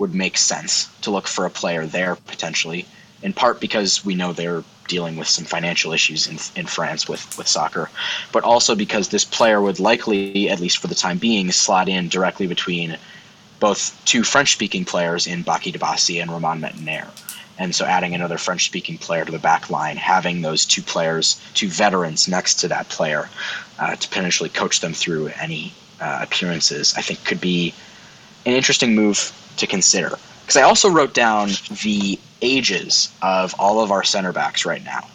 would 0.00 0.14
make 0.14 0.36
sense 0.36 0.88
to 1.02 1.10
look 1.10 1.28
for 1.28 1.46
a 1.46 1.50
player 1.50 1.86
there 1.86 2.16
potentially. 2.16 2.86
In 3.22 3.34
part 3.34 3.60
because 3.60 4.04
we 4.04 4.14
know 4.14 4.32
they're 4.32 4.64
dealing 4.88 5.16
with 5.16 5.28
some 5.28 5.44
financial 5.44 5.92
issues 5.92 6.26
in, 6.26 6.38
in 6.58 6.66
France 6.66 7.06
with, 7.06 7.36
with 7.38 7.46
soccer, 7.46 7.90
but 8.32 8.42
also 8.42 8.74
because 8.74 9.08
this 9.08 9.24
player 9.24 9.60
would 9.60 9.78
likely, 9.78 10.48
at 10.48 10.58
least 10.58 10.78
for 10.78 10.88
the 10.88 10.94
time 10.94 11.18
being, 11.18 11.52
slot 11.52 11.88
in 11.88 12.08
directly 12.08 12.46
between 12.46 12.96
both 13.60 14.00
two 14.06 14.24
French 14.24 14.52
speaking 14.52 14.84
players 14.84 15.26
in 15.26 15.44
Baki 15.44 15.72
Dibassy 15.72 16.20
and 16.20 16.30
Romain 16.30 16.60
Métanire. 16.60 17.08
And 17.58 17.74
so 17.74 17.84
adding 17.84 18.14
another 18.14 18.38
French 18.38 18.64
speaking 18.64 18.96
player 18.96 19.26
to 19.26 19.30
the 19.30 19.38
back 19.38 19.68
line, 19.68 19.98
having 19.98 20.40
those 20.40 20.64
two 20.64 20.80
players, 20.80 21.38
two 21.52 21.68
veterans 21.68 22.26
next 22.26 22.54
to 22.60 22.68
that 22.68 22.88
player 22.88 23.28
uh, 23.78 23.94
to 23.96 24.08
potentially 24.08 24.48
coach 24.48 24.80
them 24.80 24.94
through 24.94 25.26
any 25.38 25.74
uh, 26.00 26.20
appearances, 26.22 26.94
I 26.96 27.02
think 27.02 27.22
could 27.24 27.40
be 27.40 27.74
an 28.46 28.52
interesting 28.52 28.94
move 28.94 29.32
to 29.56 29.66
consider. 29.66 30.10
Because 30.42 30.56
I 30.56 30.62
also 30.62 30.90
wrote 30.90 31.14
down 31.14 31.50
the 31.82 32.18
ages 32.42 33.12
of 33.22 33.54
all 33.58 33.80
of 33.80 33.90
our 33.90 34.02
center 34.02 34.32
backs 34.32 34.64
right 34.64 34.84
now 34.84 35.06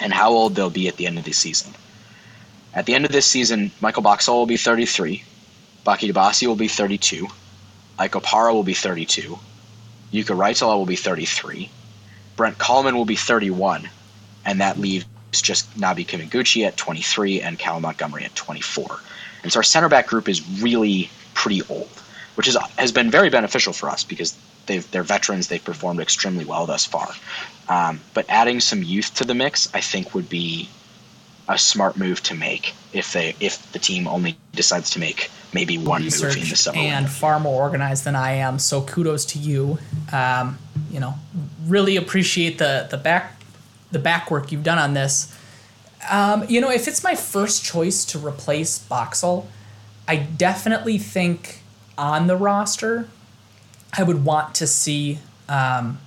and 0.00 0.12
how 0.12 0.30
old 0.30 0.54
they'll 0.54 0.70
be 0.70 0.88
at 0.88 0.96
the 0.96 1.06
end 1.06 1.18
of 1.18 1.24
the 1.24 1.32
season. 1.32 1.72
At 2.74 2.86
the 2.86 2.94
end 2.94 3.06
of 3.06 3.12
this 3.12 3.26
season, 3.26 3.70
Michael 3.80 4.02
Boxall 4.02 4.38
will 4.38 4.46
be 4.46 4.58
33, 4.58 5.24
Baki 5.86 6.12
Dibassy 6.12 6.46
will 6.46 6.56
be 6.56 6.68
32, 6.68 7.26
Ike 7.98 8.12
Opara 8.12 8.52
will 8.52 8.62
be 8.62 8.74
32, 8.74 9.38
Jukka 10.12 10.36
Raitala 10.36 10.76
will 10.76 10.86
be 10.86 10.96
33. 10.96 11.70
Brent 12.36 12.58
Kallman 12.58 12.94
will 12.94 13.04
be 13.04 13.16
31. 13.16 13.88
And 14.44 14.60
that 14.60 14.78
leaves 14.78 15.06
just 15.32 15.76
Nabi 15.76 16.06
Kibunguchi 16.06 16.66
at 16.66 16.76
23 16.76 17.40
and 17.40 17.58
Cal 17.58 17.80
Montgomery 17.80 18.24
at 18.24 18.34
24. 18.34 19.00
And 19.42 19.52
so 19.52 19.58
our 19.58 19.62
center 19.62 19.88
back 19.88 20.06
group 20.06 20.28
is 20.28 20.46
really 20.60 21.10
pretty 21.34 21.62
old, 21.68 21.95
which 22.36 22.48
is, 22.48 22.56
has 22.78 22.92
been 22.92 23.10
very 23.10 23.30
beneficial 23.30 23.72
for 23.72 23.90
us 23.90 24.04
because 24.04 24.36
they've, 24.66 24.88
they're 24.90 25.02
veterans. 25.02 25.48
They've 25.48 25.64
performed 25.64 26.00
extremely 26.00 26.44
well 26.44 26.66
thus 26.66 26.86
far. 26.86 27.08
Um, 27.68 28.00
but 28.14 28.26
adding 28.28 28.60
some 28.60 28.82
youth 28.82 29.14
to 29.16 29.24
the 29.24 29.34
mix, 29.34 29.68
I 29.74 29.80
think, 29.80 30.14
would 30.14 30.28
be 30.28 30.68
a 31.48 31.58
smart 31.58 31.96
move 31.96 32.22
to 32.24 32.34
make 32.34 32.74
if 32.92 33.12
they 33.12 33.34
if 33.38 33.70
the 33.72 33.78
team 33.78 34.08
only 34.08 34.36
decides 34.52 34.90
to 34.90 34.98
make 34.98 35.30
maybe 35.54 35.78
one 35.78 36.02
Research 36.02 36.34
move 36.34 36.44
in 36.44 36.50
the 36.50 36.56
summer 36.56 36.78
and 36.78 37.08
far 37.08 37.38
more 37.38 37.62
organized 37.62 38.04
than 38.04 38.16
I 38.16 38.32
am. 38.32 38.58
So 38.58 38.82
kudos 38.82 39.24
to 39.26 39.38
you. 39.38 39.78
Um, 40.12 40.58
you 40.90 40.98
know, 40.98 41.14
really 41.66 41.96
appreciate 41.96 42.58
the 42.58 42.88
the 42.90 42.96
back 42.96 43.40
the 43.92 43.98
back 43.98 44.30
work 44.30 44.50
you've 44.50 44.64
done 44.64 44.78
on 44.78 44.94
this. 44.94 45.32
Um, 46.10 46.44
you 46.48 46.60
know, 46.60 46.70
if 46.70 46.88
it's 46.88 47.02
my 47.02 47.14
first 47.14 47.64
choice 47.64 48.04
to 48.06 48.18
replace 48.18 48.78
Boxall, 48.78 49.48
I 50.08 50.16
definitely 50.16 50.98
think 50.98 51.62
on 51.98 52.26
the 52.26 52.36
roster, 52.36 53.08
I 53.92 54.02
would 54.02 54.24
want 54.24 54.54
to 54.56 54.66
see 54.66 55.18
um, 55.48 55.98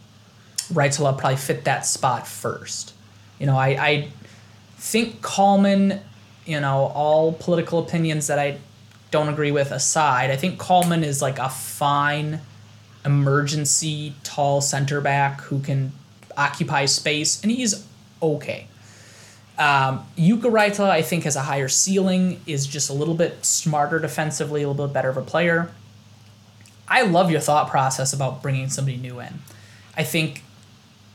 probably 0.73 1.35
fit 1.35 1.63
that 1.65 1.85
spot 1.85 2.27
first. 2.27 2.93
You 3.39 3.45
know, 3.45 3.57
I, 3.57 3.67
I 3.67 4.07
think 4.77 5.21
Kallman, 5.21 6.01
you 6.45 6.59
know, 6.59 6.91
all 6.93 7.33
political 7.33 7.79
opinions 7.79 8.27
that 8.27 8.39
I 8.39 8.57
don't 9.11 9.29
agree 9.29 9.51
with 9.51 9.71
aside, 9.71 10.29
I 10.29 10.35
think 10.35 10.59
Kallman 10.59 11.03
is 11.03 11.21
like 11.21 11.39
a 11.39 11.49
fine 11.49 12.41
emergency 13.05 14.13
tall 14.23 14.61
center 14.61 15.01
back 15.01 15.41
who 15.41 15.59
can 15.59 15.91
occupy 16.37 16.85
space, 16.85 17.41
and 17.41 17.51
he's 17.51 17.85
okay. 18.21 18.67
Um, 19.57 20.05
Jukka 20.17 20.43
Raitala, 20.43 20.89
I 20.89 21.01
think, 21.01 21.25
has 21.25 21.35
a 21.35 21.41
higher 21.41 21.67
ceiling, 21.67 22.39
is 22.45 22.65
just 22.65 22.89
a 22.89 22.93
little 22.93 23.15
bit 23.15 23.43
smarter 23.43 23.99
defensively, 23.99 24.63
a 24.63 24.69
little 24.69 24.87
bit 24.87 24.93
better 24.93 25.09
of 25.09 25.17
a 25.17 25.21
player. 25.21 25.71
I 26.89 27.03
love 27.03 27.29
your 27.31 27.39
thought 27.39 27.69
process 27.69 28.13
about 28.13 28.41
bringing 28.41 28.69
somebody 28.69 28.97
new 28.97 29.19
in. 29.19 29.39
I 29.95 30.03
think 30.03 30.43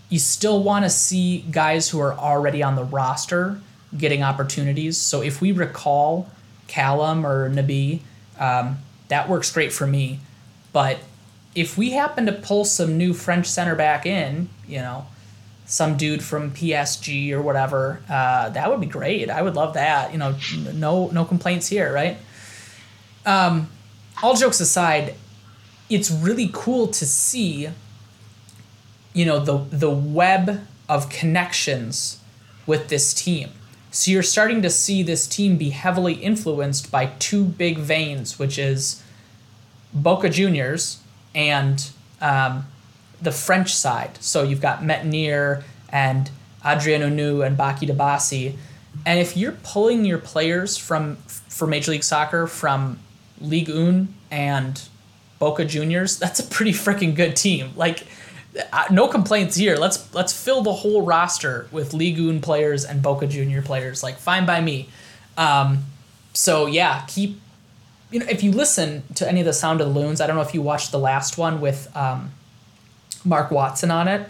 you 0.09 0.19
still 0.19 0.63
want 0.63 0.85
to 0.85 0.91
see 0.91 1.41
guys 1.51 1.89
who 1.89 2.01
are 2.01 2.15
already 2.15 2.63
on 2.63 2.77
the 2.77 2.85
roster 2.85 3.61
getting 3.97 4.23
opportunities. 4.23 4.97
So 4.97 5.23
if 5.23 5.41
we 5.41 5.53
recall 5.53 6.29
Callum 6.67 7.27
or 7.27 7.51
Nabi, 7.51 8.01
um, 8.39 8.79
that 9.09 9.29
works 9.29 9.51
great 9.53 9.73
for 9.73 9.87
me. 9.87 10.21
But 10.73 10.99
if 11.55 11.79
we 11.79 11.91
happen 11.91 12.27
to 12.27 12.33
pull 12.33 12.65
some 12.65 12.99
new 12.99 13.15
French 13.15 13.47
center 13.47 13.75
back 13.75 14.07
in, 14.07 14.49
you 14.67 14.79
know, 14.79 15.07
some 15.67 15.97
dude 15.97 16.23
from 16.23 16.51
PSG 16.51 17.33
or 17.33 17.41
whatever, 17.41 18.03
uh, 18.09 18.51
that 18.51 18.71
would 18.71 18.81
be 18.81 18.87
great. 18.87 19.31
I 19.31 19.41
would 19.41 19.55
love 19.55 19.75
that. 19.75 20.13
You 20.13 20.19
know, 20.19 20.37
no 20.75 21.09
no 21.09 21.25
complaints 21.25 21.69
here, 21.69 21.93
right? 21.93 22.19
Um, 23.25 23.71
all 24.23 24.35
jokes 24.35 24.61
aside, 24.61 25.15
it's 25.95 26.11
really 26.11 26.51
cool 26.53 26.89
to 26.89 27.07
see 27.07 27.69
you 29.13 29.25
know 29.25 29.39
the 29.39 29.59
the 29.71 29.91
web 29.91 30.67
of 30.89 31.09
connections 31.09 32.21
with 32.67 32.89
this 32.89 33.15
team. 33.15 33.51
So 33.91 34.11
you're 34.11 34.25
starting 34.25 34.61
to 34.63 34.71
see 34.71 35.05
this 35.05 35.29
team 35.29 35.57
be 35.57 35.71
heavily 35.71 36.15
influenced 36.15 36.91
by 36.91 37.07
two 37.21 37.45
big 37.45 37.79
veins, 37.79 38.41
which 38.41 38.59
is 38.59 39.03
Boca 39.93 40.29
Juniors 40.29 40.99
and 41.33 41.89
um, 42.21 42.67
the 43.23 43.31
French 43.31 43.73
side. 43.73 44.19
So 44.21 44.43
you've 44.43 44.61
got 44.61 44.81
Métanire 44.81 45.63
and 45.91 46.29
Adrien 46.67 47.03
Hunou 47.03 47.47
and 47.47 47.57
Baki 47.57 47.89
Dibassy. 47.89 48.57
And 49.07 49.21
if 49.21 49.37
you're 49.37 49.59
pulling 49.63 50.05
your 50.05 50.19
players 50.19 50.77
from 50.77 51.17
for 51.27 51.69
Major 51.69 51.93
League 51.93 52.03
Soccer 52.03 52.49
from 52.49 52.99
Ligue 53.41 53.69
1 53.69 54.13
and 54.33 54.89
Boca 55.45 55.67
Juniors, 55.67 56.19
that's 56.19 56.41
a 56.41 56.43
pretty 56.43 56.73
freaking 56.73 57.15
good 57.15 57.37
team. 57.37 57.73
Like 57.77 58.07
uh, 58.73 58.85
no 58.91 59.09
complaints 59.09 59.55
here. 59.55 59.77
Let's 59.77 60.15
let's 60.15 60.33
fill 60.33 60.63
the 60.63 60.73
whole 60.73 61.03
roster 61.03 61.69
with 61.71 61.93
League 61.93 62.43
players 62.43 62.83
and 62.83 63.03
Boca 63.03 63.27
Junior 63.27 63.61
players. 63.61 64.03
Like 64.03 64.17
fine 64.17 64.47
by 64.47 64.63
me. 64.63 64.89
Um, 65.37 65.85
so 66.33 66.65
yeah, 66.65 67.05
keep. 67.09 67.39
You 68.11 68.21
know, 68.21 68.27
if 68.27 68.43
you 68.43 68.53
listen 68.53 69.03
to 69.17 69.29
any 69.29 69.41
of 69.41 69.45
the 69.45 69.53
Sound 69.53 69.83
of 69.83 69.93
the 69.93 70.01
Loons, 70.01 70.23
I 70.23 70.27
don't 70.27 70.35
know 70.35 70.41
if 70.41 70.55
you 70.55 70.63
watched 70.63 70.93
the 70.93 70.99
last 70.99 71.37
one 71.37 71.61
with 71.61 71.95
um, 71.95 72.31
Mark 73.23 73.51
Watson 73.51 73.91
on 73.91 74.09
it. 74.09 74.27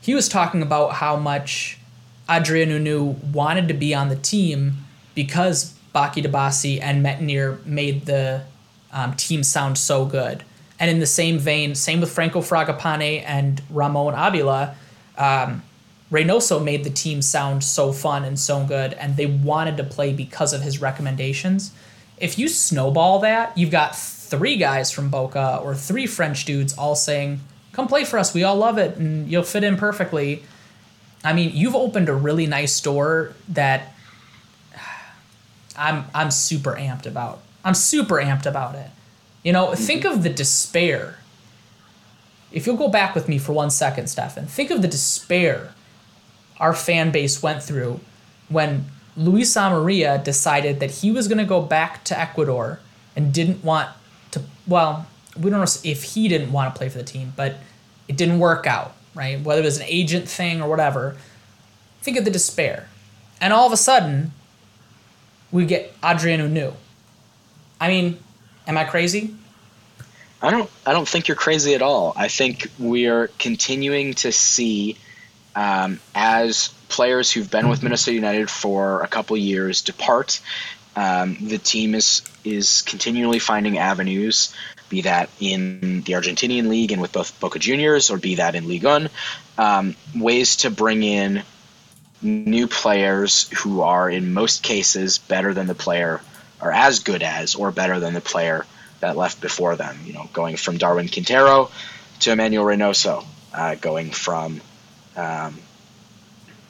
He 0.00 0.14
was 0.14 0.30
talking 0.30 0.62
about 0.62 0.94
how 0.94 1.16
much 1.16 1.78
Adrien 2.26 2.70
Hunou 2.70 3.22
wanted 3.22 3.68
to 3.68 3.74
be 3.74 3.94
on 3.94 4.08
the 4.08 4.16
team 4.16 4.78
because 5.14 5.74
Baki 5.94 6.24
Dibassy 6.24 6.80
and 6.80 7.04
Métanire 7.04 7.62
made 7.66 8.06
the 8.06 8.44
um, 8.94 9.12
team 9.14 9.42
sound 9.42 9.76
so 9.76 10.06
good. 10.06 10.42
And 10.78 10.90
in 10.90 10.98
the 10.98 11.06
same 11.06 11.38
vein, 11.38 11.74
same 11.74 12.00
with 12.00 12.10
Franco 12.10 12.40
Fragapane 12.40 13.22
and 13.24 13.62
Ramon 13.70 14.14
Abila, 14.14 14.74
um, 15.16 15.62
Reynoso 16.10 16.62
made 16.62 16.84
the 16.84 16.90
team 16.90 17.22
sound 17.22 17.64
so 17.64 17.92
fun 17.92 18.24
and 18.24 18.38
so 18.38 18.64
good, 18.64 18.92
and 18.94 19.16
they 19.16 19.26
wanted 19.26 19.76
to 19.78 19.84
play 19.84 20.12
because 20.12 20.52
of 20.52 20.62
his 20.62 20.80
recommendations. 20.80 21.72
If 22.18 22.38
you 22.38 22.48
snowball 22.48 23.18
that, 23.20 23.56
you've 23.56 23.70
got 23.70 23.96
three 23.96 24.56
guys 24.56 24.90
from 24.90 25.10
Boca 25.10 25.60
or 25.62 25.74
three 25.74 26.06
French 26.06 26.44
dudes 26.44 26.76
all 26.76 26.94
saying, 26.94 27.40
Come 27.72 27.88
play 27.88 28.04
for 28.04 28.18
us, 28.18 28.32
we 28.32 28.44
all 28.44 28.54
love 28.54 28.78
it, 28.78 28.96
and 28.96 29.28
you'll 29.28 29.42
fit 29.42 29.64
in 29.64 29.76
perfectly. 29.76 30.44
I 31.24 31.32
mean, 31.32 31.50
you've 31.52 31.74
opened 31.74 32.08
a 32.08 32.14
really 32.14 32.46
nice 32.46 32.80
door 32.80 33.34
that 33.48 33.92
I'm 35.76 36.04
I'm 36.14 36.30
super 36.30 36.74
amped 36.74 37.06
about. 37.06 37.40
I'm 37.64 37.74
super 37.74 38.16
amped 38.16 38.46
about 38.46 38.76
it. 38.76 38.90
You 39.44 39.52
know, 39.52 39.68
mm-hmm. 39.68 39.82
think 39.82 40.04
of 40.04 40.24
the 40.24 40.30
despair. 40.30 41.18
If 42.50 42.66
you'll 42.66 42.76
go 42.76 42.88
back 42.88 43.14
with 43.14 43.28
me 43.28 43.38
for 43.38 43.52
one 43.52 43.70
second, 43.70 44.08
Stefan, 44.08 44.46
think 44.46 44.70
of 44.70 44.82
the 44.82 44.88
despair 44.88 45.74
our 46.58 46.74
fan 46.74 47.10
base 47.10 47.42
went 47.42 47.62
through 47.62 48.00
when 48.48 48.86
Luis 49.16 49.54
Amarilla 49.56 50.22
decided 50.22 50.80
that 50.80 50.90
he 50.90 51.10
was 51.10 51.28
going 51.28 51.38
to 51.38 51.44
go 51.44 51.60
back 51.60 52.04
to 52.04 52.18
Ecuador 52.18 52.80
and 53.16 53.32
didn't 53.32 53.64
want 53.64 53.90
to. 54.32 54.42
Well, 54.66 55.06
we 55.36 55.50
don't 55.50 55.60
know 55.60 55.66
if 55.84 56.02
he 56.14 56.28
didn't 56.28 56.52
want 56.52 56.74
to 56.74 56.78
play 56.78 56.88
for 56.88 56.98
the 56.98 57.04
team, 57.04 57.32
but 57.36 57.56
it 58.08 58.16
didn't 58.16 58.38
work 58.38 58.66
out, 58.66 58.94
right? 59.14 59.40
Whether 59.40 59.62
it 59.62 59.64
was 59.64 59.78
an 59.78 59.86
agent 59.86 60.28
thing 60.28 60.62
or 60.62 60.68
whatever. 60.68 61.16
Think 62.02 62.16
of 62.16 62.24
the 62.24 62.30
despair. 62.30 62.88
And 63.40 63.52
all 63.52 63.66
of 63.66 63.72
a 63.72 63.76
sudden, 63.76 64.32
we 65.50 65.64
get 65.64 65.94
Adrien 66.02 66.40
Hunou. 66.40 66.74
I 67.80 67.88
mean, 67.88 68.18
am 68.66 68.76
I 68.76 68.84
crazy? 68.84 69.34
I 70.42 70.50
don't. 70.50 70.70
I 70.84 70.92
don't 70.92 71.08
think 71.08 71.28
you're 71.28 71.36
crazy 71.36 71.74
at 71.74 71.82
all. 71.82 72.12
I 72.16 72.28
think 72.28 72.70
we 72.78 73.06
are 73.06 73.28
continuing 73.38 74.14
to 74.14 74.30
see 74.30 74.98
um, 75.56 76.00
as 76.14 76.68
players 76.88 77.30
who've 77.30 77.50
been 77.50 77.68
with 77.68 77.82
Minnesota 77.82 78.14
United 78.14 78.50
for 78.50 79.00
a 79.02 79.08
couple 79.08 79.36
years 79.36 79.82
depart. 79.82 80.40
Um, 80.96 81.36
the 81.40 81.58
team 81.58 81.94
is 81.94 82.22
is 82.44 82.82
continually 82.82 83.38
finding 83.38 83.78
avenues, 83.78 84.54
be 84.88 85.02
that 85.02 85.30
in 85.40 86.02
the 86.02 86.12
Argentinian 86.12 86.68
league 86.68 86.92
and 86.92 87.00
with 87.00 87.12
both 87.12 87.38
Boca 87.40 87.58
Juniors, 87.58 88.10
or 88.10 88.18
be 88.18 88.36
that 88.36 88.54
in 88.54 88.68
Ligue 88.68 88.84
1, 88.84 89.08
um, 89.58 89.96
ways 90.14 90.56
to 90.56 90.70
bring 90.70 91.02
in 91.02 91.42
new 92.22 92.68
players 92.68 93.48
who 93.50 93.80
are 93.80 94.08
in 94.08 94.32
most 94.32 94.62
cases 94.62 95.18
better 95.18 95.52
than 95.52 95.66
the 95.66 95.74
player, 95.74 96.20
or 96.64 96.72
as 96.72 97.00
good 97.00 97.22
as, 97.22 97.54
or 97.54 97.70
better 97.70 98.00
than 98.00 98.14
the 98.14 98.20
player 98.20 98.64
that 99.00 99.16
left 99.16 99.40
before 99.40 99.76
them. 99.76 99.96
You 100.06 100.14
know, 100.14 100.28
going 100.32 100.56
from 100.56 100.78
Darwin 100.78 101.08
Quintero 101.08 101.70
to 102.20 102.32
Emanuel 102.32 102.64
Reynoso, 102.64 103.24
uh, 103.52 103.74
going 103.74 104.10
from 104.10 104.62
um, 105.14 105.58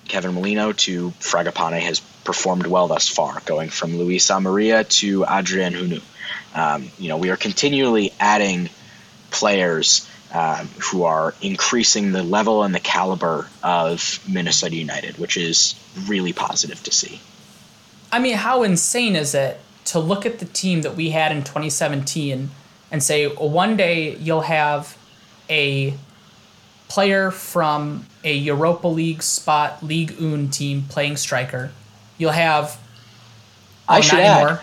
Kevin 0.09 0.35
Molino 0.35 0.73
to 0.73 1.11
Fragapane 1.21 1.81
has 1.81 2.01
performed 2.01 2.67
well 2.67 2.89
thus 2.89 3.09
far, 3.09 3.41
going 3.47 3.71
from 3.71 3.97
Luis 3.97 4.29
Amarilla 4.31 4.85
to 5.01 5.25
Adrien 5.25 5.75
Hunou. 5.75 6.03
Um, 6.55 6.91
you 6.99 7.09
know, 7.09 7.17
we 7.17 7.31
are 7.31 7.37
continually 7.37 8.13
adding 8.19 8.69
players 9.31 10.09
um, 10.33 10.69
who 10.81 11.05
are 11.05 11.35
increasing 11.41 12.11
the 12.11 12.23
level 12.25 12.65
and 12.65 12.75
the 12.75 12.81
caliber 12.81 13.49
of 13.63 14.21
Minnesota 14.29 14.75
United, 14.75 15.19
which 15.19 15.37
is 15.37 15.75
really 16.07 16.33
positive 16.33 16.83
to 16.83 16.91
see. 16.91 17.21
I 18.11 18.19
mean, 18.19 18.37
how 18.37 18.63
insane 18.63 19.17
is 19.17 19.35
it 19.35 19.61
to 19.87 19.99
look 19.99 20.25
at 20.27 20.39
the 20.39 20.47
team 20.47 20.83
that 20.83 20.97
we 20.97 21.11
had 21.11 21.33
in 21.33 21.39
2017 21.39 22.51
and 22.91 23.03
say, 23.03 23.27
well, 23.27 23.51
one 23.51 23.77
day 23.77 24.17
you'll 24.17 24.41
have 24.43 24.97
a 25.51 25.95
player 26.89 27.31
from 27.31 28.07
a 28.23 28.35
Europa 28.35 28.89
League 28.89 29.23
spot 29.23 29.83
Ligue 29.83 30.13
1 30.21 30.49
team 30.51 30.85
playing 30.89 31.17
striker. 31.17 31.71
You'll 32.19 32.33
have. 32.33 32.79
Oh, 33.89 33.95
I 33.95 34.01
should 34.01 34.21
add. 34.21 34.37
Anymore. 34.39 34.61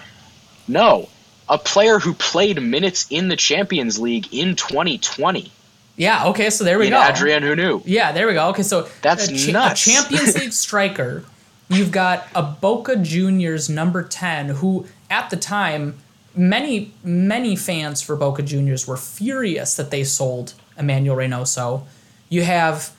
No, 0.67 1.09
a 1.49 1.57
player 1.57 1.99
who 1.99 2.13
played 2.13 2.61
minutes 2.61 3.05
in 3.09 3.27
the 3.27 3.35
Champions 3.35 3.99
League 3.99 4.33
in 4.33 4.55
2020. 4.55 5.51
Yeah. 5.97 6.27
Okay. 6.27 6.49
So 6.49 6.63
there 6.63 6.79
we 6.79 6.87
in 6.87 6.93
go. 6.93 7.01
Adrien 7.01 7.43
Hunou. 7.43 7.83
Yeah. 7.85 8.11
There 8.13 8.27
we 8.27 8.33
go. 8.33 8.49
Okay. 8.49 8.63
So 8.63 8.87
that's 9.01 9.27
a, 9.27 9.35
cha- 9.37 9.51
nuts. 9.51 9.85
a 9.85 9.91
Champions 9.91 10.37
League 10.37 10.53
striker. 10.53 11.25
You've 11.69 11.91
got 11.91 12.27
a 12.33 12.41
Boca 12.41 12.95
Juniors 12.95 13.69
number 13.69 14.03
10 14.03 14.49
who 14.49 14.87
at 15.11 15.29
the 15.29 15.37
time 15.37 15.99
many 16.33 16.91
many 17.03 17.55
fans 17.55 18.01
for 18.01 18.15
Boca 18.15 18.41
Juniors 18.41 18.87
were 18.87 18.97
furious 18.97 19.75
that 19.75 19.91
they 19.91 20.03
sold 20.03 20.53
Emanuel 20.77 21.15
Reynoso 21.17 21.83
you 22.31 22.43
have, 22.43 22.95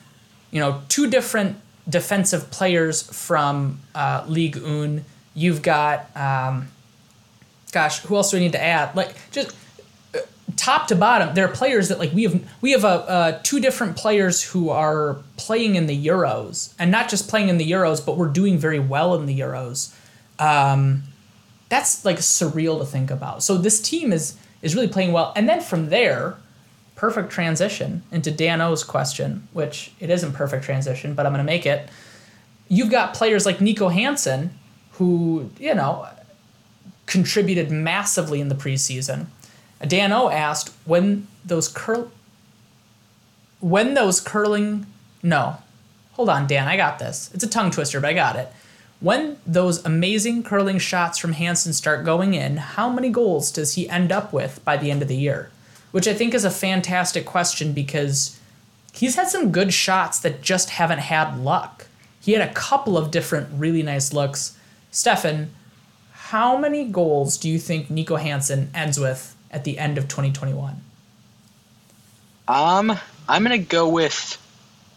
you 0.51 0.59
know, 0.59 0.81
two 0.87 1.09
different 1.09 1.57
defensive 1.89 2.51
players 2.51 3.01
from 3.01 3.79
uh, 3.95 4.23
Ligue 4.27 4.57
1. 4.57 5.03
You've 5.33 5.63
got, 5.63 6.15
um, 6.15 6.67
gosh, 7.71 8.01
who 8.01 8.15
else 8.15 8.29
do 8.29 8.37
we 8.37 8.43
need 8.43 8.51
to 8.51 8.63
add? 8.63 8.95
Like 8.95 9.15
just 9.31 9.55
uh, 10.13 10.19
top 10.55 10.87
to 10.89 10.95
bottom, 10.95 11.33
there 11.33 11.45
are 11.45 11.51
players 11.51 11.89
that 11.89 11.97
like 11.97 12.13
we 12.13 12.23
have 12.23 12.47
we 12.61 12.71
have 12.71 12.83
a 12.83 12.87
uh, 12.87 12.91
uh, 12.91 13.39
two 13.41 13.59
different 13.59 13.97
players 13.97 14.43
who 14.43 14.69
are 14.69 15.17
playing 15.35 15.73
in 15.73 15.87
the 15.87 16.05
Euros, 16.05 16.75
and 16.77 16.91
not 16.91 17.09
just 17.09 17.27
playing 17.27 17.49
in 17.49 17.57
the 17.57 17.69
Euros, 17.69 18.05
but 18.05 18.17
we're 18.17 18.27
doing 18.27 18.59
very 18.59 18.79
well 18.79 19.15
in 19.15 19.25
the 19.25 19.37
Euros. 19.39 19.95
Um, 20.37 21.01
that's 21.73 22.05
like 22.05 22.17
surreal 22.17 22.77
to 22.77 22.85
think 22.85 23.09
about. 23.09 23.41
So 23.41 23.57
this 23.57 23.81
team 23.81 24.13
is 24.13 24.37
is 24.61 24.75
really 24.75 24.87
playing 24.87 25.11
well, 25.11 25.33
and 25.35 25.49
then 25.49 25.59
from 25.59 25.89
there, 25.89 26.37
perfect 26.95 27.31
transition 27.31 28.03
into 28.11 28.29
Dan 28.29 28.61
O's 28.61 28.83
question, 28.83 29.47
which 29.53 29.91
it 29.99 30.09
isn't 30.11 30.33
perfect 30.33 30.63
transition, 30.63 31.15
but 31.15 31.25
I'm 31.25 31.33
going 31.33 31.45
to 31.45 31.51
make 31.51 31.65
it. 31.65 31.89
You've 32.69 32.91
got 32.91 33.13
players 33.13 33.45
like 33.45 33.57
Niko 33.57 33.91
Hansen, 33.91 34.51
who, 34.91 35.49
you 35.59 35.73
know, 35.73 36.07
contributed 37.07 37.71
massively 37.71 38.39
in 38.39 38.49
the 38.49 38.55
preseason. 38.55 39.25
Dan 39.85 40.13
O 40.13 40.29
asked 40.29 40.71
when 40.85 41.27
those 41.43 41.67
curl 41.67 42.11
when 43.59 43.95
those 43.95 44.21
curling 44.21 44.85
no. 45.23 45.57
Hold 46.13 46.29
on, 46.29 46.45
Dan, 46.45 46.67
I 46.67 46.77
got 46.77 46.99
this. 46.99 47.31
It's 47.33 47.43
a 47.43 47.49
tongue 47.49 47.71
twister, 47.71 47.99
but 47.99 48.11
I 48.11 48.13
got 48.13 48.35
it. 48.35 48.53
When 49.03 49.37
those 49.45 49.85
amazing 49.85 50.41
curling 50.41 50.79
shots 50.79 51.19
from 51.19 51.33
Hansen 51.33 51.73
start 51.73 52.03
going 52.03 52.33
in, 52.33 52.57
how 52.57 52.89
many 52.89 53.09
goals 53.09 53.51
does 53.51 53.75
he 53.75 53.87
end 53.87 54.11
up 54.11 54.33
with 54.33 54.63
by 54.65 54.77
the 54.77 54.89
end 54.89 55.03
of 55.03 55.07
the 55.07 55.15
year? 55.15 55.51
which 55.93 56.07
I 56.07 56.15
think 56.15 56.33
is 56.33 56.43
a 56.43 56.49
fantastic 56.49 57.23
question 57.23 57.71
because 57.71 58.39
he's 58.93 59.15
had 59.15 59.27
some 59.27 59.51
good 59.51 59.71
shots 59.71 60.19
that 60.21 60.41
just 60.41 60.71
haven't 60.71 60.97
had 60.97 61.39
luck. 61.39 61.85
He 62.19 62.31
had 62.31 62.41
a 62.41 62.51
couple 62.51 62.97
of 62.97 63.11
different 63.11 63.47
really 63.53 63.83
nice 63.83 64.11
looks. 64.11 64.57
Stefan, 64.89 65.51
how 66.11 66.57
many 66.57 66.85
goals 66.85 67.37
do 67.37 67.47
you 67.47 67.59
think 67.59 67.89
Niko 67.89 68.19
Hansen 68.19 68.71
ends 68.73 68.99
with 68.99 69.35
at 69.51 69.65
the 69.65 69.77
end 69.77 69.99
of 69.99 70.07
2021? 70.07 70.81
Um, 72.47 72.97
I'm 73.29 73.43
gonna 73.43 73.59
go 73.59 73.87
with 73.87 74.15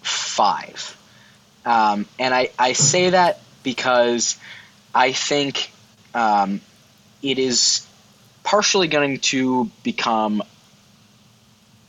five, 0.00 0.96
um, 1.66 2.06
and 2.18 2.34
I 2.34 2.48
I 2.58 2.72
say 2.72 3.10
that 3.10 3.38
because 3.66 4.38
I 4.94 5.10
think 5.10 5.72
um, 6.14 6.60
it 7.20 7.40
is 7.40 7.84
partially 8.44 8.86
going 8.86 9.18
to 9.18 9.68
become 9.82 10.40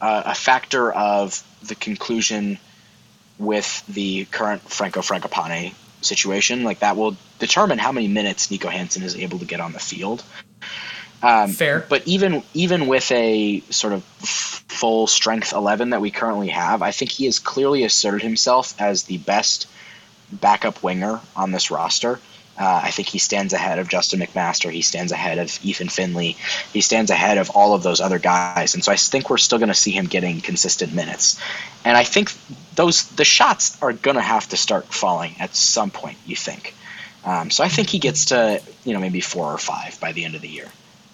uh, 0.02 0.24
a 0.26 0.34
factor 0.34 0.91
of 0.91 1.44
the 1.62 1.76
conclusion 1.76 2.58
with 3.38 3.86
the 3.86 4.26
current 4.26 4.64
Franco 4.64 5.02
Fragapane 5.02 5.76
situation. 6.02 6.64
Like 6.64 6.80
that 6.80 6.98
will 6.98 7.16
determine 7.38 7.78
how 7.78 7.91
many 7.91 8.08
minutes 8.08 8.48
Niko 8.48 8.72
Hansen 8.72 9.04
is 9.04 9.16
able 9.16 9.38
to 9.38 9.45
get 9.45 9.60
on 9.60 9.72
the 9.72 9.80
field. 9.80 10.24
Um, 11.22 11.52
Fair, 11.52 11.86
but 11.88 12.08
even 12.08 12.41
even 12.56 12.88
with 12.88 13.12
a 13.12 13.62
sort 13.70 13.94
of 13.94 14.04
full 14.04 15.06
strength 15.06 15.54
eleven 15.54 15.91
that 15.91 16.02
we 16.02 16.10
currently 16.10 16.49
have, 16.49 16.82
I 16.82 16.90
think 16.90 17.12
he 17.12 17.26
has 17.26 17.38
clearly 17.38 17.84
asserted 17.84 18.24
himself 18.24 18.80
as 18.82 19.04
the 19.04 19.20
best 19.20 19.68
backup 20.32 20.84
winger 20.84 21.20
on 21.36 21.52
this 21.52 21.72
roster. 21.72 22.20
Uh, 22.60 22.82
I 22.86 22.91
think 22.91 23.08
he 23.08 23.20
stands 23.20 23.54
ahead 23.54 23.78
of 23.78 23.88
Justin 23.88 24.20
McMaster. 24.20 24.72
He 24.72 24.82
stands 24.82 25.12
ahead 25.12 25.38
of 25.38 25.60
Ethan 25.64 25.90
Finlay. 25.90 26.36
He 26.74 26.82
stands 26.82 27.12
ahead 27.12 27.38
of 27.38 27.52
all 27.52 27.76
of 27.76 27.84
those 27.84 28.02
other 28.02 28.18
guys. 28.18 28.74
And 28.74 28.84
so 28.84 28.91
I 28.91 28.95
think 28.95 29.30
we're 29.30 29.38
still 29.38 29.60
going 29.60 29.70
to 29.70 29.76
see 29.76 29.91
him 29.91 30.08
getting 30.08 30.41
consistent 30.41 30.94
minutes. 30.94 31.40
And 31.86 31.95
I 31.95 32.04
think 32.04 32.34
those 32.74 33.08
the 33.10 33.26
shots 33.26 33.80
are 33.82 33.94
going 33.94 34.16
to 34.16 34.24
have 34.24 34.49
to 34.49 34.58
start 34.58 34.91
falling 34.91 35.36
at 35.40 35.56
some 35.56 35.91
point. 35.91 36.18
You 36.26 36.36
think? 36.36 36.74
Um, 37.24 37.52
so 37.52 37.64
I 37.64 37.68
think 37.68 37.90
he 37.90 37.99
gets 37.99 38.26
to 38.26 38.62
you 38.86 38.94
know 38.94 38.99
maybe 38.99 39.22
four 39.22 39.54
or 39.54 39.60
five 39.60 39.99
by 39.99 40.12
the 40.12 40.26
end 40.26 40.34
of 40.34 40.41
the 40.41 40.49
year. 40.49 40.70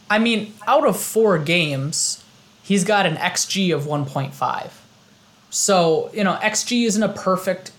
I 0.10 0.20
mean, 0.20 0.54
out 0.66 0.88
of 0.88 0.98
four 0.98 1.40
games, 1.40 2.24
he's 2.62 2.86
got 2.86 3.06
an 3.06 3.16
xG 3.16 3.76
of 3.76 3.84
1.5. 3.84 4.72
So 5.50 6.10
you 6.14 6.24
know, 6.24 6.36
xG 6.36 6.86
isn't 6.86 7.04
a 7.04 7.10
perfect 7.10 7.73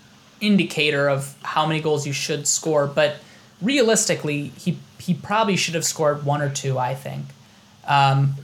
indicator 0.46 1.08
of 1.08 1.34
how 1.42 1.66
many 1.66 1.80
goals 1.80 2.06
you 2.06 2.12
should 2.12 2.46
score, 2.46 2.86
but 2.86 3.16
realistically, 3.62 4.48
he 4.58 4.78
he 4.98 5.14
probably 5.14 5.56
should 5.56 5.74
have 5.74 5.84
scored 5.84 6.24
one 6.24 6.42
or 6.42 6.50
two. 6.50 6.78
I 6.78 6.94
think. 6.94 7.24
Um, 7.86 8.34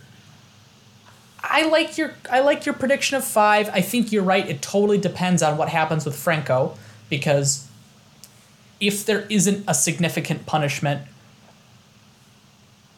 I 1.43 1.67
like 1.69 1.99
your 1.99 2.15
I 2.31 2.41
like 2.41 2.67
your 2.67 2.75
prediction 2.75 3.17
of 3.17 3.25
five. 3.25 3.69
I 3.73 3.81
think 3.81 4.13
you're 4.13 4.23
right. 4.23 4.49
It 4.49 4.63
totally 4.63 4.99
depends 4.99 5.43
on 5.43 5.57
what 5.57 5.69
happens 5.69 6.05
with 6.05 6.17
Franco, 6.17 6.77
because 7.09 7.67
if 8.81 9.05
there 9.05 9.27
isn't 9.29 9.65
a 9.67 9.75
significant 9.75 10.47
punishment, 10.47 11.03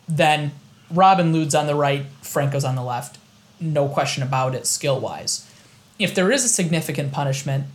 then 0.09 0.53
Robin 0.91 1.33
Lod's 1.33 1.55
on 1.55 1.67
the 1.67 1.75
right, 1.75 2.07
Franco's 2.21 2.65
on 2.65 2.77
the 2.77 2.83
left. 2.83 3.19
No 3.61 3.89
question 3.89 4.23
about 4.23 4.55
it, 4.55 4.67
skill 4.67 5.01
wise. 5.01 5.49
If 5.99 6.15
there 6.15 6.31
is 6.33 6.45
a 6.45 6.49
significant 6.49 7.13
punishment, 7.13 7.67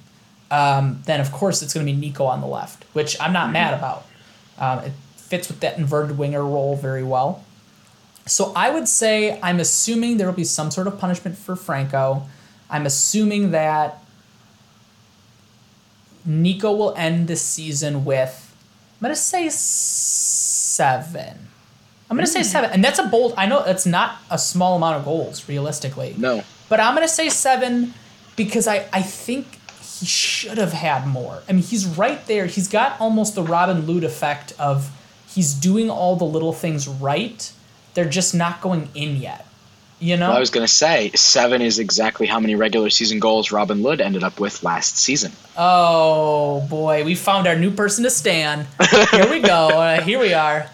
um, 0.52 1.02
then 1.06 1.20
of 1.20 1.32
course 1.32 1.62
it's 1.62 1.74
going 1.74 1.86
to 1.86 1.94
be 1.94 2.12
Niko 2.12 2.28
on 2.28 2.42
the 2.42 2.48
left, 2.48 2.84
which 2.94 3.20
I'm 3.20 3.34
not 3.34 3.52
mad 3.52 3.74
about. 3.74 4.06
Um, 4.58 4.80
it 4.80 4.92
fits 5.16 5.48
with 5.48 5.60
that 5.60 5.78
inverted 5.78 6.18
winger 6.18 6.44
role 6.44 6.76
very 6.76 7.04
well. 7.04 7.44
So 8.26 8.52
I 8.56 8.70
would 8.70 8.88
say 8.88 9.40
I'm 9.42 9.60
assuming 9.60 10.18
there 10.18 10.28
will 10.28 10.34
be 10.34 10.44
some 10.44 10.72
sort 10.72 10.88
of 10.88 11.00
punishment 11.00 11.38
for 11.38 11.56
Franco. 11.56 12.24
I'm 12.70 12.86
assuming 12.86 13.52
that 13.52 14.04
Niko 16.28 16.78
will 16.78 16.94
end 16.96 17.28
the 17.28 17.38
season 17.38 18.04
with, 18.04 18.54
I'm 19.00 19.06
going 19.06 19.16
to 19.16 19.22
say 19.22 19.50
seven. 19.50 21.48
I'm 22.10 22.18
going 22.18 22.26
to 22.26 22.32
say 22.32 22.40
hmm. 22.40 22.46
seven. 22.46 22.72
And 22.72 22.84
that's 22.84 23.00
a 23.00 23.08
bold, 23.08 23.34
I 23.38 23.46
know 23.46 23.64
that's 23.64 23.86
not 23.86 24.18
a 24.30 24.38
small 24.38 24.76
amount 24.76 24.98
of 24.98 25.06
goals, 25.06 25.48
realistically. 25.48 26.16
No. 26.18 26.44
But 26.70 26.80
I'm 26.82 26.96
going 26.96 27.08
to 27.08 27.14
say 27.14 27.30
seven 27.30 27.94
because 28.36 28.68
I, 28.68 28.88
I 28.92 29.02
think 29.02 29.57
he 30.00 30.06
should 30.06 30.58
have 30.58 30.74
had 30.74 31.08
more. 31.08 31.42
I 31.50 31.54
mean, 31.54 31.64
he's 31.64 31.86
right 31.86 32.26
there. 32.28 32.46
He's 32.46 32.68
got 32.68 33.00
almost 33.00 33.36
the 33.36 33.44
Robin 33.44 33.88
Lod 33.88 34.04
effect 34.04 34.54
of 34.60 34.92
he's 35.28 35.54
doing 35.54 35.90
all 35.90 36.16
the 36.16 36.26
little 36.26 36.54
things 36.54 36.88
right. 36.88 37.52
They're 37.94 38.10
just 38.10 38.36
not 38.36 38.62
going 38.62 38.90
in 38.94 39.16
yet. 39.18 39.46
You 40.00 40.16
know, 40.16 40.28
well, 40.28 40.38
I 40.38 40.40
was 40.40 40.52
going 40.52 40.66
to 40.66 40.72
say 40.72 41.10
seven 41.16 41.60
is 41.64 41.80
exactly 41.80 42.28
how 42.28 42.40
many 42.40 42.54
regular 42.54 42.92
season 42.92 43.20
goals 43.20 43.52
Robin 43.52 43.82
Lod 43.82 44.00
ended 44.00 44.24
up 44.24 44.40
with 44.40 44.62
last 44.62 44.96
season. 44.98 45.32
Oh 45.58 46.68
boy, 46.70 47.04
we 47.04 47.16
found 47.16 47.48
our 47.48 47.56
new 47.56 47.72
person 47.72 48.04
to 48.04 48.12
stand. 48.12 48.68
Here 49.12 49.30
we 49.30 49.40
go. 49.40 49.68
Uh, 49.78 50.02
here 50.02 50.20
we 50.20 50.34
are. 50.34 50.70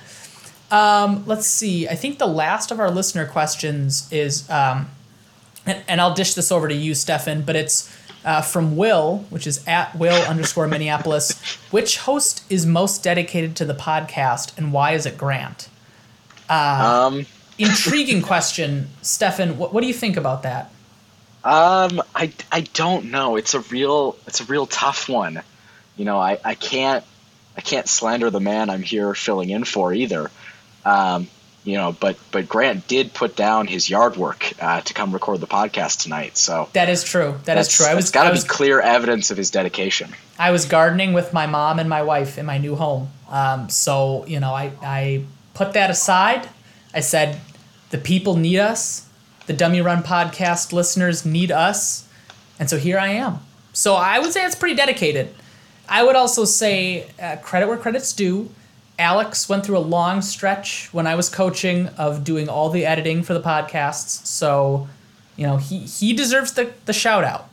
Um, 0.72 1.24
let's 1.26 1.46
see. 1.46 1.88
I 1.88 1.96
think 1.96 2.20
the 2.20 2.26
last 2.26 2.72
of 2.72 2.80
our 2.80 2.90
listener 2.90 3.26
questions 3.26 4.12
is, 4.12 4.50
um, 4.50 4.90
and, 5.66 5.84
and 5.88 6.02
I'll 6.02 6.14
dish 6.14 6.34
this 6.34 6.52
over 6.52 6.68
to 6.68 6.74
you, 6.74 6.96
Stefan, 6.96 7.44
but 7.44 7.56
it's 7.56 7.94
uh, 8.26 8.42
from 8.42 8.76
Will, 8.78 9.26
which 9.30 9.48
is 9.48 9.66
at 9.68 9.96
Will 9.96 10.22
underscore 10.28 10.68
Minneapolis. 10.68 11.40
Which 11.72 11.98
host 11.98 12.44
is 12.50 12.66
most 12.66 13.04
dedicated 13.04 13.56
to 13.58 13.66
the 13.66 13.74
podcast, 13.74 14.58
and 14.58 14.72
why 14.72 14.92
is 14.92 15.06
it 15.06 15.18
Grant? 15.18 15.70
Uh, 16.50 17.10
um, 17.10 17.26
intriguing 17.58 18.22
question, 18.24 18.90
Stefan. 19.02 19.58
What, 19.58 19.74
what 19.74 19.82
do 19.82 19.88
you 19.88 19.94
think 19.94 20.18
about 20.18 20.44
that? 20.44 20.72
Um, 21.44 22.02
I, 22.16 22.32
I 22.52 22.62
don't 22.62 23.12
know. 23.12 23.36
It's 23.36 23.54
a 23.54 23.60
real 23.60 24.16
it's 24.28 24.40
a 24.40 24.46
real 24.46 24.66
tough 24.66 25.10
one. 25.10 25.42
You 25.98 26.06
know, 26.06 26.18
I, 26.18 26.40
I 26.44 26.56
can't 26.56 27.04
I 27.58 27.62
can't 27.62 27.88
slander 27.88 28.30
the 28.30 28.40
man 28.40 28.70
I'm 28.70 28.82
here 28.82 29.14
filling 29.14 29.50
in 29.50 29.66
for 29.66 29.94
either. 29.94 30.32
Um, 30.86 31.28
you 31.64 31.78
know, 31.78 31.96
but 32.00 32.18
but 32.32 32.48
Grant 32.48 32.88
did 32.88 33.14
put 33.14 33.36
down 33.36 33.68
his 33.68 33.90
yard 33.90 34.18
work 34.18 34.54
uh, 34.62 34.82
to 34.82 34.94
come 34.94 35.14
record 35.14 35.40
the 35.40 35.48
podcast 35.48 36.02
tonight. 36.04 36.38
So 36.38 36.70
that 36.74 36.90
is 36.90 37.04
true. 37.04 37.40
That 37.46 37.58
is 37.58 37.70
true. 37.70 37.86
I 37.86 37.96
was 37.96 38.12
got 38.12 38.30
to 38.30 38.42
be 38.42 38.48
clear 38.48 38.82
evidence 38.82 39.32
of 39.32 39.38
his 39.38 39.50
dedication. 39.50 40.14
I 40.38 40.52
was 40.52 40.66
gardening 40.66 41.14
with 41.14 41.32
my 41.34 41.48
mom 41.48 41.80
and 41.80 41.90
my 41.90 42.04
wife 42.04 42.38
in 42.38 42.46
my 42.46 42.58
new 42.58 42.76
home. 42.76 43.10
Um, 43.30 43.70
so 43.70 44.26
you 44.28 44.40
know, 44.40 44.54
I 44.54 44.72
I 44.82 45.24
put 45.54 45.74
that 45.74 45.90
aside. 45.90 46.50
I 46.94 47.00
said, 47.00 47.40
the 47.90 47.98
people 47.98 48.36
need 48.36 48.60
us. 48.60 49.10
The 49.46 49.54
Dummy 49.54 49.82
Run 49.82 50.04
podcast 50.04 50.74
listeners 50.74 51.26
need 51.26 51.52
us, 51.52 52.08
and 52.60 52.70
so 52.70 52.78
here 52.78 52.98
I 52.98 53.10
am. 53.10 53.40
So 53.74 53.96
I 53.96 54.20
would 54.20 54.32
say 54.32 54.46
it's 54.46 54.56
pretty 54.56 54.76
dedicated. 54.76 55.34
I 55.90 56.04
would 56.04 56.16
also 56.16 56.46
say 56.46 57.10
uh, 57.22 57.38
credit 57.38 57.68
where 57.68 57.78
credit's 57.78 58.14
due 58.14 58.50
Alex 59.00 59.50
went 59.50 59.66
through 59.66 59.78
a 59.78 59.80
long 59.80 60.22
stretch 60.22 60.90
when 60.92 61.08
I 61.08 61.16
was 61.16 61.30
coaching 61.30 61.88
of 61.98 62.24
doing 62.24 62.48
all 62.48 62.70
the 62.70 62.86
editing 62.86 63.24
for 63.24 63.34
the 63.34 63.42
podcasts. 63.42 64.26
So, 64.26 64.88
you 65.36 65.48
know, 65.48 65.58
he, 65.58 65.80
he 65.80 66.14
deserves 66.14 66.54
the, 66.54 66.74
the 66.86 66.94
shout 66.94 67.24
out. 67.24 67.50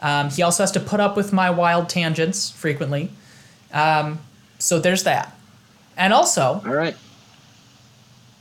Um, 0.00 0.30
he 0.30 0.42
also 0.42 0.64
has 0.64 0.72
to 0.72 0.80
put 0.80 0.98
up 0.98 1.16
with 1.16 1.32
my 1.32 1.50
wild 1.50 1.88
tangents 1.88 2.50
frequently. 2.50 3.10
Um, 3.72 4.20
so 4.58 4.80
there's 4.80 5.04
that. 5.04 5.36
And 5.96 6.12
also, 6.12 6.60
all 6.64 6.74
right. 6.74 6.96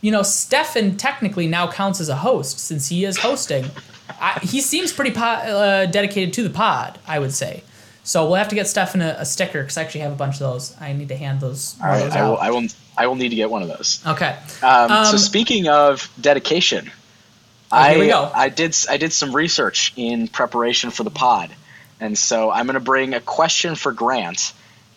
You 0.01 0.11
know, 0.11 0.23
Stefan 0.23 0.97
technically 0.97 1.45
now 1.47 1.71
counts 1.71 2.01
as 2.01 2.09
a 2.09 2.15
host 2.15 2.59
since 2.59 2.87
he 2.87 3.05
is 3.05 3.19
hosting. 3.19 3.65
I, 4.19 4.39
he 4.41 4.61
seems 4.61 4.91
pretty 4.91 5.11
po- 5.11 5.21
uh, 5.21 5.85
dedicated 5.85 6.33
to 6.33 6.43
the 6.43 6.49
pod, 6.49 6.97
I 7.07 7.19
would 7.19 7.33
say. 7.33 7.63
So 8.11 8.25
we'll 8.25 8.35
have 8.35 8.49
to 8.49 8.55
get 8.55 8.67
Stefan 8.67 9.01
a, 9.01 9.15
a 9.19 9.25
sticker 9.25 9.61
because 9.61 9.77
I 9.77 9.83
actually 9.83 10.01
have 10.01 10.11
a 10.11 10.15
bunch 10.15 10.33
of 10.33 10.39
those. 10.39 10.75
I 10.81 10.91
need 10.91 11.07
to 11.07 11.15
hand 11.15 11.39
those. 11.39 11.77
All 11.81 11.87
right, 11.87 12.03
those 12.03 12.11
I 12.11 12.27
will. 12.27 12.37
I 12.37 12.51
will. 12.51 12.67
I 12.97 13.07
will 13.07 13.15
need 13.15 13.29
to 13.29 13.37
get 13.37 13.49
one 13.49 13.61
of 13.61 13.69
those. 13.69 14.03
Okay. 14.05 14.37
Um, 14.61 14.91
um, 14.91 15.05
so 15.05 15.15
speaking 15.15 15.69
of 15.69 16.11
dedication, 16.19 16.91
oh, 17.71 17.77
I 17.77 18.31
I 18.35 18.49
did 18.49 18.75
I 18.89 18.97
did 18.97 19.13
some 19.13 19.33
research 19.33 19.93
in 19.95 20.27
preparation 20.27 20.91
for 20.91 21.05
the 21.05 21.09
pod, 21.09 21.51
and 22.01 22.17
so 22.17 22.51
I'm 22.51 22.65
going 22.65 22.73
to 22.73 22.81
bring 22.81 23.13
a 23.13 23.21
question 23.21 23.75
for 23.75 23.93
Grant. 23.93 24.51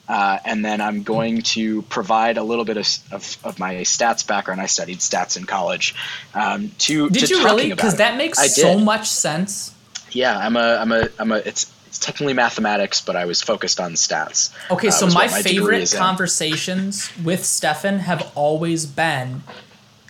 Uh, 0.08 0.38
and 0.44 0.64
then 0.64 0.80
I'm 0.80 1.04
going 1.04 1.42
to 1.42 1.82
provide 1.82 2.36
a 2.36 2.42
little 2.42 2.66
bit 2.66 2.76
of, 2.76 2.86
of, 3.10 3.38
of, 3.42 3.58
my 3.58 3.76
stats 3.76 4.26
background. 4.26 4.60
I 4.60 4.66
studied 4.66 4.98
stats 4.98 5.38
in 5.38 5.46
college. 5.46 5.94
Um, 6.34 6.72
to 6.80 7.08
did 7.08 7.28
to 7.28 7.36
you 7.36 7.44
really? 7.44 7.70
Because 7.70 7.96
that 7.96 8.18
makes 8.18 8.54
so 8.54 8.78
much 8.78 9.08
sense. 9.08 9.72
Yeah, 10.10 10.36
I'm 10.36 10.56
a 10.56 10.76
I'm 10.76 10.92
a 10.92 11.08
I'm 11.18 11.32
a 11.32 11.36
it's 11.36 11.72
it's 11.94 12.04
technically 12.04 12.34
mathematics, 12.34 13.00
but 13.00 13.14
I 13.14 13.24
was 13.24 13.40
focused 13.40 13.78
on 13.78 13.92
stats. 13.92 14.52
Okay, 14.68 14.88
uh, 14.88 14.90
so 14.90 15.06
my, 15.06 15.28
my 15.28 15.42
favorite 15.42 15.94
conversations 15.96 17.08
with 17.22 17.44
Stefan 17.44 18.00
have 18.00 18.32
always 18.34 18.84
been 18.84 19.44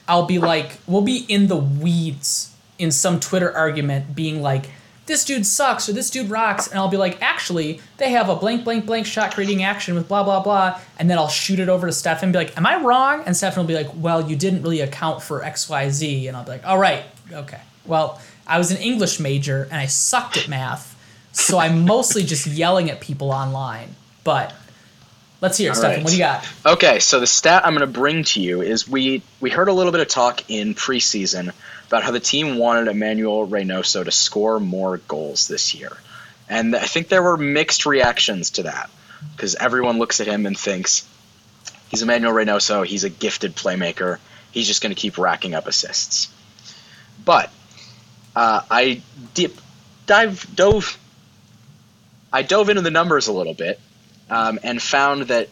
I'll 0.06 0.26
be 0.26 0.38
like, 0.38 0.78
we'll 0.86 1.02
be 1.02 1.24
in 1.28 1.46
the 1.48 1.56
weeds 1.56 2.54
in 2.78 2.90
some 2.90 3.20
Twitter 3.20 3.54
argument, 3.54 4.14
being 4.14 4.42
like, 4.42 4.70
this 5.06 5.24
dude 5.24 5.46
sucks 5.46 5.88
or 5.88 5.92
this 5.92 6.10
dude 6.10 6.30
rocks. 6.30 6.66
And 6.66 6.78
I'll 6.78 6.88
be 6.88 6.96
like, 6.96 7.20
actually, 7.22 7.80
they 7.98 8.10
have 8.10 8.28
a 8.28 8.36
blank, 8.36 8.64
blank, 8.64 8.86
blank 8.86 9.06
shot 9.06 9.34
creating 9.34 9.62
action 9.62 9.94
with 9.94 10.08
blah, 10.08 10.22
blah, 10.22 10.42
blah. 10.42 10.80
And 10.98 11.08
then 11.08 11.18
I'll 11.18 11.28
shoot 11.28 11.58
it 11.58 11.68
over 11.68 11.86
to 11.86 11.92
Stefan 11.92 12.24
and 12.24 12.32
be 12.32 12.38
like, 12.38 12.56
am 12.56 12.66
I 12.66 12.76
wrong? 12.76 13.22
And 13.26 13.36
Stefan 13.36 13.62
will 13.62 13.68
be 13.68 13.74
like, 13.74 13.90
well, 13.94 14.28
you 14.28 14.36
didn't 14.36 14.62
really 14.62 14.80
account 14.80 15.22
for 15.22 15.40
XYZ. 15.40 16.28
And 16.28 16.36
I'll 16.36 16.44
be 16.44 16.50
like, 16.50 16.66
all 16.66 16.78
right, 16.78 17.04
okay. 17.32 17.60
Well, 17.86 18.20
I 18.46 18.58
was 18.58 18.70
an 18.70 18.78
English 18.78 19.20
major 19.20 19.64
and 19.64 19.74
I 19.74 19.86
sucked 19.86 20.36
at 20.36 20.48
math 20.48 20.93
so 21.34 21.58
I'm 21.58 21.84
mostly 21.84 22.22
just 22.22 22.46
yelling 22.46 22.90
at 22.90 23.00
people 23.00 23.30
online. 23.30 23.94
But 24.22 24.54
let's 25.40 25.58
hear 25.58 25.72
it, 25.72 25.74
Stefan. 25.74 25.96
Right. 25.96 26.04
What 26.04 26.10
do 26.10 26.16
you 26.16 26.22
got? 26.22 26.48
Okay, 26.64 27.00
so 27.00 27.20
the 27.20 27.26
stat 27.26 27.66
I'm 27.66 27.74
going 27.74 27.86
to 27.86 27.92
bring 27.92 28.24
to 28.24 28.40
you 28.40 28.62
is 28.62 28.88
we 28.88 29.22
we 29.40 29.50
heard 29.50 29.68
a 29.68 29.72
little 29.72 29.92
bit 29.92 30.00
of 30.00 30.08
talk 30.08 30.48
in 30.48 30.74
preseason 30.74 31.52
about 31.88 32.02
how 32.02 32.12
the 32.12 32.20
team 32.20 32.56
wanted 32.56 32.88
Emanuel 32.88 33.46
Reynoso 33.46 34.04
to 34.04 34.10
score 34.10 34.58
more 34.58 34.98
goals 34.98 35.48
this 35.48 35.74
year, 35.74 35.92
and 36.48 36.74
I 36.74 36.86
think 36.86 37.08
there 37.08 37.22
were 37.22 37.36
mixed 37.36 37.84
reactions 37.84 38.50
to 38.52 38.62
that 38.64 38.88
because 39.36 39.54
everyone 39.56 39.98
looks 39.98 40.20
at 40.20 40.26
him 40.26 40.46
and 40.46 40.56
thinks 40.56 41.06
he's 41.88 42.02
Emanuel 42.02 42.32
Reynoso, 42.32 42.86
he's 42.86 43.04
a 43.04 43.10
gifted 43.10 43.56
playmaker, 43.56 44.18
he's 44.52 44.66
just 44.66 44.82
going 44.82 44.94
to 44.94 45.00
keep 45.00 45.18
racking 45.18 45.54
up 45.54 45.66
assists. 45.66 46.32
But 47.24 47.50
uh, 48.36 48.62
I 48.70 49.02
dip, 49.34 49.58
dive 50.06 50.46
dove 50.54 50.98
I 52.34 52.42
dove 52.42 52.68
into 52.68 52.82
the 52.82 52.90
numbers 52.90 53.28
a 53.28 53.32
little 53.32 53.54
bit 53.54 53.78
um, 54.28 54.58
and 54.64 54.82
found 54.82 55.28
that 55.28 55.50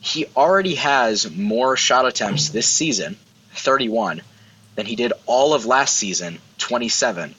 he 0.00 0.26
already 0.36 0.74
has 0.74 1.30
more 1.30 1.76
shot 1.76 2.08
attempts 2.08 2.48
this 2.48 2.66
season, 2.66 3.16
31, 3.52 4.22
than 4.74 4.84
he 4.84 4.96
did 4.96 5.12
all 5.26 5.54
of 5.54 5.64
last 5.64 5.94
season, 5.94 6.40
27, 6.58 7.36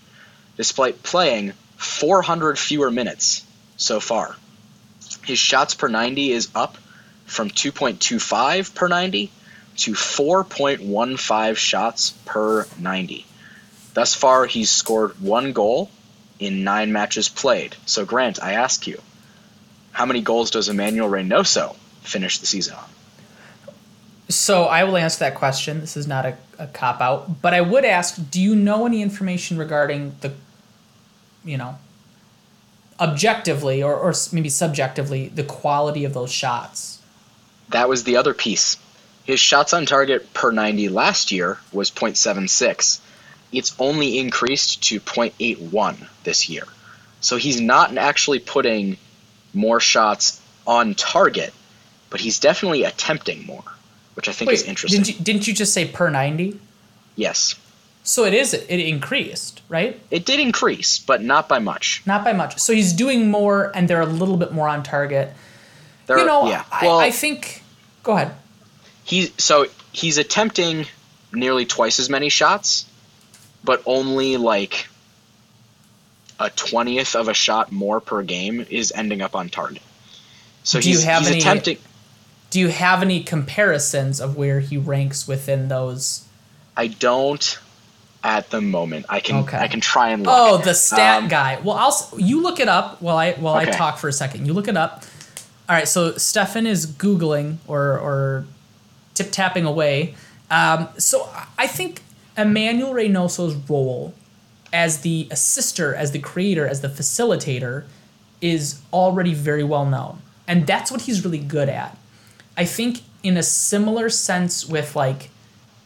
despite 0.55 1.03
playing 1.03 1.51
400 1.75 2.57
fewer 2.57 2.89
minutes 2.89 3.43
so 3.75 3.99
far. 3.99 4.37
His 5.25 5.39
shots 5.39 5.73
per 5.73 5.89
90 5.89 6.31
is 6.31 6.47
up 6.55 6.77
from 7.25 7.49
2.25 7.49 8.73
per 8.75 8.87
90 8.87 9.29
to 9.75 9.91
4.15 9.91 11.57
shots 11.57 12.11
per 12.25 12.65
90. 12.79 13.25
Thus 13.93 14.15
far, 14.15 14.45
he's 14.45 14.71
scored 14.71 15.19
one 15.19 15.51
goal 15.51 15.91
in 16.39 16.63
nine 16.63 16.91
matches 16.91 17.29
played. 17.29 17.75
So, 17.85 18.05
Grant, 18.05 18.41
I 18.41 18.53
ask 18.53 18.87
you, 18.87 19.01
how 19.91 20.05
many 20.05 20.21
goals 20.21 20.51
does 20.51 20.69
Emanuel 20.69 21.09
Reynoso 21.09 21.75
finish 22.01 22.39
the 22.39 22.45
season 22.45 22.75
on? 22.75 22.89
So 24.29 24.65
I 24.65 24.83
will 24.83 24.95
answer 24.95 25.19
that 25.19 25.35
question. 25.35 25.81
This 25.81 25.97
is 25.97 26.07
not 26.07 26.25
a, 26.25 26.37
a 26.59 26.67
cop 26.67 27.01
out, 27.01 27.41
but 27.41 27.53
I 27.53 27.61
would 27.61 27.83
ask: 27.83 28.17
Do 28.29 28.39
you 28.39 28.55
know 28.55 28.85
any 28.85 29.01
information 29.01 29.57
regarding 29.57 30.15
the, 30.21 30.33
you 31.43 31.57
know, 31.57 31.79
objectively 32.99 33.81
or, 33.81 33.95
or 33.95 34.13
maybe 34.31 34.49
subjectively, 34.49 35.29
the 35.29 35.43
quality 35.43 36.05
of 36.05 36.13
those 36.13 36.31
shots? 36.31 37.01
That 37.69 37.89
was 37.89 38.03
the 38.03 38.17
other 38.17 38.33
piece. 38.33 38.77
His 39.25 39.39
shots 39.39 39.73
on 39.73 39.85
target 39.85 40.33
per 40.33 40.51
90 40.51 40.89
last 40.89 41.31
year 41.31 41.59
was 41.71 41.91
0.76. 41.91 42.99
It's 43.51 43.75
only 43.79 44.19
increased 44.19 44.83
to 44.83 44.99
0.81 44.99 46.07
this 46.23 46.49
year. 46.49 46.63
So 47.21 47.37
he's 47.37 47.59
not 47.59 47.97
actually 47.97 48.39
putting 48.39 48.97
more 49.53 49.79
shots 49.79 50.41
on 50.67 50.95
target, 50.95 51.53
but 52.09 52.21
he's 52.21 52.39
definitely 52.39 52.83
attempting 52.83 53.45
more 53.45 53.63
which 54.19 54.27
I 54.27 54.33
think 54.33 54.49
Wait, 54.49 54.55
is 54.55 54.63
interesting. 54.63 55.01
Didn't 55.01 55.17
you, 55.17 55.23
didn't 55.23 55.47
you 55.47 55.53
just 55.53 55.73
say 55.73 55.85
per 55.87 56.09
90? 56.09 56.59
Yes. 57.15 57.55
So 58.03 58.25
it 58.25 58.33
is 58.33 58.53
it 58.53 58.69
increased, 58.69 59.61
right? 59.69 59.97
It 60.11 60.25
did 60.25 60.41
increase, 60.41 60.99
but 60.99 61.23
not 61.23 61.47
by 61.47 61.59
much. 61.59 62.03
Not 62.05 62.25
by 62.25 62.33
much. 62.33 62.59
So 62.59 62.73
he's 62.73 62.91
doing 62.91 63.31
more, 63.31 63.71
and 63.73 63.87
they're 63.87 64.01
a 64.01 64.05
little 64.05 64.35
bit 64.35 64.51
more 64.51 64.67
on 64.67 64.83
target. 64.83 65.33
They're, 66.05 66.19
you 66.19 66.25
know, 66.25 66.49
yeah. 66.49 66.65
well, 66.81 66.99
I, 66.99 67.05
I 67.05 67.11
think. 67.11 67.63
Go 68.03 68.11
ahead. 68.11 68.35
He 69.05 69.31
so 69.37 69.67
he's 69.93 70.17
attempting 70.17 70.85
nearly 71.31 71.65
twice 71.65 71.97
as 72.01 72.09
many 72.09 72.27
shots, 72.27 72.87
but 73.63 73.81
only 73.85 74.37
like 74.37 74.87
a 76.39 76.49
twentieth 76.49 77.15
of 77.15 77.27
a 77.27 77.33
shot 77.33 77.71
more 77.71 77.99
per 77.99 78.23
game 78.23 78.65
is 78.69 78.91
ending 78.95 79.21
up 79.21 79.35
on 79.35 79.49
target. 79.49 79.81
So 80.63 80.79
Do 80.79 80.89
he's, 80.89 81.01
you 81.01 81.09
have 81.09 81.27
any, 81.27 81.39
attempting 81.39 81.77
do 82.49 82.59
you 82.59 82.69
have 82.69 83.01
any 83.01 83.21
comparisons 83.23 84.19
of 84.19 84.35
where 84.35 84.59
he 84.59 84.77
ranks 84.77 85.27
within 85.27 85.67
those? 85.67 86.25
I 86.75 86.87
don't 86.87 87.59
at 88.23 88.49
the 88.49 88.61
moment. 88.61 89.05
I 89.09 89.19
can 89.19 89.43
okay. 89.43 89.57
I 89.57 89.67
can 89.67 89.81
try 89.81 90.09
and 90.09 90.23
look. 90.23 90.35
Oh, 90.35 90.57
the 90.57 90.73
stat 90.73 91.23
um, 91.23 91.29
guy. 91.29 91.59
Well, 91.63 91.75
I'll 91.75 92.19
you 92.19 92.41
look 92.41 92.59
it 92.59 92.67
up 92.67 93.01
while 93.01 93.17
I 93.17 93.33
while 93.33 93.57
okay. 93.57 93.71
I 93.71 93.75
talk 93.75 93.97
for 93.97 94.07
a 94.07 94.13
second. 94.13 94.45
You 94.45 94.53
look 94.53 94.67
it 94.67 94.77
up. 94.77 95.03
All 95.67 95.75
right, 95.75 95.87
so 95.87 96.17
Stefan 96.17 96.65
is 96.65 96.87
googling 96.87 97.57
or 97.67 97.99
or 97.99 98.45
tip 99.13 99.31
tapping 99.31 99.65
away. 99.65 100.15
Um, 100.49 100.89
so 100.97 101.29
I 101.57 101.67
think 101.67 102.01
Emanuel 102.39 102.93
Reynoso's 102.93 103.53
role 103.69 104.13
as 104.71 105.01
the 105.01 105.27
assister, 105.29 105.93
as 105.93 106.11
the 106.11 106.19
creator, 106.19 106.65
as 106.65 106.81
the 106.81 106.87
facilitator, 106.87 107.83
is 108.41 108.81
already 108.93 109.33
very 109.33 109.63
well 109.63 109.85
known, 109.85 110.21
and 110.47 110.65
that's 110.65 110.89
what 110.89 111.01
he's 111.01 111.25
really 111.25 111.39
good 111.39 111.67
at. 111.67 111.97
I 112.55 112.63
think 112.65 113.01
in 113.23 113.35
a 113.35 113.43
similar 113.43 114.09
sense 114.09 114.65
with 114.65 114.95
like, 114.95 115.29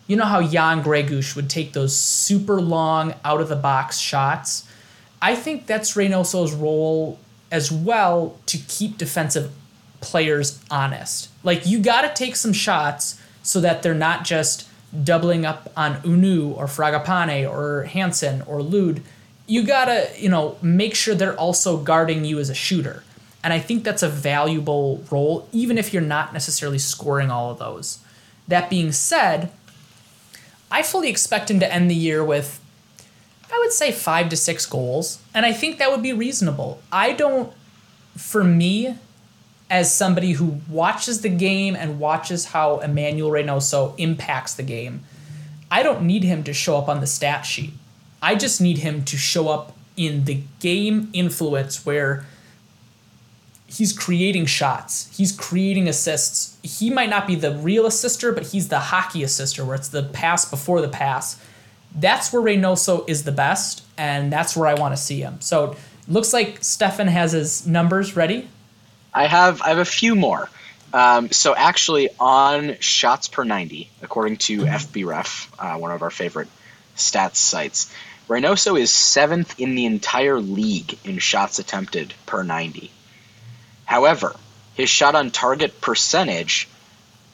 you 0.06 0.16
know 0.16 0.26
how 0.26 0.42
Jan 0.44 0.84
Gregus 0.84 1.36
would 1.36 1.50
take 1.50 1.74
those 1.74 1.96
super 1.96 2.62
long 2.62 3.16
out 3.26 3.42
of 3.42 3.50
the 3.50 3.56
box 3.56 3.98
shots. 3.98 4.68
I 5.22 5.36
think 5.36 5.66
that's 5.66 5.96
Reynoso's 5.96 6.54
role 6.54 7.18
as 7.52 7.72
well 7.72 8.38
to 8.48 8.58
keep 8.58 8.98
defensive 8.98 9.52
players 10.02 10.64
honest. 10.70 11.30
Like 11.44 11.66
you 11.66 11.80
got 11.80 12.02
to 12.02 12.14
take 12.14 12.36
some 12.36 12.54
shots 12.54 13.20
so 13.42 13.60
that 13.62 13.82
they're 13.82 13.94
not 13.96 14.26
just 14.26 14.68
doubling 15.02 15.46
up 15.46 15.72
on 15.76 15.96
Hunou 16.02 16.56
or 16.56 16.66
Fragapane 16.66 17.50
or 17.50 17.84
Hansen 17.84 18.42
or 18.44 18.62
Lod, 18.62 19.02
You 19.48 19.64
got 19.64 19.86
to, 19.86 20.10
you 20.18 20.30
know, 20.30 20.58
make 20.62 20.96
sure 20.96 21.16
they're 21.16 21.38
also 21.38 21.78
guarding 21.78 22.26
you 22.26 22.40
as 22.40 22.50
a 22.50 22.54
shooter. 22.54 23.04
And 23.44 23.52
I 23.52 23.60
think 23.60 23.84
that's 23.84 24.04
a 24.04 24.10
valuable 24.10 25.04
role, 25.12 25.50
even 25.52 25.78
if 25.78 25.92
you're 25.92 26.02
not 26.02 26.32
necessarily 26.32 26.80
scoring 26.80 27.30
all 27.30 27.52
of 27.52 27.60
those. 27.60 28.00
That 28.48 28.70
being 28.70 28.92
said, 28.92 29.52
I 30.72 30.82
fully 30.82 31.10
expect 31.10 31.52
him 31.52 31.60
to 31.60 31.74
end 31.74 31.90
the 31.92 31.96
year 31.96 32.24
with, 32.24 32.62
I 33.52 33.60
would 33.60 33.74
say, 33.74 33.92
five 33.92 34.30
to 34.30 34.38
six 34.38 34.66
goals. 34.66 35.20
And 35.34 35.46
I 35.46 35.52
think 35.52 35.78
that 35.78 35.92
would 35.92 36.02
be 36.02 36.14
reasonable. 36.14 36.82
I 36.92 37.12
don't, 37.14 37.52
for 38.16 38.44
me, 38.44 38.96
as 39.74 39.92
somebody 39.92 40.34
who 40.34 40.60
watches 40.70 41.22
the 41.22 41.30
game 41.30 41.76
and 41.76 42.00
watches 42.00 42.46
how 42.46 42.78
Emanuel 42.82 43.32
Reynoso 43.32 43.96
impacts 43.98 44.54
the 44.54 44.62
game, 44.62 45.02
I 45.72 45.82
don't 45.82 46.04
need 46.04 46.24
him 46.24 46.44
to 46.44 46.54
show 46.54 46.78
up 46.78 46.88
on 46.88 47.02
the 47.02 47.08
stat 47.08 47.44
sheet. 47.44 47.74
I 48.22 48.36
just 48.36 48.62
need 48.62 48.78
him 48.78 49.04
to 49.06 49.18
show 49.18 49.50
up 49.50 49.76
in 49.98 50.26
the 50.26 50.42
game 50.60 51.10
influence 51.12 51.88
where 51.88 52.24
he's 53.66 53.98
creating 53.98 54.46
shots. 54.46 55.10
He's 55.18 55.32
creating 55.32 55.88
assists. 55.88 56.56
He 56.62 56.92
might 56.92 57.10
not 57.10 57.26
be 57.26 57.34
the 57.34 57.56
real 57.56 57.88
assister, 57.88 58.32
but 58.32 58.46
he's 58.46 58.68
the 58.68 58.78
hockey 58.78 59.24
assister 59.24 59.66
where 59.66 59.76
it's 59.76 59.88
the 59.88 60.04
pass 60.04 60.46
before 60.46 60.82
the 60.82 60.88
pass. 60.88 61.44
That's 61.96 62.32
where 62.32 62.44
Reynoso 62.44 63.10
is 63.10 63.24
the 63.24 63.32
best, 63.32 63.82
and 63.98 64.32
that's 64.32 64.56
where 64.56 64.68
I 64.68 64.76
want 64.76 64.96
to 64.96 65.02
see 65.02 65.22
him. 65.22 65.42
So 65.42 65.76
looks 66.08 66.32
like 66.32 66.64
Stefan 66.64 67.08
has 67.08 67.32
his 67.32 67.66
numbers 67.66 68.16
ready. 68.16 68.50
I 69.14 69.28
have 69.28 69.62
I 69.62 69.70
have 69.70 69.80
a 69.80 69.86
few 69.86 70.16
more. 70.16 70.50
Um, 70.94 71.32
so 71.32 71.56
actually, 71.56 72.10
on 72.20 72.78
shots 72.80 73.28
per 73.28 73.44
ninety, 73.44 73.90
according 74.02 74.38
to 74.38 74.62
FBref, 74.62 75.48
uh, 75.58 75.78
one 75.78 75.92
of 75.92 76.02
our 76.02 76.12
favorite 76.12 76.48
stats 76.96 77.38
sites, 77.38 77.94
Reynoso 78.28 78.80
is 78.80 78.92
seventh 78.92 79.60
in 79.60 79.76
the 79.76 79.86
entire 79.86 80.40
league 80.40 80.98
in 81.04 81.20
shots 81.20 81.60
attempted 81.60 82.14
per 82.26 82.44
ninety. 82.44 82.92
However, 83.86 84.36
his 84.76 84.90
shot 84.90 85.16
on 85.16 85.32
target 85.32 85.82
percentage 85.82 86.68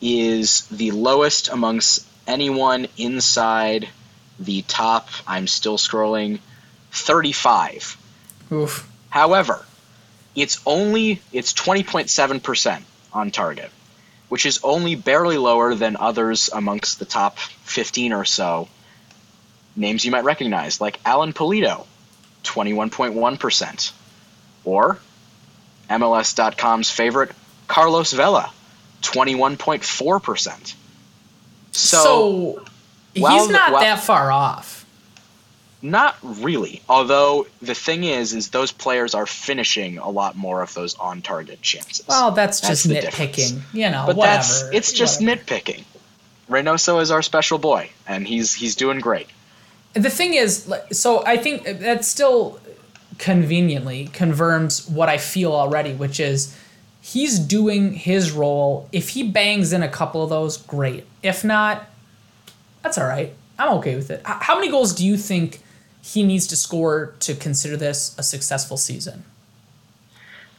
is 0.01 0.61
the 0.67 0.91
lowest 0.91 1.49
amongst 1.49 2.05
anyone 2.27 2.87
inside 2.97 3.89
the 4.39 4.61
top. 4.63 5.09
I'm 5.27 5.47
still 5.47 5.77
scrolling. 5.77 6.39
35. 6.91 7.97
Oof. 8.51 8.89
However, 9.09 9.65
it's 10.35 10.61
only 10.65 11.21
it's 11.31 11.53
20.7% 11.53 12.81
on 13.13 13.31
target, 13.31 13.71
which 14.29 14.45
is 14.45 14.59
only 14.63 14.95
barely 14.95 15.37
lower 15.37 15.75
than 15.75 15.97
others 15.97 16.49
amongst 16.53 16.99
the 16.99 17.05
top 17.05 17.37
15 17.39 18.13
or 18.13 18.25
so. 18.25 18.67
Names 19.75 20.03
you 20.03 20.11
might 20.11 20.23
recognize, 20.23 20.81
like 20.81 20.99
Alan 21.05 21.33
Pulido, 21.33 21.85
21.1%, 22.43 23.91
or 24.65 24.99
MLS.com's 25.89 26.89
favorite, 26.89 27.31
Carlos 27.67 28.13
Vela, 28.13 28.51
21.4%. 29.01 30.75
So, 31.71 32.03
so 32.03 32.65
he's 33.13 33.49
not 33.49 33.79
that 33.79 33.99
far 33.99 34.31
off. 34.31 34.78
Not 35.81 36.17
really. 36.21 36.81
Although 36.89 37.47
the 37.61 37.73
thing 37.73 38.03
is, 38.03 38.33
is 38.33 38.49
those 38.49 38.71
players 38.71 39.13
are 39.13 39.25
finishing 39.25 39.97
a 39.97 40.09
lot 40.09 40.35
more 40.35 40.61
of 40.61 40.73
those 40.73 40.95
on 40.95 41.21
target 41.21 41.61
chances. 41.61 42.05
Well, 42.07 42.31
that's, 42.31 42.59
that's 42.59 42.83
just 42.83 42.87
nitpicking. 42.87 43.35
Difference. 43.35 43.73
You 43.73 43.89
know, 43.89 44.03
but 44.05 44.17
whatever. 44.17 44.37
That's, 44.37 44.63
it's 44.73 44.91
just 44.91 45.21
whatever. 45.21 45.41
nitpicking. 45.41 45.83
Reynoso 46.49 47.01
is 47.01 47.11
our 47.11 47.21
special 47.21 47.59
boy, 47.59 47.91
and 48.07 48.27
he's 48.27 48.53
he's 48.53 48.75
doing 48.75 48.99
great. 48.99 49.27
The 49.93 50.09
thing 50.09 50.33
is, 50.33 50.71
so 50.91 51.23
I 51.25 51.37
think 51.37 51.63
that 51.63 52.03
still 52.03 52.59
conveniently 53.17 54.09
confirms 54.13 54.87
what 54.89 55.09
I 55.09 55.17
feel 55.17 55.53
already, 55.53 55.93
which 55.93 56.19
is 56.19 56.57
he's 57.01 57.39
doing 57.39 57.93
his 57.93 58.31
role. 58.31 58.89
If 58.91 59.09
he 59.09 59.23
bangs 59.23 59.71
in 59.73 59.83
a 59.83 59.87
couple 59.89 60.23
of 60.23 60.29
those, 60.29 60.57
great. 60.57 61.05
If 61.21 61.43
not, 61.43 61.87
that's 62.81 62.97
all 62.97 63.07
right. 63.07 63.33
I'm 63.57 63.77
okay 63.77 63.95
with 63.95 64.09
it. 64.09 64.21
How 64.25 64.55
many 64.55 64.71
goals 64.71 64.93
do 64.93 65.05
you 65.05 65.17
think 65.17 65.61
he 66.01 66.23
needs 66.23 66.47
to 66.47 66.55
score 66.55 67.13
to 67.19 67.35
consider 67.35 67.77
this 67.77 68.15
a 68.17 68.23
successful 68.23 68.77
season? 68.77 69.23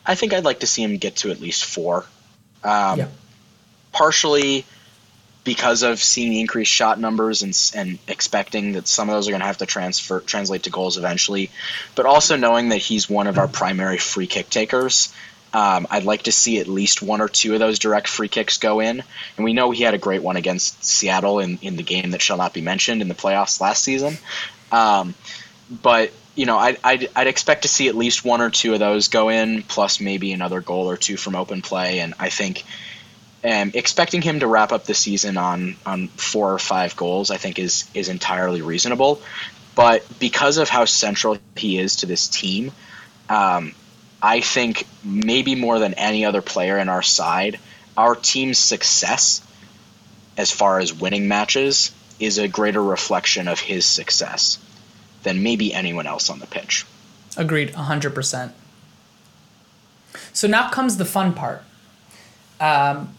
I 0.05 0.15
think 0.15 0.33
I'd 0.33 0.45
like 0.45 0.61
to 0.61 0.67
see 0.67 0.83
him 0.83 0.97
get 0.97 1.17
to 1.17 1.31
at 1.31 1.41
least 1.41 1.65
four. 1.65 2.05
Um, 2.65 2.99
yeah. 2.99 3.09
Partially 3.93 4.65
because 5.45 5.83
of 5.83 6.03
seeing 6.03 6.35
increased 6.35 6.73
shot 6.73 7.01
numbers 7.01 7.43
and, 7.43 7.57
and 7.75 7.99
expecting 8.07 8.73
that 8.73 8.87
some 8.87 9.09
of 9.09 9.15
those 9.15 9.27
are 9.29 9.31
going 9.31 9.41
to 9.41 9.47
have 9.47 9.59
to 9.59 9.67
transfer 9.67 10.21
translate 10.21 10.65
to 10.65 10.71
goals 10.71 10.99
eventually, 10.99 11.51
but 11.95 12.07
also 12.07 12.37
knowing 12.37 12.69
that 12.69 12.77
he's 12.79 13.09
one 13.09 13.27
of 13.27 13.39
our 13.39 13.49
primary 13.49 13.99
free 13.99 14.27
kick 14.27 14.51
takers. 14.51 15.13
Um, 15.53 15.89
I'd 15.91 16.05
like 16.05 16.25
to 16.25 16.33
see 16.33 16.61
at 16.61 16.69
least 16.69 17.03
one 17.03 17.21
or 17.21 17.29
two 17.29 17.55
of 17.55 17.59
those 17.59 17.81
direct 17.81 18.07
free 18.07 18.29
kicks 18.29 18.59
go 18.59 18.81
in. 18.81 19.03
And 19.37 19.45
we 19.45 19.53
know 19.53 19.73
he 19.73 19.83
had 19.83 19.95
a 19.95 19.99
great 19.99 20.23
one 20.23 20.37
against 20.37 20.85
Seattle 20.85 21.41
in, 21.41 21.59
in 21.63 21.77
the 21.77 21.83
game 21.83 22.13
that 22.13 22.23
shall 22.23 22.37
not 22.37 22.55
be 22.55 22.61
mentioned 22.61 23.03
in 23.03 23.09
the 23.09 23.15
playoffs 23.15 23.61
last 23.61 23.83
season. 23.83 24.19
Um, 24.73 25.15
but, 25.83 26.13
you 26.35 26.47
know, 26.47 26.59
I'd, 26.59 26.79
I'd, 26.83 27.09
I'd, 27.15 27.27
expect 27.27 27.63
to 27.63 27.69
see 27.69 27.89
at 27.89 27.95
least 27.95 28.25
one 28.25 28.41
or 28.41 28.51
two 28.51 28.73
of 28.73 28.79
those 28.79 29.09
go 29.09 29.29
in, 29.29 29.63
plus 29.63 30.01
maybe 30.01 30.33
another 30.33 30.61
goal 30.61 30.91
or 30.91 30.97
two 30.97 31.17
from 31.17 31.37
open 31.37 31.63
play. 31.63 32.01
And 32.01 32.15
I 32.19 32.29
think 32.29 32.65
um, 33.43 33.71
expecting 33.75 34.23
him 34.23 34.41
to 34.41 34.47
wrap 34.47 34.73
up 34.73 34.85
the 34.85 34.95
season 34.95 35.37
on 35.37 35.77
on 35.87 36.09
four 36.09 36.53
or 36.53 36.59
five 36.59 36.97
goals, 36.97 37.31
I 37.31 37.37
think 37.37 37.59
is 37.59 37.89
is 37.95 38.09
entirely 38.09 38.63
reasonable. 38.63 39.23
But 39.75 40.05
because 40.19 40.59
of 40.59 40.69
how 40.69 40.85
central 40.85 41.39
he 41.57 41.79
is 41.79 41.97
to 41.97 42.07
this 42.07 42.29
team, 42.29 42.73
um, 43.29 43.75
I 44.21 44.41
think 44.41 44.87
maybe 45.03 45.55
more 45.55 45.79
than 45.79 45.95
any 45.95 46.25
other 46.25 46.43
player 46.43 46.77
in 46.79 46.89
our 46.89 47.03
side, 47.03 47.59
our 47.97 48.15
team's 48.15 48.59
success, 48.59 49.41
as 50.37 50.51
far 50.51 50.81
as 50.81 50.93
winning 50.93 51.29
matches, 51.29 51.93
is 52.21 52.39
a 52.39 52.47
greater 52.47 52.83
reflection 52.83 53.49
of 53.49 53.61
his 53.61 53.85
success 53.85 54.59
than 55.23 55.43
maybe 55.43 55.73
anyone 55.73 56.07
else 56.07 56.31
on 56.31 56.39
the 56.39 56.47
pitch. 56.47 56.87
Agreed, 57.37 57.73
100%. 57.73 58.53
So 60.33 60.47
now 60.47 60.71
comes 60.71 60.97
the 60.97 61.05
fun 61.05 61.33
part. 61.35 61.63
Um, 62.61 63.17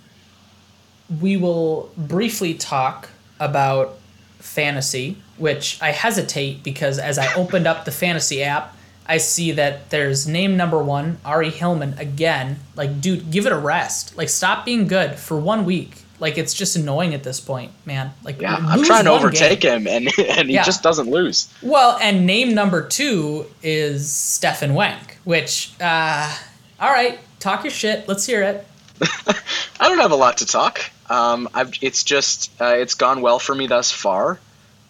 we 1.20 1.36
will 1.36 1.92
briefly 1.98 2.54
talk 2.54 3.10
about 3.40 3.98
fantasy, 4.40 5.18
which 5.38 5.82
I 5.82 5.92
hesitate 5.92 6.64
because 6.64 7.00
as 7.00 7.18
I 7.18 7.34
opened 7.34 7.68
up 7.68 7.86
the 7.86 7.92
fantasy 7.92 8.44
app, 8.44 8.76
I 9.06 9.18
see 9.18 9.52
that 9.54 9.90
there's 9.90 10.28
name 10.28 10.56
number 10.56 10.82
one, 10.82 11.20
Ari 11.26 11.50
Hillman, 11.50 11.96
again. 11.98 12.60
Like, 12.76 13.02
dude, 13.02 13.32
give 13.32 13.46
it 13.46 13.52
a 13.52 13.58
rest. 13.58 14.16
Like, 14.16 14.30
stop 14.30 14.64
being 14.64 14.88
good 14.88 15.16
for 15.16 15.38
one 15.38 15.66
week. 15.66 16.04
Like, 16.22 16.38
it's 16.38 16.54
just 16.54 16.78
annoying 16.78 17.14
at 17.14 17.24
this 17.24 17.40
point, 17.40 17.72
man. 17.84 18.14
Like, 18.24 18.40
yeah, 18.40 18.56
I'm 18.56 18.84
trying 18.84 19.06
to 19.06 19.12
overtake 19.12 19.60
game. 19.60 19.86
him, 19.86 19.88
and, 19.88 20.20
and 20.30 20.48
he 20.48 20.54
yeah. 20.54 20.64
just 20.64 20.84
doesn't 20.84 21.10
lose. 21.10 21.52
Well, 21.62 21.98
and 22.02 22.26
name 22.26 22.54
number 22.54 22.88
two 22.88 23.48
is 23.62 24.10
Stefan 24.10 24.70
Wenk, 24.70 25.16
which, 25.24 25.74
uh, 25.82 26.34
all 26.80 26.92
right, 26.92 27.20
talk 27.40 27.64
your 27.64 27.72
shit. 27.72 28.08
Let's 28.08 28.26
hear 28.26 28.44
it. 28.44 28.68
I 29.80 29.90
don't 29.90 29.98
have 29.98 30.12
a 30.12 30.16
lot 30.16 30.38
to 30.38 30.46
talk. 30.46 30.82
Um, 31.10 31.50
I've, 31.54 31.74
it's 31.82 32.04
just 32.04 32.52
uh, 32.62 32.76
it's 32.78 32.94
gone 32.94 33.22
well 33.22 33.40
for 33.40 33.54
me 33.54 33.68
thus 33.68 33.92
far. 33.92 34.40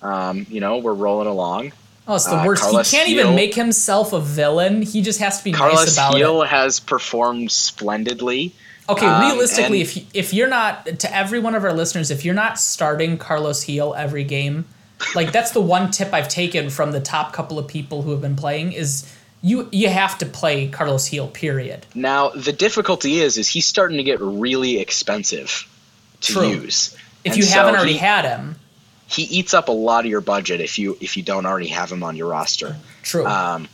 Um, 0.02 0.46
you 0.50 0.60
know, 0.60 0.80
we're 0.80 0.94
rolling 0.94 1.28
along. 1.28 1.72
Oh, 2.08 2.16
it's 2.16 2.26
the 2.26 2.36
uh, 2.36 2.46
worst. 2.46 2.64
Carlos 2.64 2.92
he 2.92 2.98
can't 2.98 3.10
even 3.10 3.36
make 3.36 3.54
himself 3.54 4.12
a 4.12 4.20
villain. 4.20 4.82
He 4.82 5.02
just 5.02 5.20
has 5.20 5.38
to 5.38 5.44
be 5.44 5.54
Carlos 5.54 5.86
nice 5.86 5.94
about 5.94 6.16
Gil 6.16 6.42
it. 6.42 6.50
has 6.50 6.80
performed 6.80 7.52
splendidly. 7.52 8.54
Okay, 8.90 9.06
um, 9.06 9.22
realistically, 9.22 9.82
if 9.82 10.16
if 10.16 10.34
you're 10.34 10.50
not 10.50 10.86
to 11.00 11.16
every 11.16 11.40
one 11.40 11.56
of 11.56 11.64
our 11.64 11.74
listeners, 11.74 12.12
if 12.12 12.26
you're 12.26 12.36
not 12.36 12.60
starting 12.60 13.18
Carlos 13.18 13.64
Gil 13.64 13.94
every 13.96 14.24
game, 14.24 14.66
like 15.16 15.32
that's 15.32 15.52
the 15.52 15.62
one 15.62 15.92
tip 15.92 16.14
I've 16.14 16.28
taken 16.28 16.70
from 16.70 16.92
the 16.92 17.00
top 17.00 17.34
couple 17.34 17.60
of 17.60 17.68
people 17.68 18.02
who 18.02 18.12
have 18.12 18.22
been 18.22 18.36
playing 18.36 18.74
is 18.74 19.12
you 19.42 19.70
you 19.72 19.90
have 19.90 20.18
to 20.20 20.26
play 20.26 20.68
Carlos 20.68 21.10
Gil. 21.10 21.28
Period. 21.28 21.86
Now 21.96 22.30
the 22.30 22.54
difficulty 22.54 23.20
is 23.20 23.38
is 23.38 23.48
he's 23.48 23.68
starting 23.68 23.98
to 23.98 24.04
get 24.04 24.20
really 24.20 24.80
expensive 24.80 25.68
to 26.22 26.34
True. 26.34 26.50
use. 26.50 26.96
If 27.24 27.34
and 27.34 27.38
you 27.38 27.44
so 27.44 27.60
haven't 27.60 27.76
already 27.76 27.94
he, 27.94 28.00
had 28.00 28.26
him, 28.26 28.56
he 29.08 29.24
eats 29.24 29.54
up 29.54 29.68
a 29.68 29.74
lot 29.74 30.06
of 30.06 30.12
your 30.12 30.22
budget 30.22 30.62
if 30.62 30.80
you 30.80 30.98
if 31.02 31.18
you 31.18 31.24
don't 31.24 31.46
already 31.46 31.68
have 31.68 31.92
him 31.92 32.04
on 32.04 32.16
your 32.16 32.30
roster. 32.30 32.76
True. 33.04 33.26
Um, 33.26 33.68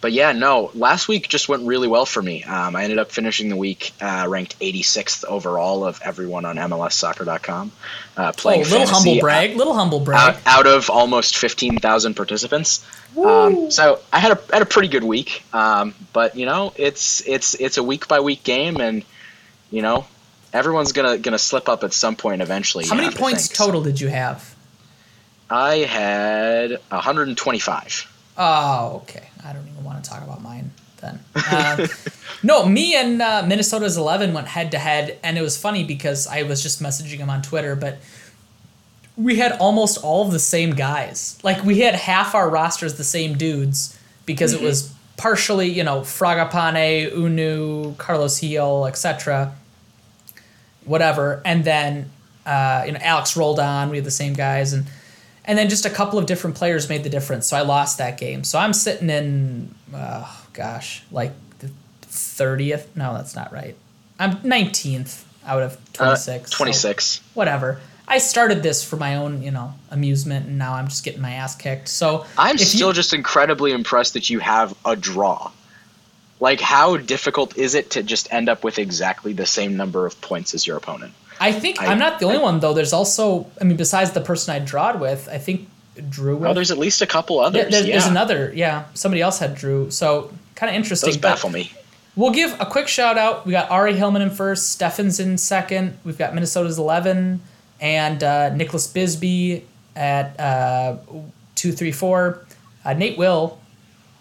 but 0.00 0.12
yeah, 0.12 0.32
no. 0.32 0.70
Last 0.74 1.08
week 1.08 1.28
just 1.28 1.48
went 1.48 1.66
really 1.66 1.88
well 1.88 2.06
for 2.06 2.22
me. 2.22 2.44
Um, 2.44 2.76
I 2.76 2.84
ended 2.84 2.98
up 2.98 3.10
finishing 3.10 3.48
the 3.48 3.56
week 3.56 3.92
uh, 4.00 4.26
ranked 4.28 4.58
86th 4.60 5.24
overall 5.24 5.84
of 5.84 6.00
everyone 6.04 6.44
on 6.44 6.56
MLSsoccer.com. 6.56 7.72
Uh, 8.16 8.32
playing 8.32 8.60
oh, 8.66 8.68
little 8.70 8.86
humble 8.86 9.18
brag, 9.18 9.50
out, 9.50 9.56
little 9.56 9.74
humble 9.74 10.00
brag. 10.00 10.36
Out, 10.36 10.40
out 10.46 10.66
of 10.66 10.90
almost 10.90 11.36
15,000 11.36 12.14
participants. 12.14 12.86
Um, 13.16 13.70
so 13.70 14.00
I 14.12 14.20
had 14.20 14.32
a 14.32 14.40
had 14.52 14.62
a 14.62 14.66
pretty 14.66 14.88
good 14.88 15.04
week. 15.04 15.42
Um, 15.52 15.94
but 16.12 16.36
you 16.36 16.46
know, 16.46 16.72
it's 16.76 17.26
it's 17.26 17.54
it's 17.54 17.78
a 17.78 17.82
week 17.82 18.06
by 18.06 18.20
week 18.20 18.44
game, 18.44 18.80
and 18.80 19.04
you 19.70 19.82
know, 19.82 20.06
everyone's 20.52 20.92
gonna 20.92 21.18
gonna 21.18 21.38
slip 21.38 21.68
up 21.68 21.82
at 21.82 21.92
some 21.92 22.14
point 22.14 22.42
eventually. 22.42 22.86
How 22.86 22.94
many 22.94 23.14
points 23.14 23.48
total 23.48 23.82
did 23.82 24.00
you 24.00 24.08
have? 24.08 24.54
I 25.50 25.76
had 25.78 26.72
125. 26.90 28.17
Oh, 28.38 29.02
okay. 29.02 29.28
I 29.44 29.52
don't 29.52 29.66
even 29.68 29.84
want 29.84 30.02
to 30.02 30.08
talk 30.08 30.22
about 30.22 30.42
mine 30.42 30.70
then. 31.00 31.20
Uh, 31.34 31.86
no, 32.42 32.66
me 32.66 32.94
and 32.94 33.20
uh, 33.20 33.44
Minnesota's 33.46 33.96
11 33.96 34.32
went 34.32 34.48
head 34.48 34.70
to 34.72 34.78
head, 34.78 35.18
and 35.22 35.36
it 35.36 35.42
was 35.42 35.56
funny 35.56 35.84
because 35.84 36.26
I 36.26 36.44
was 36.44 36.62
just 36.62 36.82
messaging 36.82 37.18
him 37.18 37.30
on 37.30 37.42
Twitter, 37.42 37.76
but 37.76 37.98
we 39.16 39.36
had 39.36 39.52
almost 39.52 40.02
all 40.02 40.24
of 40.24 40.32
the 40.32 40.38
same 40.38 40.70
guys. 40.70 41.38
Like, 41.42 41.64
we 41.64 41.80
had 41.80 41.94
half 41.94 42.34
our 42.34 42.48
rosters 42.48 42.94
the 42.94 43.04
same 43.04 43.36
dudes 43.36 43.98
because 44.24 44.54
mm-hmm. 44.54 44.64
it 44.64 44.66
was 44.66 44.94
partially, 45.16 45.68
you 45.68 45.82
know, 45.82 46.00
Fragapane, 46.00 47.12
Hunou, 47.12 47.98
Carlos 47.98 48.40
Gil, 48.40 48.86
etc 48.86 49.52
whatever. 50.88 51.40
And 51.44 51.64
then 51.64 52.10
uh, 52.46 52.84
you 52.86 52.92
know 52.92 52.98
Alex 53.02 53.36
rolled 53.36 53.60
on. 53.60 53.90
We 53.90 53.98
had 53.98 54.06
the 54.06 54.10
same 54.10 54.32
guys, 54.32 54.72
and 54.72 54.86
and 55.48 55.58
then 55.58 55.68
just 55.68 55.86
a 55.86 55.90
couple 55.90 56.18
of 56.18 56.26
different 56.26 56.54
players 56.54 56.88
made 56.88 57.02
the 57.02 57.10
difference. 57.10 57.48
So 57.48 57.56
I 57.56 57.62
lost 57.62 57.98
that 57.98 58.18
game. 58.18 58.44
So 58.44 58.58
I'm 58.58 58.74
sitting 58.74 59.10
in, 59.10 59.74
oh 59.92 60.46
gosh, 60.52 61.02
like 61.10 61.32
the 61.58 61.70
thirtieth. 62.02 62.94
No, 62.94 63.14
that's 63.14 63.34
not 63.34 63.50
right. 63.50 63.74
I'm 64.20 64.38
nineteenth 64.44 65.26
out 65.44 65.62
of 65.62 65.92
twenty 65.94 66.16
six. 66.16 66.52
Uh, 66.52 66.56
twenty 66.56 66.72
six. 66.72 67.04
So 67.04 67.22
whatever. 67.34 67.80
I 68.10 68.18
started 68.18 68.62
this 68.62 68.82
for 68.82 68.96
my 68.96 69.16
own, 69.16 69.42
you 69.42 69.50
know, 69.50 69.74
amusement, 69.90 70.46
and 70.46 70.56
now 70.56 70.74
I'm 70.74 70.88
just 70.88 71.04
getting 71.04 71.20
my 71.20 71.32
ass 71.32 71.54
kicked. 71.54 71.88
So 71.88 72.24
I'm 72.38 72.56
still 72.56 72.88
you, 72.88 72.94
just 72.94 73.12
incredibly 73.12 73.72
impressed 73.72 74.14
that 74.14 74.30
you 74.30 74.38
have 74.38 74.74
a 74.84 74.96
draw. 74.96 75.50
Like, 76.40 76.60
how 76.60 76.96
difficult 76.96 77.58
is 77.58 77.74
it 77.74 77.90
to 77.90 78.02
just 78.02 78.32
end 78.32 78.48
up 78.48 78.64
with 78.64 78.78
exactly 78.78 79.32
the 79.32 79.44
same 79.44 79.76
number 79.76 80.06
of 80.06 80.18
points 80.20 80.54
as 80.54 80.66
your 80.66 80.76
opponent? 80.76 81.12
I 81.40 81.52
think 81.52 81.80
I, 81.80 81.92
am 81.92 81.98
not 81.98 82.18
the 82.18 82.26
only 82.26 82.38
I, 82.38 82.42
one 82.42 82.60
though. 82.60 82.74
There's 82.74 82.92
also, 82.92 83.46
I 83.60 83.64
mean, 83.64 83.76
besides 83.76 84.12
the 84.12 84.20
person 84.20 84.54
I 84.54 84.58
drawed 84.58 85.00
with, 85.00 85.28
I 85.28 85.38
think 85.38 85.68
Drew. 86.08 86.36
With, 86.36 86.50
oh, 86.50 86.54
there's 86.54 86.70
at 86.70 86.78
least 86.78 87.02
a 87.02 87.06
couple 87.06 87.40
others. 87.40 87.64
Yeah, 87.64 87.70
there's, 87.70 87.86
yeah. 87.86 87.92
there's 87.92 88.06
another. 88.06 88.52
Yeah, 88.54 88.84
somebody 88.94 89.22
else 89.22 89.38
had 89.38 89.54
Drew. 89.54 89.90
So 89.90 90.32
kind 90.54 90.70
of 90.70 90.76
interesting. 90.76 91.08
Those 91.08 91.16
baffle 91.16 91.50
me. 91.50 91.72
We'll 92.16 92.32
give 92.32 92.60
a 92.60 92.66
quick 92.66 92.88
shout 92.88 93.16
out. 93.16 93.46
We 93.46 93.52
got 93.52 93.70
Ari 93.70 93.94
Hillman 93.94 94.22
in 94.22 94.30
first, 94.30 94.72
Stefan's 94.72 95.20
in 95.20 95.38
second. 95.38 95.98
We've 96.04 96.18
got 96.18 96.34
Minnesota's 96.34 96.76
11 96.76 97.40
and 97.80 98.24
uh, 98.24 98.52
Nicholas 98.54 98.88
Bisbee 98.88 99.64
at 99.94 100.38
uh, 100.40 100.96
two, 101.54 101.70
three, 101.70 101.92
four. 101.92 102.44
Uh, 102.84 102.94
Nate 102.94 103.16
Will, 103.16 103.60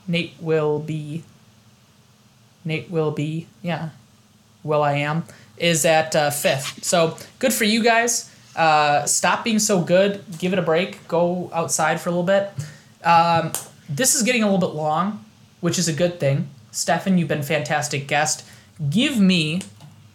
Nate 0.08 0.34
will 0.40 0.78
be 0.78 1.24
Nate 2.68 2.92
will 2.92 3.12
be, 3.12 3.48
yeah, 3.62 3.90
Will 4.64 4.84
I 4.84 4.94
am, 4.96 5.24
is 5.58 5.86
at 5.86 6.16
uh, 6.16 6.30
fifth. 6.30 6.84
So 6.84 7.18
good 7.40 7.54
for 7.54 7.64
you 7.64 7.84
guys. 7.84 8.34
Uh, 8.56 9.06
stop 9.06 9.44
being 9.44 9.60
so 9.60 9.82
good. 9.82 10.24
Give 10.40 10.54
it 10.54 10.60
a 10.60 10.64
break. 10.64 11.08
Go 11.08 11.50
outside 11.54 12.02
for 12.02 12.10
a 12.10 12.12
little 12.12 12.24
bit. 12.24 12.52
Um, 13.04 13.52
this 13.90 14.16
is 14.16 14.24
getting 14.24 14.44
a 14.44 14.52
little 14.52 14.60
bit 14.60 14.76
long, 14.76 15.24
which 15.62 15.78
is 15.78 15.88
a 15.88 15.94
good 15.94 16.20
thing. 16.20 16.50
Stefan, 16.72 17.18
you've 17.18 17.28
been 17.28 17.44
fantastic 17.44 18.08
guest. 18.08 18.46
Give 18.90 19.20
me 19.20 19.62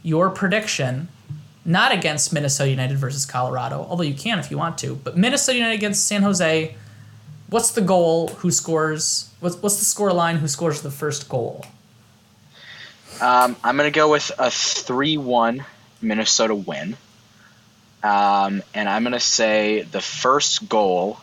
your 0.03 0.31
prediction, 0.31 1.09
not 1.65 1.93
against 1.93 2.33
Minnesota 2.33 2.71
United 2.71 2.99
versus 2.99 3.25
Colorado, 3.25 3.87
although 3.89 4.03
you 4.03 4.15
can 4.15 4.39
if 4.39 4.51
you 4.51 4.59
want 4.59 4.79
to, 4.79 4.97
but 4.97 5.17
Minnesota 5.17 5.59
United 5.59 5.77
against 5.77 6.07
San 6.07 6.23
Jose. 6.23 6.75
What's 7.49 7.73
the 7.73 7.81
goal? 7.81 8.29
Who 8.29 8.51
scores? 8.51 9.31
What's, 9.41 9.57
what's 9.57 9.79
the 9.79 9.85
score 9.85 10.13
line? 10.13 10.37
Who 10.37 10.49
scores 10.49 10.83
the 10.83 10.91
first 10.91 11.29
goal? 11.29 11.65
Um, 13.23 13.55
I'm 13.63 13.77
going 13.77 13.91
to 13.91 13.95
go 13.95 14.11
with 14.11 14.33
a 14.37 14.51
3 14.51 15.17
1 15.17 15.65
Minnesota 16.03 16.57
win. 16.57 16.97
Um, 18.03 18.65
and 18.75 18.89
I'm 18.89 19.05
going 19.05 19.13
to 19.13 19.21
say 19.21 19.83
the 19.83 20.01
first 20.01 20.69
goal 20.69 21.21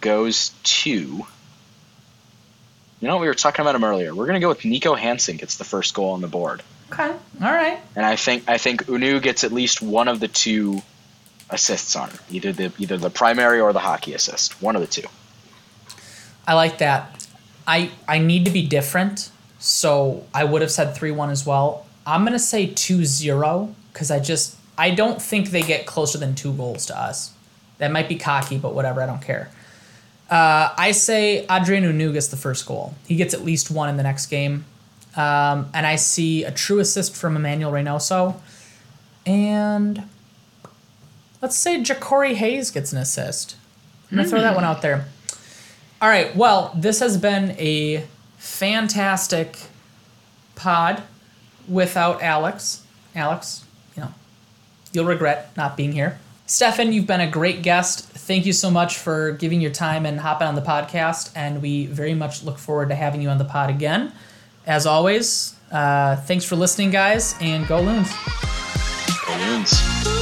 goes 0.00 0.50
to. 0.62 1.26
You 3.00 3.08
know, 3.08 3.18
we 3.18 3.26
were 3.26 3.34
talking 3.34 3.62
about 3.62 3.74
him 3.74 3.82
earlier. 3.82 4.14
We're 4.14 4.26
going 4.26 4.40
to 4.40 4.44
go 4.44 4.48
with 4.48 4.60
Niko 4.60 4.96
Hansen 4.96 5.36
gets 5.36 5.56
the 5.56 5.64
first 5.64 5.92
goal 5.92 6.12
on 6.12 6.20
the 6.20 6.28
board. 6.28 6.62
Okay. 6.92 7.10
All 7.10 7.52
right. 7.52 7.80
And 7.96 8.06
I 8.06 8.14
think 8.14 8.48
I 8.48 8.58
think 8.58 8.84
Hunou 8.84 9.20
gets 9.20 9.42
at 9.42 9.50
least 9.50 9.82
one 9.82 10.06
of 10.06 10.20
the 10.20 10.28
two 10.28 10.82
assists 11.50 11.96
on 11.96 12.10
it. 12.10 12.20
Either 12.30 12.52
the 12.52 12.72
either 12.78 12.96
the 12.96 13.10
primary 13.10 13.60
or 13.60 13.72
the 13.72 13.80
hockey 13.80 14.14
assist. 14.14 14.62
One 14.62 14.76
of 14.76 14.82
the 14.82 14.88
two. 14.88 15.08
I 16.46 16.54
like 16.54 16.78
that. 16.78 17.26
I 17.66 17.90
I 18.06 18.18
need 18.18 18.44
to 18.44 18.52
be 18.52 18.66
different 18.66 19.30
so 19.58 20.24
I 20.32 20.44
would 20.44 20.62
have 20.62 20.70
said 20.70 20.94
3 20.94 21.10
1 21.10 21.30
as 21.30 21.44
well. 21.44 21.86
I'm 22.06 22.22
going 22.22 22.32
to 22.32 22.38
say 22.38 22.66
2 22.66 23.04
0 23.04 23.74
because 23.92 24.10
I 24.10 24.20
just, 24.20 24.56
I 24.76 24.90
don't 24.90 25.20
think 25.20 25.50
they 25.50 25.62
get 25.62 25.86
closer 25.86 26.18
than 26.18 26.34
two 26.34 26.52
goals 26.52 26.86
to 26.86 26.98
us. 26.98 27.32
That 27.78 27.92
might 27.92 28.08
be 28.08 28.16
cocky, 28.16 28.58
but 28.58 28.74
whatever, 28.74 29.02
I 29.02 29.06
don't 29.06 29.22
care. 29.22 29.50
Uh, 30.30 30.74
I 30.76 30.92
say 30.92 31.46
Adrien 31.48 31.84
Hunou 31.84 32.12
gets 32.12 32.28
the 32.28 32.36
first 32.36 32.66
goal. 32.66 32.94
He 33.06 33.16
gets 33.16 33.34
at 33.34 33.44
least 33.44 33.70
one 33.70 33.88
in 33.88 33.96
the 33.96 34.02
next 34.02 34.26
game. 34.26 34.64
Um, 35.16 35.70
and 35.74 35.86
I 35.86 35.96
see 35.96 36.44
a 36.44 36.50
true 36.50 36.80
assist 36.80 37.16
from 37.16 37.34
Emanuel 37.34 37.72
Reynoso. 37.72 38.36
And 39.26 40.04
let's 41.40 41.56
say 41.56 41.80
Ja'Cory 41.80 42.34
Hayes 42.34 42.70
gets 42.70 42.92
an 42.92 42.98
assist. 42.98 43.56
I'm 44.10 44.16
going 44.16 44.24
to 44.24 44.30
throw 44.30 44.40
that 44.40 44.54
one 44.54 44.64
out 44.64 44.82
there. 44.82 45.06
All 46.00 46.08
right, 46.08 46.34
well, 46.36 46.72
this 46.76 47.00
has 47.00 47.16
been 47.16 47.50
a 47.58 48.06
fantastic 48.38 49.58
pod 50.54 51.02
without 51.68 52.22
Alex. 52.22 52.82
Alex, 53.14 53.64
you 53.96 54.02
know, 54.02 54.14
you'll 54.92 55.04
regret 55.04 55.50
not 55.56 55.76
being 55.76 55.92
here. 55.92 56.18
Stefan, 56.46 56.94
you've 56.94 57.06
been 57.06 57.20
a 57.20 57.30
great 57.30 57.62
guest. 57.62 58.04
Thank 58.04 58.46
you 58.46 58.54
so 58.54 58.70
much 58.70 58.96
for 58.96 59.32
giving 59.32 59.60
your 59.60 59.70
time 59.70 60.06
and 60.06 60.18
hopping 60.20 60.48
on 60.48 60.54
the 60.54 60.62
podcast, 60.62 61.30
and 61.34 61.60
we 61.60 61.84
very 61.86 62.14
much 62.14 62.42
look 62.42 62.58
forward 62.58 62.88
to 62.88 62.94
having 62.94 63.20
you 63.20 63.28
on 63.28 63.36
the 63.36 63.44
pod 63.44 63.68
again. 63.68 64.12
As 64.66 64.86
always, 64.86 65.54
uh, 65.70 66.16
thanks 66.16 66.44
for 66.44 66.56
listening, 66.56 66.90
guys, 66.90 67.34
and 67.40 67.66
go 67.66 67.80
Loons. 67.80 68.10
Go 69.26 69.36
Loons. 69.36 70.17